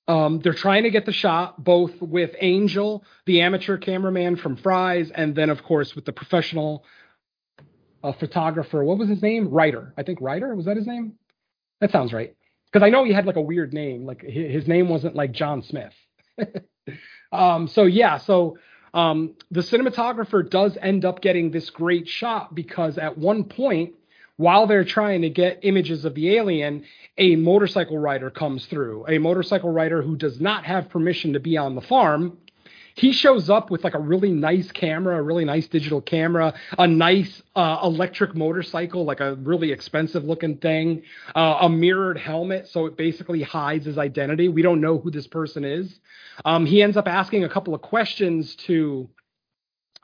um 0.09 0.41
they're 0.41 0.55
trying 0.55 0.85
to 0.85 0.91
get 0.91 1.07
the 1.07 1.13
shot 1.13 1.63
both 1.63 2.01
with 2.03 2.33
angel 2.41 3.05
the 3.27 3.41
amateur 3.43 3.79
cameraman 3.79 4.37
from 4.37 4.57
Fry's 4.57 5.11
and 5.11 5.35
then 5.35 5.51
of 5.51 5.63
course 5.63 5.95
with 5.95 6.05
the 6.05 6.13
professional 6.13 6.85
uh, 8.03 8.13
photographer. 8.13 8.85
What 8.85 8.99
was 8.99 9.09
his 9.09 9.23
name? 9.23 9.49
Ryder. 9.51 9.95
I 9.97 10.03
think 10.03 10.21
Ryder? 10.21 10.55
Was 10.55 10.67
that 10.67 10.77
his 10.77 10.87
name? 10.87 11.15
That 11.81 11.91
sounds 11.93 12.13
right. 12.13 12.37
Because 12.73 12.85
i 12.87 12.91
know 12.91 13.05
he 13.05 13.13
had 13.13 13.27
like 13.27 13.37
a 13.37 13.41
weird 13.41 13.73
name. 13.73 14.05
Like 14.07 14.23
his, 14.23 14.53
his 14.53 14.69
name 14.69 14.89
wasn't 14.89 15.15
like 15.17 15.33
john 15.33 15.63
smith. 15.63 15.95
Um, 17.33 17.69
so 17.69 17.85
yeah, 17.85 18.19
so 18.19 18.59
Um, 18.95 19.35
the 19.51 19.61
cinematographer 19.63 20.49
does 20.49 20.77
end 20.81 21.05
up 21.05 21.21
getting 21.21 21.51
this 21.51 21.71
great 21.71 22.07
shot 22.09 22.55
because 22.55 22.97
at 22.99 23.19
one 23.19 23.45
point, 23.45 23.95
while 24.37 24.67
they're 24.67 24.85
trying 24.85 25.23
to 25.23 25.31
get 25.31 25.61
images 25.63 26.05
of 26.05 26.15
the 26.15 26.37
alien, 26.37 26.85
a 27.19 27.37
motorcycle 27.37 27.99
rider 27.99 28.31
comes 28.31 28.67
through. 28.67 29.07
A 29.09 29.19
motorcycle 29.19 29.71
rider 29.71 30.03
who 30.03 30.17
does 30.17 30.41
not 30.41 30.65
have 30.65 30.89
permission 30.89 31.33
to 31.35 31.41
be 31.41 31.57
on 31.57 31.75
the 31.75 31.81
farm 31.81 32.39
he 32.95 33.13
shows 33.13 33.51
up 33.51 33.71
with 33.71 33.83
like 33.83 33.95
a 33.95 33.99
really 33.99 34.31
nice 34.31 34.71
camera, 34.71 35.19
a 35.19 35.23
really 35.23 35.45
nice 35.45 35.67
digital 35.67 36.01
camera, 36.01 36.55
a 36.79 36.87
nice 36.87 37.43
uh, 37.57 37.81
electric 37.83 38.35
motorcycle, 38.35 39.05
like 39.05 39.21
a 39.21 39.35
really 39.37 39.73
expensive 39.73 40.25
looking 40.25 40.57
thing, 40.59 41.03
uh, 41.35 41.59
a 41.63 41.69
mirrored 41.69 42.19
helmet, 42.19 42.69
so 42.69 42.87
it 42.87 42.97
basically 42.97 43.43
hides 43.43 43.85
his 43.85 43.99
identity. 43.99 44.49
We 44.49 44.63
don't 44.63 44.81
know 44.81 44.99
who 44.99 45.11
this 45.11 45.27
person 45.27 45.65
is. 45.65 45.99
Um, 46.45 46.67
he 46.67 46.83
ends 46.83 46.97
up 46.97 47.09
asking 47.09 47.45
a 47.45 47.49
couple 47.49 47.75
of 47.75 47.83
questions 47.83 48.55
to 48.67 49.09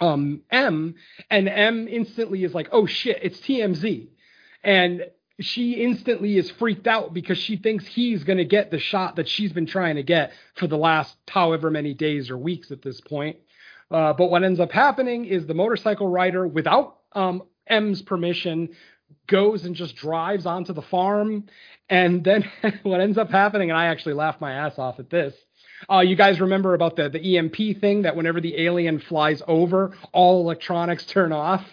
um, 0.01 0.43
M, 0.51 0.94
and 1.31 1.48
M 1.48 1.86
instantly 1.86 2.43
is 2.43 2.55
like, 2.55 2.69
"Oh 2.73 2.86
shit, 2.86 3.19
it's 3.23 3.39
TMZ," 3.40 4.09
and 4.62 5.05
she 5.41 5.73
instantly 5.82 6.37
is 6.37 6.51
freaked 6.53 6.87
out 6.87 7.15
because 7.15 7.39
she 7.39 7.57
thinks 7.57 7.87
he's 7.87 8.24
going 8.24 8.39
to 8.39 8.45
get 8.45 8.70
the 8.70 8.78
shot 8.78 9.16
that 9.16 9.28
she's 9.28 9.53
been 9.53 9.66
trying 9.66 9.97
to 9.97 10.03
get 10.03 10.32
for 10.55 10.66
the 10.66 10.77
last 10.77 11.16
however 11.28 11.70
many 11.70 11.95
days 11.95 12.31
or 12.31 12.37
weeks 12.37 12.70
at 12.70 12.82
this 12.82 13.01
point. 13.01 13.37
Uh, 13.91 14.12
but 14.12 14.31
what 14.31 14.45
ends 14.45 14.61
up 14.61 14.70
happening 14.70 15.24
is 15.24 15.47
the 15.47 15.55
motorcycle 15.55 16.09
rider, 16.09 16.47
without 16.47 16.99
um, 17.12 17.43
M's 17.66 18.03
permission, 18.03 18.69
goes 19.27 19.65
and 19.65 19.74
just 19.74 19.97
drives 19.97 20.47
onto 20.47 20.73
the 20.73 20.82
farm. 20.82 21.47
And 21.89 22.23
then 22.23 22.45
what 22.82 23.01
ends 23.01 23.19
up 23.19 23.31
happening, 23.31 23.70
and 23.70 23.78
I 23.78 23.87
actually 23.87 24.15
laughed 24.15 24.41
my 24.41 24.53
ass 24.53 24.78
off 24.78 24.99
at 25.01 25.11
this, 25.11 25.35
uh, 25.89 26.01
you 26.01 26.16
guys 26.16 26.40
remember 26.40 26.74
about 26.74 26.97
the, 26.97 27.09
the 27.09 27.39
EMP 27.39 27.81
thing 27.81 28.02
that 28.02 28.16
whenever 28.16 28.40
the 28.40 28.61
alien 28.61 28.98
flies 28.98 29.43
over, 29.47 29.97
all 30.12 30.40
electronics 30.40 31.05
turn 31.07 31.32
off? 31.32 31.65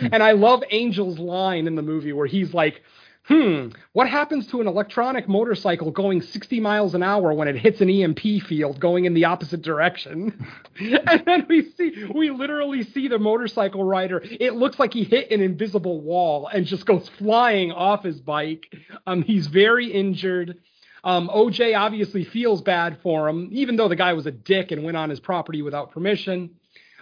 and 0.00 0.22
I 0.22 0.32
love 0.32 0.62
Angel's 0.70 1.18
line 1.18 1.66
in 1.66 1.74
the 1.74 1.82
movie 1.82 2.12
where 2.12 2.26
he's 2.26 2.54
like, 2.54 2.82
hmm, 3.24 3.68
what 3.92 4.08
happens 4.08 4.46
to 4.48 4.60
an 4.60 4.66
electronic 4.66 5.28
motorcycle 5.28 5.90
going 5.90 6.20
60 6.20 6.60
miles 6.60 6.94
an 6.94 7.02
hour 7.02 7.32
when 7.32 7.46
it 7.48 7.56
hits 7.56 7.80
an 7.80 7.88
EMP 7.88 8.20
field 8.46 8.80
going 8.80 9.04
in 9.04 9.14
the 9.14 9.24
opposite 9.24 9.62
direction? 9.62 10.46
and 10.80 11.22
then 11.24 11.46
we 11.48 11.70
see, 11.70 12.04
we 12.12 12.30
literally 12.30 12.82
see 12.82 13.08
the 13.08 13.18
motorcycle 13.18 13.84
rider. 13.84 14.22
It 14.24 14.54
looks 14.54 14.78
like 14.78 14.92
he 14.92 15.04
hit 15.04 15.30
an 15.30 15.40
invisible 15.40 16.00
wall 16.00 16.48
and 16.48 16.66
just 16.66 16.84
goes 16.86 17.08
flying 17.18 17.70
off 17.72 18.02
his 18.02 18.20
bike. 18.20 18.74
Um, 19.06 19.22
he's 19.22 19.46
very 19.46 19.92
injured. 19.92 20.58
Um, 21.04 21.28
OJ 21.28 21.76
obviously 21.78 22.24
feels 22.24 22.62
bad 22.62 22.98
for 23.02 23.28
him, 23.28 23.48
even 23.52 23.76
though 23.76 23.88
the 23.88 23.96
guy 23.96 24.12
was 24.12 24.26
a 24.26 24.30
dick 24.30 24.70
and 24.70 24.84
went 24.84 24.96
on 24.96 25.10
his 25.10 25.20
property 25.20 25.62
without 25.62 25.90
permission. 25.90 26.50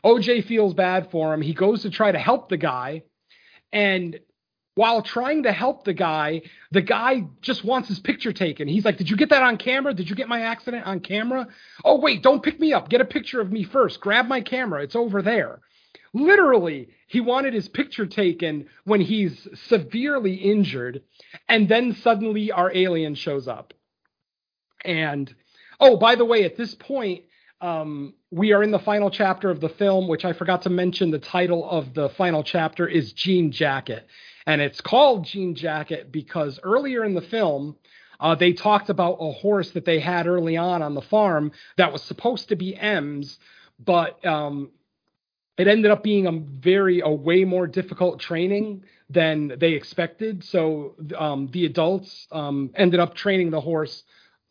OJ 0.04 0.46
feels 0.46 0.72
bad 0.72 1.10
for 1.10 1.34
him. 1.34 1.42
He 1.42 1.52
goes 1.52 1.82
to 1.82 1.90
try 1.90 2.10
to 2.10 2.18
help 2.18 2.48
the 2.48 2.56
guy. 2.56 3.02
And 3.72 4.18
while 4.74 5.02
trying 5.02 5.42
to 5.42 5.52
help 5.52 5.84
the 5.84 5.92
guy, 5.92 6.42
the 6.70 6.80
guy 6.80 7.24
just 7.42 7.64
wants 7.64 7.88
his 7.88 8.00
picture 8.00 8.32
taken. 8.32 8.66
He's 8.66 8.84
like, 8.84 8.96
Did 8.96 9.10
you 9.10 9.16
get 9.16 9.28
that 9.28 9.42
on 9.42 9.58
camera? 9.58 9.92
Did 9.92 10.08
you 10.08 10.16
get 10.16 10.28
my 10.28 10.40
accident 10.42 10.86
on 10.86 11.00
camera? 11.00 11.48
Oh, 11.84 12.00
wait, 12.00 12.22
don't 12.22 12.42
pick 12.42 12.58
me 12.58 12.72
up. 12.72 12.88
Get 12.88 13.02
a 13.02 13.04
picture 13.04 13.40
of 13.40 13.52
me 13.52 13.64
first. 13.64 14.00
Grab 14.00 14.26
my 14.26 14.40
camera. 14.40 14.82
It's 14.82 14.96
over 14.96 15.20
there. 15.20 15.60
Literally, 16.14 16.88
he 17.08 17.20
wanted 17.20 17.52
his 17.52 17.68
picture 17.68 18.06
taken 18.06 18.66
when 18.84 19.00
he's 19.00 19.46
severely 19.68 20.34
injured. 20.34 21.02
And 21.48 21.68
then 21.68 21.94
suddenly 21.94 22.50
our 22.50 22.74
alien 22.74 23.14
shows 23.14 23.46
up. 23.46 23.74
And 24.84 25.34
oh, 25.78 25.96
by 25.96 26.14
the 26.14 26.24
way, 26.24 26.44
at 26.44 26.56
this 26.56 26.74
point, 26.74 27.24
um, 27.60 28.14
we 28.30 28.52
are 28.52 28.62
in 28.62 28.70
the 28.70 28.78
final 28.78 29.10
chapter 29.10 29.50
of 29.50 29.60
the 29.60 29.68
film, 29.68 30.08
which 30.08 30.24
I 30.24 30.32
forgot 30.32 30.62
to 30.62 30.70
mention. 30.70 31.10
The 31.10 31.18
title 31.18 31.68
of 31.68 31.94
the 31.94 32.08
final 32.10 32.42
chapter 32.42 32.86
is 32.86 33.12
Jean 33.12 33.52
Jacket. 33.52 34.06
And 34.46 34.60
it's 34.60 34.80
called 34.80 35.24
Jean 35.26 35.54
Jacket 35.54 36.10
because 36.10 36.58
earlier 36.62 37.04
in 37.04 37.14
the 37.14 37.20
film, 37.22 37.76
uh, 38.18 38.34
they 38.34 38.52
talked 38.52 38.90
about 38.90 39.18
a 39.20 39.32
horse 39.32 39.70
that 39.70 39.84
they 39.84 40.00
had 40.00 40.26
early 40.26 40.56
on 40.56 40.82
on 40.82 40.94
the 40.94 41.02
farm 41.02 41.52
that 41.76 41.92
was 41.92 42.02
supposed 42.02 42.48
to 42.48 42.56
be 42.56 42.76
M's, 42.76 43.38
but 43.78 44.24
um, 44.26 44.70
it 45.56 45.68
ended 45.68 45.90
up 45.90 46.02
being 46.02 46.26
a 46.26 46.32
very, 46.32 47.00
a 47.00 47.08
way 47.08 47.44
more 47.44 47.66
difficult 47.66 48.20
training 48.20 48.84
than 49.08 49.54
they 49.58 49.72
expected. 49.72 50.44
So 50.44 50.96
um, 51.16 51.48
the 51.52 51.66
adults 51.66 52.26
um, 52.30 52.70
ended 52.74 53.00
up 53.00 53.14
training 53.14 53.50
the 53.50 53.60
horse 53.60 54.04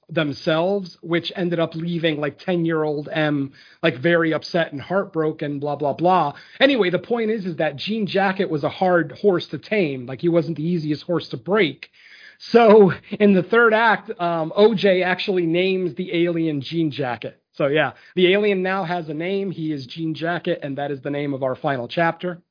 themselves, 0.09 0.97
which 1.01 1.31
ended 1.35 1.59
up 1.59 1.75
leaving 1.75 2.19
like 2.19 2.39
10 2.39 2.65
year 2.65 2.83
old 2.83 3.09
M 3.11 3.53
like 3.83 3.97
very 3.97 4.33
upset 4.33 4.71
and 4.71 4.81
heartbroken, 4.81 5.59
blah, 5.59 5.75
blah, 5.75 5.93
blah. 5.93 6.33
Anyway, 6.59 6.89
the 6.89 6.99
point 6.99 7.31
is, 7.31 7.45
is 7.45 7.57
that 7.57 7.75
Jean 7.75 8.07
Jacket 8.07 8.49
was 8.49 8.63
a 8.63 8.69
hard 8.69 9.13
horse 9.13 9.47
to 9.47 9.57
tame. 9.57 10.05
Like 10.05 10.21
he 10.21 10.29
wasn't 10.29 10.57
the 10.57 10.67
easiest 10.67 11.03
horse 11.03 11.29
to 11.29 11.37
break. 11.37 11.89
So 12.39 12.93
in 13.11 13.33
the 13.33 13.43
third 13.43 13.73
act, 13.73 14.09
um, 14.19 14.51
OJ 14.57 15.03
actually 15.03 15.45
names 15.45 15.95
the 15.95 16.25
alien 16.25 16.61
Jean 16.61 16.89
Jacket. 16.89 17.41
So 17.53 17.67
yeah, 17.67 17.93
the 18.15 18.31
alien 18.33 18.63
now 18.63 18.85
has 18.85 19.09
a 19.09 19.13
name. 19.13 19.51
He 19.51 19.73
is 19.73 19.85
Jean 19.85 20.13
Jacket, 20.13 20.59
and 20.63 20.77
that 20.77 20.91
is 20.91 21.01
the 21.01 21.09
name 21.09 21.33
of 21.33 21.43
our 21.43 21.55
final 21.55 21.89
chapter. 21.89 22.41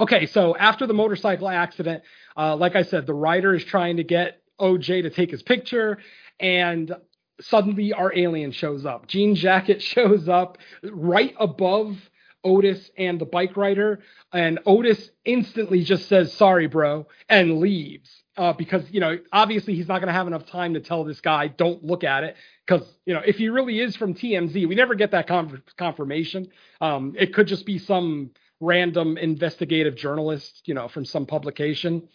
Okay, 0.00 0.26
so 0.26 0.56
after 0.56 0.86
the 0.86 0.94
motorcycle 0.94 1.48
accident, 1.48 2.02
uh, 2.36 2.56
like 2.56 2.74
I 2.74 2.82
said, 2.82 3.06
the 3.06 3.14
writer 3.14 3.54
is 3.54 3.64
trying 3.64 3.98
to 3.98 4.04
get 4.04 4.42
OJ 4.58 5.02
to 5.02 5.10
take 5.10 5.30
his 5.30 5.42
picture 5.42 5.98
and 6.40 6.94
suddenly 7.40 7.92
our 7.92 8.16
alien 8.16 8.52
shows 8.52 8.84
up. 8.84 9.06
Jean 9.06 9.34
Jacket 9.34 9.82
shows 9.82 10.28
up 10.28 10.58
right 10.82 11.34
above 11.38 11.96
Otis 12.42 12.90
and 12.96 13.20
the 13.20 13.26
bike 13.26 13.56
rider, 13.56 14.00
and 14.32 14.60
Otis 14.64 15.10
instantly 15.24 15.84
just 15.84 16.08
says, 16.08 16.32
"Sorry, 16.32 16.66
bro," 16.66 17.06
and 17.28 17.58
leaves. 17.58 18.10
Uh, 18.36 18.54
because 18.54 18.82
you 18.90 19.00
know, 19.00 19.18
obviously, 19.32 19.74
he's 19.74 19.88
not 19.88 19.98
going 19.98 20.06
to 20.06 20.14
have 20.14 20.26
enough 20.26 20.46
time 20.46 20.74
to 20.74 20.80
tell 20.80 21.04
this 21.04 21.20
guy, 21.20 21.48
"Don't 21.48 21.84
look 21.84 22.02
at 22.02 22.24
it." 22.24 22.36
Because 22.66 22.86
you 23.04 23.12
know, 23.12 23.20
if 23.20 23.36
he 23.36 23.50
really 23.50 23.78
is 23.80 23.94
from 23.94 24.14
TMZ, 24.14 24.66
we 24.66 24.74
never 24.74 24.94
get 24.94 25.10
that 25.10 25.28
confirmation. 25.76 26.48
Um, 26.80 27.14
it 27.18 27.34
could 27.34 27.46
just 27.46 27.66
be 27.66 27.78
some 27.78 28.30
random 28.60 29.16
investigative 29.18 29.96
journalist, 29.96 30.62
you 30.66 30.74
know, 30.74 30.88
from 30.88 31.04
some 31.04 31.26
publication. 31.26 32.08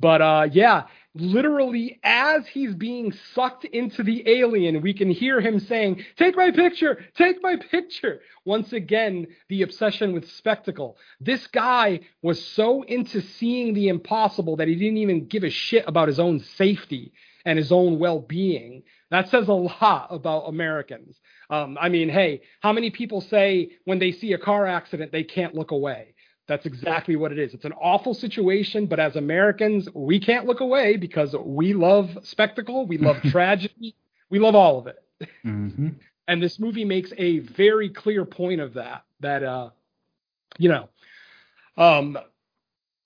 But 0.00 0.22
uh, 0.22 0.48
yeah, 0.52 0.84
literally 1.14 2.00
as 2.02 2.46
he's 2.46 2.74
being 2.74 3.12
sucked 3.34 3.64
into 3.66 4.02
the 4.02 4.28
alien, 4.28 4.80
we 4.82 4.94
can 4.94 5.10
hear 5.10 5.40
him 5.40 5.60
saying, 5.60 6.04
Take 6.16 6.36
my 6.36 6.50
picture, 6.50 7.04
take 7.16 7.42
my 7.42 7.56
picture. 7.56 8.22
Once 8.46 8.72
again, 8.72 9.26
the 9.48 9.62
obsession 9.62 10.12
with 10.14 10.30
spectacle. 10.30 10.96
This 11.20 11.46
guy 11.48 12.00
was 12.22 12.44
so 12.44 12.82
into 12.82 13.20
seeing 13.20 13.74
the 13.74 13.88
impossible 13.88 14.56
that 14.56 14.68
he 14.68 14.76
didn't 14.76 14.98
even 14.98 15.26
give 15.26 15.44
a 15.44 15.50
shit 15.50 15.84
about 15.86 16.08
his 16.08 16.20
own 16.20 16.40
safety 16.40 17.12
and 17.44 17.58
his 17.58 17.72
own 17.72 17.98
well 17.98 18.20
being. 18.20 18.82
That 19.10 19.28
says 19.28 19.48
a 19.48 19.54
lot 19.54 20.08
about 20.10 20.48
Americans. 20.48 21.20
Um, 21.50 21.76
I 21.80 21.88
mean, 21.88 22.08
hey, 22.08 22.42
how 22.60 22.72
many 22.72 22.90
people 22.90 23.20
say 23.20 23.70
when 23.84 23.98
they 23.98 24.12
see 24.12 24.32
a 24.32 24.38
car 24.38 24.66
accident, 24.66 25.12
they 25.12 25.24
can't 25.24 25.54
look 25.54 25.72
away? 25.72 26.14
That's 26.50 26.66
exactly 26.66 27.14
what 27.14 27.30
it 27.30 27.38
is. 27.38 27.54
It's 27.54 27.64
an 27.64 27.74
awful 27.80 28.12
situation, 28.12 28.86
but 28.86 28.98
as 28.98 29.14
Americans, 29.14 29.88
we 29.94 30.18
can't 30.18 30.46
look 30.46 30.58
away 30.58 30.96
because 30.96 31.32
we 31.32 31.74
love 31.74 32.18
spectacle, 32.24 32.86
we 32.86 32.98
love 32.98 33.22
tragedy, 33.30 33.94
we 34.30 34.40
love 34.40 34.56
all 34.56 34.80
of 34.80 34.88
it. 34.88 35.00
Mm-hmm. 35.46 35.90
And 36.26 36.42
this 36.42 36.58
movie 36.58 36.84
makes 36.84 37.12
a 37.16 37.38
very 37.38 37.88
clear 37.88 38.24
point 38.24 38.60
of 38.60 38.74
that. 38.74 39.04
That 39.20 39.44
uh, 39.44 39.70
you 40.58 40.70
know, 40.70 40.88
um. 41.76 42.18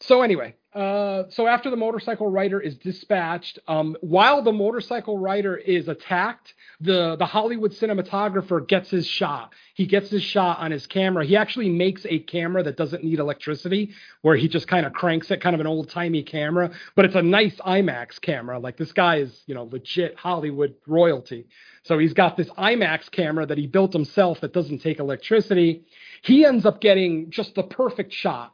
So 0.01 0.23
anyway, 0.23 0.55
uh, 0.75 1.25
so 1.31 1.47
after 1.47 1.71
the 1.71 1.77
motorcycle 1.77 2.29
rider 2.29 2.59
is 2.59 2.75
dispatched, 2.77 3.61
um, 3.69 3.97
while 4.01 4.43
the 4.43 4.53
motorcycle 4.53 5.19
rider 5.19 5.57
is 5.57 5.87
attacked, 5.87 6.53
the 6.81 7.15
the 7.17 7.27
Hollywood 7.27 7.71
cinematographer 7.71 8.67
gets 8.67 8.91
his 8.91 9.07
shot. 9.07 9.53
He 9.75 9.87
gets 9.87 10.11
his 10.11 10.25
shot 10.25 10.59
on 10.59 10.73
his 10.73 10.89
camera. 10.89 11.25
He 11.25 11.37
actually 11.37 11.71
makes 11.71 12.05
a 12.07 12.19
camera 12.19 12.65
that 12.65 12.77
doesn't 12.77 13.05
need 13.05 13.21
electricity, 13.21 13.91
where 14.23 14.35
he 14.35 14.49
just 14.49 14.67
kind 14.67 14.85
of 14.85 14.93
cranks 14.93 15.31
it, 15.31 15.41
kind 15.41 15.55
of 15.55 15.61
an 15.61 15.69
old 15.69 15.91
timey 15.91 16.25
camera. 16.25 16.73
But 16.97 17.05
it's 17.05 17.15
a 17.15 17.23
nice 17.23 17.55
IMAX 17.57 18.21
camera. 18.21 18.59
Like 18.59 18.77
this 18.77 18.93
guy 18.93 19.19
is, 19.19 19.43
you 19.47 19.55
know, 19.55 19.69
legit 19.71 20.17
Hollywood 20.19 20.75
royalty. 20.89 21.47
So 21.85 21.99
he's 21.99 22.15
got 22.15 22.37
this 22.37 22.49
IMAX 22.51 23.11
camera 23.13 23.47
that 23.47 23.59
he 23.59 23.69
built 23.69 23.93
himself 23.93 24.41
that 24.41 24.53
doesn't 24.53 24.81
take 24.81 24.99
electricity. 24.99 25.85
He 26.23 26.45
ends 26.45 26.67
up 26.67 26.81
getting 26.81 27.31
just 27.31 27.55
the 27.55 27.63
perfect 27.63 28.13
shot 28.13 28.53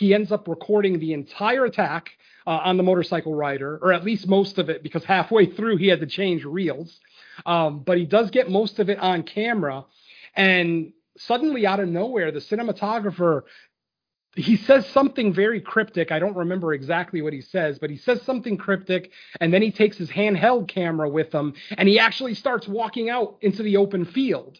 he 0.00 0.08
ends 0.18 0.30
up 0.36 0.44
recording 0.56 0.94
the 0.98 1.12
entire 1.20 1.64
attack 1.70 2.04
uh, 2.50 2.68
on 2.68 2.74
the 2.78 2.86
motorcycle 2.90 3.34
rider, 3.46 3.70
or 3.84 3.90
at 3.98 4.02
least 4.10 4.24
most 4.38 4.54
of 4.62 4.66
it, 4.72 4.78
because 4.86 5.04
halfway 5.16 5.44
through 5.56 5.76
he 5.82 5.88
had 5.92 6.00
to 6.00 6.10
change 6.20 6.42
reels. 6.58 6.90
Um, 7.54 7.72
but 7.88 7.96
he 8.02 8.06
does 8.16 8.28
get 8.30 8.44
most 8.60 8.74
of 8.82 8.86
it 8.92 8.98
on 9.10 9.18
camera. 9.22 9.78
And 10.34 10.92
suddenly, 11.28 11.62
out 11.70 11.80
of 11.84 11.88
nowhere, 12.02 12.30
the 12.32 12.44
cinematographer 12.50 13.34
he 14.36 14.56
says 14.68 14.84
something 14.98 15.28
very 15.34 15.60
cryptic. 15.72 16.06
I 16.12 16.20
don't 16.22 16.36
remember 16.44 16.68
exactly 16.72 17.20
what 17.24 17.34
he 17.38 17.42
says, 17.54 17.72
but 17.80 17.90
he 17.90 17.98
says 18.06 18.18
something 18.22 18.56
cryptic, 18.66 19.10
and 19.40 19.48
then 19.52 19.62
he 19.66 19.72
takes 19.72 19.96
his 19.98 20.10
handheld 20.18 20.64
camera 20.68 21.08
with 21.18 21.30
him, 21.38 21.48
and 21.78 21.88
he 21.88 21.98
actually 21.98 22.34
starts 22.34 22.66
walking 22.68 23.06
out 23.16 23.30
into 23.40 23.62
the 23.62 23.76
open 23.76 24.04
field. 24.16 24.54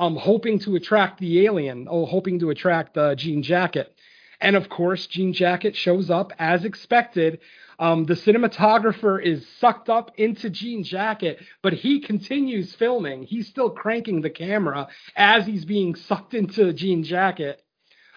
um, 0.00 0.16
hoping 0.16 0.58
to 0.60 0.76
attract 0.76 1.20
the 1.20 1.44
alien, 1.44 1.86
oh, 1.88 2.06
hoping 2.06 2.38
to 2.40 2.48
attract 2.48 2.96
uh, 2.96 3.14
Jean 3.14 3.42
Jacket. 3.42 3.94
And 4.40 4.56
of 4.56 4.68
course, 4.68 5.06
Jean 5.06 5.32
Jacket 5.32 5.76
shows 5.76 6.10
up 6.10 6.32
as 6.38 6.64
expected. 6.64 7.40
Um, 7.78 8.04
the 8.04 8.14
cinematographer 8.14 9.22
is 9.22 9.46
sucked 9.58 9.88
up 9.88 10.12
into 10.16 10.50
Jean 10.50 10.84
Jacket, 10.84 11.40
but 11.62 11.72
he 11.72 12.00
continues 12.00 12.74
filming. 12.74 13.22
He's 13.22 13.48
still 13.48 13.70
cranking 13.70 14.20
the 14.20 14.30
camera 14.30 14.88
as 15.16 15.46
he's 15.46 15.64
being 15.64 15.94
sucked 15.94 16.34
into 16.34 16.72
Jean 16.72 17.02
Jacket. 17.02 17.62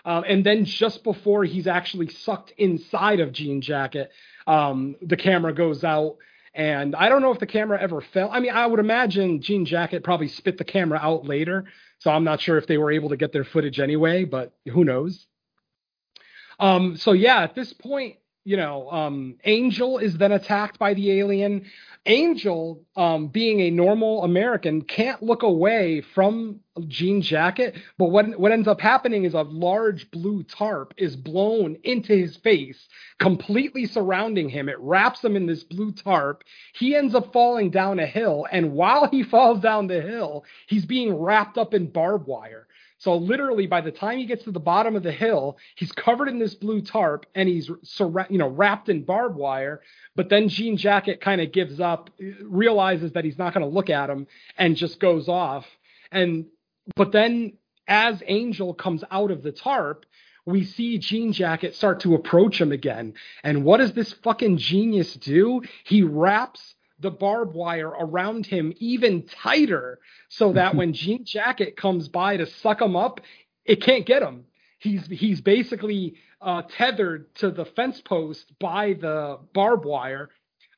Um, 0.05 0.25
and 0.27 0.45
then 0.45 0.65
just 0.65 1.03
before 1.03 1.45
he's 1.45 1.67
actually 1.67 2.09
sucked 2.09 2.51
inside 2.57 3.21
of 3.21 3.31
Jean 3.31 3.61
Jacket, 3.61 4.11
um, 4.47 4.95
the 5.01 5.15
camera 5.17 5.53
goes 5.53 5.83
out. 5.83 6.17
And 6.53 6.95
I 6.95 7.09
don't 7.09 7.21
know 7.21 7.31
if 7.31 7.39
the 7.39 7.47
camera 7.47 7.81
ever 7.81 8.01
fell. 8.01 8.29
I 8.31 8.39
mean, 8.39 8.51
I 8.51 8.67
would 8.67 8.79
imagine 8.79 9.41
Jean 9.41 9.65
Jacket 9.65 10.03
probably 10.03 10.27
spit 10.27 10.57
the 10.57 10.65
camera 10.65 10.99
out 11.01 11.25
later. 11.25 11.65
So 11.99 12.11
I'm 12.11 12.25
not 12.25 12.41
sure 12.41 12.57
if 12.57 12.67
they 12.67 12.77
were 12.77 12.91
able 12.91 13.09
to 13.09 13.17
get 13.17 13.31
their 13.31 13.45
footage 13.45 13.79
anyway, 13.79 14.25
but 14.25 14.53
who 14.71 14.83
knows? 14.83 15.25
Um, 16.59 16.97
so 16.97 17.11
yeah, 17.11 17.41
at 17.41 17.55
this 17.55 17.73
point, 17.73 18.17
you 18.45 18.57
know, 18.57 18.89
um, 18.91 19.37
Angel 19.45 19.99
is 19.99 20.17
then 20.17 20.33
attacked 20.33 20.77
by 20.77 20.93
the 20.93 21.11
alien. 21.19 21.65
Angel, 22.05 22.83
um, 22.97 23.27
being 23.27 23.61
a 23.61 23.71
normal 23.71 24.23
American, 24.25 24.81
can't 24.81 25.23
look 25.23 25.43
away 25.43 26.01
from 26.01 26.59
Jean 26.89 27.21
Jacket, 27.21 27.77
but 27.97 28.07
what 28.07 28.37
what 28.37 28.51
ends 28.51 28.67
up 28.67 28.81
happening 28.81 29.23
is 29.23 29.33
a 29.33 29.43
large 29.43 30.11
blue 30.11 30.43
tarp 30.43 30.93
is 30.97 31.15
blown 31.15 31.77
into 31.83 32.13
his 32.13 32.35
face, 32.35 32.89
completely 33.19 33.85
surrounding 33.85 34.49
him. 34.49 34.67
It 34.67 34.79
wraps 34.79 35.23
him 35.23 35.37
in 35.37 35.45
this 35.45 35.63
blue 35.63 35.93
tarp. 35.93 36.43
He 36.73 36.93
ends 36.93 37.15
up 37.15 37.31
falling 37.31 37.69
down 37.69 37.99
a 37.99 38.05
hill, 38.05 38.45
and 38.51 38.73
while 38.73 39.07
he 39.07 39.23
falls 39.23 39.61
down 39.61 39.87
the 39.87 40.01
hill, 40.01 40.43
he's 40.67 40.85
being 40.85 41.15
wrapped 41.15 41.57
up 41.57 41.73
in 41.73 41.87
barbed 41.87 42.27
wire. 42.27 42.67
So 43.03 43.17
literally, 43.17 43.67
by 43.67 43.81
the 43.81 43.91
time 43.91 44.17
he 44.17 44.25
gets 44.25 44.45
to 44.45 44.51
the 44.51 44.61
bottom 44.61 44.95
of 44.95 45.03
the 45.03 45.11
hill, 45.11 45.57
he's 45.75 45.91
covered 45.91 46.29
in 46.29 46.39
this 46.39 46.55
blue 46.55 46.79
tarp 46.79 47.25
and 47.35 47.49
he's 47.49 47.67
you 47.67 48.37
know 48.37 48.47
wrapped 48.47 48.87
in 48.87 49.03
barbed 49.03 49.35
wire. 49.35 49.81
But 50.15 50.29
then 50.29 50.47
Jean 50.47 50.77
Jacket 50.77 51.19
kind 51.19 51.41
of 51.41 51.51
gives 51.51 51.81
up, 51.81 52.11
realizes 52.41 53.11
that 53.11 53.25
he's 53.25 53.37
not 53.37 53.53
going 53.53 53.65
to 53.65 53.69
look 53.69 53.89
at 53.89 54.09
him, 54.09 54.25
and 54.57 54.77
just 54.77 55.01
goes 55.01 55.27
off. 55.27 55.65
And 56.13 56.45
but 56.95 57.11
then 57.11 57.57
as 57.89 58.23
Angel 58.25 58.73
comes 58.73 59.03
out 59.11 59.31
of 59.31 59.43
the 59.43 59.51
tarp, 59.51 60.05
we 60.45 60.63
see 60.63 60.97
Jean 60.97 61.33
Jacket 61.33 61.75
start 61.75 61.99
to 62.01 62.15
approach 62.15 62.61
him 62.61 62.71
again. 62.71 63.15
And 63.43 63.65
what 63.65 63.79
does 63.79 63.91
this 63.91 64.13
fucking 64.13 64.59
genius 64.59 65.13
do? 65.15 65.63
He 65.83 66.03
wraps 66.03 66.73
the 67.03 67.11
barbed 67.11 67.53
wire 67.53 67.89
around 67.89 68.47
him 68.47 68.73
even 68.77 69.27
tighter 69.27 69.99
so 70.29 70.53
that 70.53 70.73
when 70.79 70.93
Jean 70.93 71.23
Jacket 71.23 71.77
comes 71.77 72.07
by 72.07 72.37
to 72.37 72.47
suck 72.47 72.81
him 72.81 72.95
up, 72.95 73.21
it 73.65 73.83
can't 73.83 74.05
get 74.05 74.23
him. 74.23 74.45
He's 74.79 75.05
he's 75.05 75.39
basically 75.39 76.15
uh, 76.41 76.63
tethered 76.63 77.33
to 77.35 77.51
the 77.51 77.65
fence 77.65 78.01
post 78.01 78.51
by 78.59 78.93
the 78.93 79.39
barbed 79.53 79.85
wire. 79.85 80.29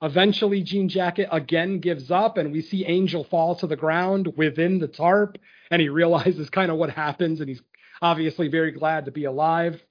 Eventually, 0.02 0.62
Jean 0.62 0.90
Jacket 0.90 1.30
again 1.32 1.80
gives 1.80 2.12
up, 2.12 2.38
and 2.38 2.52
we 2.52 2.62
see 2.62 2.86
Angel 2.86 3.24
fall 3.24 3.56
to 3.56 3.68
the 3.68 3.78
ground 3.78 4.34
within 4.36 4.78
the 4.80 4.90
tarp, 4.90 5.38
and 5.72 5.82
he 5.82 5.90
realizes 5.90 6.50
kind 6.50 6.70
of 6.70 6.78
what 6.78 6.90
happens, 6.90 7.40
and 7.40 7.48
he's 7.48 7.62
obviously 8.02 8.50
very 8.50 8.72
glad 8.72 9.06
to 9.06 9.12
be 9.12 9.24
alive. 9.24 9.82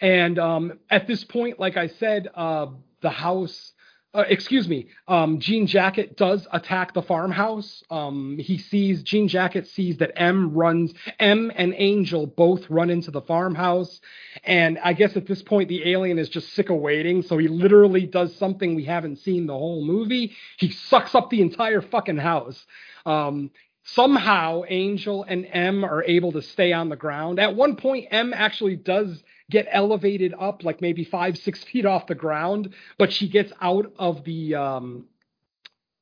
And 0.00 0.38
um, 0.38 0.80
at 0.90 1.06
this 1.06 1.22
point, 1.22 1.60
like 1.60 1.76
I 1.76 1.88
said, 1.88 2.28
uh, 2.34 2.66
the 3.00 3.10
house 3.10 3.73
uh, 4.14 4.24
excuse 4.28 4.68
me, 4.68 4.86
um, 5.08 5.40
Jean 5.40 5.66
Jacket 5.66 6.16
does 6.16 6.46
attack 6.52 6.94
the 6.94 7.02
farmhouse. 7.02 7.82
Um, 7.90 8.38
he 8.38 8.58
sees 8.58 9.02
Jean 9.02 9.26
Jacket 9.26 9.66
sees 9.66 9.96
that 9.98 10.12
M 10.16 10.54
runs 10.54 10.94
M 11.18 11.50
and 11.54 11.74
Angel 11.76 12.26
both 12.26 12.68
run 12.70 12.90
into 12.90 13.10
the 13.10 13.22
farmhouse, 13.22 14.00
and 14.44 14.78
I 14.78 14.92
guess 14.92 15.16
at 15.16 15.26
this 15.26 15.42
point 15.42 15.68
the 15.68 15.90
alien 15.90 16.18
is 16.18 16.28
just 16.28 16.52
sick 16.54 16.70
of 16.70 16.76
waiting, 16.76 17.22
so 17.22 17.38
he 17.38 17.48
literally 17.48 18.06
does 18.06 18.34
something 18.36 18.74
we 18.74 18.84
haven't 18.84 19.18
seen 19.18 19.46
the 19.46 19.54
whole 19.54 19.84
movie. 19.84 20.32
He 20.58 20.70
sucks 20.70 21.14
up 21.14 21.30
the 21.30 21.42
entire 21.42 21.80
fucking 21.80 22.18
house. 22.18 22.64
Um, 23.04 23.50
somehow 23.84 24.62
Angel 24.68 25.24
and 25.24 25.46
M 25.50 25.84
are 25.84 26.04
able 26.04 26.32
to 26.32 26.42
stay 26.42 26.72
on 26.72 26.88
the 26.88 26.96
ground. 26.96 27.38
At 27.38 27.56
one 27.56 27.76
point, 27.76 28.06
M 28.10 28.32
actually 28.32 28.76
does 28.76 29.22
get 29.50 29.66
elevated 29.70 30.34
up 30.38 30.64
like 30.64 30.80
maybe 30.80 31.04
five 31.04 31.36
six 31.36 31.62
feet 31.64 31.86
off 31.86 32.06
the 32.06 32.14
ground, 32.14 32.74
but 32.98 33.12
she 33.12 33.28
gets 33.28 33.52
out 33.60 33.92
of 33.98 34.24
the 34.24 34.54
um, 34.54 35.06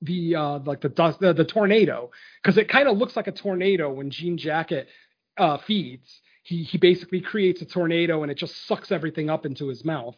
the 0.01 0.37
uh, 0.37 0.59
like 0.61 0.81
the 0.81 0.89
dust 0.89 1.21
the, 1.21 1.45
tornado 1.45 2.11
because 2.43 2.59
it 2.59 2.69
kind 2.69 2.89
of 2.89 2.99
looks 2.99 3.17
like 3.17 3.27
a 3.27 3.33
tornado 3.33 3.91
when 3.91 4.11
Jean 4.11 4.37
Jacket 4.37 4.89
uh, 5.37 5.59
feeds. 5.59 6.21
He 6.43 6.63
he 6.63 6.79
basically 6.79 7.21
creates 7.21 7.63
a 7.63 7.67
tornado 7.67 8.23
and 8.23 8.31
it 8.31 8.37
just 8.37 8.67
sucks 8.67 8.91
everything 8.91 9.31
up 9.31 9.47
into 9.47 9.69
his 9.69 9.85
mouth. 9.85 10.17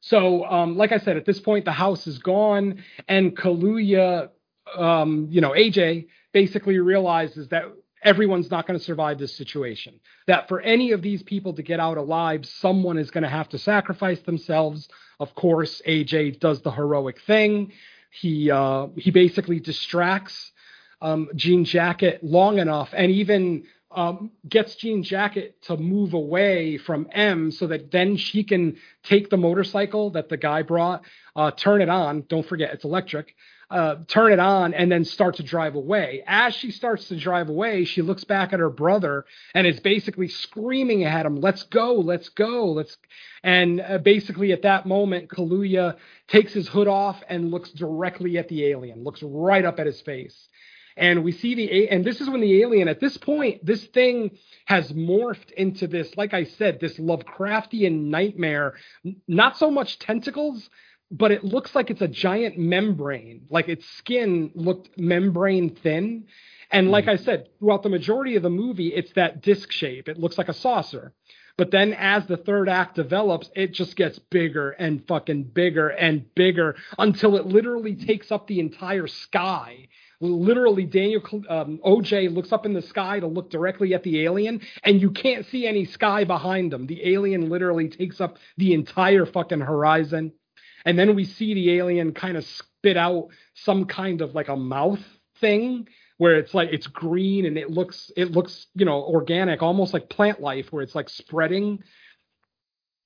So, 0.00 0.44
um, 0.44 0.76
like 0.76 0.92
I 0.92 0.98
said, 0.98 1.16
at 1.16 1.26
this 1.26 1.40
point 1.40 1.64
the 1.64 1.72
house 1.72 2.06
is 2.06 2.18
gone, 2.18 2.84
and 3.08 3.36
Kaluuya, 3.36 4.28
um, 4.76 5.26
you 5.30 5.40
know, 5.40 5.50
AJ 5.50 6.06
basically 6.32 6.78
realizes 6.78 7.48
that 7.48 7.64
everyone's 8.02 8.50
not 8.50 8.66
going 8.66 8.78
to 8.78 8.84
survive 8.84 9.18
this 9.18 9.36
situation. 9.36 10.00
That 10.26 10.48
for 10.48 10.60
any 10.60 10.92
of 10.92 11.02
these 11.02 11.22
people 11.22 11.52
to 11.54 11.62
get 11.62 11.80
out 11.80 11.98
alive, 11.98 12.46
someone 12.46 12.98
is 12.98 13.10
going 13.10 13.24
to 13.24 13.30
have 13.30 13.48
to 13.50 13.58
sacrifice 13.58 14.20
themselves. 14.20 14.88
Of 15.20 15.34
course, 15.34 15.82
AJ 15.86 16.40
does 16.40 16.62
the 16.62 16.70
heroic 16.70 17.20
thing. 17.22 17.72
He 18.10 18.50
uh, 18.50 18.88
he 18.96 19.10
basically 19.10 19.60
distracts 19.60 20.52
um, 21.00 21.28
Jean 21.34 21.64
Jacket 21.64 22.22
long 22.22 22.58
enough, 22.58 22.90
and 22.92 23.10
even 23.10 23.64
um, 23.90 24.30
gets 24.48 24.76
Jean 24.76 25.02
Jacket 25.02 25.60
to 25.62 25.76
move 25.76 26.14
away 26.14 26.78
from 26.78 27.08
M 27.12 27.50
so 27.50 27.66
that 27.68 27.90
then 27.90 28.16
she 28.16 28.44
can 28.44 28.76
take 29.02 29.30
the 29.30 29.36
motorcycle 29.36 30.10
that 30.10 30.28
the 30.28 30.36
guy 30.36 30.62
brought, 30.62 31.02
uh, 31.36 31.50
turn 31.52 31.80
it 31.80 31.88
on. 31.88 32.24
Don't 32.28 32.46
forget, 32.46 32.72
it's 32.72 32.84
electric 32.84 33.34
uh, 33.70 33.96
turn 34.06 34.32
it 34.32 34.38
on 34.38 34.72
and 34.72 34.90
then 34.90 35.04
start 35.04 35.36
to 35.36 35.42
drive 35.42 35.74
away. 35.74 36.22
As 36.26 36.54
she 36.54 36.70
starts 36.70 37.08
to 37.08 37.16
drive 37.16 37.48
away, 37.48 37.84
she 37.84 38.00
looks 38.00 38.24
back 38.24 38.52
at 38.52 38.60
her 38.60 38.70
brother 38.70 39.26
and 39.54 39.66
is 39.66 39.80
basically 39.80 40.28
screaming 40.28 41.04
at 41.04 41.26
him, 41.26 41.40
"Let's 41.40 41.64
go, 41.64 41.94
let's 41.94 42.30
go, 42.30 42.72
let's." 42.72 42.96
And 43.42 43.80
uh, 43.80 43.98
basically, 43.98 44.52
at 44.52 44.62
that 44.62 44.86
moment, 44.86 45.28
Kaluuya 45.28 45.96
takes 46.28 46.52
his 46.52 46.68
hood 46.68 46.88
off 46.88 47.22
and 47.28 47.50
looks 47.50 47.70
directly 47.70 48.38
at 48.38 48.48
the 48.48 48.66
alien, 48.66 49.04
looks 49.04 49.22
right 49.22 49.64
up 49.64 49.78
at 49.78 49.86
his 49.86 50.00
face. 50.00 50.48
And 50.96 51.22
we 51.22 51.30
see 51.30 51.54
the 51.54 51.88
and 51.90 52.04
this 52.04 52.20
is 52.20 52.28
when 52.28 52.40
the 52.40 52.60
alien 52.60 52.88
at 52.88 52.98
this 52.98 53.16
point 53.16 53.64
this 53.64 53.84
thing 53.84 54.36
has 54.64 54.90
morphed 54.92 55.52
into 55.52 55.86
this 55.86 56.16
like 56.16 56.34
I 56.34 56.42
said 56.42 56.80
this 56.80 56.98
Lovecraftian 56.98 58.06
nightmare 58.06 58.74
not 59.28 59.56
so 59.56 59.70
much 59.70 60.00
tentacles 60.00 60.68
but 61.10 61.30
it 61.30 61.44
looks 61.44 61.74
like 61.74 61.90
it's 61.90 62.02
a 62.02 62.08
giant 62.08 62.58
membrane. 62.58 63.46
Like 63.50 63.68
its 63.68 63.86
skin 63.96 64.50
looked 64.54 64.98
membrane 64.98 65.74
thin. 65.74 66.26
And 66.70 66.90
like 66.90 67.06
mm. 67.06 67.12
I 67.12 67.16
said, 67.16 67.48
throughout 67.58 67.82
the 67.82 67.88
majority 67.88 68.36
of 68.36 68.42
the 68.42 68.50
movie, 68.50 68.88
it's 68.88 69.12
that 69.14 69.40
disc 69.40 69.72
shape. 69.72 70.08
It 70.08 70.18
looks 70.18 70.36
like 70.36 70.48
a 70.48 70.54
saucer. 70.54 71.14
But 71.56 71.72
then 71.72 71.92
as 71.94 72.26
the 72.26 72.36
third 72.36 72.68
act 72.68 72.94
develops, 72.94 73.50
it 73.56 73.72
just 73.72 73.96
gets 73.96 74.18
bigger 74.18 74.70
and 74.70 75.04
fucking 75.08 75.44
bigger 75.54 75.88
and 75.88 76.32
bigger 76.34 76.76
until 76.98 77.36
it 77.36 77.46
literally 77.46 77.96
takes 77.96 78.30
up 78.30 78.46
the 78.46 78.60
entire 78.60 79.08
sky. 79.08 79.88
Literally, 80.20 80.84
Daniel 80.84 81.22
um, 81.48 81.80
OJ 81.84 82.32
looks 82.32 82.52
up 82.52 82.66
in 82.66 82.74
the 82.74 82.82
sky 82.82 83.20
to 83.20 83.26
look 83.26 83.50
directly 83.50 83.94
at 83.94 84.02
the 84.02 84.24
alien, 84.24 84.60
and 84.84 85.00
you 85.00 85.10
can't 85.10 85.46
see 85.46 85.66
any 85.66 85.84
sky 85.84 86.24
behind 86.24 86.72
them. 86.72 86.86
The 86.86 87.12
alien 87.14 87.48
literally 87.48 87.88
takes 87.88 88.20
up 88.20 88.36
the 88.56 88.74
entire 88.74 89.26
fucking 89.26 89.60
horizon 89.60 90.32
and 90.84 90.98
then 90.98 91.14
we 91.14 91.24
see 91.24 91.54
the 91.54 91.72
alien 91.72 92.12
kind 92.12 92.36
of 92.36 92.44
spit 92.44 92.96
out 92.96 93.28
some 93.54 93.84
kind 93.84 94.20
of 94.20 94.34
like 94.34 94.48
a 94.48 94.56
mouth 94.56 95.02
thing 95.40 95.88
where 96.18 96.36
it's 96.36 96.52
like 96.52 96.70
it's 96.72 96.86
green 96.86 97.46
and 97.46 97.56
it 97.56 97.70
looks 97.70 98.10
it 98.16 98.32
looks 98.32 98.66
you 98.74 98.84
know 98.84 99.02
organic 99.02 99.62
almost 99.62 99.92
like 99.92 100.08
plant 100.08 100.40
life 100.40 100.72
where 100.72 100.82
it's 100.82 100.94
like 100.94 101.08
spreading. 101.08 101.82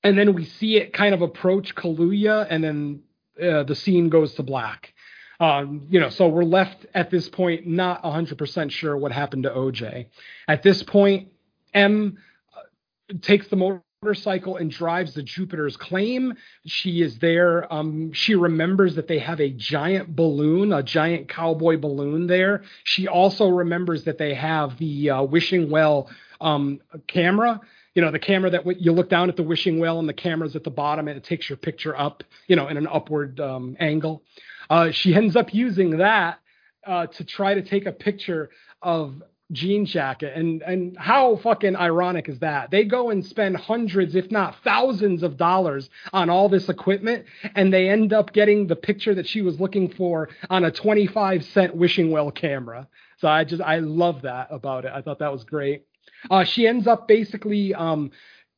And 0.05 0.19
then 0.19 0.35
we 0.35 0.44
see 0.44 0.77
it 0.78 0.93
kind 0.93 1.15
of 1.15 1.23
approach 1.23 1.74
Kaluuya 1.77 2.47
and 2.51 2.65
then 2.65 3.03
uh, 3.40 3.62
the 3.62 3.77
scene 3.77 4.09
goes 4.09 4.35
to 4.35 4.43
black. 4.43 4.94
Um, 5.40 5.86
you 5.90 5.99
know 5.99 6.09
so 6.09 6.28
we're 6.28 6.44
left 6.44 6.86
at 6.94 7.11
this 7.11 7.28
point 7.28 7.66
not 7.66 8.03
100% 8.03 8.70
sure 8.70 8.97
what 8.97 9.12
happened 9.12 9.43
to 9.43 9.51
OJ 9.51 10.07
at 10.47 10.62
this 10.62 10.82
point 10.82 11.28
M 11.74 12.19
uh, 12.57 13.15
takes 13.20 13.49
the 13.49 13.57
motor 13.57 13.82
motorcycle 14.12 14.56
and 14.56 14.68
drives 14.68 15.14
the 15.14 15.22
Jupiter's 15.22 15.76
claim. 15.76 16.34
She 16.66 17.02
is 17.02 17.20
there. 17.20 17.72
Um, 17.72 18.12
she 18.12 18.34
remembers 18.34 18.96
that 18.96 19.06
they 19.06 19.20
have 19.20 19.40
a 19.40 19.50
giant 19.50 20.16
balloon, 20.16 20.72
a 20.72 20.82
giant 20.82 21.28
cowboy 21.28 21.78
balloon 21.78 22.26
there. 22.26 22.64
She 22.82 23.06
also 23.06 23.48
remembers 23.48 24.02
that 24.04 24.18
they 24.18 24.34
have 24.34 24.76
the 24.78 25.10
uh, 25.10 25.22
wishing 25.22 25.70
well 25.70 26.10
um, 26.40 26.80
camera. 27.06 27.60
You 27.94 28.02
know, 28.02 28.10
the 28.10 28.18
camera 28.18 28.50
that 28.50 28.62
w- 28.62 28.78
you 28.80 28.90
look 28.90 29.08
down 29.08 29.28
at 29.28 29.36
the 29.36 29.44
wishing 29.44 29.78
well 29.78 30.00
and 30.00 30.08
the 30.08 30.14
camera's 30.14 30.56
at 30.56 30.64
the 30.64 30.70
bottom 30.70 31.06
and 31.06 31.16
it 31.16 31.22
takes 31.22 31.48
your 31.48 31.58
picture 31.58 31.96
up, 31.96 32.24
you 32.48 32.56
know, 32.56 32.66
in 32.66 32.76
an 32.76 32.88
upward 32.88 33.38
um, 33.38 33.76
angle. 33.78 34.24
Uh, 34.68 34.90
she 34.90 35.14
ends 35.14 35.36
up 35.36 35.54
using 35.54 35.98
that 35.98 36.40
uh, 36.84 37.06
to 37.06 37.22
try 37.22 37.54
to 37.54 37.62
take 37.62 37.86
a 37.86 37.92
picture 37.92 38.50
of 38.80 39.22
jean 39.52 39.84
jacket 39.84 40.32
and 40.34 40.62
and 40.62 40.96
how 40.98 41.36
fucking 41.36 41.76
ironic 41.76 42.28
is 42.28 42.38
that 42.38 42.70
they 42.70 42.84
go 42.84 43.10
and 43.10 43.24
spend 43.24 43.56
hundreds 43.56 44.14
if 44.14 44.30
not 44.30 44.56
thousands 44.64 45.22
of 45.22 45.36
dollars 45.36 45.90
on 46.12 46.30
all 46.30 46.48
this 46.48 46.68
equipment 46.68 47.24
and 47.54 47.72
they 47.72 47.88
end 47.88 48.12
up 48.12 48.32
getting 48.32 48.66
the 48.66 48.76
picture 48.76 49.14
that 49.14 49.26
she 49.26 49.42
was 49.42 49.60
looking 49.60 49.90
for 49.90 50.28
on 50.50 50.64
a 50.64 50.70
25 50.70 51.44
cent 51.44 51.76
wishing 51.76 52.10
well 52.10 52.30
camera 52.30 52.88
so 53.18 53.28
i 53.28 53.44
just 53.44 53.62
i 53.62 53.78
love 53.78 54.22
that 54.22 54.48
about 54.50 54.84
it 54.84 54.92
i 54.94 55.02
thought 55.02 55.18
that 55.18 55.32
was 55.32 55.44
great 55.44 55.84
uh, 56.30 56.44
she 56.44 56.66
ends 56.66 56.86
up 56.86 57.08
basically 57.08 57.74
um, 57.74 58.10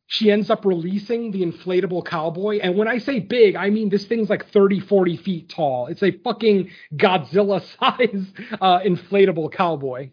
she 0.07 0.31
ends 0.31 0.51
up 0.51 0.65
releasing 0.65 1.31
the 1.31 1.43
inflatable 1.43 2.05
cowboy. 2.05 2.59
And 2.59 2.77
when 2.77 2.89
I 2.89 2.99
say 2.99 3.21
big, 3.21 3.57
I 3.57 3.71
mean 3.71 3.89
this 3.89 4.05
thing's 4.05 4.29
like 4.29 4.47
30, 4.51 4.81
40 4.81 5.17
feet 5.19 5.49
tall. 5.49 5.87
It's 5.87 6.03
a 6.03 6.13
fucking 6.13 6.71
Godzilla 6.95 7.63
size 7.79 8.33
uh, 8.61 8.81
inflatable 8.81 9.53
cowboy. 9.53 10.11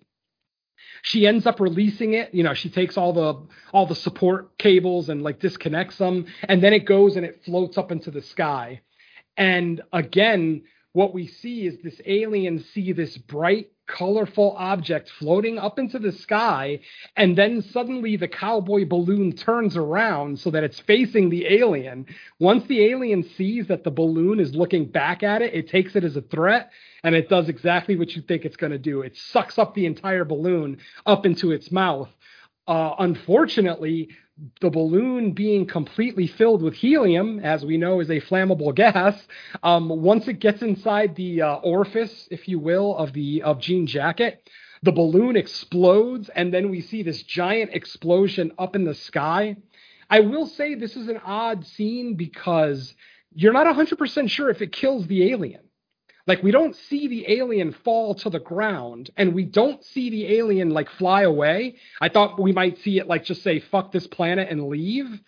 She 1.02 1.26
ends 1.28 1.46
up 1.46 1.60
releasing 1.60 2.14
it. 2.14 2.34
You 2.34 2.44
know, 2.44 2.54
she 2.54 2.70
takes 2.70 2.98
all 2.98 3.14
the 3.14 3.48
all 3.74 3.86
the 3.86 3.96
support 3.96 4.58
cables 4.58 5.10
and 5.10 5.24
like 5.24 5.40
disconnects 5.40 5.98
them, 5.98 6.26
and 6.44 6.62
then 6.62 6.74
it 6.74 6.86
goes 6.86 7.16
and 7.16 7.26
it 7.26 7.42
floats 7.46 7.78
up 7.78 7.92
into 7.92 8.12
the 8.12 8.22
sky. 8.22 8.82
And 9.38 9.82
again, 9.94 10.64
what 10.94 11.14
we 11.14 11.28
see 11.28 11.66
is 11.66 11.78
this 11.82 12.00
alien 12.06 12.60
see 12.60 12.92
this 12.92 13.18
bright 13.18 13.72
colorful 13.92 14.56
object 14.58 15.10
floating 15.20 15.60
up 15.60 15.78
into 15.78 16.00
the 16.00 16.12
sky 16.12 16.80
and 17.18 17.38
then 17.38 17.62
suddenly 17.62 18.16
the 18.16 18.28
cowboy 18.28 18.86
balloon 18.86 19.34
turns 19.34 19.76
around 19.78 20.40
so 20.40 20.50
that 20.50 20.64
it's 20.64 20.80
facing 20.80 21.30
the 21.30 21.46
alien. 21.48 22.06
Once 22.40 22.66
the 22.68 22.86
alien 22.86 23.24
sees 23.24 23.68
that 23.68 23.84
the 23.84 23.92
balloon 23.92 24.40
is 24.40 24.56
looking 24.56 24.86
back 24.86 25.24
at 25.24 25.42
it 25.42 25.54
it 25.54 25.70
takes 25.70 25.96
it 25.96 26.04
as 26.04 26.16
a 26.16 26.22
threat 26.22 26.72
and 27.04 27.16
it 27.16 27.30
does 27.30 27.50
exactly 27.50 27.96
what 27.96 28.16
you 28.16 28.22
think 28.22 28.46
it's 28.46 28.58
going 28.58 28.72
to 28.72 28.78
do. 28.78 29.02
It 29.02 29.16
sucks 29.18 29.60
up 29.60 29.74
the 29.74 29.86
entire 29.86 30.26
balloon 30.26 30.78
up 31.06 31.26
into 31.26 31.52
its 31.52 31.72
mouth 31.72 32.10
uh, 32.68 32.96
unfortunately 33.00 34.10
the 34.60 34.70
balloon 34.70 35.34
being 35.34 35.68
completely 35.68 36.28
filled 36.28 36.62
with 36.62 36.74
helium, 36.74 37.40
as 37.40 37.64
we 37.64 37.78
know 37.78 38.00
is 38.00 38.10
a 38.10 38.22
flammable 38.22 38.74
gas, 38.74 39.16
um, 39.64 39.90
once 39.90 40.28
it 40.28 40.40
gets 40.40 40.62
inside 40.62 41.16
the 41.16 41.42
uh, 41.42 41.56
orifice, 41.58 42.28
if 42.32 42.48
you 42.48 42.60
will, 42.60 42.96
of 42.96 43.14
the 43.14 43.42
of 43.44 43.60
Jean 43.60 43.86
Jacket, 43.86 44.50
the 44.84 44.92
balloon 44.92 45.36
explodes, 45.36 46.30
and 46.30 46.54
then 46.54 46.70
we 46.72 46.82
see 46.82 47.04
this 47.04 47.22
giant 47.24 47.72
explosion 47.74 48.52
up 48.58 48.76
in 48.76 48.84
the 48.84 48.96
sky. 48.96 49.58
I 50.10 50.22
will 50.22 50.48
say 50.48 50.74
this 50.74 50.96
is 50.96 51.08
an 51.08 51.22
odd 51.24 51.66
scene 51.66 52.16
because 52.16 52.96
you're 53.34 53.54
not 53.54 53.68
100% 53.68 54.30
sure 54.30 54.50
if 54.50 54.62
it 54.62 54.72
kills 54.72 55.08
the 55.08 55.32
alien. 55.32 55.62
Like 56.28 56.44
we 56.44 56.52
don't 56.52 56.76
see 56.76 57.08
the 57.08 57.32
alien 57.32 57.72
fall 57.72 58.16
to 58.16 58.30
the 58.30 58.40
ground 58.40 59.10
and 59.18 59.34
we 59.34 59.44
don't 59.44 59.84
see 59.84 60.10
the 60.10 60.38
alien 60.38 60.70
like 60.70 60.90
fly 60.90 61.24
away. 61.24 61.76
I 62.00 62.10
thought 62.10 62.40
we 62.40 62.52
might 62.52 62.78
see 62.80 63.00
it 63.00 63.08
like 63.08 63.24
just 63.24 63.44
say 63.44 63.60
fuck 63.60 63.92
this 63.92 64.08
planet 64.08 64.50
and 64.50 64.68
leave, 64.68 65.22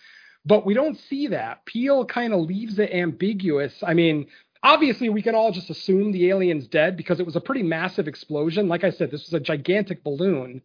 but 0.45 0.65
we 0.65 0.74
don't 0.74 0.98
see 0.98 1.28
that. 1.28 1.65
Peele 1.65 2.06
kind 2.06 2.34
of 2.34 2.41
leaves 2.41 2.80
it 2.80 2.91
ambiguous. 2.94 3.84
I 3.86 3.94
mean, 3.94 4.28
obviously 4.61 5.10
we 5.10 5.22
can 5.22 5.36
all 5.36 5.52
just 5.52 5.70
assume 5.70 6.11
the 6.11 6.30
alien's 6.30 6.68
dead 6.68 6.95
because 6.95 7.20
it 7.20 7.26
was 7.26 7.36
a 7.36 7.41
pretty 7.41 7.64
massive 7.64 8.07
explosion. 8.07 8.68
Like 8.68 8.84
I 8.84 8.91
said, 8.91 9.11
this 9.11 9.26
was 9.26 9.34
a 9.34 9.40
gigantic 9.40 10.03
balloon 10.03 10.61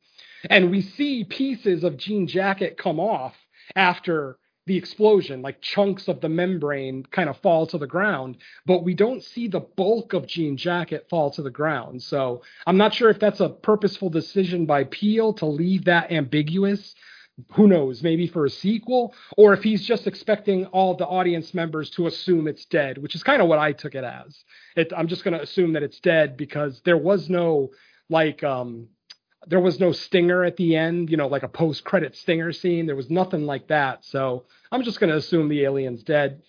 and 0.48 0.70
we 0.70 0.82
see 0.82 1.24
pieces 1.24 1.84
of 1.84 1.96
Jean 1.96 2.26
Jacket 2.26 2.78
come 2.78 3.00
off 3.00 3.34
after 3.74 4.38
the 4.68 4.76
explosion, 4.76 5.42
like 5.42 5.60
chunks 5.60 6.06
of 6.06 6.20
the 6.20 6.28
membrane 6.28 7.04
kind 7.10 7.28
of 7.28 7.36
fall 7.38 7.66
to 7.66 7.78
the 7.78 7.86
ground, 7.86 8.36
but 8.66 8.84
we 8.84 8.94
don't 8.94 9.24
see 9.24 9.48
the 9.48 9.60
bulk 9.60 10.12
of 10.12 10.26
Jean 10.26 10.56
Jacket 10.56 11.06
fall 11.10 11.30
to 11.32 11.42
the 11.42 11.50
ground. 11.50 12.02
So 12.02 12.42
I'm 12.66 12.76
not 12.76 12.94
sure 12.94 13.10
if 13.10 13.18
that's 13.18 13.40
a 13.40 13.48
purposeful 13.48 14.10
decision 14.10 14.66
by 14.66 14.84
Peele 14.84 15.32
to 15.34 15.46
leave 15.46 15.86
that 15.86 16.12
ambiguous. 16.12 16.94
Who 17.52 17.68
knows, 17.68 18.02
maybe 18.02 18.26
for 18.26 18.46
a 18.46 18.50
sequel, 18.50 19.14
or 19.36 19.52
if 19.52 19.62
he's 19.62 19.86
just 19.86 20.08
expecting 20.08 20.66
all 20.66 20.96
the 20.96 21.06
audience 21.06 21.54
members 21.54 21.88
to 21.90 22.08
assume 22.08 22.48
it's 22.48 22.64
dead, 22.64 22.98
which 22.98 23.14
is 23.14 23.22
kind 23.22 23.40
of 23.40 23.46
what 23.46 23.60
I 23.60 23.72
took 23.72 23.94
it 23.94 24.02
as. 24.02 24.44
It, 24.76 24.92
I'm 24.96 25.06
just 25.06 25.22
going 25.22 25.34
to 25.34 25.42
assume 25.42 25.72
that 25.74 25.84
it's 25.84 26.00
dead 26.00 26.36
because 26.36 26.80
there 26.84 26.96
was 26.96 27.30
no 27.30 27.70
like 28.10 28.42
um 28.42 28.88
there 29.46 29.60
was 29.60 29.78
no 29.78 29.92
stinger 29.92 30.44
at 30.44 30.56
the 30.56 30.76
end, 30.76 31.10
you 31.10 31.16
know, 31.16 31.28
like 31.28 31.42
a 31.42 31.48
post 31.48 31.84
credit 31.84 32.16
stinger 32.16 32.52
scene. 32.52 32.86
There 32.86 32.96
was 32.96 33.10
nothing 33.10 33.46
like 33.46 33.68
that. 33.68 34.04
So 34.04 34.44
I'm 34.72 34.82
just 34.82 35.00
going 35.00 35.10
to 35.10 35.16
assume 35.16 35.48
the 35.48 35.64
alien's 35.64 36.02
dead. 36.02 36.42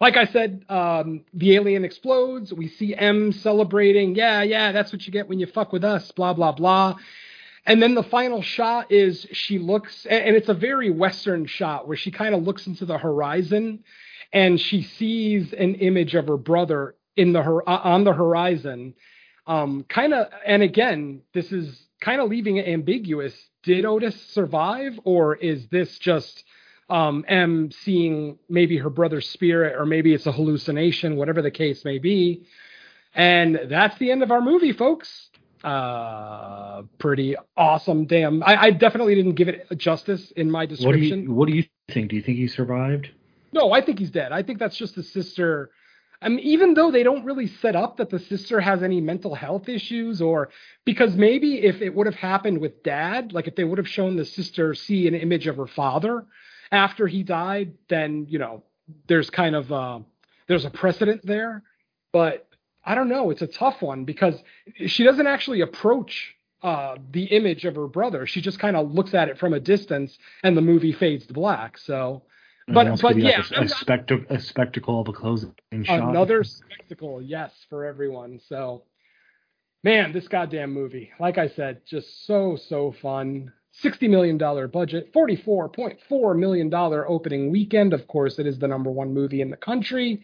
Like 0.00 0.16
I 0.16 0.26
said, 0.26 0.64
um, 0.68 1.24
the 1.34 1.54
alien 1.54 1.84
explodes. 1.84 2.52
We 2.52 2.68
see 2.68 2.94
M 2.94 3.32
celebrating. 3.32 4.14
Yeah, 4.14 4.42
yeah, 4.42 4.72
that's 4.72 4.92
what 4.92 5.06
you 5.06 5.12
get 5.12 5.28
when 5.28 5.38
you 5.38 5.46
fuck 5.46 5.72
with 5.72 5.84
us. 5.84 6.10
Blah 6.12 6.34
blah 6.34 6.52
blah. 6.52 6.96
And 7.64 7.80
then 7.80 7.94
the 7.94 8.02
final 8.02 8.42
shot 8.42 8.90
is 8.90 9.26
she 9.32 9.58
looks, 9.58 10.04
and 10.06 10.34
it's 10.34 10.48
a 10.48 10.54
very 10.54 10.90
Western 10.90 11.46
shot 11.46 11.86
where 11.86 11.96
she 11.96 12.10
kind 12.10 12.34
of 12.34 12.42
looks 12.42 12.66
into 12.66 12.84
the 12.84 12.98
horizon, 12.98 13.84
and 14.32 14.60
she 14.60 14.82
sees 14.82 15.52
an 15.52 15.76
image 15.76 16.14
of 16.16 16.26
her 16.26 16.36
brother 16.36 16.96
in 17.16 17.32
the 17.32 17.40
on 17.40 18.04
the 18.04 18.12
horizon. 18.12 18.94
Um, 19.46 19.84
kind 19.88 20.14
of, 20.14 20.28
and 20.46 20.62
again, 20.62 21.22
this 21.34 21.50
is 21.52 21.86
kind 22.00 22.20
of 22.20 22.30
leaving 22.30 22.56
it 22.56 22.68
ambiguous. 22.68 23.34
Did 23.62 23.84
Otis 23.84 24.20
survive, 24.30 24.98
or 25.04 25.36
is 25.36 25.66
this 25.68 25.98
just 25.98 26.44
um, 26.92 27.24
M 27.26 27.70
seeing 27.70 28.38
maybe 28.48 28.76
her 28.76 28.90
brother's 28.90 29.28
spirit, 29.28 29.76
or 29.78 29.86
maybe 29.86 30.12
it's 30.12 30.26
a 30.26 30.32
hallucination, 30.32 31.16
whatever 31.16 31.40
the 31.42 31.50
case 31.50 31.84
may 31.84 31.98
be. 31.98 32.44
And 33.14 33.60
that's 33.68 33.96
the 33.98 34.10
end 34.10 34.22
of 34.22 34.30
our 34.30 34.40
movie, 34.40 34.72
folks. 34.72 35.30
Uh, 35.64 36.82
pretty 36.98 37.36
awesome. 37.56 38.06
Damn, 38.06 38.42
I, 38.42 38.56
I 38.56 38.70
definitely 38.70 39.14
didn't 39.14 39.34
give 39.34 39.48
it 39.48 39.66
justice 39.76 40.32
in 40.32 40.50
my 40.50 40.66
description. 40.66 41.34
What 41.34 41.46
do 41.46 41.54
you 41.54 41.62
What 41.62 41.66
do 41.66 41.72
you 41.88 41.92
think? 41.92 42.10
Do 42.10 42.16
you 42.16 42.22
think 42.22 42.38
he 42.38 42.48
survived? 42.48 43.08
No, 43.52 43.72
I 43.72 43.80
think 43.80 43.98
he's 43.98 44.10
dead. 44.10 44.32
I 44.32 44.42
think 44.42 44.58
that's 44.58 44.76
just 44.76 44.96
the 44.96 45.02
sister. 45.02 45.70
I 46.22 46.28
mean, 46.28 46.40
even 46.40 46.74
though 46.74 46.90
they 46.90 47.02
don't 47.02 47.24
really 47.24 47.48
set 47.48 47.74
up 47.74 47.96
that 47.96 48.10
the 48.10 48.18
sister 48.18 48.60
has 48.60 48.82
any 48.82 49.00
mental 49.00 49.34
health 49.34 49.68
issues, 49.68 50.22
or 50.22 50.50
because 50.84 51.14
maybe 51.14 51.64
if 51.64 51.82
it 51.82 51.94
would 51.94 52.06
have 52.06 52.14
happened 52.14 52.58
with 52.58 52.82
dad, 52.82 53.32
like 53.32 53.48
if 53.48 53.56
they 53.56 53.64
would 53.64 53.78
have 53.78 53.88
shown 53.88 54.16
the 54.16 54.24
sister 54.24 54.74
see 54.74 55.08
an 55.08 55.14
image 55.14 55.46
of 55.46 55.56
her 55.56 55.66
father, 55.66 56.26
after 56.70 57.06
he 57.06 57.22
died, 57.22 57.74
then 57.88 58.26
you 58.28 58.38
know 58.38 58.62
there's 59.08 59.30
kind 59.30 59.56
of 59.56 59.72
uh, 59.72 59.98
there's 60.46 60.64
a 60.64 60.70
precedent 60.70 61.24
there. 61.24 61.62
But 62.12 62.46
I 62.84 62.94
don't 62.94 63.08
know. 63.08 63.30
It's 63.30 63.42
a 63.42 63.46
tough 63.46 63.82
one 63.82 64.04
because 64.04 64.34
she 64.86 65.04
doesn't 65.04 65.26
actually 65.26 65.60
approach 65.60 66.34
uh, 66.62 66.96
the 67.10 67.24
image 67.24 67.64
of 67.64 67.74
her 67.74 67.86
brother. 67.86 68.26
She 68.26 68.40
just 68.40 68.58
kind 68.58 68.76
of 68.76 68.92
looks 68.92 69.14
at 69.14 69.28
it 69.28 69.38
from 69.38 69.52
a 69.52 69.60
distance, 69.60 70.16
and 70.42 70.56
the 70.56 70.62
movie 70.62 70.92
fades 70.92 71.26
to 71.26 71.32
black. 71.32 71.78
So, 71.78 72.22
but 72.68 73.00
but 73.00 73.16
yeah, 73.16 73.38
like 73.38 73.50
a, 73.52 73.64
a, 73.64 73.68
spectacle, 73.68 74.24
a 74.30 74.40
spectacle 74.40 75.00
of 75.00 75.08
a 75.08 75.12
closing 75.12 75.54
shot. 75.82 76.10
Another 76.10 76.44
spectacle, 76.44 77.20
yes, 77.20 77.52
for 77.68 77.84
everyone. 77.84 78.40
So, 78.48 78.84
man, 79.82 80.12
this 80.12 80.28
goddamn 80.28 80.72
movie, 80.72 81.10
like 81.18 81.38
I 81.38 81.48
said, 81.48 81.82
just 81.86 82.26
so 82.26 82.56
so 82.68 82.94
fun. 83.02 83.52
$60 83.82 84.10
million 84.10 84.36
budget, 84.36 85.12
$44.4 85.14 86.38
million 86.38 86.74
opening 86.74 87.50
weekend. 87.50 87.94
Of 87.94 88.06
course, 88.06 88.38
it 88.38 88.46
is 88.46 88.58
the 88.58 88.68
number 88.68 88.90
one 88.90 89.14
movie 89.14 89.40
in 89.40 89.48
the 89.48 89.56
country, 89.56 90.22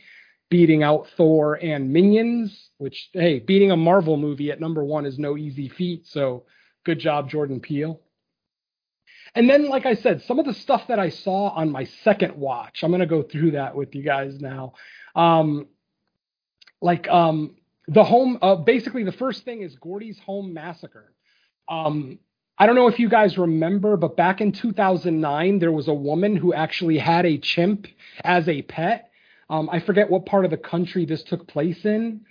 beating 0.51 0.82
out 0.82 1.06
Thor 1.16 1.55
and 1.55 1.90
Minions, 1.90 2.69
which, 2.77 3.09
hey, 3.15 3.39
beating 3.39 3.70
a 3.70 3.77
Marvel 3.77 4.19
movie 4.19 4.51
at 4.51 4.60
number 4.60 4.85
one 4.85 5.06
is 5.06 5.19
no 5.19 5.39
easy 5.39 5.70
feat. 5.70 6.06
So 6.06 6.44
good 6.85 6.98
job, 6.98 7.31
Jordan 7.31 7.60
Peele. 7.60 8.02
And 9.35 9.49
then, 9.49 9.69
like 9.69 9.87
I 9.87 9.95
said, 9.95 10.23
some 10.23 10.39
of 10.39 10.47
the 10.47 10.55
stuff 10.55 10.87
that 10.89 10.99
I 10.99 11.11
saw 11.11 11.51
on 11.51 11.71
my 11.71 11.85
second 12.05 12.37
watch, 12.37 12.83
I'm 12.83 12.91
going 12.91 13.01
to 13.01 13.07
go 13.07 13.23
through 13.23 13.53
that 13.53 13.75
with 13.75 13.95
you 13.95 14.03
guys 14.03 14.41
now. 14.41 14.75
Um, 15.15 15.69
like 16.81 17.09
um, 17.09 17.57
the 17.87 18.05
home, 18.05 18.39
uh, 18.41 18.57
basically, 18.57 19.05
the 19.05 19.13
first 19.13 19.45
thing 19.45 19.63
is 19.63 19.75
Gordy's 19.77 20.19
Home 20.21 20.55
Massacre. 20.55 21.13
Um, 21.69 22.19
I 22.59 22.67
don't 22.67 22.75
know 22.75 22.89
if 22.89 22.99
you 22.99 23.09
guys 23.09 23.39
remember, 23.39 23.97
but 23.97 24.17
back 24.17 24.41
in 24.41 24.53
2009, 24.53 25.59
there 25.59 25.71
was 25.71 25.89
a 25.89 25.95
woman 25.95 26.35
who 26.35 26.53
actually 26.53 26.99
had 26.99 27.25
a 27.25 27.39
chimp 27.39 27.87
as 28.25 28.49
a 28.49 28.63
pet. 28.63 29.11
Um, 29.49 29.71
I 29.71 29.81
forget 29.81 30.11
what 30.11 30.27
part 30.27 30.45
of 30.45 30.51
the 30.51 30.57
country 30.57 31.05
this 31.05 31.23
took 31.23 31.47
place 31.47 31.85
in. 31.85 32.23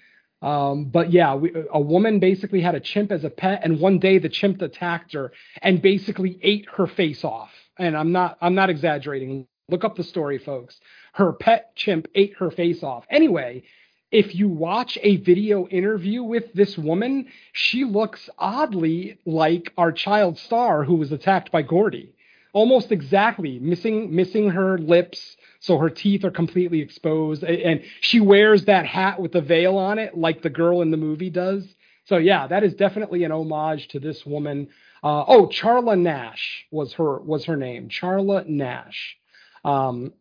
Um, 0.42 0.86
but 0.86 1.12
yeah, 1.12 1.36
we, 1.36 1.52
a 1.72 1.80
woman 1.80 2.20
basically 2.20 2.62
had 2.62 2.76
a 2.76 2.80
chimp 2.80 3.12
as 3.12 3.24
a 3.24 3.30
pet, 3.30 3.62
and 3.64 3.80
one 3.80 4.00
day 4.00 4.20
the 4.20 4.30
chimp 4.30 4.62
attacked 4.62 5.14
her 5.14 5.32
and 5.62 5.82
basically 5.82 6.40
ate 6.42 6.68
her 6.76 6.88
face 6.88 7.24
off. 7.24 7.52
And 7.78 7.98
I'm 7.98 8.12
not, 8.12 8.38
I'm 8.42 8.56
not 8.56 8.70
exaggerating. 8.70 9.48
Look 9.70 9.84
up 9.84 9.96
the 9.96 10.04
story, 10.04 10.38
folks. 10.38 10.80
Her 11.14 11.34
pet 11.34 11.76
chimp 11.76 12.08
ate 12.16 12.36
her 12.38 12.52
face 12.52 12.84
off. 12.84 13.06
Anyway, 13.10 13.64
if 14.12 14.36
you 14.36 14.48
watch 14.48 14.98
a 15.02 15.18
video 15.18 15.68
interview 15.68 16.24
with 16.24 16.54
this 16.54 16.78
woman, 16.78 17.28
she 17.52 17.84
looks 17.84 18.30
oddly 18.38 19.20
like 19.26 19.74
our 19.78 19.92
child 19.92 20.38
star 20.38 20.84
who 20.84 20.96
was 20.96 21.12
attacked 21.12 21.52
by 21.52 21.62
Gordy. 21.62 22.14
Almost 22.54 22.92
exactly, 22.92 23.60
missing 23.60 24.16
missing 24.16 24.52
her 24.52 24.78
lips, 24.78 25.37
so 25.60 25.78
her 25.78 25.90
teeth 25.90 26.24
are 26.24 26.32
completely 26.32 26.82
exposed, 26.82 27.44
and 27.44 27.82
she 28.02 28.20
wears 28.20 28.66
that 28.66 28.86
hat 28.86 29.20
with 29.20 29.32
the 29.32 29.42
veil 29.42 29.78
on 29.78 30.00
it, 30.00 30.18
like 30.18 30.42
the 30.42 30.50
girl 30.50 30.82
in 30.82 30.92
the 30.92 30.98
movie 30.98 31.30
does. 31.30 31.66
So 32.06 32.18
yeah, 32.18 32.48
that 32.48 32.64
is 32.64 32.74
definitely 32.74 33.24
an 33.24 33.32
homage 33.32 33.90
to 33.90 34.00
this 34.00 34.26
woman. 34.26 34.70
Uh, 35.04 35.26
oh, 35.28 35.48
Charla 35.48 36.00
Nash 36.00 36.66
was 36.72 36.94
her 36.94 37.20
was 37.20 37.46
her 37.46 37.58
name. 37.58 37.90
Charla 37.90 38.48
Nash. 38.48 39.18
Um, 39.66 40.14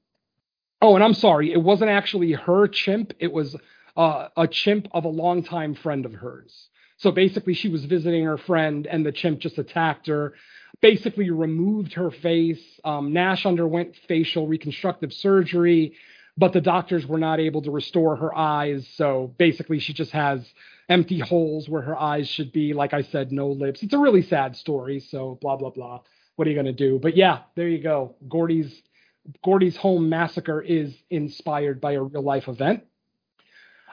oh, 0.82 0.96
and 0.96 1.04
I'm 1.04 1.14
sorry, 1.14 1.52
it 1.52 1.62
wasn't 1.62 1.90
actually 1.90 2.32
her 2.32 2.66
chimp. 2.66 3.12
It 3.18 3.32
was 3.32 3.56
uh, 3.96 4.28
a 4.36 4.48
chimp 4.48 4.88
of 4.92 5.04
a 5.04 5.08
longtime 5.08 5.74
friend 5.76 6.04
of 6.04 6.12
hers. 6.14 6.68
So 6.98 7.10
basically, 7.10 7.54
she 7.54 7.68
was 7.68 7.84
visiting 7.84 8.24
her 8.24 8.38
friend, 8.38 8.86
and 8.86 9.04
the 9.04 9.12
chimp 9.12 9.40
just 9.40 9.58
attacked 9.58 10.06
her. 10.06 10.34
Basically, 10.80 11.30
removed 11.30 11.94
her 11.94 12.10
face. 12.10 12.62
Um, 12.84 13.12
Nash 13.12 13.46
underwent 13.46 13.96
facial 14.08 14.46
reconstructive 14.46 15.12
surgery, 15.12 15.94
but 16.36 16.52
the 16.52 16.60
doctors 16.60 17.06
were 17.06 17.18
not 17.18 17.40
able 17.40 17.62
to 17.62 17.70
restore 17.70 18.16
her 18.16 18.36
eyes. 18.36 18.86
So 18.94 19.34
basically, 19.38 19.78
she 19.78 19.92
just 19.92 20.12
has 20.12 20.46
empty 20.88 21.18
holes 21.18 21.68
where 21.68 21.82
her 21.82 21.98
eyes 21.98 22.28
should 22.28 22.52
be. 22.52 22.72
Like 22.72 22.92
I 22.94 23.02
said, 23.02 23.32
no 23.32 23.48
lips. 23.48 23.82
It's 23.82 23.94
a 23.94 23.98
really 23.98 24.22
sad 24.22 24.56
story. 24.56 25.00
So 25.00 25.38
blah 25.40 25.56
blah 25.56 25.70
blah. 25.70 26.00
What 26.36 26.46
are 26.46 26.50
you 26.50 26.56
gonna 26.56 26.72
do? 26.72 26.98
But 27.02 27.16
yeah, 27.16 27.40
there 27.54 27.68
you 27.68 27.82
go. 27.82 28.14
Gordy's 28.28 28.82
Gordy's 29.44 29.76
home 29.76 30.08
massacre 30.08 30.60
is 30.60 30.94
inspired 31.10 31.80
by 31.80 31.92
a 31.92 32.02
real 32.02 32.22
life 32.22 32.48
event. 32.48 32.84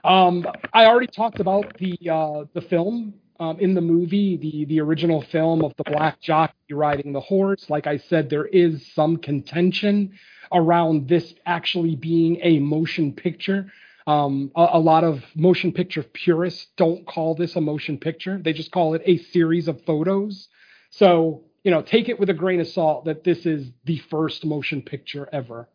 Um, 0.03 0.45
I 0.73 0.85
already 0.85 1.07
talked 1.07 1.39
about 1.39 1.77
the 1.77 1.97
uh, 2.11 2.45
the 2.53 2.61
film 2.61 3.13
um, 3.39 3.59
in 3.59 3.73
the 3.73 3.81
movie, 3.81 4.37
the 4.37 4.65
the 4.65 4.79
original 4.79 5.21
film 5.21 5.63
of 5.63 5.73
the 5.77 5.83
black 5.83 6.21
jockey 6.21 6.53
riding 6.71 7.13
the 7.13 7.19
horse. 7.19 7.69
Like 7.69 7.87
I 7.87 7.97
said, 7.97 8.29
there 8.29 8.45
is 8.45 8.85
some 8.93 9.17
contention 9.17 10.13
around 10.51 11.07
this 11.07 11.33
actually 11.45 11.95
being 11.95 12.39
a 12.43 12.59
motion 12.59 13.13
picture. 13.13 13.71
Um, 14.05 14.51
a, 14.55 14.67
a, 14.73 14.79
lot 14.79 15.05
of 15.05 15.23
motion 15.33 15.71
picture 15.71 16.03
purists 16.03 16.67
don't 16.75 17.07
call 17.07 17.35
this 17.35 17.55
a 17.55 17.61
motion 17.61 17.97
picture; 17.97 18.37
they 18.37 18.53
just 18.53 18.71
call 18.71 18.93
it 18.93 19.01
a 19.05 19.17
series 19.17 19.67
of 19.67 19.81
photos. 19.85 20.49
So 20.89 21.43
you 21.63 21.71
know, 21.71 21.81
take 21.81 22.09
it 22.09 22.19
with 22.19 22.29
a 22.29 22.33
grain 22.33 22.59
of 22.59 22.67
salt 22.67 23.05
that 23.05 23.23
this 23.23 23.45
is 23.45 23.71
the 23.85 23.97
first 24.09 24.45
motion 24.45 24.81
picture 24.81 25.29
ever. 25.31 25.69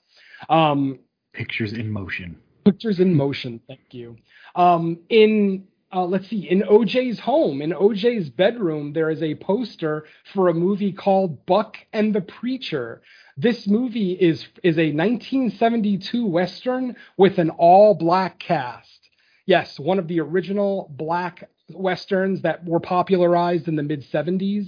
Um, 0.49 1.01
Pictures 1.33 1.73
in 1.73 1.91
motion. 1.91 2.39
Pictures 2.65 3.01
in 3.01 3.15
motion. 3.15 3.61
Thank 3.67 3.93
you. 3.93 4.17
Um, 4.55 5.01
in 5.09 5.67
uh, 5.93 6.05
let's 6.05 6.28
see, 6.28 6.48
in 6.48 6.62
OJ's 6.62 7.19
home, 7.20 7.62
in 7.62 7.70
OJ's 7.70 8.28
bedroom, 8.28 8.93
there 8.93 9.10
is 9.10 9.23
a 9.23 9.35
poster 9.36 10.05
for 10.35 10.48
a 10.48 10.55
movie 10.55 10.93
called 10.93 11.47
Buck 11.47 11.78
and 11.93 12.15
the 12.15 12.20
Preacher. 12.20 13.01
This 13.36 13.66
movie 13.66 14.12
is 14.12 14.47
is 14.62 14.77
a 14.77 14.93
1972 14.93 16.27
western 16.27 16.97
with 17.16 17.39
an 17.39 17.51
all 17.51 17.94
black 17.94 18.39
cast. 18.39 19.09
Yes, 19.47 19.78
one 19.78 19.98
of 19.98 20.09
the 20.09 20.20
original 20.20 20.93
black 20.94 21.48
westerns 21.70 22.43
that 22.43 22.66
were 22.66 22.81
popularized 22.81 23.66
in 23.66 23.77
the 23.77 23.82
mid 23.82 24.02
70s. 24.02 24.66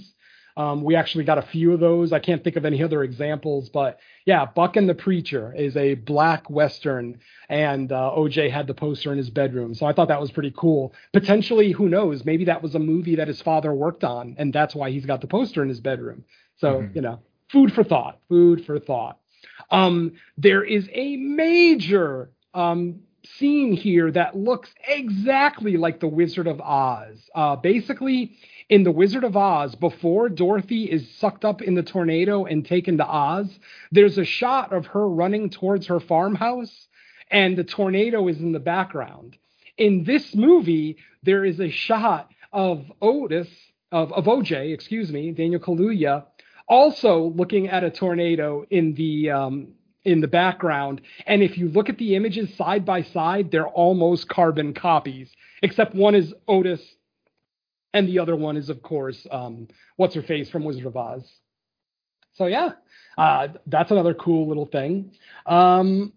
Um, 0.57 0.83
we 0.83 0.95
actually 0.95 1.23
got 1.23 1.37
a 1.37 1.41
few 1.43 1.73
of 1.73 1.79
those. 1.79 2.11
I 2.11 2.19
can't 2.19 2.43
think 2.43 2.55
of 2.55 2.65
any 2.65 2.83
other 2.83 3.03
examples, 3.03 3.69
but 3.69 3.99
yeah, 4.25 4.45
Buck 4.45 4.75
and 4.75 4.87
the 4.87 4.95
Preacher 4.95 5.53
is 5.55 5.75
a 5.77 5.95
black 5.95 6.49
western, 6.49 7.19
and 7.49 7.91
uh, 7.91 8.11
OJ 8.17 8.51
had 8.51 8.67
the 8.67 8.73
poster 8.73 9.11
in 9.11 9.17
his 9.17 9.29
bedroom. 9.29 9.73
So 9.73 9.85
I 9.85 9.93
thought 9.93 10.09
that 10.09 10.21
was 10.21 10.31
pretty 10.31 10.53
cool. 10.55 10.93
Potentially, 11.13 11.71
who 11.71 11.89
knows? 11.89 12.25
Maybe 12.25 12.45
that 12.45 12.61
was 12.61 12.75
a 12.75 12.79
movie 12.79 13.15
that 13.15 13.27
his 13.27 13.41
father 13.41 13.73
worked 13.73 14.03
on, 14.03 14.35
and 14.37 14.53
that's 14.53 14.75
why 14.75 14.91
he's 14.91 15.05
got 15.05 15.21
the 15.21 15.27
poster 15.27 15.61
in 15.61 15.69
his 15.69 15.79
bedroom. 15.79 16.23
So 16.57 16.81
mm-hmm. 16.81 16.95
you 16.95 17.01
know, 17.01 17.19
food 17.51 17.73
for 17.73 17.83
thought. 17.83 18.19
Food 18.29 18.65
for 18.65 18.79
thought. 18.79 19.19
Um, 19.69 20.13
there 20.37 20.63
is 20.63 20.87
a 20.93 21.15
major 21.15 22.31
um, 22.53 23.01
scene 23.37 23.73
here 23.73 24.11
that 24.11 24.35
looks 24.35 24.69
exactly 24.87 25.77
like 25.77 25.99
the 25.99 26.07
Wizard 26.07 26.47
of 26.47 26.59
Oz. 26.61 27.17
Uh, 27.33 27.55
basically, 27.55 28.37
in 28.71 28.83
The 28.83 28.91
Wizard 28.91 29.25
of 29.25 29.35
Oz, 29.35 29.75
before 29.75 30.29
Dorothy 30.29 30.85
is 30.85 31.05
sucked 31.17 31.43
up 31.43 31.61
in 31.61 31.75
the 31.75 31.83
tornado 31.83 32.45
and 32.45 32.65
taken 32.65 32.97
to 32.99 33.05
Oz, 33.05 33.59
there's 33.91 34.17
a 34.17 34.23
shot 34.23 34.71
of 34.71 34.85
her 34.87 35.09
running 35.09 35.49
towards 35.49 35.87
her 35.87 35.99
farmhouse, 35.99 36.87
and 37.29 37.57
the 37.57 37.65
tornado 37.65 38.29
is 38.29 38.39
in 38.39 38.53
the 38.53 38.61
background. 38.61 39.35
In 39.77 40.05
this 40.05 40.33
movie, 40.33 40.95
there 41.21 41.43
is 41.43 41.59
a 41.59 41.69
shot 41.69 42.31
of 42.53 42.89
Otis, 43.01 43.49
of, 43.91 44.13
of 44.13 44.23
OJ, 44.23 44.73
excuse 44.73 45.11
me, 45.11 45.31
Daniel 45.33 45.59
Kaluuya, 45.59 46.23
also 46.65 47.33
looking 47.35 47.67
at 47.67 47.83
a 47.83 47.91
tornado 47.91 48.65
in 48.69 48.93
the 48.93 49.31
um, 49.31 49.73
in 50.05 50.21
the 50.21 50.27
background. 50.27 51.01
And 51.27 51.43
if 51.43 51.57
you 51.57 51.67
look 51.67 51.89
at 51.89 51.97
the 51.97 52.15
images 52.15 52.55
side 52.55 52.85
by 52.85 53.03
side, 53.03 53.51
they're 53.51 53.67
almost 53.67 54.29
carbon 54.29 54.73
copies, 54.73 55.29
except 55.61 55.93
one 55.93 56.15
is 56.15 56.33
Otis 56.47 56.81
and 57.93 58.07
the 58.07 58.19
other 58.19 58.35
one 58.35 58.57
is 58.57 58.69
of 58.69 58.81
course 58.81 59.25
um, 59.31 59.67
what's 59.97 60.15
her 60.15 60.21
face 60.21 60.49
from 60.49 60.63
Wizard 60.63 60.85
of 60.85 60.97
Oz. 60.97 61.29
So 62.33 62.45
yeah, 62.45 62.71
uh, 63.17 63.49
that's 63.67 63.91
another 63.91 64.13
cool 64.13 64.47
little 64.47 64.65
thing. 64.65 65.11
Um, 65.45 66.13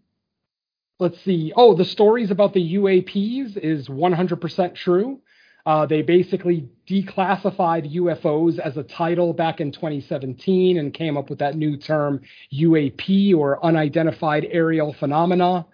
let's 0.99 1.21
see. 1.23 1.53
Oh, 1.57 1.75
the 1.75 1.85
stories 1.85 2.31
about 2.31 2.53
the 2.53 2.75
UAPs 2.75 3.57
is 3.57 3.89
100% 3.89 4.75
true. 4.77 5.21
Uh, 5.67 5.87
they 5.87 6.03
basically 6.03 6.69
declassified 6.87 7.95
UFOs 7.95 8.59
as 8.59 8.77
a 8.77 8.83
title 8.83 9.33
back 9.33 9.61
in 9.61 9.73
2017 9.73 10.77
and 10.79 10.93
came 10.93 11.17
up 11.17 11.31
with 11.31 11.39
that 11.39 11.57
new 11.57 11.77
term 11.77 12.21
UAP 12.53 13.35
or 13.35 13.65
unidentified 13.65 14.47
aerial 14.51 14.93
phenomena. 14.93 15.67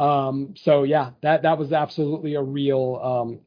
Um, 0.00 0.54
so 0.56 0.82
yeah, 0.82 1.10
that 1.22 1.42
that 1.42 1.56
was 1.56 1.72
absolutely 1.72 2.34
a 2.34 2.42
real 2.42 3.00
um, 3.02 3.40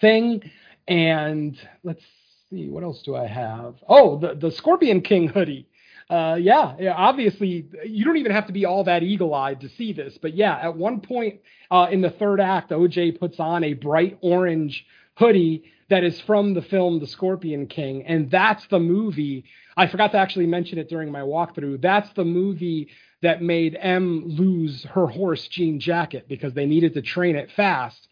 thing. 0.00 0.50
And 0.90 1.56
let's 1.84 2.02
see, 2.50 2.68
what 2.68 2.82
else 2.82 3.00
do 3.02 3.14
I 3.14 3.28
have? 3.28 3.76
Oh, 3.88 4.18
the, 4.18 4.34
the 4.34 4.50
Scorpion 4.50 5.02
King 5.02 5.28
hoodie. 5.28 5.68
Uh, 6.10 6.36
yeah, 6.40 6.74
yeah, 6.80 6.94
obviously, 6.96 7.68
you 7.86 8.04
don't 8.04 8.16
even 8.16 8.32
have 8.32 8.48
to 8.48 8.52
be 8.52 8.64
all 8.64 8.82
that 8.82 9.04
eagle 9.04 9.32
eyed 9.32 9.60
to 9.60 9.68
see 9.68 9.92
this. 9.92 10.18
But 10.20 10.34
yeah, 10.34 10.58
at 10.60 10.76
one 10.76 11.00
point 11.00 11.42
uh, 11.70 11.86
in 11.92 12.00
the 12.00 12.10
third 12.10 12.40
act, 12.40 12.72
OJ 12.72 13.20
puts 13.20 13.38
on 13.38 13.62
a 13.62 13.74
bright 13.74 14.18
orange 14.20 14.84
hoodie 15.16 15.62
that 15.90 16.02
is 16.02 16.20
from 16.22 16.54
the 16.54 16.62
film 16.62 16.98
The 16.98 17.06
Scorpion 17.06 17.68
King. 17.68 18.04
And 18.06 18.28
that's 18.28 18.66
the 18.66 18.80
movie. 18.80 19.44
I 19.76 19.86
forgot 19.86 20.10
to 20.12 20.18
actually 20.18 20.46
mention 20.46 20.78
it 20.78 20.88
during 20.88 21.12
my 21.12 21.20
walkthrough. 21.20 21.80
That's 21.80 22.12
the 22.14 22.24
movie 22.24 22.88
that 23.22 23.42
made 23.42 23.78
M 23.80 24.24
lose 24.26 24.82
her 24.84 25.06
horse, 25.06 25.46
Jean 25.46 25.78
Jacket, 25.78 26.26
because 26.28 26.52
they 26.54 26.66
needed 26.66 26.94
to 26.94 27.02
train 27.02 27.36
it 27.36 27.52
fast 27.52 28.08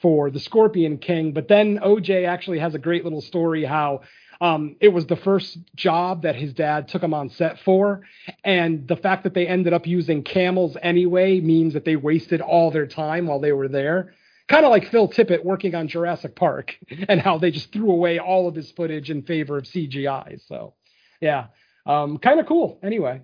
for 0.00 0.30
the 0.30 0.40
Scorpion 0.40 0.98
King. 0.98 1.32
But 1.32 1.48
then 1.48 1.78
OJ 1.78 2.26
actually 2.26 2.58
has 2.60 2.74
a 2.74 2.78
great 2.78 3.04
little 3.04 3.20
story 3.20 3.64
how 3.64 4.02
um, 4.40 4.74
it 4.80 4.88
was 4.88 5.06
the 5.06 5.16
first 5.16 5.56
job 5.76 6.22
that 6.22 6.34
his 6.34 6.52
dad 6.52 6.88
took 6.88 7.02
him 7.02 7.14
on 7.14 7.30
set 7.30 7.60
for. 7.60 8.02
And 8.42 8.88
the 8.88 8.96
fact 8.96 9.22
that 9.22 9.34
they 9.34 9.46
ended 9.46 9.72
up 9.72 9.86
using 9.86 10.24
camels 10.24 10.76
anyway 10.82 11.40
means 11.40 11.74
that 11.74 11.84
they 11.84 11.94
wasted 11.94 12.40
all 12.40 12.70
their 12.72 12.86
time 12.88 13.26
while 13.26 13.38
they 13.38 13.52
were 13.52 13.68
there. 13.68 14.14
Kind 14.48 14.64
of 14.64 14.70
like 14.70 14.90
Phil 14.90 15.08
Tippett 15.08 15.44
working 15.44 15.76
on 15.76 15.86
Jurassic 15.86 16.34
Park 16.34 16.76
and 17.08 17.20
how 17.20 17.38
they 17.38 17.52
just 17.52 17.72
threw 17.72 17.92
away 17.92 18.18
all 18.18 18.48
of 18.48 18.56
his 18.56 18.70
footage 18.72 19.10
in 19.10 19.22
favor 19.22 19.58
of 19.58 19.64
CGI. 19.64 20.40
So, 20.48 20.74
yeah, 21.20 21.46
um, 21.86 22.18
kind 22.18 22.40
of 22.40 22.46
cool. 22.46 22.80
Anyway, 22.82 23.22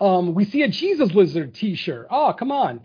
um, 0.00 0.34
we 0.34 0.46
see 0.46 0.62
a 0.62 0.68
Jesus 0.68 1.12
Lizard 1.12 1.54
t 1.54 1.74
shirt. 1.74 2.06
Oh, 2.10 2.32
come 2.32 2.50
on. 2.50 2.80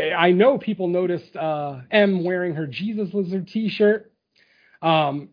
I 0.00 0.32
know 0.32 0.58
people 0.58 0.88
noticed 0.88 1.36
uh, 1.36 1.80
M 1.90 2.24
wearing 2.24 2.54
her 2.54 2.66
Jesus 2.66 3.12
Lizard 3.12 3.48
T-shirt, 3.48 4.12
um, 4.80 5.30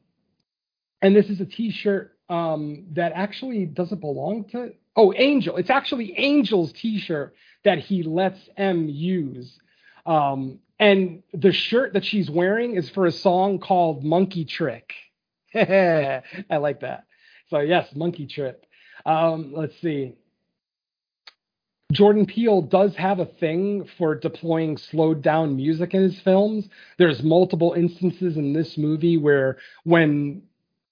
and 1.02 1.16
this 1.16 1.30
is 1.30 1.40
a 1.42 1.46
T-shirt 1.46 2.18
um, 2.30 2.86
that 2.94 3.14
actually 3.16 3.66
doesn't 3.66 4.02
belong 4.02 4.46
to. 4.52 4.74
Oh, 4.96 5.14
Angel! 5.16 5.58
It's 5.58 5.70
actually 5.70 6.16
Angel's 6.16 6.74
T-shirt 6.74 7.36
that 7.64 7.80
he 7.80 8.04
lets 8.04 8.40
M 8.58 8.88
use, 8.90 9.58
um, 10.06 10.60
and 10.80 11.24
the 11.34 11.52
shirt 11.52 11.94
that 11.94 12.06
she's 12.06 12.30
wearing 12.30 12.76
is 12.76 12.90
for 12.90 13.06
a 13.06 13.12
song 13.12 13.60
called 13.60 14.04
Monkey 14.04 14.46
Trick. 14.46 14.94
I 15.56 16.22
like 16.58 16.82
that. 16.82 17.06
So 17.50 17.60
yes, 17.60 17.88
Monkey 17.96 18.28
Trick. 18.28 18.64
Um, 19.06 19.54
let's 19.56 19.80
see. 19.82 20.16
Jordan 21.92 22.28
Peele 22.28 22.62
does 22.62 22.96
have 22.96 23.20
a 23.20 23.26
thing 23.26 23.90
for 23.98 24.14
deploying 24.14 24.78
slowed 24.78 25.24
down 25.24 25.56
music 25.56 25.96
in 25.96 26.04
his 26.04 26.20
films. 26.20 26.70
There's 26.98 27.24
multiple 27.24 27.74
instances 27.74 28.38
in 28.38 28.54
this 28.54 28.78
movie 28.78 29.18
where 29.18 29.58
when 29.86 30.44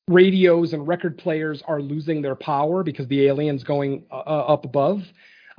radios 0.07 0.73
and 0.73 0.87
record 0.87 1.17
players 1.17 1.61
are 1.67 1.81
losing 1.81 2.21
their 2.23 2.35
power 2.35 2.81
because 2.81 3.07
the 3.07 3.27
alien's 3.27 3.63
going 3.63 4.05
uh, 4.09 4.23
uh 4.25 4.45
up 4.47 4.65
above, 4.65 5.03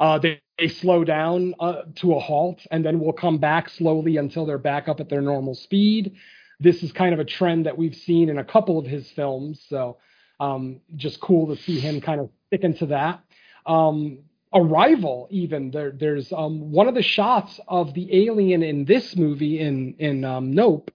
uh, 0.01 0.19
they, 0.19 0.41
they, 0.59 0.69
slow 0.69 1.05
down 1.05 1.55
uh, 1.61 1.83
to 1.97 2.15
a 2.15 2.21
halt 2.21 2.61
and 2.71 2.85
then 2.85 2.99
will 2.99 3.13
come 3.13 3.39
back 3.39 3.69
slowly 3.69 4.17
until 4.17 4.47
they're 4.47 4.59
back 4.59 4.89
up 4.89 5.01
at 5.01 5.09
their 5.09 5.21
normal 5.21 5.55
speed. 5.55 6.17
This 6.61 6.83
is 6.83 6.91
kind 6.93 7.13
of 7.13 7.21
a 7.21 7.25
trend 7.25 7.67
that 7.67 7.77
we've 7.77 7.95
seen 7.95 8.29
in 8.29 8.39
a 8.39 8.45
couple 8.45 8.79
of 8.79 8.87
his 8.87 9.09
films. 9.11 9.65
So 9.69 9.99
um, 10.41 10.81
just 10.97 11.21
cool 11.21 11.55
to 11.55 11.63
see 11.63 11.79
him 11.79 12.01
kind 12.01 12.21
of 12.21 12.31
stick 12.47 12.63
into 12.63 12.87
that. 12.87 13.21
Um, 13.67 14.21
Arrival, 14.55 15.29
even 15.31 15.71
there, 15.71 15.91
there's 15.91 16.33
um, 16.33 16.73
one 16.73 16.89
of 16.89 16.95
the 16.95 17.03
shots 17.03 17.61
of 17.69 17.93
the 17.95 18.27
alien 18.27 18.63
in 18.63 18.85
this 18.87 19.15
movie 19.17 19.61
in 19.61 19.95
in 19.99 20.25
um, 20.25 20.53
Nope. 20.53 20.91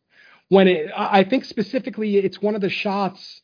when 0.50 0.68
it, 0.68 0.92
I 0.96 1.24
think 1.24 1.46
specifically 1.46 2.18
it's 2.18 2.42
one 2.42 2.56
of 2.56 2.62
the 2.62 2.70
shots 2.70 3.42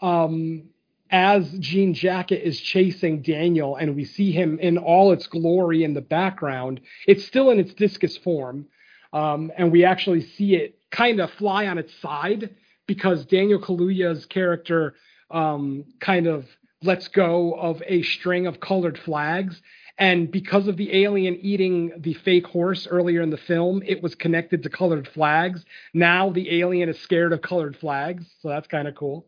um, 0.00 0.64
as 1.10 1.50
Jean 1.60 1.94
Jacket 1.94 2.42
is 2.44 2.60
chasing 2.60 3.22
Daniel, 3.22 3.76
and 3.76 3.94
we 3.94 4.04
see 4.04 4.32
him 4.32 4.58
in 4.58 4.76
all 4.76 5.12
its 5.12 5.28
glory 5.28 5.84
in 5.84 5.94
the 5.94 6.00
background. 6.00 6.80
It's 7.06 7.24
still 7.24 7.50
in 7.50 7.60
its 7.60 7.74
discus 7.74 8.16
form, 8.16 8.66
um, 9.12 9.52
and 9.56 9.70
we 9.70 9.84
actually 9.84 10.22
see 10.22 10.56
it 10.56 10.78
kind 10.90 11.20
of 11.20 11.30
fly 11.32 11.68
on 11.68 11.78
its 11.78 11.94
side 12.00 12.56
because 12.86 13.24
Daniel 13.26 13.60
Kaluuya's 13.60 14.26
character 14.26 14.94
um, 15.30 15.84
kind 16.00 16.26
of 16.26 16.46
lets 16.84 17.08
go 17.08 17.54
of 17.54 17.82
a 17.86 18.02
string 18.02 18.46
of 18.46 18.60
colored 18.60 18.98
flags. 18.98 19.60
And 19.96 20.30
because 20.30 20.66
of 20.66 20.76
the 20.76 21.04
alien 21.04 21.36
eating 21.36 21.92
the 21.98 22.14
fake 22.14 22.46
horse 22.46 22.86
earlier 22.86 23.22
in 23.22 23.30
the 23.30 23.36
film, 23.36 23.82
it 23.86 24.02
was 24.02 24.14
connected 24.14 24.62
to 24.64 24.68
colored 24.68 25.06
flags. 25.08 25.64
Now 25.92 26.30
the 26.30 26.60
alien 26.60 26.88
is 26.88 26.98
scared 26.98 27.32
of 27.32 27.42
colored 27.42 27.76
flags, 27.76 28.26
so 28.40 28.48
that's 28.48 28.66
kind 28.66 28.88
of 28.88 28.96
cool. 28.96 29.26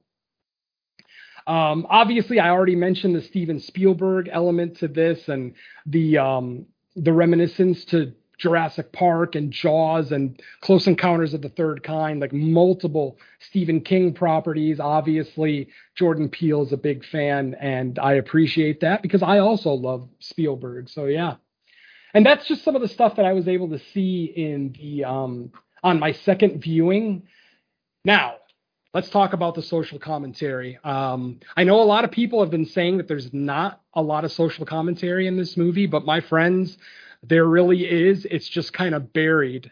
Um, 1.46 1.86
obviously, 1.88 2.40
I 2.40 2.50
already 2.50 2.74
mentioned 2.74 3.14
the 3.14 3.22
Steven 3.22 3.60
Spielberg 3.60 4.28
element 4.32 4.78
to 4.78 4.88
this 4.88 5.28
and 5.28 5.54
the 5.86 6.18
um, 6.18 6.66
the 6.96 7.12
reminiscence 7.12 7.84
to 7.86 8.12
Jurassic 8.38 8.92
Park 8.92 9.34
and 9.34 9.50
Jaws 9.50 10.12
and 10.12 10.40
Close 10.60 10.86
Encounters 10.86 11.32
of 11.32 11.42
the 11.42 11.48
Third 11.48 11.82
Kind, 11.82 12.20
like 12.20 12.32
multiple 12.32 13.18
Stephen 13.40 13.80
King 13.80 14.12
properties. 14.12 14.78
Obviously, 14.78 15.68
Jordan 15.94 16.28
Peele 16.28 16.62
is 16.62 16.72
a 16.72 16.76
big 16.76 17.04
fan, 17.04 17.54
and 17.60 17.98
I 17.98 18.14
appreciate 18.14 18.80
that 18.80 19.02
because 19.02 19.22
I 19.22 19.38
also 19.38 19.70
love 19.70 20.08
Spielberg. 20.20 20.88
So 20.90 21.06
yeah, 21.06 21.36
and 22.12 22.26
that's 22.26 22.46
just 22.46 22.62
some 22.62 22.76
of 22.76 22.82
the 22.82 22.88
stuff 22.88 23.16
that 23.16 23.24
I 23.24 23.32
was 23.32 23.48
able 23.48 23.70
to 23.70 23.78
see 23.92 24.24
in 24.24 24.74
the 24.78 25.04
um, 25.04 25.52
on 25.82 25.98
my 25.98 26.12
second 26.12 26.62
viewing. 26.62 27.22
Now, 28.04 28.36
let's 28.92 29.08
talk 29.08 29.32
about 29.32 29.54
the 29.54 29.62
social 29.62 29.98
commentary. 29.98 30.78
Um, 30.84 31.40
I 31.56 31.64
know 31.64 31.82
a 31.82 31.84
lot 31.84 32.04
of 32.04 32.10
people 32.10 32.40
have 32.40 32.50
been 32.50 32.66
saying 32.66 32.98
that 32.98 33.08
there's 33.08 33.32
not 33.32 33.80
a 33.94 34.02
lot 34.02 34.24
of 34.24 34.32
social 34.32 34.66
commentary 34.66 35.26
in 35.26 35.36
this 35.36 35.56
movie, 35.56 35.86
but 35.86 36.04
my 36.04 36.20
friends 36.20 36.76
there 37.22 37.46
really 37.46 37.84
is. 37.84 38.24
It's 38.26 38.48
just 38.48 38.72
kind 38.72 38.94
of 38.94 39.12
buried. 39.12 39.70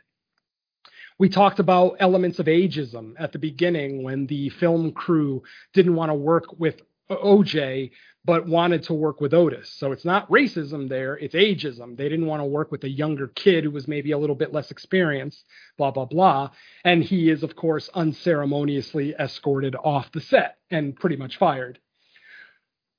We 1.19 1.29
talked 1.29 1.61
about 1.61 1.97
elements 2.01 2.39
of 2.39 2.47
ageism 2.47 3.15
at 3.19 3.33
the 3.33 3.39
beginning 3.39 4.03
when 4.03 4.27
the 4.27 4.49
film 4.51 4.93
crew 4.93 5.43
didn't 5.73 5.95
want 5.95 6.11
to 6.11 6.15
work 6.15 6.59
with 6.59 6.81
OJ, 7.11 7.91
but 8.25 8.47
wanted 8.47 8.83
to 8.85 8.95
work 8.95 9.21
with 9.21 9.35
Otis. 9.35 9.71
So 9.71 9.93
it's 9.93 10.05
not 10.05 10.29
racism 10.31 10.89
there, 10.89 11.17
it's 11.19 11.35
ageism. 11.35 11.97
They 11.97 12.09
didn't 12.09 12.27
want 12.27 12.41
to 12.41 12.47
work 12.47 12.73
with 12.73 12.83
a 12.85 12.89
younger 12.89 13.29
kid 13.29 13.65
who 13.65 13.71
was 13.71 13.87
maybe 13.87 14.13
a 14.13 14.19
little 14.19 14.35
bit 14.35 14.53
less 14.53 14.71
experienced, 14.71 15.45
blah, 15.77 15.91
blah, 15.91 16.07
blah. 16.07 16.51
And 16.85 17.05
he 17.05 17.31
is, 17.31 17.43
of 17.43 17.55
course, 17.55 17.91
unceremoniously 17.95 19.15
escorted 19.19 19.77
off 19.77 20.11
the 20.13 20.21
set 20.21 20.57
and 20.71 20.97
pretty 20.97 21.17
much 21.17 21.37
fired. 21.37 21.79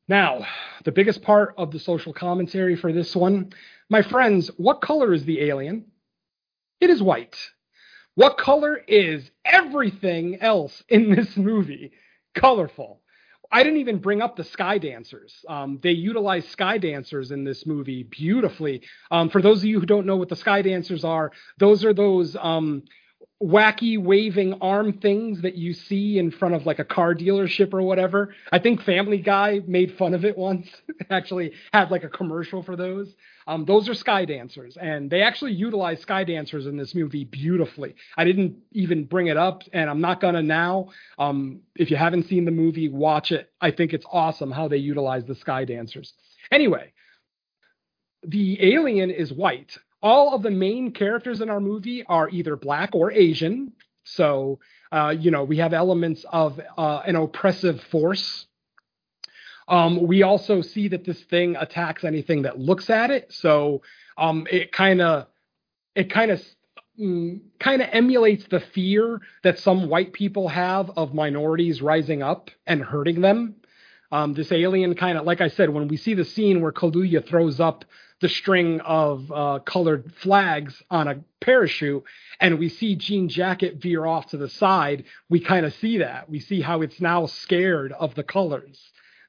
Now, 0.07 0.45
the 0.83 0.91
biggest 0.91 1.21
part 1.21 1.55
of 1.57 1.71
the 1.71 1.79
social 1.79 2.13
commentary 2.13 2.75
for 2.75 2.93
this 2.93 3.15
one 3.15 3.51
my 3.89 4.01
friends, 4.01 4.49
what 4.57 4.81
color 4.81 5.13
is 5.13 5.25
the 5.25 5.41
alien? 5.41 5.85
It 6.81 6.89
is 6.89 7.03
white. 7.03 7.37
What 8.15 8.37
color 8.37 8.77
is 8.77 9.29
everything 9.43 10.41
else 10.41 10.83
in 10.89 11.11
this 11.11 11.37
movie? 11.37 11.91
Colorful. 12.33 13.01
I 13.51 13.61
didn't 13.61 13.79
even 13.79 13.99
bring 13.99 14.21
up 14.21 14.35
the 14.35 14.43
sky 14.43 14.79
dancers. 14.79 15.45
Um, 15.47 15.79
they 15.83 15.91
utilize 15.91 16.47
sky 16.47 16.79
dancers 16.79 17.29
in 17.29 17.43
this 17.43 17.65
movie 17.67 18.03
beautifully. 18.03 18.81
Um, 19.11 19.29
for 19.29 19.41
those 19.41 19.59
of 19.59 19.65
you 19.65 19.79
who 19.79 19.85
don't 19.85 20.07
know 20.07 20.17
what 20.17 20.29
the 20.29 20.35
sky 20.35 20.63
dancers 20.63 21.03
are, 21.03 21.31
those 21.59 21.85
are 21.85 21.93
those 21.93 22.35
um, 22.35 22.83
wacky 23.43 24.01
waving 24.01 24.53
arm 24.61 24.93
things 24.93 25.41
that 25.41 25.55
you 25.55 25.73
see 25.73 26.17
in 26.17 26.31
front 26.31 26.55
of 26.55 26.65
like 26.65 26.79
a 26.79 26.85
car 26.85 27.13
dealership 27.13 27.73
or 27.73 27.81
whatever. 27.81 28.33
I 28.51 28.59
think 28.59 28.81
Family 28.81 29.17
Guy 29.17 29.61
made 29.67 29.97
fun 29.97 30.13
of 30.13 30.23
it 30.23 30.37
once. 30.37 30.67
actually 31.09 31.51
had 31.73 31.91
like 31.91 32.03
a 32.03 32.09
commercial 32.09 32.63
for 32.63 32.75
those. 32.75 33.13
Um, 33.47 33.65
those 33.65 33.87
are 33.89 33.93
sky 33.93 34.25
dancers, 34.25 34.77
and 34.81 35.09
they 35.09 35.21
actually 35.21 35.51
utilize 35.51 35.99
sky 35.99 36.23
dancers 36.23 36.65
in 36.65 36.77
this 36.77 36.95
movie 36.95 37.25
beautifully. 37.25 37.95
I 38.17 38.23
didn't 38.23 38.57
even 38.71 39.03
bring 39.03 39.27
it 39.27 39.37
up, 39.37 39.61
and 39.71 39.89
I'm 39.89 40.01
not 40.01 40.19
gonna 40.19 40.41
now. 40.41 40.87
Um, 41.19 41.61
if 41.75 41.91
you 41.91 41.97
haven't 41.97 42.27
seen 42.27 42.45
the 42.45 42.51
movie, 42.51 42.89
watch 42.89 43.31
it. 43.31 43.51
I 43.61 43.69
think 43.69 43.93
it's 43.93 44.05
awesome 44.11 44.51
how 44.51 44.67
they 44.67 44.77
utilize 44.77 45.25
the 45.25 45.35
sky 45.35 45.65
dancers. 45.65 46.13
Anyway, 46.51 46.93
the 48.23 48.73
alien 48.73 49.11
is 49.11 49.31
white 49.31 49.77
all 50.05 50.35
of 50.35 50.43
the 50.43 50.51
main 50.51 50.91
characters 50.91 51.41
in 51.41 51.49
our 51.49 51.59
movie 51.59 52.05
are 52.05 52.29
either 52.29 52.55
black 52.55 52.91
or 52.93 53.11
Asian. 53.11 53.73
So, 54.03 54.59
uh, 54.91 55.15
you 55.19 55.31
know, 55.31 55.43
we 55.43 55.57
have 55.57 55.73
elements 55.73 56.23
of 56.31 56.61
uh, 56.77 57.01
an 57.07 57.15
oppressive 57.15 57.81
force. 57.89 58.45
Um, 59.67 60.05
we 60.05 60.21
also 60.21 60.61
see 60.61 60.89
that 60.89 61.05
this 61.05 61.19
thing 61.23 61.55
attacks 61.55 62.03
anything 62.03 62.43
that 62.43 62.59
looks 62.59 62.91
at 62.91 63.09
it. 63.09 63.33
So, 63.33 63.81
um, 64.15 64.45
it 64.51 64.71
kind 64.71 65.01
of, 65.01 65.25
it 65.95 66.11
kind 66.11 66.29
of, 66.29 66.39
mm, 67.01 67.41
kind 67.59 67.81
of 67.81 67.89
emulates 67.91 68.45
the 68.47 68.59
fear 68.59 69.19
that 69.43 69.57
some 69.57 69.89
white 69.89 70.13
people 70.13 70.49
have 70.49 70.91
of 70.95 71.15
minorities 71.15 71.81
rising 71.81 72.21
up 72.21 72.51
and 72.67 72.79
hurting 72.83 73.21
them. 73.21 73.55
Um, 74.11 74.35
this 74.35 74.51
alien 74.51 74.93
kind 74.93 75.17
of, 75.17 75.25
like 75.25 75.41
I 75.41 75.47
said, 75.47 75.71
when 75.71 75.87
we 75.87 75.97
see 75.97 76.13
the 76.13 76.25
scene 76.25 76.61
where 76.61 76.71
Kaluuya 76.71 77.27
throws 77.27 77.59
up 77.59 77.85
the 78.25 78.29
string 78.29 78.81
of 78.81 79.31
uh, 79.31 79.59
colored 79.59 80.11
flags 80.15 80.81
on 80.89 81.07
a 81.07 81.19
parachute 81.41 82.03
and 82.39 82.57
we 82.57 82.69
see 82.69 82.95
Jean 82.95 83.29
Jacket 83.29 83.75
veer 83.75 84.03
off 84.03 84.31
to 84.31 84.37
the 84.37 84.49
side, 84.49 85.03
we 85.29 85.39
kind 85.39 85.63
of 85.63 85.75
see 85.75 85.99
that. 85.99 86.27
We 86.27 86.39
see 86.39 86.59
how 86.59 86.81
it's 86.81 86.99
now 86.99 87.27
scared 87.27 87.91
of 87.91 88.15
the 88.15 88.23
colors. 88.23 88.81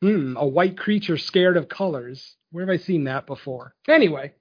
Mm, 0.02 0.36
a 0.36 0.46
white 0.46 0.78
creature 0.78 1.18
scared 1.18 1.58
of 1.58 1.68
colors. 1.68 2.36
Where 2.52 2.64
have 2.64 2.72
I 2.72 2.78
seen 2.78 3.04
that 3.04 3.26
before? 3.26 3.74
Anyway, 3.86 4.32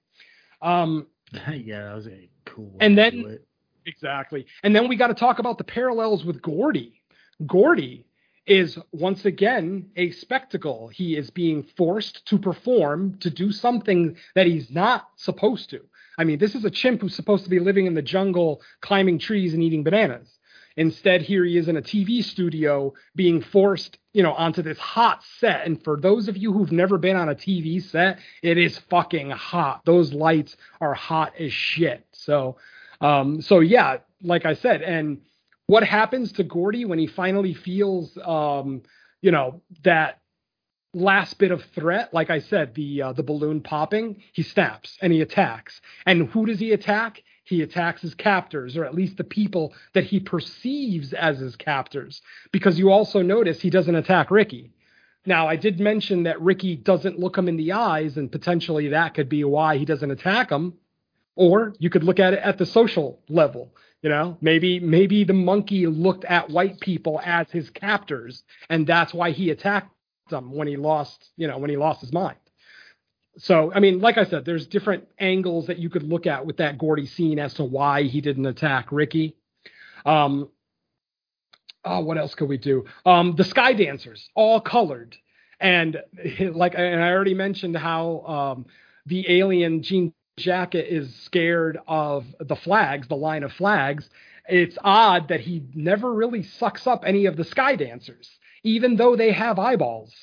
um, 0.62 1.06
yeah, 1.52 1.88
that 1.88 1.94
was 1.94 2.06
a 2.06 2.30
cool. 2.46 2.78
and 2.80 2.96
then 2.96 3.38
exactly, 3.84 4.46
and 4.62 4.74
then 4.74 4.88
we 4.88 4.96
got 4.96 5.08
to 5.08 5.14
talk 5.14 5.38
about 5.38 5.58
the 5.58 5.64
parallels 5.64 6.24
with 6.24 6.40
Gordy. 6.40 7.02
Gordy 7.46 8.06
is 8.46 8.78
once 8.92 9.24
again 9.24 9.90
a 9.96 10.10
spectacle. 10.12 10.88
He 10.88 11.16
is 11.16 11.30
being 11.30 11.62
forced 11.76 12.26
to 12.26 12.38
perform 12.38 13.18
to 13.20 13.30
do 13.30 13.52
something 13.52 14.16
that 14.34 14.46
he's 14.46 14.70
not 14.70 15.08
supposed 15.16 15.70
to. 15.70 15.80
I 16.18 16.24
mean, 16.24 16.38
this 16.38 16.54
is 16.54 16.64
a 16.64 16.70
chimp 16.70 17.00
who's 17.00 17.14
supposed 17.14 17.44
to 17.44 17.50
be 17.50 17.58
living 17.58 17.86
in 17.86 17.94
the 17.94 18.02
jungle, 18.02 18.62
climbing 18.80 19.18
trees 19.18 19.52
and 19.52 19.62
eating 19.62 19.82
bananas. 19.82 20.32
Instead, 20.76 21.22
here 21.22 21.44
he 21.44 21.56
is 21.56 21.68
in 21.68 21.76
a 21.76 21.82
TV 21.82 22.22
studio 22.22 22.92
being 23.14 23.40
forced, 23.40 23.98
you 24.12 24.22
know, 24.22 24.34
onto 24.34 24.60
this 24.62 24.78
hot 24.78 25.22
set. 25.38 25.66
And 25.66 25.82
for 25.82 25.98
those 25.98 26.28
of 26.28 26.36
you 26.36 26.52
who've 26.52 26.72
never 26.72 26.98
been 26.98 27.16
on 27.16 27.30
a 27.30 27.34
TV 27.34 27.82
set, 27.82 28.18
it 28.42 28.58
is 28.58 28.78
fucking 28.90 29.30
hot. 29.30 29.82
Those 29.86 30.12
lights 30.12 30.56
are 30.80 30.92
hot 30.92 31.32
as 31.40 31.52
shit. 31.52 32.06
So, 32.12 32.58
um, 33.00 33.40
so 33.40 33.60
yeah, 33.60 33.98
like 34.22 34.44
I 34.44 34.54
said, 34.54 34.82
and 34.82 35.22
what 35.66 35.84
happens 35.84 36.32
to 36.32 36.44
Gordy 36.44 36.84
when 36.84 36.98
he 36.98 37.06
finally 37.06 37.54
feels, 37.54 38.16
um, 38.24 38.82
you 39.20 39.30
know, 39.30 39.62
that 39.84 40.20
last 40.94 41.38
bit 41.38 41.50
of 41.50 41.64
threat? 41.74 42.14
Like 42.14 42.30
I 42.30 42.40
said, 42.40 42.74
the 42.74 43.02
uh, 43.02 43.12
the 43.12 43.22
balloon 43.22 43.60
popping, 43.60 44.22
he 44.32 44.42
snaps 44.42 44.96
and 45.02 45.12
he 45.12 45.20
attacks. 45.20 45.80
And 46.04 46.28
who 46.28 46.46
does 46.46 46.60
he 46.60 46.72
attack? 46.72 47.22
He 47.44 47.62
attacks 47.62 48.02
his 48.02 48.14
captors, 48.14 48.76
or 48.76 48.84
at 48.84 48.94
least 48.94 49.16
the 49.16 49.24
people 49.24 49.72
that 49.94 50.04
he 50.04 50.18
perceives 50.18 51.12
as 51.12 51.38
his 51.38 51.54
captors. 51.54 52.20
Because 52.50 52.78
you 52.78 52.90
also 52.90 53.22
notice 53.22 53.60
he 53.60 53.70
doesn't 53.70 53.94
attack 53.94 54.32
Ricky. 54.32 54.72
Now, 55.24 55.48
I 55.48 55.56
did 55.56 55.80
mention 55.80 56.24
that 56.24 56.40
Ricky 56.40 56.76
doesn't 56.76 57.18
look 57.18 57.36
him 57.36 57.48
in 57.48 57.56
the 57.56 57.72
eyes, 57.72 58.16
and 58.16 58.30
potentially 58.30 58.88
that 58.88 59.14
could 59.14 59.28
be 59.28 59.42
why 59.44 59.76
he 59.76 59.84
doesn't 59.84 60.10
attack 60.10 60.50
him. 60.50 60.74
Or 61.36 61.74
you 61.78 61.90
could 61.90 62.02
look 62.02 62.18
at 62.18 62.32
it 62.32 62.40
at 62.40 62.58
the 62.58 62.66
social 62.66 63.20
level. 63.28 63.74
You 64.02 64.10
know, 64.10 64.36
maybe 64.40 64.78
maybe 64.80 65.24
the 65.24 65.32
monkey 65.32 65.86
looked 65.86 66.24
at 66.24 66.50
white 66.50 66.80
people 66.80 67.20
as 67.24 67.50
his 67.50 67.70
captors, 67.70 68.42
and 68.68 68.86
that's 68.86 69.12
why 69.12 69.30
he 69.30 69.50
attacked 69.50 69.90
them 70.30 70.52
when 70.52 70.68
he 70.68 70.76
lost, 70.76 71.30
you 71.36 71.46
know, 71.46 71.58
when 71.58 71.70
he 71.70 71.76
lost 71.76 72.00
his 72.00 72.12
mind. 72.12 72.38
So, 73.38 73.72
I 73.74 73.80
mean, 73.80 74.00
like 74.00 74.16
I 74.16 74.24
said, 74.24 74.44
there's 74.44 74.66
different 74.66 75.08
angles 75.18 75.66
that 75.66 75.78
you 75.78 75.90
could 75.90 76.02
look 76.02 76.26
at 76.26 76.46
with 76.46 76.56
that 76.58 76.78
Gordy 76.78 77.06
scene 77.06 77.38
as 77.38 77.54
to 77.54 77.64
why 77.64 78.04
he 78.04 78.20
didn't 78.20 78.46
attack 78.46 78.90
Ricky. 78.90 79.36
Um, 80.06 80.48
oh, 81.84 82.00
what 82.00 82.16
else 82.16 82.34
could 82.34 82.48
we 82.48 82.56
do? 82.58 82.84
Um, 83.04 83.34
the 83.36 83.44
Sky 83.44 83.74
Dancers, 83.74 84.28
all 84.34 84.60
colored, 84.60 85.16
and 85.60 86.00
like, 86.40 86.74
and 86.76 87.02
I 87.02 87.10
already 87.10 87.34
mentioned 87.34 87.76
how 87.76 88.20
um, 88.20 88.66
the 89.04 89.30
alien 89.30 89.82
Jean 89.82 90.14
Jacket 90.46 90.92
is 90.94 91.14
scared 91.24 91.78
of 91.88 92.26
the 92.38 92.56
flags, 92.56 93.08
the 93.08 93.16
line 93.16 93.42
of 93.42 93.54
flags. 93.54 94.10
It's 94.46 94.76
odd 94.84 95.28
that 95.28 95.40
he 95.40 95.62
never 95.74 96.12
really 96.12 96.42
sucks 96.42 96.86
up 96.86 97.04
any 97.06 97.24
of 97.24 97.38
the 97.38 97.44
sky 97.44 97.74
dancers, 97.74 98.28
even 98.62 98.96
though 98.96 99.16
they 99.16 99.32
have 99.32 99.58
eyeballs. 99.58 100.14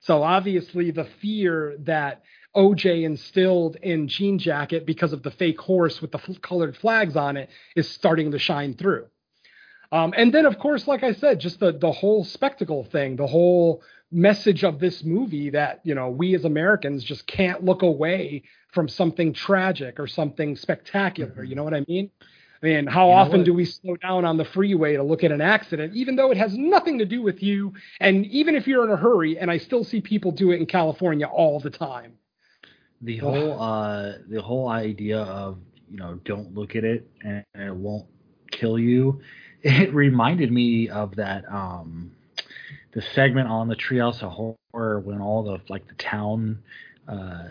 So 0.00 0.22
obviously, 0.22 0.90
the 0.90 1.06
fear 1.22 1.76
that 1.80 2.24
OJ 2.54 3.04
instilled 3.04 3.76
in 3.76 4.06
Jean 4.06 4.38
Jacket 4.38 4.84
because 4.84 5.14
of 5.14 5.22
the 5.22 5.30
fake 5.30 5.60
horse 5.62 6.02
with 6.02 6.12
the 6.12 6.18
f- 6.18 6.42
colored 6.42 6.76
flags 6.76 7.16
on 7.16 7.38
it 7.38 7.48
is 7.74 7.88
starting 7.88 8.32
to 8.32 8.38
shine 8.38 8.74
through. 8.74 9.06
Um, 9.90 10.12
and 10.14 10.32
then, 10.34 10.44
of 10.44 10.58
course, 10.58 10.86
like 10.86 11.02
I 11.02 11.14
said, 11.14 11.40
just 11.40 11.58
the 11.58 11.72
the 11.72 11.90
whole 11.90 12.22
spectacle 12.24 12.84
thing, 12.84 13.16
the 13.16 13.26
whole 13.26 13.82
message 14.14 14.62
of 14.62 14.78
this 14.78 15.02
movie 15.02 15.50
that 15.50 15.80
you 15.84 15.94
know 15.94 16.08
we 16.08 16.34
as 16.34 16.44
Americans 16.44 17.04
just 17.04 17.26
can't 17.26 17.64
look 17.64 17.82
away 17.82 18.42
from 18.72 18.88
something 18.88 19.32
tragic 19.32 19.98
or 20.00 20.06
something 20.06 20.56
spectacular. 20.56 21.30
Mm-hmm. 21.30 21.44
You 21.44 21.56
know 21.56 21.64
what 21.64 21.74
I 21.74 21.84
mean? 21.88 22.10
I 22.62 22.66
mean, 22.66 22.86
how 22.86 23.08
you 23.08 23.14
often 23.14 23.44
do 23.44 23.52
we 23.52 23.66
slow 23.66 23.96
down 23.96 24.24
on 24.24 24.38
the 24.38 24.44
freeway 24.44 24.96
to 24.96 25.02
look 25.02 25.22
at 25.22 25.30
an 25.30 25.42
accident, 25.42 25.94
even 25.94 26.16
though 26.16 26.30
it 26.30 26.38
has 26.38 26.56
nothing 26.56 26.98
to 26.98 27.04
do 27.04 27.20
with 27.20 27.42
you? 27.42 27.74
And 28.00 28.24
even 28.26 28.54
if 28.54 28.66
you're 28.66 28.84
in 28.84 28.90
a 28.90 28.96
hurry, 28.96 29.38
and 29.38 29.50
I 29.50 29.58
still 29.58 29.84
see 29.84 30.00
people 30.00 30.32
do 30.32 30.50
it 30.50 30.60
in 30.60 30.66
California 30.66 31.26
all 31.26 31.60
the 31.60 31.68
time. 31.68 32.14
The 33.02 33.18
whole 33.18 33.60
uh, 33.60 34.12
the 34.28 34.40
whole 34.40 34.68
idea 34.68 35.18
of 35.18 35.58
you 35.90 35.98
know 35.98 36.18
don't 36.24 36.54
look 36.54 36.74
at 36.74 36.84
it 36.84 37.06
and 37.22 37.44
it 37.54 37.74
won't 37.74 38.06
kill 38.50 38.78
you. 38.78 39.20
It 39.66 39.94
reminded 39.94 40.52
me 40.52 40.90
of 40.90 41.16
that 41.16 41.50
um, 41.50 42.13
the 42.94 43.02
segment 43.14 43.48
on 43.48 43.68
the 43.68 43.76
Treehouse 43.76 44.22
of 44.22 44.32
Horror 44.32 45.00
when 45.00 45.20
all 45.20 45.42
the 45.42 45.60
like 45.68 45.86
the 45.88 45.94
town 45.94 46.62
uh, 47.08 47.44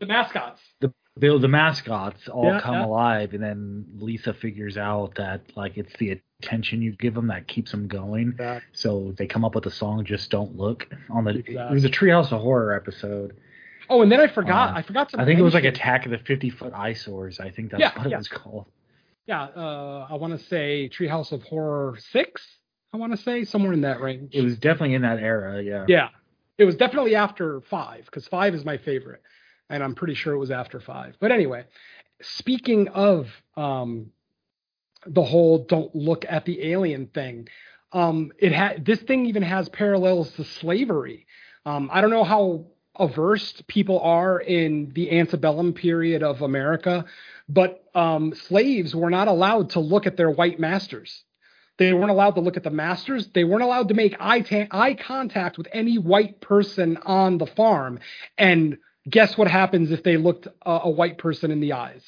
the 0.00 0.06
mascots 0.06 0.60
the 0.80 0.92
the, 1.16 1.38
the 1.38 1.48
mascots 1.48 2.28
all 2.28 2.44
yeah, 2.44 2.60
come 2.60 2.74
yeah. 2.74 2.86
alive 2.86 3.34
and 3.34 3.42
then 3.42 3.86
Lisa 3.98 4.34
figures 4.34 4.76
out 4.76 5.14
that 5.16 5.42
like 5.56 5.76
it's 5.76 5.92
the 5.98 6.20
attention 6.42 6.82
you 6.82 6.92
give 6.92 7.14
them 7.14 7.28
that 7.28 7.46
keeps 7.46 7.70
them 7.70 7.88
going. 7.88 8.38
So 8.72 9.14
they 9.16 9.26
come 9.26 9.44
up 9.44 9.54
with 9.54 9.66
a 9.66 9.70
song 9.70 10.04
"Just 10.04 10.30
Don't 10.30 10.56
Look" 10.56 10.88
on 11.10 11.24
the 11.24 11.30
exactly. 11.30 11.56
it 11.56 11.72
was 11.72 11.84
a 11.84 11.90
Treehouse 11.90 12.32
of 12.32 12.40
Horror 12.40 12.74
episode. 12.74 13.36
Oh, 13.88 14.02
and 14.02 14.10
then 14.10 14.20
I 14.20 14.28
forgot. 14.28 14.74
Uh, 14.74 14.78
I 14.78 14.82
forgot 14.82 15.10
to. 15.10 15.20
I 15.20 15.24
think 15.24 15.38
it 15.38 15.42
was 15.42 15.54
like 15.54 15.64
Attack 15.64 16.06
of 16.06 16.12
the 16.12 16.18
Fifty 16.18 16.50
Foot 16.50 16.72
Eyesores. 16.72 17.40
I 17.40 17.50
think 17.50 17.70
that's 17.70 17.80
yeah, 17.80 17.96
what 17.96 18.10
it 18.10 18.16
was 18.16 18.28
called. 18.28 18.66
Yeah, 19.26 19.44
uh, 19.44 20.06
I 20.10 20.14
want 20.14 20.38
to 20.38 20.46
say 20.46 20.88
Treehouse 20.88 21.32
of 21.32 21.42
Horror 21.42 21.98
six. 22.10 22.42
I 22.94 22.96
want 22.96 23.10
to 23.10 23.18
say 23.18 23.44
somewhere 23.44 23.72
in 23.72 23.80
that 23.80 24.00
range. 24.00 24.36
It 24.36 24.42
was 24.42 24.56
definitely 24.56 24.94
in 24.94 25.02
that 25.02 25.18
era. 25.18 25.60
Yeah. 25.60 25.84
Yeah, 25.88 26.08
it 26.58 26.64
was 26.64 26.76
definitely 26.76 27.16
after 27.16 27.60
five 27.62 28.04
because 28.04 28.28
five 28.28 28.54
is 28.54 28.64
my 28.64 28.78
favorite, 28.78 29.20
and 29.68 29.82
I'm 29.82 29.96
pretty 29.96 30.14
sure 30.14 30.32
it 30.32 30.38
was 30.38 30.52
after 30.52 30.78
five. 30.78 31.16
But 31.18 31.32
anyway, 31.32 31.64
speaking 32.22 32.86
of 32.86 33.26
um, 33.56 34.12
the 35.08 35.24
whole 35.24 35.64
"don't 35.64 35.92
look 35.92 36.24
at 36.28 36.44
the 36.44 36.70
alien" 36.70 37.08
thing, 37.08 37.48
um, 37.90 38.30
it 38.38 38.52
had 38.52 38.84
this 38.84 39.00
thing 39.00 39.26
even 39.26 39.42
has 39.42 39.68
parallels 39.68 40.30
to 40.34 40.44
slavery. 40.44 41.26
Um, 41.66 41.90
I 41.92 42.00
don't 42.00 42.10
know 42.10 42.22
how 42.22 42.66
averse 42.96 43.60
people 43.66 43.98
are 43.98 44.38
in 44.38 44.92
the 44.94 45.18
antebellum 45.18 45.72
period 45.72 46.22
of 46.22 46.42
America, 46.42 47.06
but 47.48 47.82
um, 47.96 48.36
slaves 48.36 48.94
were 48.94 49.10
not 49.10 49.26
allowed 49.26 49.70
to 49.70 49.80
look 49.80 50.06
at 50.06 50.16
their 50.16 50.30
white 50.30 50.60
masters. 50.60 51.24
They 51.78 51.92
weren't 51.92 52.10
allowed 52.10 52.36
to 52.36 52.40
look 52.40 52.56
at 52.56 52.62
the 52.62 52.70
masters. 52.70 53.28
They 53.34 53.44
weren't 53.44 53.62
allowed 53.62 53.88
to 53.88 53.94
make 53.94 54.16
eye, 54.20 54.40
ta- 54.40 54.66
eye 54.70 54.94
contact 54.94 55.58
with 55.58 55.66
any 55.72 55.98
white 55.98 56.40
person 56.40 56.96
on 56.98 57.38
the 57.38 57.46
farm. 57.46 57.98
And 58.38 58.78
guess 59.08 59.36
what 59.36 59.48
happens 59.48 59.90
if 59.90 60.02
they 60.02 60.16
looked 60.16 60.46
a, 60.64 60.70
a 60.84 60.90
white 60.90 61.18
person 61.18 61.50
in 61.50 61.60
the 61.60 61.72
eyes? 61.72 62.04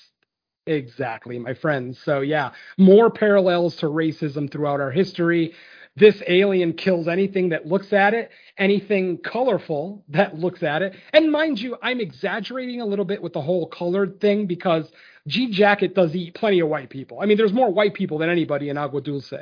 Exactly, 0.66 1.38
my 1.38 1.54
friends. 1.54 1.98
So, 2.04 2.20
yeah, 2.20 2.50
more 2.78 3.10
parallels 3.10 3.76
to 3.76 3.86
racism 3.86 4.50
throughout 4.50 4.80
our 4.80 4.90
history. 4.90 5.54
This 5.96 6.22
alien 6.26 6.74
kills 6.74 7.08
anything 7.08 7.48
that 7.50 7.66
looks 7.66 7.92
at 7.92 8.14
it, 8.14 8.30
anything 8.58 9.18
colorful 9.18 10.04
that 10.08 10.36
looks 10.36 10.62
at 10.62 10.82
it. 10.82 10.94
And 11.12 11.32
mind 11.32 11.60
you, 11.60 11.76
I'm 11.82 12.00
exaggerating 12.00 12.80
a 12.80 12.86
little 12.86 13.04
bit 13.04 13.22
with 13.22 13.32
the 13.32 13.40
whole 13.40 13.66
colored 13.66 14.20
thing 14.20 14.46
because 14.46 14.90
Jean 15.26 15.52
Jacket 15.52 15.94
does 15.94 16.14
eat 16.14 16.34
plenty 16.34 16.60
of 16.60 16.68
white 16.68 16.90
people. 16.90 17.20
I 17.20 17.26
mean, 17.26 17.36
there's 17.36 17.52
more 17.52 17.70
white 17.70 17.94
people 17.94 18.18
than 18.18 18.30
anybody 18.30 18.68
in 18.68 18.78
Agua 18.78 19.00
Dulce 19.00 19.32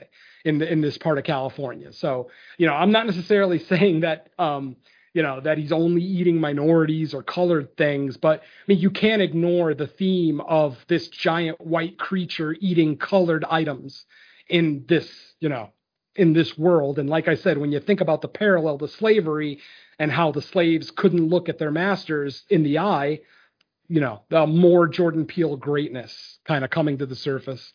in 0.44 0.58
the, 0.58 0.70
in 0.70 0.80
this 0.80 0.96
part 0.98 1.18
of 1.18 1.24
California. 1.24 1.92
So, 1.92 2.30
you 2.58 2.66
know, 2.66 2.74
I'm 2.74 2.92
not 2.92 3.06
necessarily 3.06 3.58
saying 3.70 4.00
that 4.00 4.28
um, 4.38 4.76
you 5.14 5.22
know, 5.22 5.40
that 5.40 5.58
he's 5.58 5.72
only 5.72 6.02
eating 6.02 6.40
minorities 6.40 7.14
or 7.14 7.22
colored 7.22 7.76
things, 7.76 8.16
but 8.16 8.40
I 8.40 8.44
mean, 8.66 8.78
you 8.78 8.90
can't 8.90 9.22
ignore 9.22 9.72
the 9.72 9.86
theme 9.86 10.40
of 10.40 10.76
this 10.88 11.08
giant 11.08 11.60
white 11.60 11.98
creature 11.98 12.56
eating 12.58 12.96
colored 12.96 13.44
items 13.48 14.04
in 14.48 14.84
this, 14.88 15.08
you 15.38 15.48
know, 15.48 15.70
in 16.16 16.32
this 16.32 16.58
world. 16.58 16.98
And 16.98 17.08
like 17.08 17.28
I 17.28 17.36
said, 17.36 17.58
when 17.58 17.70
you 17.70 17.78
think 17.78 18.00
about 18.00 18.22
the 18.22 18.28
parallel 18.28 18.78
to 18.78 18.88
slavery 18.88 19.60
and 20.00 20.10
how 20.10 20.32
the 20.32 20.42
slaves 20.42 20.90
couldn't 20.90 21.28
look 21.28 21.48
at 21.48 21.58
their 21.58 21.70
masters 21.70 22.42
in 22.50 22.64
the 22.64 22.80
eye, 22.80 23.20
you 23.88 24.00
know, 24.00 24.22
the 24.30 24.46
more 24.46 24.88
Jordan 24.88 25.26
Peele 25.26 25.56
greatness 25.56 26.38
kind 26.44 26.64
of 26.64 26.70
coming 26.70 26.98
to 26.98 27.06
the 27.06 27.16
surface. 27.16 27.72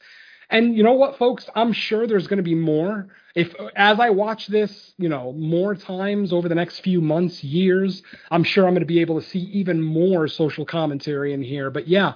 And 0.49 0.75
you 0.75 0.83
know 0.83 0.93
what, 0.93 1.17
folks? 1.17 1.47
I'm 1.53 1.73
sure 1.73 2.07
there's 2.07 2.27
going 2.27 2.37
to 2.37 2.43
be 2.43 2.55
more. 2.55 3.09
If 3.35 3.53
as 3.75 3.99
I 3.99 4.09
watch 4.09 4.47
this, 4.47 4.93
you 4.97 5.07
know, 5.07 5.31
more 5.33 5.75
times 5.75 6.33
over 6.33 6.49
the 6.49 6.55
next 6.55 6.79
few 6.79 7.01
months, 7.01 7.43
years, 7.43 8.01
I'm 8.31 8.43
sure 8.43 8.65
I'm 8.65 8.73
going 8.73 8.81
to 8.81 8.87
be 8.87 9.01
able 9.01 9.21
to 9.21 9.27
see 9.27 9.39
even 9.39 9.81
more 9.81 10.27
social 10.27 10.65
commentary 10.65 11.33
in 11.33 11.43
here. 11.43 11.69
But 11.69 11.87
yeah, 11.87 12.13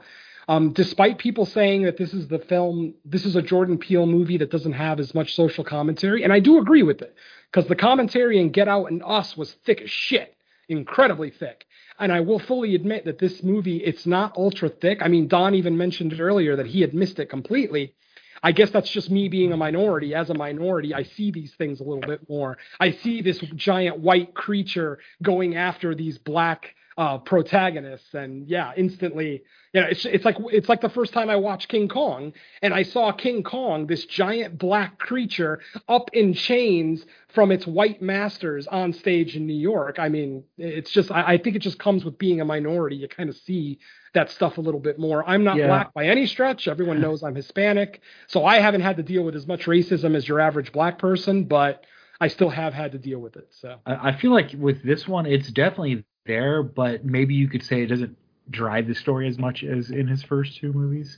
um, 0.47 0.73
despite 0.73 1.19
people 1.19 1.45
saying 1.45 1.83
that 1.83 1.97
this 1.97 2.13
is 2.13 2.27
the 2.27 2.39
film, 2.39 2.95
this 3.05 3.25
is 3.25 3.35
a 3.35 3.41
Jordan 3.41 3.77
Peele 3.77 4.05
movie 4.05 4.37
that 4.37 4.51
doesn't 4.51 4.73
have 4.73 4.99
as 4.99 5.13
much 5.13 5.35
social 5.35 5.63
commentary, 5.63 6.23
and 6.23 6.33
I 6.33 6.39
do 6.39 6.57
agree 6.57 6.83
with 6.83 7.01
it 7.01 7.15
because 7.51 7.67
the 7.67 7.75
commentary 7.75 8.39
in 8.39 8.51
Get 8.51 8.67
Out 8.67 8.85
and 8.85 9.01
Us 9.05 9.37
was 9.37 9.53
thick 9.65 9.81
as 9.81 9.89
shit, 9.89 10.35
incredibly 10.69 11.29
thick. 11.29 11.65
And 11.99 12.11
I 12.11 12.21
will 12.21 12.39
fully 12.39 12.75
admit 12.75 13.05
that 13.05 13.19
this 13.19 13.43
movie, 13.43 13.77
it's 13.77 14.05
not 14.05 14.37
ultra 14.37 14.69
thick. 14.69 14.99
I 15.01 15.07
mean, 15.07 15.27
Don 15.27 15.55
even 15.55 15.77
mentioned 15.77 16.13
it 16.13 16.19
earlier 16.19 16.55
that 16.55 16.67
he 16.67 16.81
had 16.81 16.93
missed 16.93 17.19
it 17.19 17.27
completely. 17.29 17.93
I 18.41 18.51
guess 18.51 18.71
that's 18.71 18.89
just 18.89 19.09
me 19.09 19.29
being 19.29 19.53
a 19.53 19.57
minority. 19.57 20.13
As 20.13 20.29
a 20.29 20.33
minority, 20.33 20.93
I 20.93 21.03
see 21.03 21.31
these 21.31 21.53
things 21.55 21.79
a 21.79 21.83
little 21.83 22.01
bit 22.01 22.27
more. 22.27 22.57
I 22.79 22.91
see 22.91 23.21
this 23.21 23.39
giant 23.55 23.99
white 23.99 24.33
creature 24.33 24.99
going 25.21 25.55
after 25.55 25.95
these 25.95 26.17
black 26.17 26.75
uh, 26.97 27.17
protagonists, 27.19 28.13
and 28.13 28.47
yeah, 28.47 28.71
instantly, 28.77 29.41
you 29.73 29.81
know, 29.81 29.87
it's 29.87 30.05
it's 30.05 30.25
like 30.25 30.35
it's 30.51 30.69
like 30.69 30.81
the 30.81 30.89
first 30.89 31.13
time 31.13 31.29
I 31.29 31.37
watched 31.37 31.69
King 31.69 31.87
Kong, 31.87 32.33
and 32.61 32.73
I 32.73 32.83
saw 32.83 33.11
King 33.11 33.43
Kong, 33.43 33.87
this 33.87 34.05
giant 34.05 34.59
black 34.59 34.99
creature, 34.99 35.59
up 35.87 36.09
in 36.13 36.33
chains 36.33 37.03
from 37.33 37.51
its 37.51 37.65
white 37.65 38.01
masters 38.01 38.67
on 38.67 38.93
stage 38.93 39.35
in 39.35 39.47
New 39.47 39.55
York. 39.55 39.97
I 39.97 40.07
mean, 40.07 40.43
it's 40.57 40.91
just 40.91 41.11
I, 41.11 41.33
I 41.33 41.37
think 41.37 41.55
it 41.55 41.59
just 41.59 41.79
comes 41.79 42.05
with 42.05 42.17
being 42.17 42.41
a 42.41 42.45
minority. 42.45 42.95
You 42.95 43.07
kind 43.07 43.29
of 43.29 43.35
see 43.35 43.79
that 44.13 44.29
stuff 44.29 44.59
a 44.59 44.61
little 44.61 44.79
bit 44.79 44.99
more. 44.99 45.27
I'm 45.27 45.43
not 45.43 45.57
yeah. 45.57 45.67
black 45.67 45.93
by 45.93 46.05
any 46.05 46.27
stretch. 46.27 46.67
Everyone 46.67 47.01
knows 47.01 47.23
I'm 47.23 47.33
Hispanic, 47.33 48.01
so 48.27 48.45
I 48.45 48.59
haven't 48.59 48.81
had 48.81 48.97
to 48.97 49.03
deal 49.03 49.23
with 49.23 49.35
as 49.35 49.47
much 49.47 49.65
racism 49.65 50.15
as 50.15 50.27
your 50.27 50.39
average 50.39 50.71
black 50.71 50.99
person, 50.99 51.45
but 51.45 51.85
I 52.21 52.27
still 52.27 52.49
have 52.49 52.73
had 52.73 52.91
to 52.91 52.99
deal 52.99 53.19
with 53.19 53.35
it. 53.35 53.47
So 53.49 53.79
I 53.85 54.13
feel 54.13 54.31
like 54.31 54.51
with 54.57 54.83
this 54.83 55.07
one, 55.07 55.25
it's 55.25 55.49
definitely 55.49 56.05
there, 56.27 56.61
but 56.61 57.03
maybe 57.03 57.33
you 57.33 57.49
could 57.49 57.63
say 57.63 57.81
it 57.81 57.87
doesn't 57.87 58.15
drive 58.51 58.87
the 58.87 58.95
story 58.95 59.27
as 59.27 59.39
much 59.39 59.63
as 59.63 59.89
in 59.89 60.07
his 60.07 60.21
first 60.21 60.57
two 60.57 60.71
movies. 60.71 61.17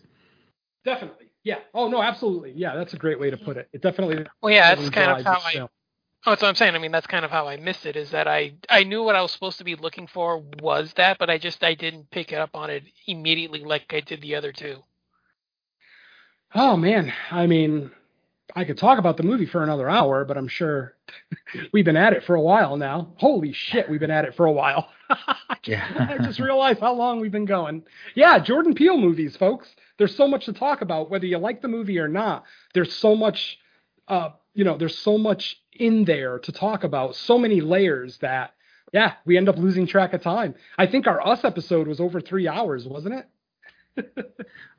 Definitely. 0.85 1.25
Yeah. 1.43 1.59
Oh 1.73 1.89
no, 1.89 2.01
absolutely. 2.01 2.53
Yeah, 2.55 2.75
that's 2.75 2.93
a 2.93 2.97
great 2.97 3.19
way 3.19 3.29
to 3.29 3.37
put 3.37 3.57
it. 3.57 3.67
It 3.73 3.81
definitely. 3.81 4.25
Well, 4.41 4.53
yeah, 4.53 4.73
that's 4.73 4.89
kind 4.89 5.11
of 5.11 5.25
how 5.25 5.39
I. 5.45 5.67
Oh, 6.25 6.31
that's 6.31 6.41
what 6.41 6.49
I'm 6.49 6.55
saying. 6.55 6.73
I 6.73 6.79
mean, 6.79 6.91
that's 6.91 7.05
kind 7.05 7.23
of 7.23 7.29
how 7.29 7.47
I 7.47 7.57
missed 7.57 7.85
it. 7.85 7.95
Is 7.95 8.11
that 8.11 8.27
I 8.27 8.53
I 8.69 8.83
knew 8.83 9.03
what 9.03 9.15
I 9.15 9.21
was 9.21 9.31
supposed 9.31 9.59
to 9.59 9.63
be 9.63 9.75
looking 9.75 10.07
for 10.07 10.39
was 10.59 10.93
that, 10.93 11.17
but 11.19 11.29
I 11.29 11.37
just 11.37 11.63
I 11.63 11.75
didn't 11.75 12.09
pick 12.09 12.31
it 12.31 12.39
up 12.39 12.55
on 12.55 12.69
it 12.69 12.83
immediately 13.05 13.59
like 13.63 13.93
I 13.93 13.99
did 13.99 14.21
the 14.21 14.35
other 14.35 14.51
two. 14.51 14.83
Oh 16.53 16.77
man, 16.77 17.13
I 17.31 17.47
mean, 17.47 17.91
I 18.55 18.63
could 18.63 18.77
talk 18.77 18.97
about 18.97 19.17
the 19.17 19.23
movie 19.23 19.45
for 19.45 19.63
another 19.63 19.89
hour, 19.89 20.23
but 20.23 20.37
I'm 20.37 20.47
sure 20.47 20.95
we've 21.73 21.85
been 21.85 21.97
at 21.97 22.13
it 22.13 22.23
for 22.23 22.35
a 22.35 22.41
while 22.41 22.77
now. 22.77 23.13
Holy 23.17 23.51
shit, 23.51 23.89
we've 23.89 23.99
been 23.99 24.11
at 24.11 24.25
it 24.25 24.35
for 24.35 24.45
a 24.45 24.51
while. 24.51 24.89
yeah. 25.65 26.07
I 26.09 26.23
just 26.23 26.39
realized 26.39 26.79
how 26.79 26.93
long 26.93 27.19
we've 27.19 27.31
been 27.31 27.45
going. 27.45 27.83
Yeah, 28.15 28.39
Jordan 28.39 28.73
Peele 28.73 28.97
movies, 28.97 29.35
folks. 29.35 29.67
There's 29.97 30.15
so 30.15 30.27
much 30.27 30.45
to 30.45 30.53
talk 30.53 30.81
about, 30.81 31.09
whether 31.09 31.25
you 31.25 31.37
like 31.37 31.61
the 31.61 31.67
movie 31.67 31.99
or 31.99 32.07
not. 32.07 32.45
There's 32.73 32.93
so 32.93 33.15
much, 33.15 33.57
uh, 34.07 34.29
you 34.55 34.63
know, 34.63 34.77
there's 34.77 34.97
so 34.97 35.17
much 35.17 35.61
in 35.73 36.05
there 36.05 36.39
to 36.39 36.51
talk 36.51 36.83
about, 36.83 37.15
so 37.15 37.37
many 37.37 37.61
layers 37.61 38.17
that, 38.19 38.53
yeah, 38.91 39.13
we 39.25 39.37
end 39.37 39.49
up 39.49 39.57
losing 39.57 39.85
track 39.85 40.13
of 40.13 40.21
time. 40.21 40.55
I 40.77 40.87
think 40.87 41.05
our 41.05 41.25
Us 41.25 41.43
episode 41.43 41.87
was 41.87 41.99
over 41.99 42.21
three 42.21 42.47
hours, 42.47 42.87
wasn't 42.87 43.15
it? 43.15 43.27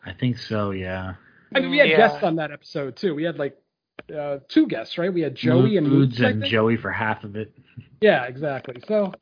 I 0.05 0.13
think 0.13 0.39
so, 0.39 0.73
yeah. 0.73 1.15
I 1.55 1.61
mean, 1.61 1.71
we 1.71 1.79
had 1.79 1.89
yeah. 1.89 1.97
guests 1.99 2.23
on 2.23 2.37
that 2.37 2.51
episode 2.51 2.97
too. 2.97 3.15
We 3.15 3.23
had 3.23 3.39
like 3.39 3.57
uh, 4.15 4.39
two 4.49 4.67
guests, 4.67 4.99
right? 4.99 5.13
We 5.13 5.21
had 5.21 5.35
Joey 5.35 5.77
and 5.77 5.89
Moods 5.89 6.21
and 6.21 6.45
Joey 6.45 6.77
for 6.77 6.91
half 6.91 7.25
of 7.25 7.37
it. 7.37 7.57
Yeah, 8.01 8.25
exactly. 8.25 8.83
So, 8.87 9.13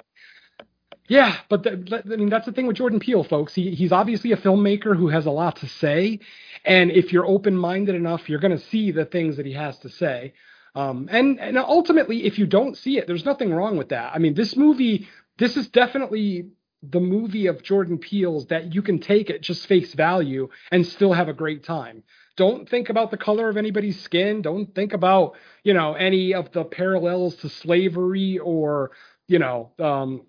yeah, 1.08 1.36
but 1.48 1.62
the, 1.62 2.02
I 2.10 2.16
mean 2.16 2.30
that's 2.30 2.46
the 2.46 2.52
thing 2.52 2.66
with 2.66 2.76
Jordan 2.76 2.98
Peele, 2.98 3.24
folks. 3.24 3.54
He 3.54 3.74
he's 3.74 3.92
obviously 3.92 4.32
a 4.32 4.36
filmmaker 4.36 4.96
who 4.96 5.08
has 5.08 5.26
a 5.26 5.30
lot 5.30 5.56
to 5.56 5.68
say, 5.68 6.20
and 6.64 6.90
if 6.90 7.12
you're 7.12 7.26
open-minded 7.26 7.94
enough, 7.94 8.28
you're 8.28 8.40
going 8.40 8.58
to 8.58 8.64
see 8.66 8.90
the 8.90 9.04
things 9.04 9.36
that 9.36 9.46
he 9.46 9.52
has 9.52 9.78
to 9.80 9.88
say. 9.88 10.34
Um, 10.74 11.08
and 11.10 11.38
and 11.38 11.56
ultimately, 11.58 12.24
if 12.24 12.38
you 12.38 12.46
don't 12.46 12.76
see 12.76 12.98
it, 12.98 13.06
there's 13.06 13.24
nothing 13.24 13.52
wrong 13.52 13.76
with 13.76 13.90
that. 13.90 14.12
I 14.14 14.18
mean, 14.18 14.34
this 14.34 14.56
movie, 14.56 15.06
this 15.38 15.56
is 15.56 15.68
definitely 15.68 16.48
the 16.82 17.00
movie 17.00 17.46
of 17.46 17.62
Jordan 17.62 17.98
Peele's 17.98 18.46
that 18.46 18.74
you 18.74 18.82
can 18.82 18.98
take 18.98 19.30
at 19.30 19.40
just 19.40 19.66
face 19.66 19.94
value 19.94 20.48
and 20.70 20.86
still 20.86 21.12
have 21.12 21.28
a 21.28 21.32
great 21.32 21.64
time. 21.64 22.02
Don't 22.36 22.68
think 22.68 22.88
about 22.88 23.10
the 23.10 23.16
color 23.16 23.48
of 23.48 23.56
anybody's 23.56 24.00
skin. 24.02 24.42
Don't 24.42 24.74
think 24.74 24.92
about, 24.92 25.34
you 25.62 25.72
know, 25.72 25.94
any 25.94 26.34
of 26.34 26.50
the 26.52 26.64
parallels 26.64 27.36
to 27.36 27.48
slavery 27.48 28.38
or, 28.38 28.90
you 29.28 29.38
know, 29.38 29.70
um, 29.78 30.22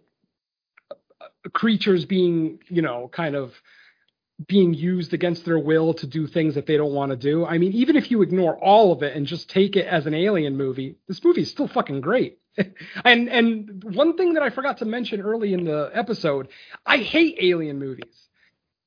creatures 1.52 2.06
being, 2.06 2.60
you 2.70 2.82
know, 2.84 3.10
kind 3.12 3.36
of 3.36 3.54
being 4.48 4.74
used 4.74 5.14
against 5.14 5.46
their 5.46 5.60
will 5.60 5.94
to 5.94 6.08
do 6.08 6.28
things 6.28 6.56
that 6.56 6.66
they 6.66 6.76
don't 6.76 6.94
want 6.94 7.12
to 7.12 7.16
do. 7.16 7.46
I 7.46 7.58
mean, 7.58 7.72
even 7.72 7.96
if 7.96 8.12
you 8.12 8.22
ignore 8.22 8.58
all 8.58 8.92
of 8.92 9.02
it 9.02 9.16
and 9.16 9.26
just 9.26 9.50
take 9.50 9.76
it 9.76 9.88
as 9.88 10.06
an 10.06 10.14
alien 10.14 10.58
movie, 10.58 10.98
this 11.08 11.24
movie 11.24 11.42
is 11.42 11.52
still 11.52 11.68
fucking 11.68 12.02
great. 12.02 12.40
and 13.06 13.30
and 13.30 13.84
one 13.84 14.16
thing 14.18 14.34
that 14.34 14.44
I 14.44 14.50
forgot 14.50 14.78
to 14.80 14.86
mention 14.86 15.22
early 15.22 15.54
in 15.54 15.64
the 15.66 15.90
episode, 15.94 16.50
I 16.86 16.98
hate 16.98 17.38
alien 17.42 17.80
movies. 17.80 18.28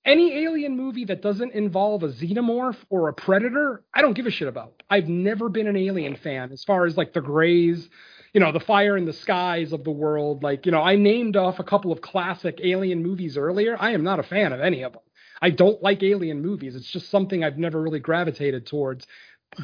Any 0.04 0.44
alien 0.44 0.76
movie 0.76 1.06
that 1.06 1.20
doesn't 1.20 1.52
involve 1.52 2.02
a 2.02 2.08
xenomorph 2.08 2.76
or 2.88 3.08
a 3.08 3.12
predator, 3.12 3.84
I 3.92 4.00
don't 4.00 4.14
give 4.14 4.26
a 4.26 4.30
shit 4.30 4.48
about. 4.48 4.82
I've 4.88 5.08
never 5.08 5.50
been 5.50 5.66
an 5.66 5.76
alien 5.76 6.16
fan 6.16 6.50
as 6.52 6.64
far 6.64 6.86
as 6.86 6.96
like 6.96 7.12
the 7.12 7.20
Greys, 7.20 7.88
you 8.32 8.40
know, 8.40 8.52
the 8.52 8.60
fire 8.60 8.96
in 8.96 9.04
the 9.04 9.12
skies 9.12 9.72
of 9.72 9.84
the 9.84 9.90
world. 9.90 10.42
Like, 10.42 10.64
you 10.64 10.72
know, 10.72 10.82
I 10.82 10.96
named 10.96 11.36
off 11.36 11.58
a 11.58 11.64
couple 11.64 11.92
of 11.92 12.00
classic 12.00 12.60
alien 12.62 13.02
movies 13.02 13.36
earlier. 13.36 13.76
I 13.78 13.90
am 13.90 14.02
not 14.02 14.18
a 14.18 14.22
fan 14.22 14.52
of 14.54 14.60
any 14.60 14.82
of 14.82 14.92
them. 14.92 15.02
I 15.40 15.50
don't 15.50 15.82
like 15.82 16.02
alien 16.02 16.42
movies. 16.42 16.74
It's 16.76 16.90
just 16.90 17.10
something 17.10 17.44
I've 17.44 17.58
never 17.58 17.80
really 17.80 18.00
gravitated 18.00 18.66
towards. 18.66 19.06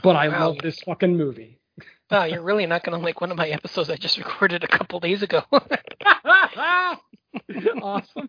But 0.03 0.17
I 0.17 0.29
Wow. 0.29 0.49
love 0.49 0.59
this 0.63 0.81
fucking 0.83 1.17
movie. 1.17 1.59
Wow, 2.11 2.25
you're 2.25 2.43
really 2.43 2.67
not 2.67 2.85
going 2.85 2.97
to 2.97 3.03
like 3.05 3.21
one 3.23 3.31
of 3.33 3.37
my 3.39 3.49
episodes 3.49 3.89
I 3.91 3.97
just 3.97 4.19
recorded 4.19 4.63
a 4.63 4.69
couple 4.69 5.01
days 5.01 5.23
ago. 5.23 5.43
awesome. 7.83 8.29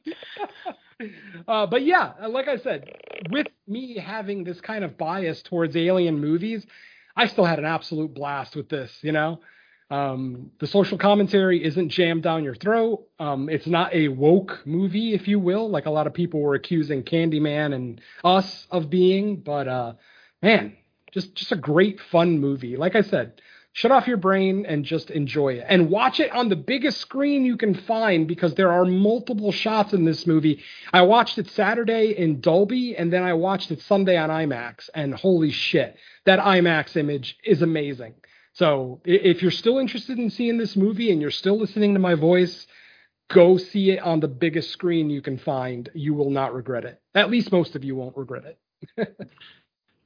uh, 1.47 1.65
but 1.67 1.84
yeah, 1.84 2.13
like 2.27 2.47
I 2.47 2.57
said, 2.57 2.89
with 3.30 3.47
me 3.67 3.97
having 3.97 4.43
this 4.43 4.61
kind 4.61 4.84
of 4.84 4.97
bias 4.97 5.41
towards 5.43 5.76
alien 5.76 6.19
movies, 6.19 6.65
I 7.15 7.27
still 7.27 7.45
had 7.45 7.59
an 7.59 7.65
absolute 7.65 8.13
blast 8.13 8.55
with 8.55 8.69
this. 8.69 8.91
You 9.01 9.11
know, 9.11 9.39
um, 9.91 10.52
the 10.60 10.68
social 10.68 10.98
commentary 10.98 11.64
isn't 11.64 11.90
jammed 11.90 12.24
down 12.24 12.44
your 12.44 12.56
throat. 12.56 13.07
Um, 13.20 13.49
it's 13.49 13.68
not 13.68 13.94
a 13.94 14.07
woke 14.07 14.62
movie, 14.66 15.14
if 15.14 15.28
you 15.28 15.40
will, 15.40 15.70
like 15.70 15.86
a 15.86 15.91
lot 15.91 16.07
of 16.07 16.14
people 16.14 16.41
were 16.41 16.56
accusing 16.56 17.03
Candyman 17.03 17.74
and 17.74 18.02
us 18.24 18.68
of 18.72 18.90
being. 18.90 19.38
But 19.38 19.68
uh, 19.68 19.94
man, 20.41 20.76
just 21.12 21.36
just 21.36 21.52
a 21.52 21.57
great 21.57 21.99
fun 22.12 22.40
movie. 22.40 22.78
Like 22.78 22.95
I 22.95 23.02
said, 23.02 23.41
shut 23.76 23.91
off 23.91 24.07
your 24.07 24.18
brain 24.18 24.66
and 24.66 24.86
just 24.86 25.12
enjoy 25.12 25.49
it 25.53 25.66
and 25.68 25.90
watch 25.90 26.20
it 26.22 26.32
on 26.32 26.48
the 26.48 26.56
biggest 26.56 26.99
screen 26.99 27.44
you 27.44 27.57
can 27.57 27.76
find 27.76 28.26
because 28.26 28.56
there 28.56 28.72
are 28.72 28.86
multiple 28.86 29.52
shots 29.52 29.91
in 29.91 30.06
this 30.06 30.26
movie 30.26 30.64
i 30.94 31.02
watched 31.02 31.38
it 31.38 31.49
saturday 31.49 32.16
in 32.18 32.40
dolby 32.40 32.95
and 32.95 33.12
then 33.12 33.22
i 33.22 33.34
watched 33.34 33.72
it 33.72 33.82
sunday 33.82 34.16
on 34.16 34.30
imax 34.30 34.90
and 34.95 35.14
holy 35.14 35.52
shit 35.52 35.98
that 36.24 36.40
imax 36.40 36.95
image 36.95 37.38
is 37.44 37.62
amazing 37.62 38.14
so 38.56 38.99
if 39.06 39.41
you're 39.41 39.52
still 39.52 39.77
interested 39.77 40.18
in 40.18 40.30
seeing 40.30 40.57
this 40.57 40.76
movie 40.76 41.11
and 41.11 41.22
you're 41.22 41.32
still 41.32 41.57
listening 41.57 41.94
to 41.94 41.99
my 41.99 42.15
voice 42.15 42.68
go 43.30 43.57
see 43.57 43.91
it 43.91 43.99
on 43.99 44.19
the 44.19 44.27
biggest 44.27 44.72
screen 44.72 45.10
you 45.10 45.22
can 45.22 45.38
find 45.38 45.90
you 45.94 46.14
will 46.14 46.30
not 46.30 46.53
regret 46.53 46.84
it 46.84 46.99
at 47.14 47.30
least 47.30 47.52
most 47.52 47.76
of 47.76 47.84
you 47.84 47.95
won't 47.95 48.18
regret 48.18 48.44
it 48.98 49.18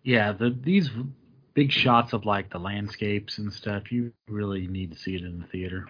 Yeah, 0.03 0.31
the 0.33 0.55
these 0.59 0.89
big 1.53 1.71
shots 1.71 2.13
of 2.13 2.25
like 2.25 2.51
the 2.51 2.59
landscapes 2.59 3.37
and 3.37 3.51
stuff, 3.51 3.91
you 3.91 4.13
really 4.27 4.67
need 4.67 4.91
to 4.91 4.97
see 4.97 5.15
it 5.15 5.23
in 5.23 5.39
the 5.39 5.47
theater. 5.47 5.87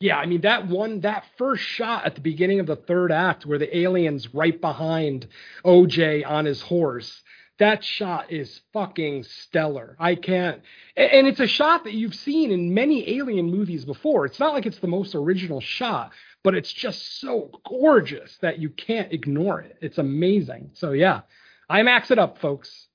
Yeah, 0.00 0.18
I 0.18 0.26
mean 0.26 0.42
that 0.42 0.68
one 0.68 1.00
that 1.00 1.24
first 1.38 1.62
shot 1.62 2.04
at 2.04 2.14
the 2.14 2.20
beginning 2.20 2.60
of 2.60 2.66
the 2.66 2.76
third 2.76 3.10
act 3.10 3.46
where 3.46 3.58
the 3.58 3.76
alien's 3.76 4.34
right 4.34 4.60
behind 4.60 5.26
OJ 5.64 6.26
on 6.26 6.44
his 6.44 6.60
horse. 6.60 7.22
That 7.58 7.84
shot 7.84 8.32
is 8.32 8.60
fucking 8.72 9.24
stellar. 9.24 9.96
I 9.98 10.16
can't 10.16 10.60
and 10.96 11.26
it's 11.26 11.40
a 11.40 11.46
shot 11.46 11.84
that 11.84 11.94
you've 11.94 12.14
seen 12.14 12.50
in 12.50 12.74
many 12.74 13.16
alien 13.16 13.50
movies 13.50 13.84
before. 13.84 14.26
It's 14.26 14.40
not 14.40 14.54
like 14.54 14.66
it's 14.66 14.78
the 14.78 14.88
most 14.88 15.14
original 15.14 15.60
shot, 15.60 16.12
but 16.42 16.54
it's 16.54 16.72
just 16.72 17.20
so 17.20 17.50
gorgeous 17.68 18.36
that 18.42 18.58
you 18.58 18.70
can't 18.70 19.12
ignore 19.12 19.60
it. 19.60 19.76
It's 19.80 19.98
amazing. 19.98 20.70
So 20.74 20.92
yeah, 20.92 21.22
IMAX 21.70 22.10
it 22.10 22.18
up, 22.18 22.38
folks. 22.38 22.88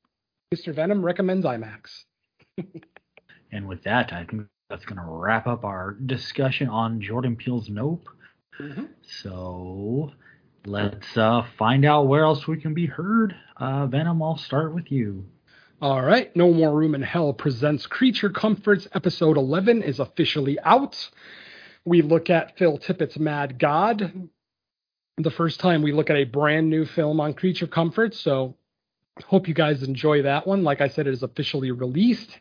Mr. 0.53 0.73
Venom 0.73 1.05
recommends 1.05 1.45
IMAX. 1.45 2.03
And 3.51 3.67
with 3.67 3.83
that, 3.83 4.13
I 4.13 4.25
think 4.25 4.43
that's 4.69 4.85
going 4.85 4.97
to 4.97 5.05
wrap 5.05 5.47
up 5.47 5.63
our 5.63 5.93
discussion 6.05 6.69
on 6.69 7.01
Jordan 7.01 7.35
Peele's 7.35 7.69
Nope. 7.69 8.07
So 9.23 10.11
let's 10.65 11.17
uh, 11.17 11.43
find 11.57 11.85
out 11.85 12.07
where 12.07 12.23
else 12.23 12.47
we 12.47 12.59
can 12.61 12.73
be 12.73 12.85
heard. 12.85 13.35
Uh, 13.59 13.87
Venom, 13.87 14.23
I'll 14.23 14.37
start 14.37 14.73
with 14.73 14.89
you. 14.89 15.25
All 15.81 16.01
right, 16.01 16.33
No 16.35 16.53
More 16.53 16.73
Room 16.73 16.95
in 16.95 17.01
Hell 17.01 17.33
presents 17.33 17.85
Creature 17.87 18.29
Comforts. 18.29 18.87
Episode 18.93 19.35
11 19.37 19.83
is 19.83 19.99
officially 19.99 20.57
out. 20.61 21.09
We 21.83 22.01
look 22.01 22.29
at 22.29 22.57
Phil 22.57 22.77
Tippett's 22.77 23.19
Mad 23.19 23.59
God. 23.59 24.29
The 25.17 25.31
first 25.31 25.59
time 25.59 25.81
we 25.81 25.91
look 25.91 26.09
at 26.09 26.15
a 26.15 26.23
brand 26.23 26.69
new 26.69 26.85
film 26.85 27.19
on 27.19 27.33
Creature 27.33 27.67
Comforts, 27.67 28.17
so 28.17 28.55
hope 29.25 29.49
you 29.49 29.53
guys 29.53 29.83
enjoy 29.83 30.21
that 30.21 30.47
one. 30.47 30.63
Like 30.63 30.79
I 30.79 30.87
said, 30.87 31.07
it 31.07 31.13
is 31.13 31.23
officially 31.23 31.71
released. 31.71 32.39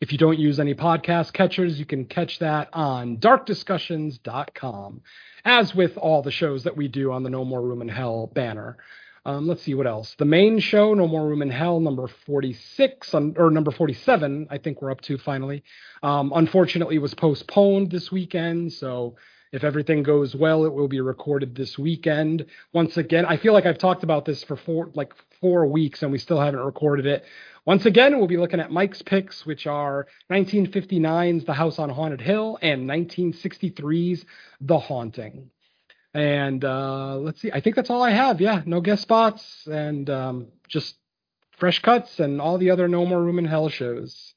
If 0.00 0.12
you 0.12 0.18
don't 0.18 0.38
use 0.38 0.60
any 0.60 0.74
podcast 0.74 1.32
catchers, 1.32 1.78
you 1.78 1.86
can 1.86 2.04
catch 2.04 2.38
that 2.38 2.68
on 2.72 3.16
darkdiscussions.com, 3.16 5.02
as 5.44 5.74
with 5.74 5.96
all 5.96 6.22
the 6.22 6.30
shows 6.30 6.64
that 6.64 6.76
we 6.76 6.86
do 6.86 7.10
on 7.10 7.24
the 7.24 7.30
No 7.30 7.44
More 7.44 7.62
Room 7.62 7.82
in 7.82 7.88
Hell 7.88 8.30
banner. 8.32 8.76
Um, 9.26 9.48
let's 9.48 9.62
see 9.62 9.74
what 9.74 9.86
else. 9.86 10.14
The 10.18 10.26
main 10.26 10.58
show, 10.58 10.92
No 10.92 11.08
More 11.08 11.26
Room 11.26 11.40
in 11.40 11.50
Hell, 11.50 11.80
number 11.80 12.06
46, 12.08 13.14
um, 13.14 13.34
or 13.38 13.50
number 13.50 13.70
47, 13.70 14.48
I 14.50 14.58
think 14.58 14.82
we're 14.82 14.90
up 14.90 15.00
to 15.02 15.16
finally. 15.16 15.64
Um, 16.02 16.30
unfortunately, 16.34 16.98
was 16.98 17.14
postponed 17.14 17.90
this 17.90 18.12
weekend. 18.12 18.74
So 18.74 19.16
if 19.50 19.64
everything 19.64 20.02
goes 20.02 20.34
well, 20.34 20.66
it 20.66 20.74
will 20.74 20.88
be 20.88 21.00
recorded 21.00 21.54
this 21.54 21.78
weekend. 21.78 22.44
Once 22.74 22.98
again, 22.98 23.24
I 23.24 23.38
feel 23.38 23.54
like 23.54 23.64
I've 23.64 23.78
talked 23.78 24.02
about 24.02 24.26
this 24.26 24.44
for 24.44 24.56
four, 24.56 24.90
like 24.94 25.14
four 25.40 25.66
weeks, 25.66 26.02
and 26.02 26.12
we 26.12 26.18
still 26.18 26.40
haven't 26.40 26.60
recorded 26.60 27.06
it. 27.06 27.24
Once 27.64 27.86
again, 27.86 28.18
we'll 28.18 28.26
be 28.26 28.36
looking 28.36 28.60
at 28.60 28.70
Mike's 28.70 29.00
picks, 29.00 29.46
which 29.46 29.66
are 29.66 30.06
1959's 30.30 31.46
The 31.46 31.54
House 31.54 31.78
on 31.78 31.88
Haunted 31.88 32.20
Hill 32.20 32.58
and 32.60 32.86
1963's 32.90 34.26
The 34.60 34.78
Haunting. 34.78 35.50
And 36.14 36.64
uh, 36.64 37.16
let's 37.16 37.40
see, 37.40 37.50
I 37.52 37.60
think 37.60 37.74
that's 37.74 37.90
all 37.90 38.02
I 38.02 38.10
have. 38.10 38.40
Yeah, 38.40 38.62
no 38.64 38.80
guest 38.80 39.02
spots 39.02 39.66
and 39.66 40.08
um, 40.08 40.46
just 40.68 40.96
fresh 41.58 41.80
cuts 41.82 42.20
and 42.20 42.40
all 42.40 42.56
the 42.56 42.70
other 42.70 42.86
No 42.86 43.04
More 43.04 43.22
Room 43.22 43.38
in 43.38 43.46
Hell 43.46 43.68
shows. 43.68 44.34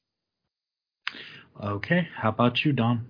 Okay, 1.62 2.08
how 2.16 2.30
about 2.30 2.64
you, 2.64 2.72
Don? 2.72 3.06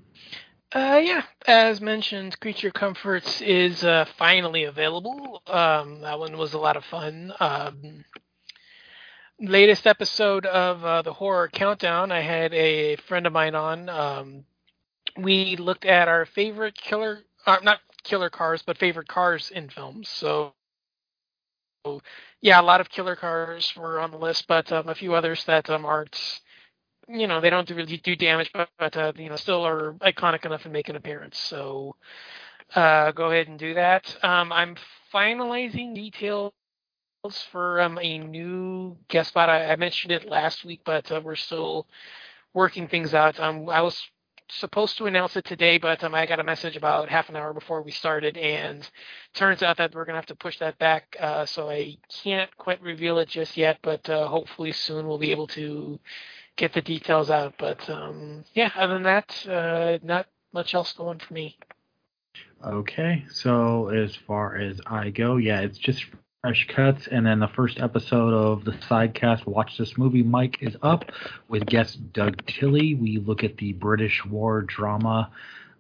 Uh, 0.75 1.01
yeah, 1.03 1.23
as 1.47 1.81
mentioned, 1.81 2.39
Creature 2.41 2.73
Comforts 2.73 3.41
is 3.41 3.83
uh, 3.85 4.05
finally 4.19 4.65
available. 4.65 5.43
Um, 5.47 6.03
that 6.03 6.19
one 6.19 6.37
was 6.37 6.53
a 6.53 6.59
lot 6.59 6.77
of 6.77 6.85
fun. 6.85 7.33
Um, 7.41 8.05
latest 9.41 9.87
episode 9.87 10.45
of 10.45 10.85
uh, 10.85 11.03
the 11.03 11.13
Horror 11.15 11.49
Countdown, 11.49 12.13
I 12.13 12.21
had 12.21 12.53
a 12.53 12.97
friend 12.97 13.27
of 13.27 13.33
mine 13.33 13.55
on. 13.55 13.89
Um, 13.89 14.45
we 15.17 15.57
looked 15.57 15.87
at 15.87 16.07
our 16.07 16.27
favorite 16.27 16.75
killer, 16.75 17.21
uh, 17.47 17.59
not 17.63 17.81
killer 18.09 18.31
cars, 18.31 18.63
but 18.67 18.79
favorite 18.79 19.09
cars 19.09 19.51
in 19.51 19.69
films. 19.69 20.09
So, 20.09 20.55
yeah, 22.41 22.61
a 22.61 22.63
lot 22.63 22.81
of 22.81 22.89
killer 22.89 23.17
cars 23.17 23.73
were 23.77 24.01
on 24.01 24.11
the 24.11 24.19
list, 24.19 24.47
but 24.49 24.73
um, 24.73 24.89
a 24.89 24.95
few 24.95 25.15
others 25.15 25.45
that 25.45 25.71
um, 25.71 25.85
aren't 25.85 26.41
you 27.09 27.27
know 27.27 27.41
they 27.41 27.51
don't 27.51 27.67
do- 27.67 27.75
really 27.75 27.97
do 27.99 28.17
damage, 28.17 28.51
but, 28.53 28.69
but 28.79 28.97
uh, 28.97 29.13
you 29.17 29.29
know 29.29 29.37
still 29.37 29.67
are 29.67 29.95
iconic 29.95 30.45
enough 30.45 30.65
and 30.65 30.73
make 30.73 30.89
an 30.89 30.97
appearance. 30.97 31.39
So 31.39 31.97
uh, 32.75 33.13
go 33.13 33.31
ahead 33.31 33.49
and 33.49 33.59
do 33.59 33.75
that. 33.75 34.17
Um, 34.23 34.53
I'm 34.53 34.77
finalizing 35.13 35.95
details 35.95 36.53
for 37.51 37.81
um, 37.81 37.99
a 38.01 38.19
new 38.19 38.97
guest 39.09 39.31
spot. 39.31 39.49
I, 39.49 39.73
I 39.73 39.77
mentioned 39.77 40.13
it 40.13 40.29
last 40.29 40.65
week, 40.65 40.83
but 40.85 41.11
uh, 41.11 41.21
we're 41.25 41.37
still 41.37 41.87
working 42.55 42.89
things 42.89 43.15
out. 43.15 43.41
Um, 43.41 43.69
I 43.69 43.83
was 43.83 44.01
supposed 44.51 44.99
to 44.99 45.07
announce 45.07 45.37
it 45.37 45.45
today, 45.45 45.79
but 45.79 46.03
um, 46.05 46.15
I 46.15 46.27
got 46.27 46.41
a 46.41 46.45
message 46.45 46.77
about 46.77 47.09
half 47.09 47.29
an 47.29 47.37
hour 47.37 47.53
before 47.53 47.83
we 47.83 47.91
started, 47.91 48.37
and 48.37 48.89
turns 49.35 49.63
out 49.63 49.77
that 49.79 49.95
we're 49.95 50.05
gonna 50.05 50.19
have 50.19 50.27
to 50.27 50.35
push 50.35 50.59
that 50.59 50.79
back. 50.79 51.17
Uh, 51.19 51.47
so 51.47 51.71
I 51.71 51.99
can't 52.23 52.55
quite 52.57 52.83
reveal 52.83 53.19
it 53.19 53.29
just 53.29 53.57
yet, 53.57 53.79
but 53.83 54.09
uh, 54.09 54.27
hopefully 54.29 54.73
soon 54.73 55.07
we'll 55.07 55.19
be 55.19 55.31
able 55.31 55.49
to 55.49 55.99
get 56.57 56.73
the 56.73 56.83
details 56.83 57.31
out. 57.31 57.55
But 57.59 57.89
um, 57.89 58.45
yeah, 58.55 58.71
other 58.77 58.95
than 58.95 59.05
that, 59.05 59.47
uh, 59.47 59.99
not 60.03 60.27
much 60.53 60.75
else 60.75 60.93
going 60.93 61.19
for 61.19 61.33
me. 61.35 61.57
Okay, 62.65 63.25
so 63.31 63.89
as 63.89 64.17
far 64.27 64.57
as 64.57 64.81
I 64.87 65.11
go, 65.11 65.37
yeah, 65.37 65.61
it's 65.61 65.79
just 65.79 66.05
fresh 66.43 66.69
cuts, 66.69 67.09
and 67.11 67.27
then 67.27 67.41
the 67.41 67.49
first 67.49 67.81
episode 67.81 68.33
of 68.33 68.65
the 68.65 68.71
sidecast, 68.71 69.45
Watch 69.45 69.77
This 69.77 69.99
Movie, 69.99 70.23
Mike 70.23 70.59
is 70.61 70.77
up 70.83 71.05
with 71.49 71.67
guest 71.67 72.13
Doug 72.13 72.47
Tilley. 72.47 72.95
We 72.95 73.19
look 73.19 73.43
at 73.43 73.57
the 73.57 73.73
British 73.73 74.25
war 74.25 74.63
drama, 74.63 75.33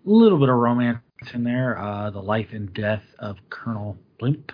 a 0.04 0.10
little 0.10 0.38
bit 0.38 0.48
of 0.48 0.56
romance 0.56 0.98
in 1.32 1.44
there, 1.44 1.78
uh, 1.78 2.10
the 2.10 2.20
life 2.20 2.48
and 2.52 2.72
death 2.74 3.04
of 3.20 3.36
Colonel 3.50 3.98
Blimp, 4.18 4.50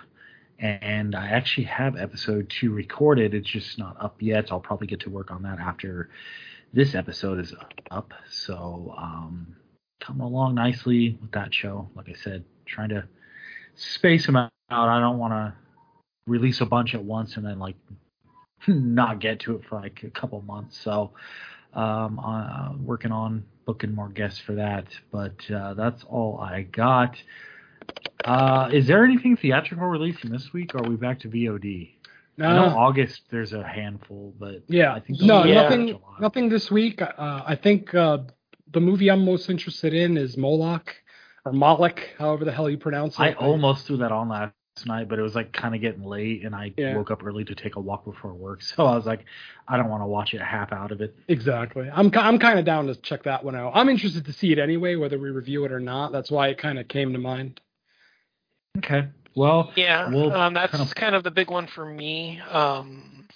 and 0.59 1.15
I 1.15 1.29
actually 1.29 1.65
have 1.65 1.97
episode 1.97 2.51
two 2.51 2.71
recorded. 2.71 3.33
It's 3.33 3.49
just 3.49 3.79
not 3.79 3.97
up 3.99 4.21
yet. 4.21 4.51
I'll 4.51 4.59
probably 4.59 4.87
get 4.87 4.99
to 5.01 5.09
work 5.09 5.31
on 5.31 5.41
that 5.41 5.59
after 5.59 6.11
this 6.71 6.93
episode 6.93 7.39
is 7.39 7.53
up. 7.89 8.13
So 8.29 8.93
um, 8.95 9.55
coming 9.99 10.21
along 10.21 10.53
nicely 10.55 11.17
with 11.19 11.31
that 11.31 11.51
show. 11.51 11.89
Like 11.95 12.09
I 12.09 12.13
said, 12.13 12.43
trying 12.67 12.89
to 12.89 13.07
space 13.73 14.27
them 14.27 14.35
out. 14.35 14.51
I 14.69 14.99
don't 14.99 15.17
want 15.17 15.33
to 15.33 15.64
release 16.27 16.61
a 16.61 16.65
bunch 16.65 16.95
at 16.95 17.03
once 17.03 17.37
and 17.37 17.45
then 17.45 17.59
like 17.59 17.75
not 18.67 19.19
get 19.19 19.39
to 19.41 19.55
it 19.55 19.65
for 19.65 19.79
like 19.79 20.03
a 20.03 20.09
couple 20.09 20.41
months. 20.41 20.77
So 20.77 21.11
um, 21.73 22.19
uh, 22.19 22.73
working 22.77 23.11
on 23.11 23.43
booking 23.65 23.93
more 23.93 24.09
guests 24.09 24.39
for 24.39 24.55
that. 24.55 24.85
But 25.11 25.49
uh, 25.51 25.73
that's 25.73 26.03
all 26.05 26.39
I 26.39 26.63
got. 26.63 27.15
Uh, 28.23 28.69
is 28.71 28.87
there 28.87 29.03
anything 29.05 29.37
theatrical 29.37 29.85
releasing 29.87 30.31
this 30.31 30.51
week, 30.53 30.73
or 30.73 30.79
are 30.79 30.89
we 30.89 30.95
back 30.95 31.19
to 31.19 31.29
VOD? 31.29 31.91
No, 32.37 32.47
I 32.47 32.53
know 32.53 32.77
August 32.77 33.21
there's 33.29 33.53
a 33.53 33.63
handful, 33.63 34.33
but 34.39 34.63
yeah, 34.67 34.93
I 34.93 34.99
think 34.99 35.21
no, 35.21 35.43
nothing, 35.43 35.99
nothing 36.19 36.49
this 36.49 36.69
week. 36.69 37.01
Uh, 37.01 37.07
I 37.17 37.55
think 37.55 37.93
uh, 37.93 38.19
the 38.73 38.81
movie 38.81 39.09
I'm 39.09 39.23
most 39.23 39.49
interested 39.49 39.93
in 39.93 40.17
is 40.17 40.35
Moloch 40.35 40.93
or 41.45 41.53
Moloch, 41.53 42.01
however 42.17 42.43
the 42.43 42.51
hell 42.51 42.69
you 42.69 42.77
pronounce 42.77 43.15
it. 43.15 43.21
I 43.21 43.33
almost 43.33 43.85
threw 43.85 43.97
that 43.97 44.11
on 44.11 44.29
last 44.29 44.53
night, 44.83 45.07
but 45.07 45.19
it 45.19 45.21
was 45.21 45.35
like 45.35 45.53
kind 45.53 45.73
of 45.73 45.79
getting 45.79 46.03
late, 46.03 46.43
and 46.43 46.53
I 46.53 46.73
Yeah. 46.75 46.97
woke 46.97 47.11
up 47.11 47.23
early 47.25 47.45
to 47.45 47.55
take 47.55 47.75
a 47.77 47.79
walk 47.79 48.03
before 48.03 48.33
work, 48.33 48.61
so 48.63 48.85
I 48.85 48.95
was 48.95 49.05
like, 49.05 49.23
I 49.67 49.77
don't 49.77 49.87
want 49.89 50.01
to 50.01 50.07
watch 50.07 50.33
it 50.33 50.41
half 50.41 50.73
out 50.73 50.91
of 50.91 50.99
it. 51.01 51.15
Exactly. 51.29 51.89
I'm 51.91 52.11
I'm 52.15 52.39
kind 52.39 52.59
of 52.59 52.65
down 52.65 52.87
to 52.87 52.95
check 52.95 53.23
that 53.23 53.43
one 53.45 53.55
out. 53.55 53.71
I'm 53.75 53.87
interested 53.87 54.25
to 54.25 54.33
see 54.33 54.51
it 54.51 54.59
anyway, 54.59 54.95
whether 54.95 55.17
we 55.17 55.29
review 55.29 55.63
it 55.65 55.71
or 55.71 55.79
not. 55.79 56.11
That's 56.11 56.29
why 56.29 56.49
it 56.49 56.57
kind 56.57 56.77
of 56.79 56.87
came 56.89 57.13
to 57.13 57.19
mind. 57.19 57.61
Okay, 58.79 59.07
well, 59.35 59.71
Yeah, 59.75 60.09
We'll 60.09 60.33
um, 60.33 60.53
that's 60.53 60.73
kind 60.73 60.95
kind 60.95 61.15
of- 61.15 61.19
of, 61.19 61.23
the 61.23 61.31
big 61.31 61.49
one 61.49 61.67
for 61.67 61.85
me. 61.85 62.41
Um, 62.41 63.27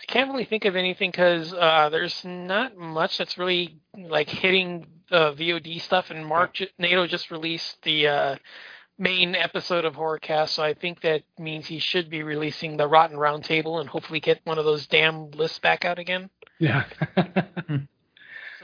I 0.00 0.04
can't 0.06 0.30
really 0.30 0.46
think 0.46 0.64
of 0.64 0.74
anything 0.74 1.10
because 1.10 1.52
uh, 1.52 1.88
there's 1.90 2.24
not 2.24 2.76
much 2.76 3.18
that's 3.18 3.36
really 3.38 3.76
like 3.96 4.28
hitting 4.28 4.86
the 5.10 5.32
VOD 5.34 5.80
stuff. 5.82 6.10
And 6.10 6.26
Mark 6.26 6.54
J- 6.54 6.70
NATO 6.78 7.06
just 7.06 7.30
released 7.30 7.76
the 7.82 8.08
uh, 8.08 8.36
main 8.98 9.34
episode 9.34 9.84
of 9.84 9.94
Horrorcast, 9.94 10.50
so 10.50 10.62
I 10.62 10.74
think 10.74 11.00
that 11.02 11.22
means 11.38 11.66
he 11.66 11.78
should 11.78 12.08
be 12.10 12.22
releasing 12.22 12.76
the 12.76 12.86
Rotten 12.86 13.16
Roundtable 13.16 13.80
and 13.80 13.88
hopefully 13.88 14.20
get 14.20 14.40
one 14.44 14.58
of 14.58 14.64
those 14.64 14.86
damn 14.86 15.30
lists 15.32 15.58
back 15.58 15.84
out 15.84 15.98
again. 15.98 16.30
Yeah. 16.58 16.84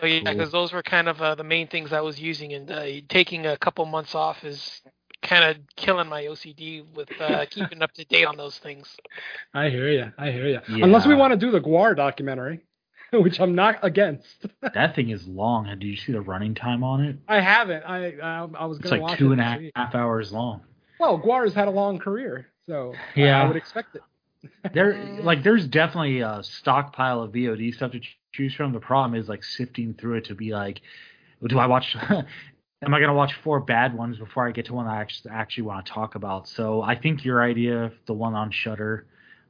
So 0.00 0.06
yeah, 0.06 0.20
Cool. 0.24 0.32
because 0.32 0.52
those 0.52 0.72
were 0.72 0.82
kind 0.84 1.09
of 1.09 1.20
uh, 1.20 1.34
the 1.34 1.42
main 1.42 1.66
things 1.66 1.92
I 1.92 2.02
was 2.02 2.20
using, 2.20 2.52
and 2.52 2.70
uh, 2.70 2.84
taking 3.09 3.46
a 3.46 3.56
couple 3.56 3.84
months 3.84 4.14
off 4.14 4.44
is 4.44 4.80
kind 5.22 5.42
of 5.42 5.56
killing 5.74 6.06
my 6.09 6.22
OCD 6.22 6.84
with 6.94 7.09
uh, 7.20 7.46
keeping 7.50 7.82
up 7.82 7.90
to 7.94 8.05
date 8.05 8.24
on 8.24 8.36
those 8.36 8.59
things. 8.59 8.96
I 9.52 9.70
hear 9.70 9.90
you. 9.90 10.12
I 10.16 10.30
hear 10.30 10.46
you. 10.46 10.60
Unless 10.84 11.06
we 11.09 11.16
want 11.16 11.32
to 11.32 11.36
do 11.36 11.50
the 11.50 11.60
GWAR 11.60 11.96
documentary, 11.96 12.60
which 13.12 13.40
I'm 13.40 13.55
not 13.55 13.78
against. 13.82 14.47
that 14.74 14.94
thing 14.94 15.10
is 15.10 15.26
long. 15.26 15.66
Did 15.66 15.82
you 15.82 15.97
see 15.97 16.12
the 16.12 16.20
running 16.20 16.55
time 16.55 16.85
on 16.85 17.02
it? 17.02 17.16
I 17.28 17.40
haven't. 17.40 17.82
I 17.85 18.12
I, 18.18 18.48
I 18.59 18.64
was 18.66 18.78
It's 18.78 18.89
gonna 18.89 19.02
like 19.02 19.10
watch 19.10 19.18
two 19.18 19.32
it 19.32 19.39
and 19.39 19.40
a 19.40 19.70
half 19.76 19.94
hours 19.94 20.32
long. 20.32 20.62
Well, 21.01 21.18
GWAR's 21.18 21.55
had 21.55 21.68
a 21.68 21.70
long 21.70 21.98
career, 21.98 22.48
so 22.66 22.93
I- 23.16 23.22
I, 23.28 23.47
would 23.47 23.56
expect 23.56 23.97
it. 23.97 24.02
There, 24.72 25.20
like, 25.22 25.43
there's 25.43 25.66
definitely 25.66 26.20
a 26.20 26.40
stockpile 26.44 27.22
of 27.22 27.32
VOD 27.32 27.74
stuff 27.74 27.90
to 27.90 28.01
choose 28.32 28.55
from. 28.55 28.72
The 28.72 28.78
problem 28.78 29.20
is 29.20 29.28
like 29.28 29.43
sifting 29.43 29.94
through 29.94 30.18
it 30.18 30.26
to 30.26 30.35
be 30.36 30.52
like, 30.52 30.80
do 31.44 31.59
I 31.59 31.66
watch? 31.66 31.97
am 32.82 32.94
I 32.94 33.01
gonna 33.01 33.14
watch 33.14 33.32
four 33.43 33.59
bad 33.60 33.94
ones 33.97 34.18
before 34.18 34.47
I 34.47 34.52
get 34.52 34.66
to 34.66 34.74
one 34.74 34.86
I 34.86 35.01
actually 35.01 35.32
actually 35.32 35.64
want 35.64 35.86
to 35.86 35.93
talk 35.93 36.14
about? 36.14 36.48
So 36.48 36.82
I 36.82 36.97
think 36.97 37.24
your 37.24 37.43
idea, 37.43 37.93
the 38.06 38.12
one 38.14 38.35
on 38.35 38.51
Shudder, 38.52 39.06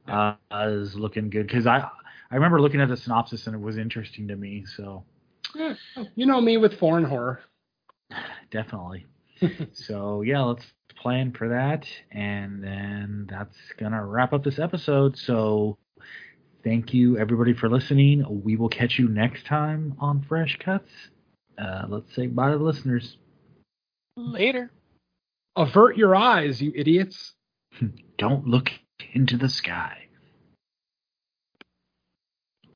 uh, 0.07 0.33
is 0.51 0.95
looking 0.95 1.29
good 1.29 1.45
because 1.47 1.67
I 1.67 1.87
I 2.31 2.35
remember 2.35 2.61
looking 2.61 2.81
at 2.81 2.89
the 2.89 2.97
synopsis 2.97 3.47
and 3.47 3.55
it 3.55 3.61
was 3.61 3.77
interesting 3.77 4.27
to 4.27 4.35
me. 4.35 4.65
So 4.65 5.03
Yeah, 5.55 5.75
you 6.15 6.25
know 6.25 6.39
me 6.39 6.57
with 6.57 6.79
foreign 6.79 7.05
horror. 7.05 7.41
definitely. 8.51 9.07
so 9.73 10.21
yeah, 10.21 10.41
let's 10.41 10.65
plan 10.97 11.31
for 11.31 11.49
that, 11.49 11.87
and 12.11 12.63
then 12.63 13.27
that's 13.29 13.57
gonna 13.77 14.03
wrap 14.05 14.33
up 14.33 14.43
this 14.43 14.59
episode. 14.59 15.17
So 15.17 15.77
thank 16.63 16.93
you 16.93 17.17
everybody 17.17 17.53
for 17.53 17.69
listening. 17.69 18.43
We 18.43 18.57
will 18.57 18.69
catch 18.69 18.99
you 18.99 19.07
next 19.07 19.45
time 19.45 19.95
on 19.99 20.25
Fresh 20.27 20.59
Cuts. 20.59 20.91
Uh, 21.57 21.85
let's 21.87 22.13
say 22.15 22.27
bye 22.27 22.51
to 22.51 22.57
the 22.57 22.63
listeners. 22.63 23.17
Later. 24.15 24.71
Avert 25.55 25.97
your 25.97 26.15
eyes, 26.15 26.61
you 26.61 26.71
idiots. 26.75 27.33
Don't 28.17 28.47
look 28.47 28.69
into 29.13 29.37
the 29.37 29.49
sky. 29.49 30.08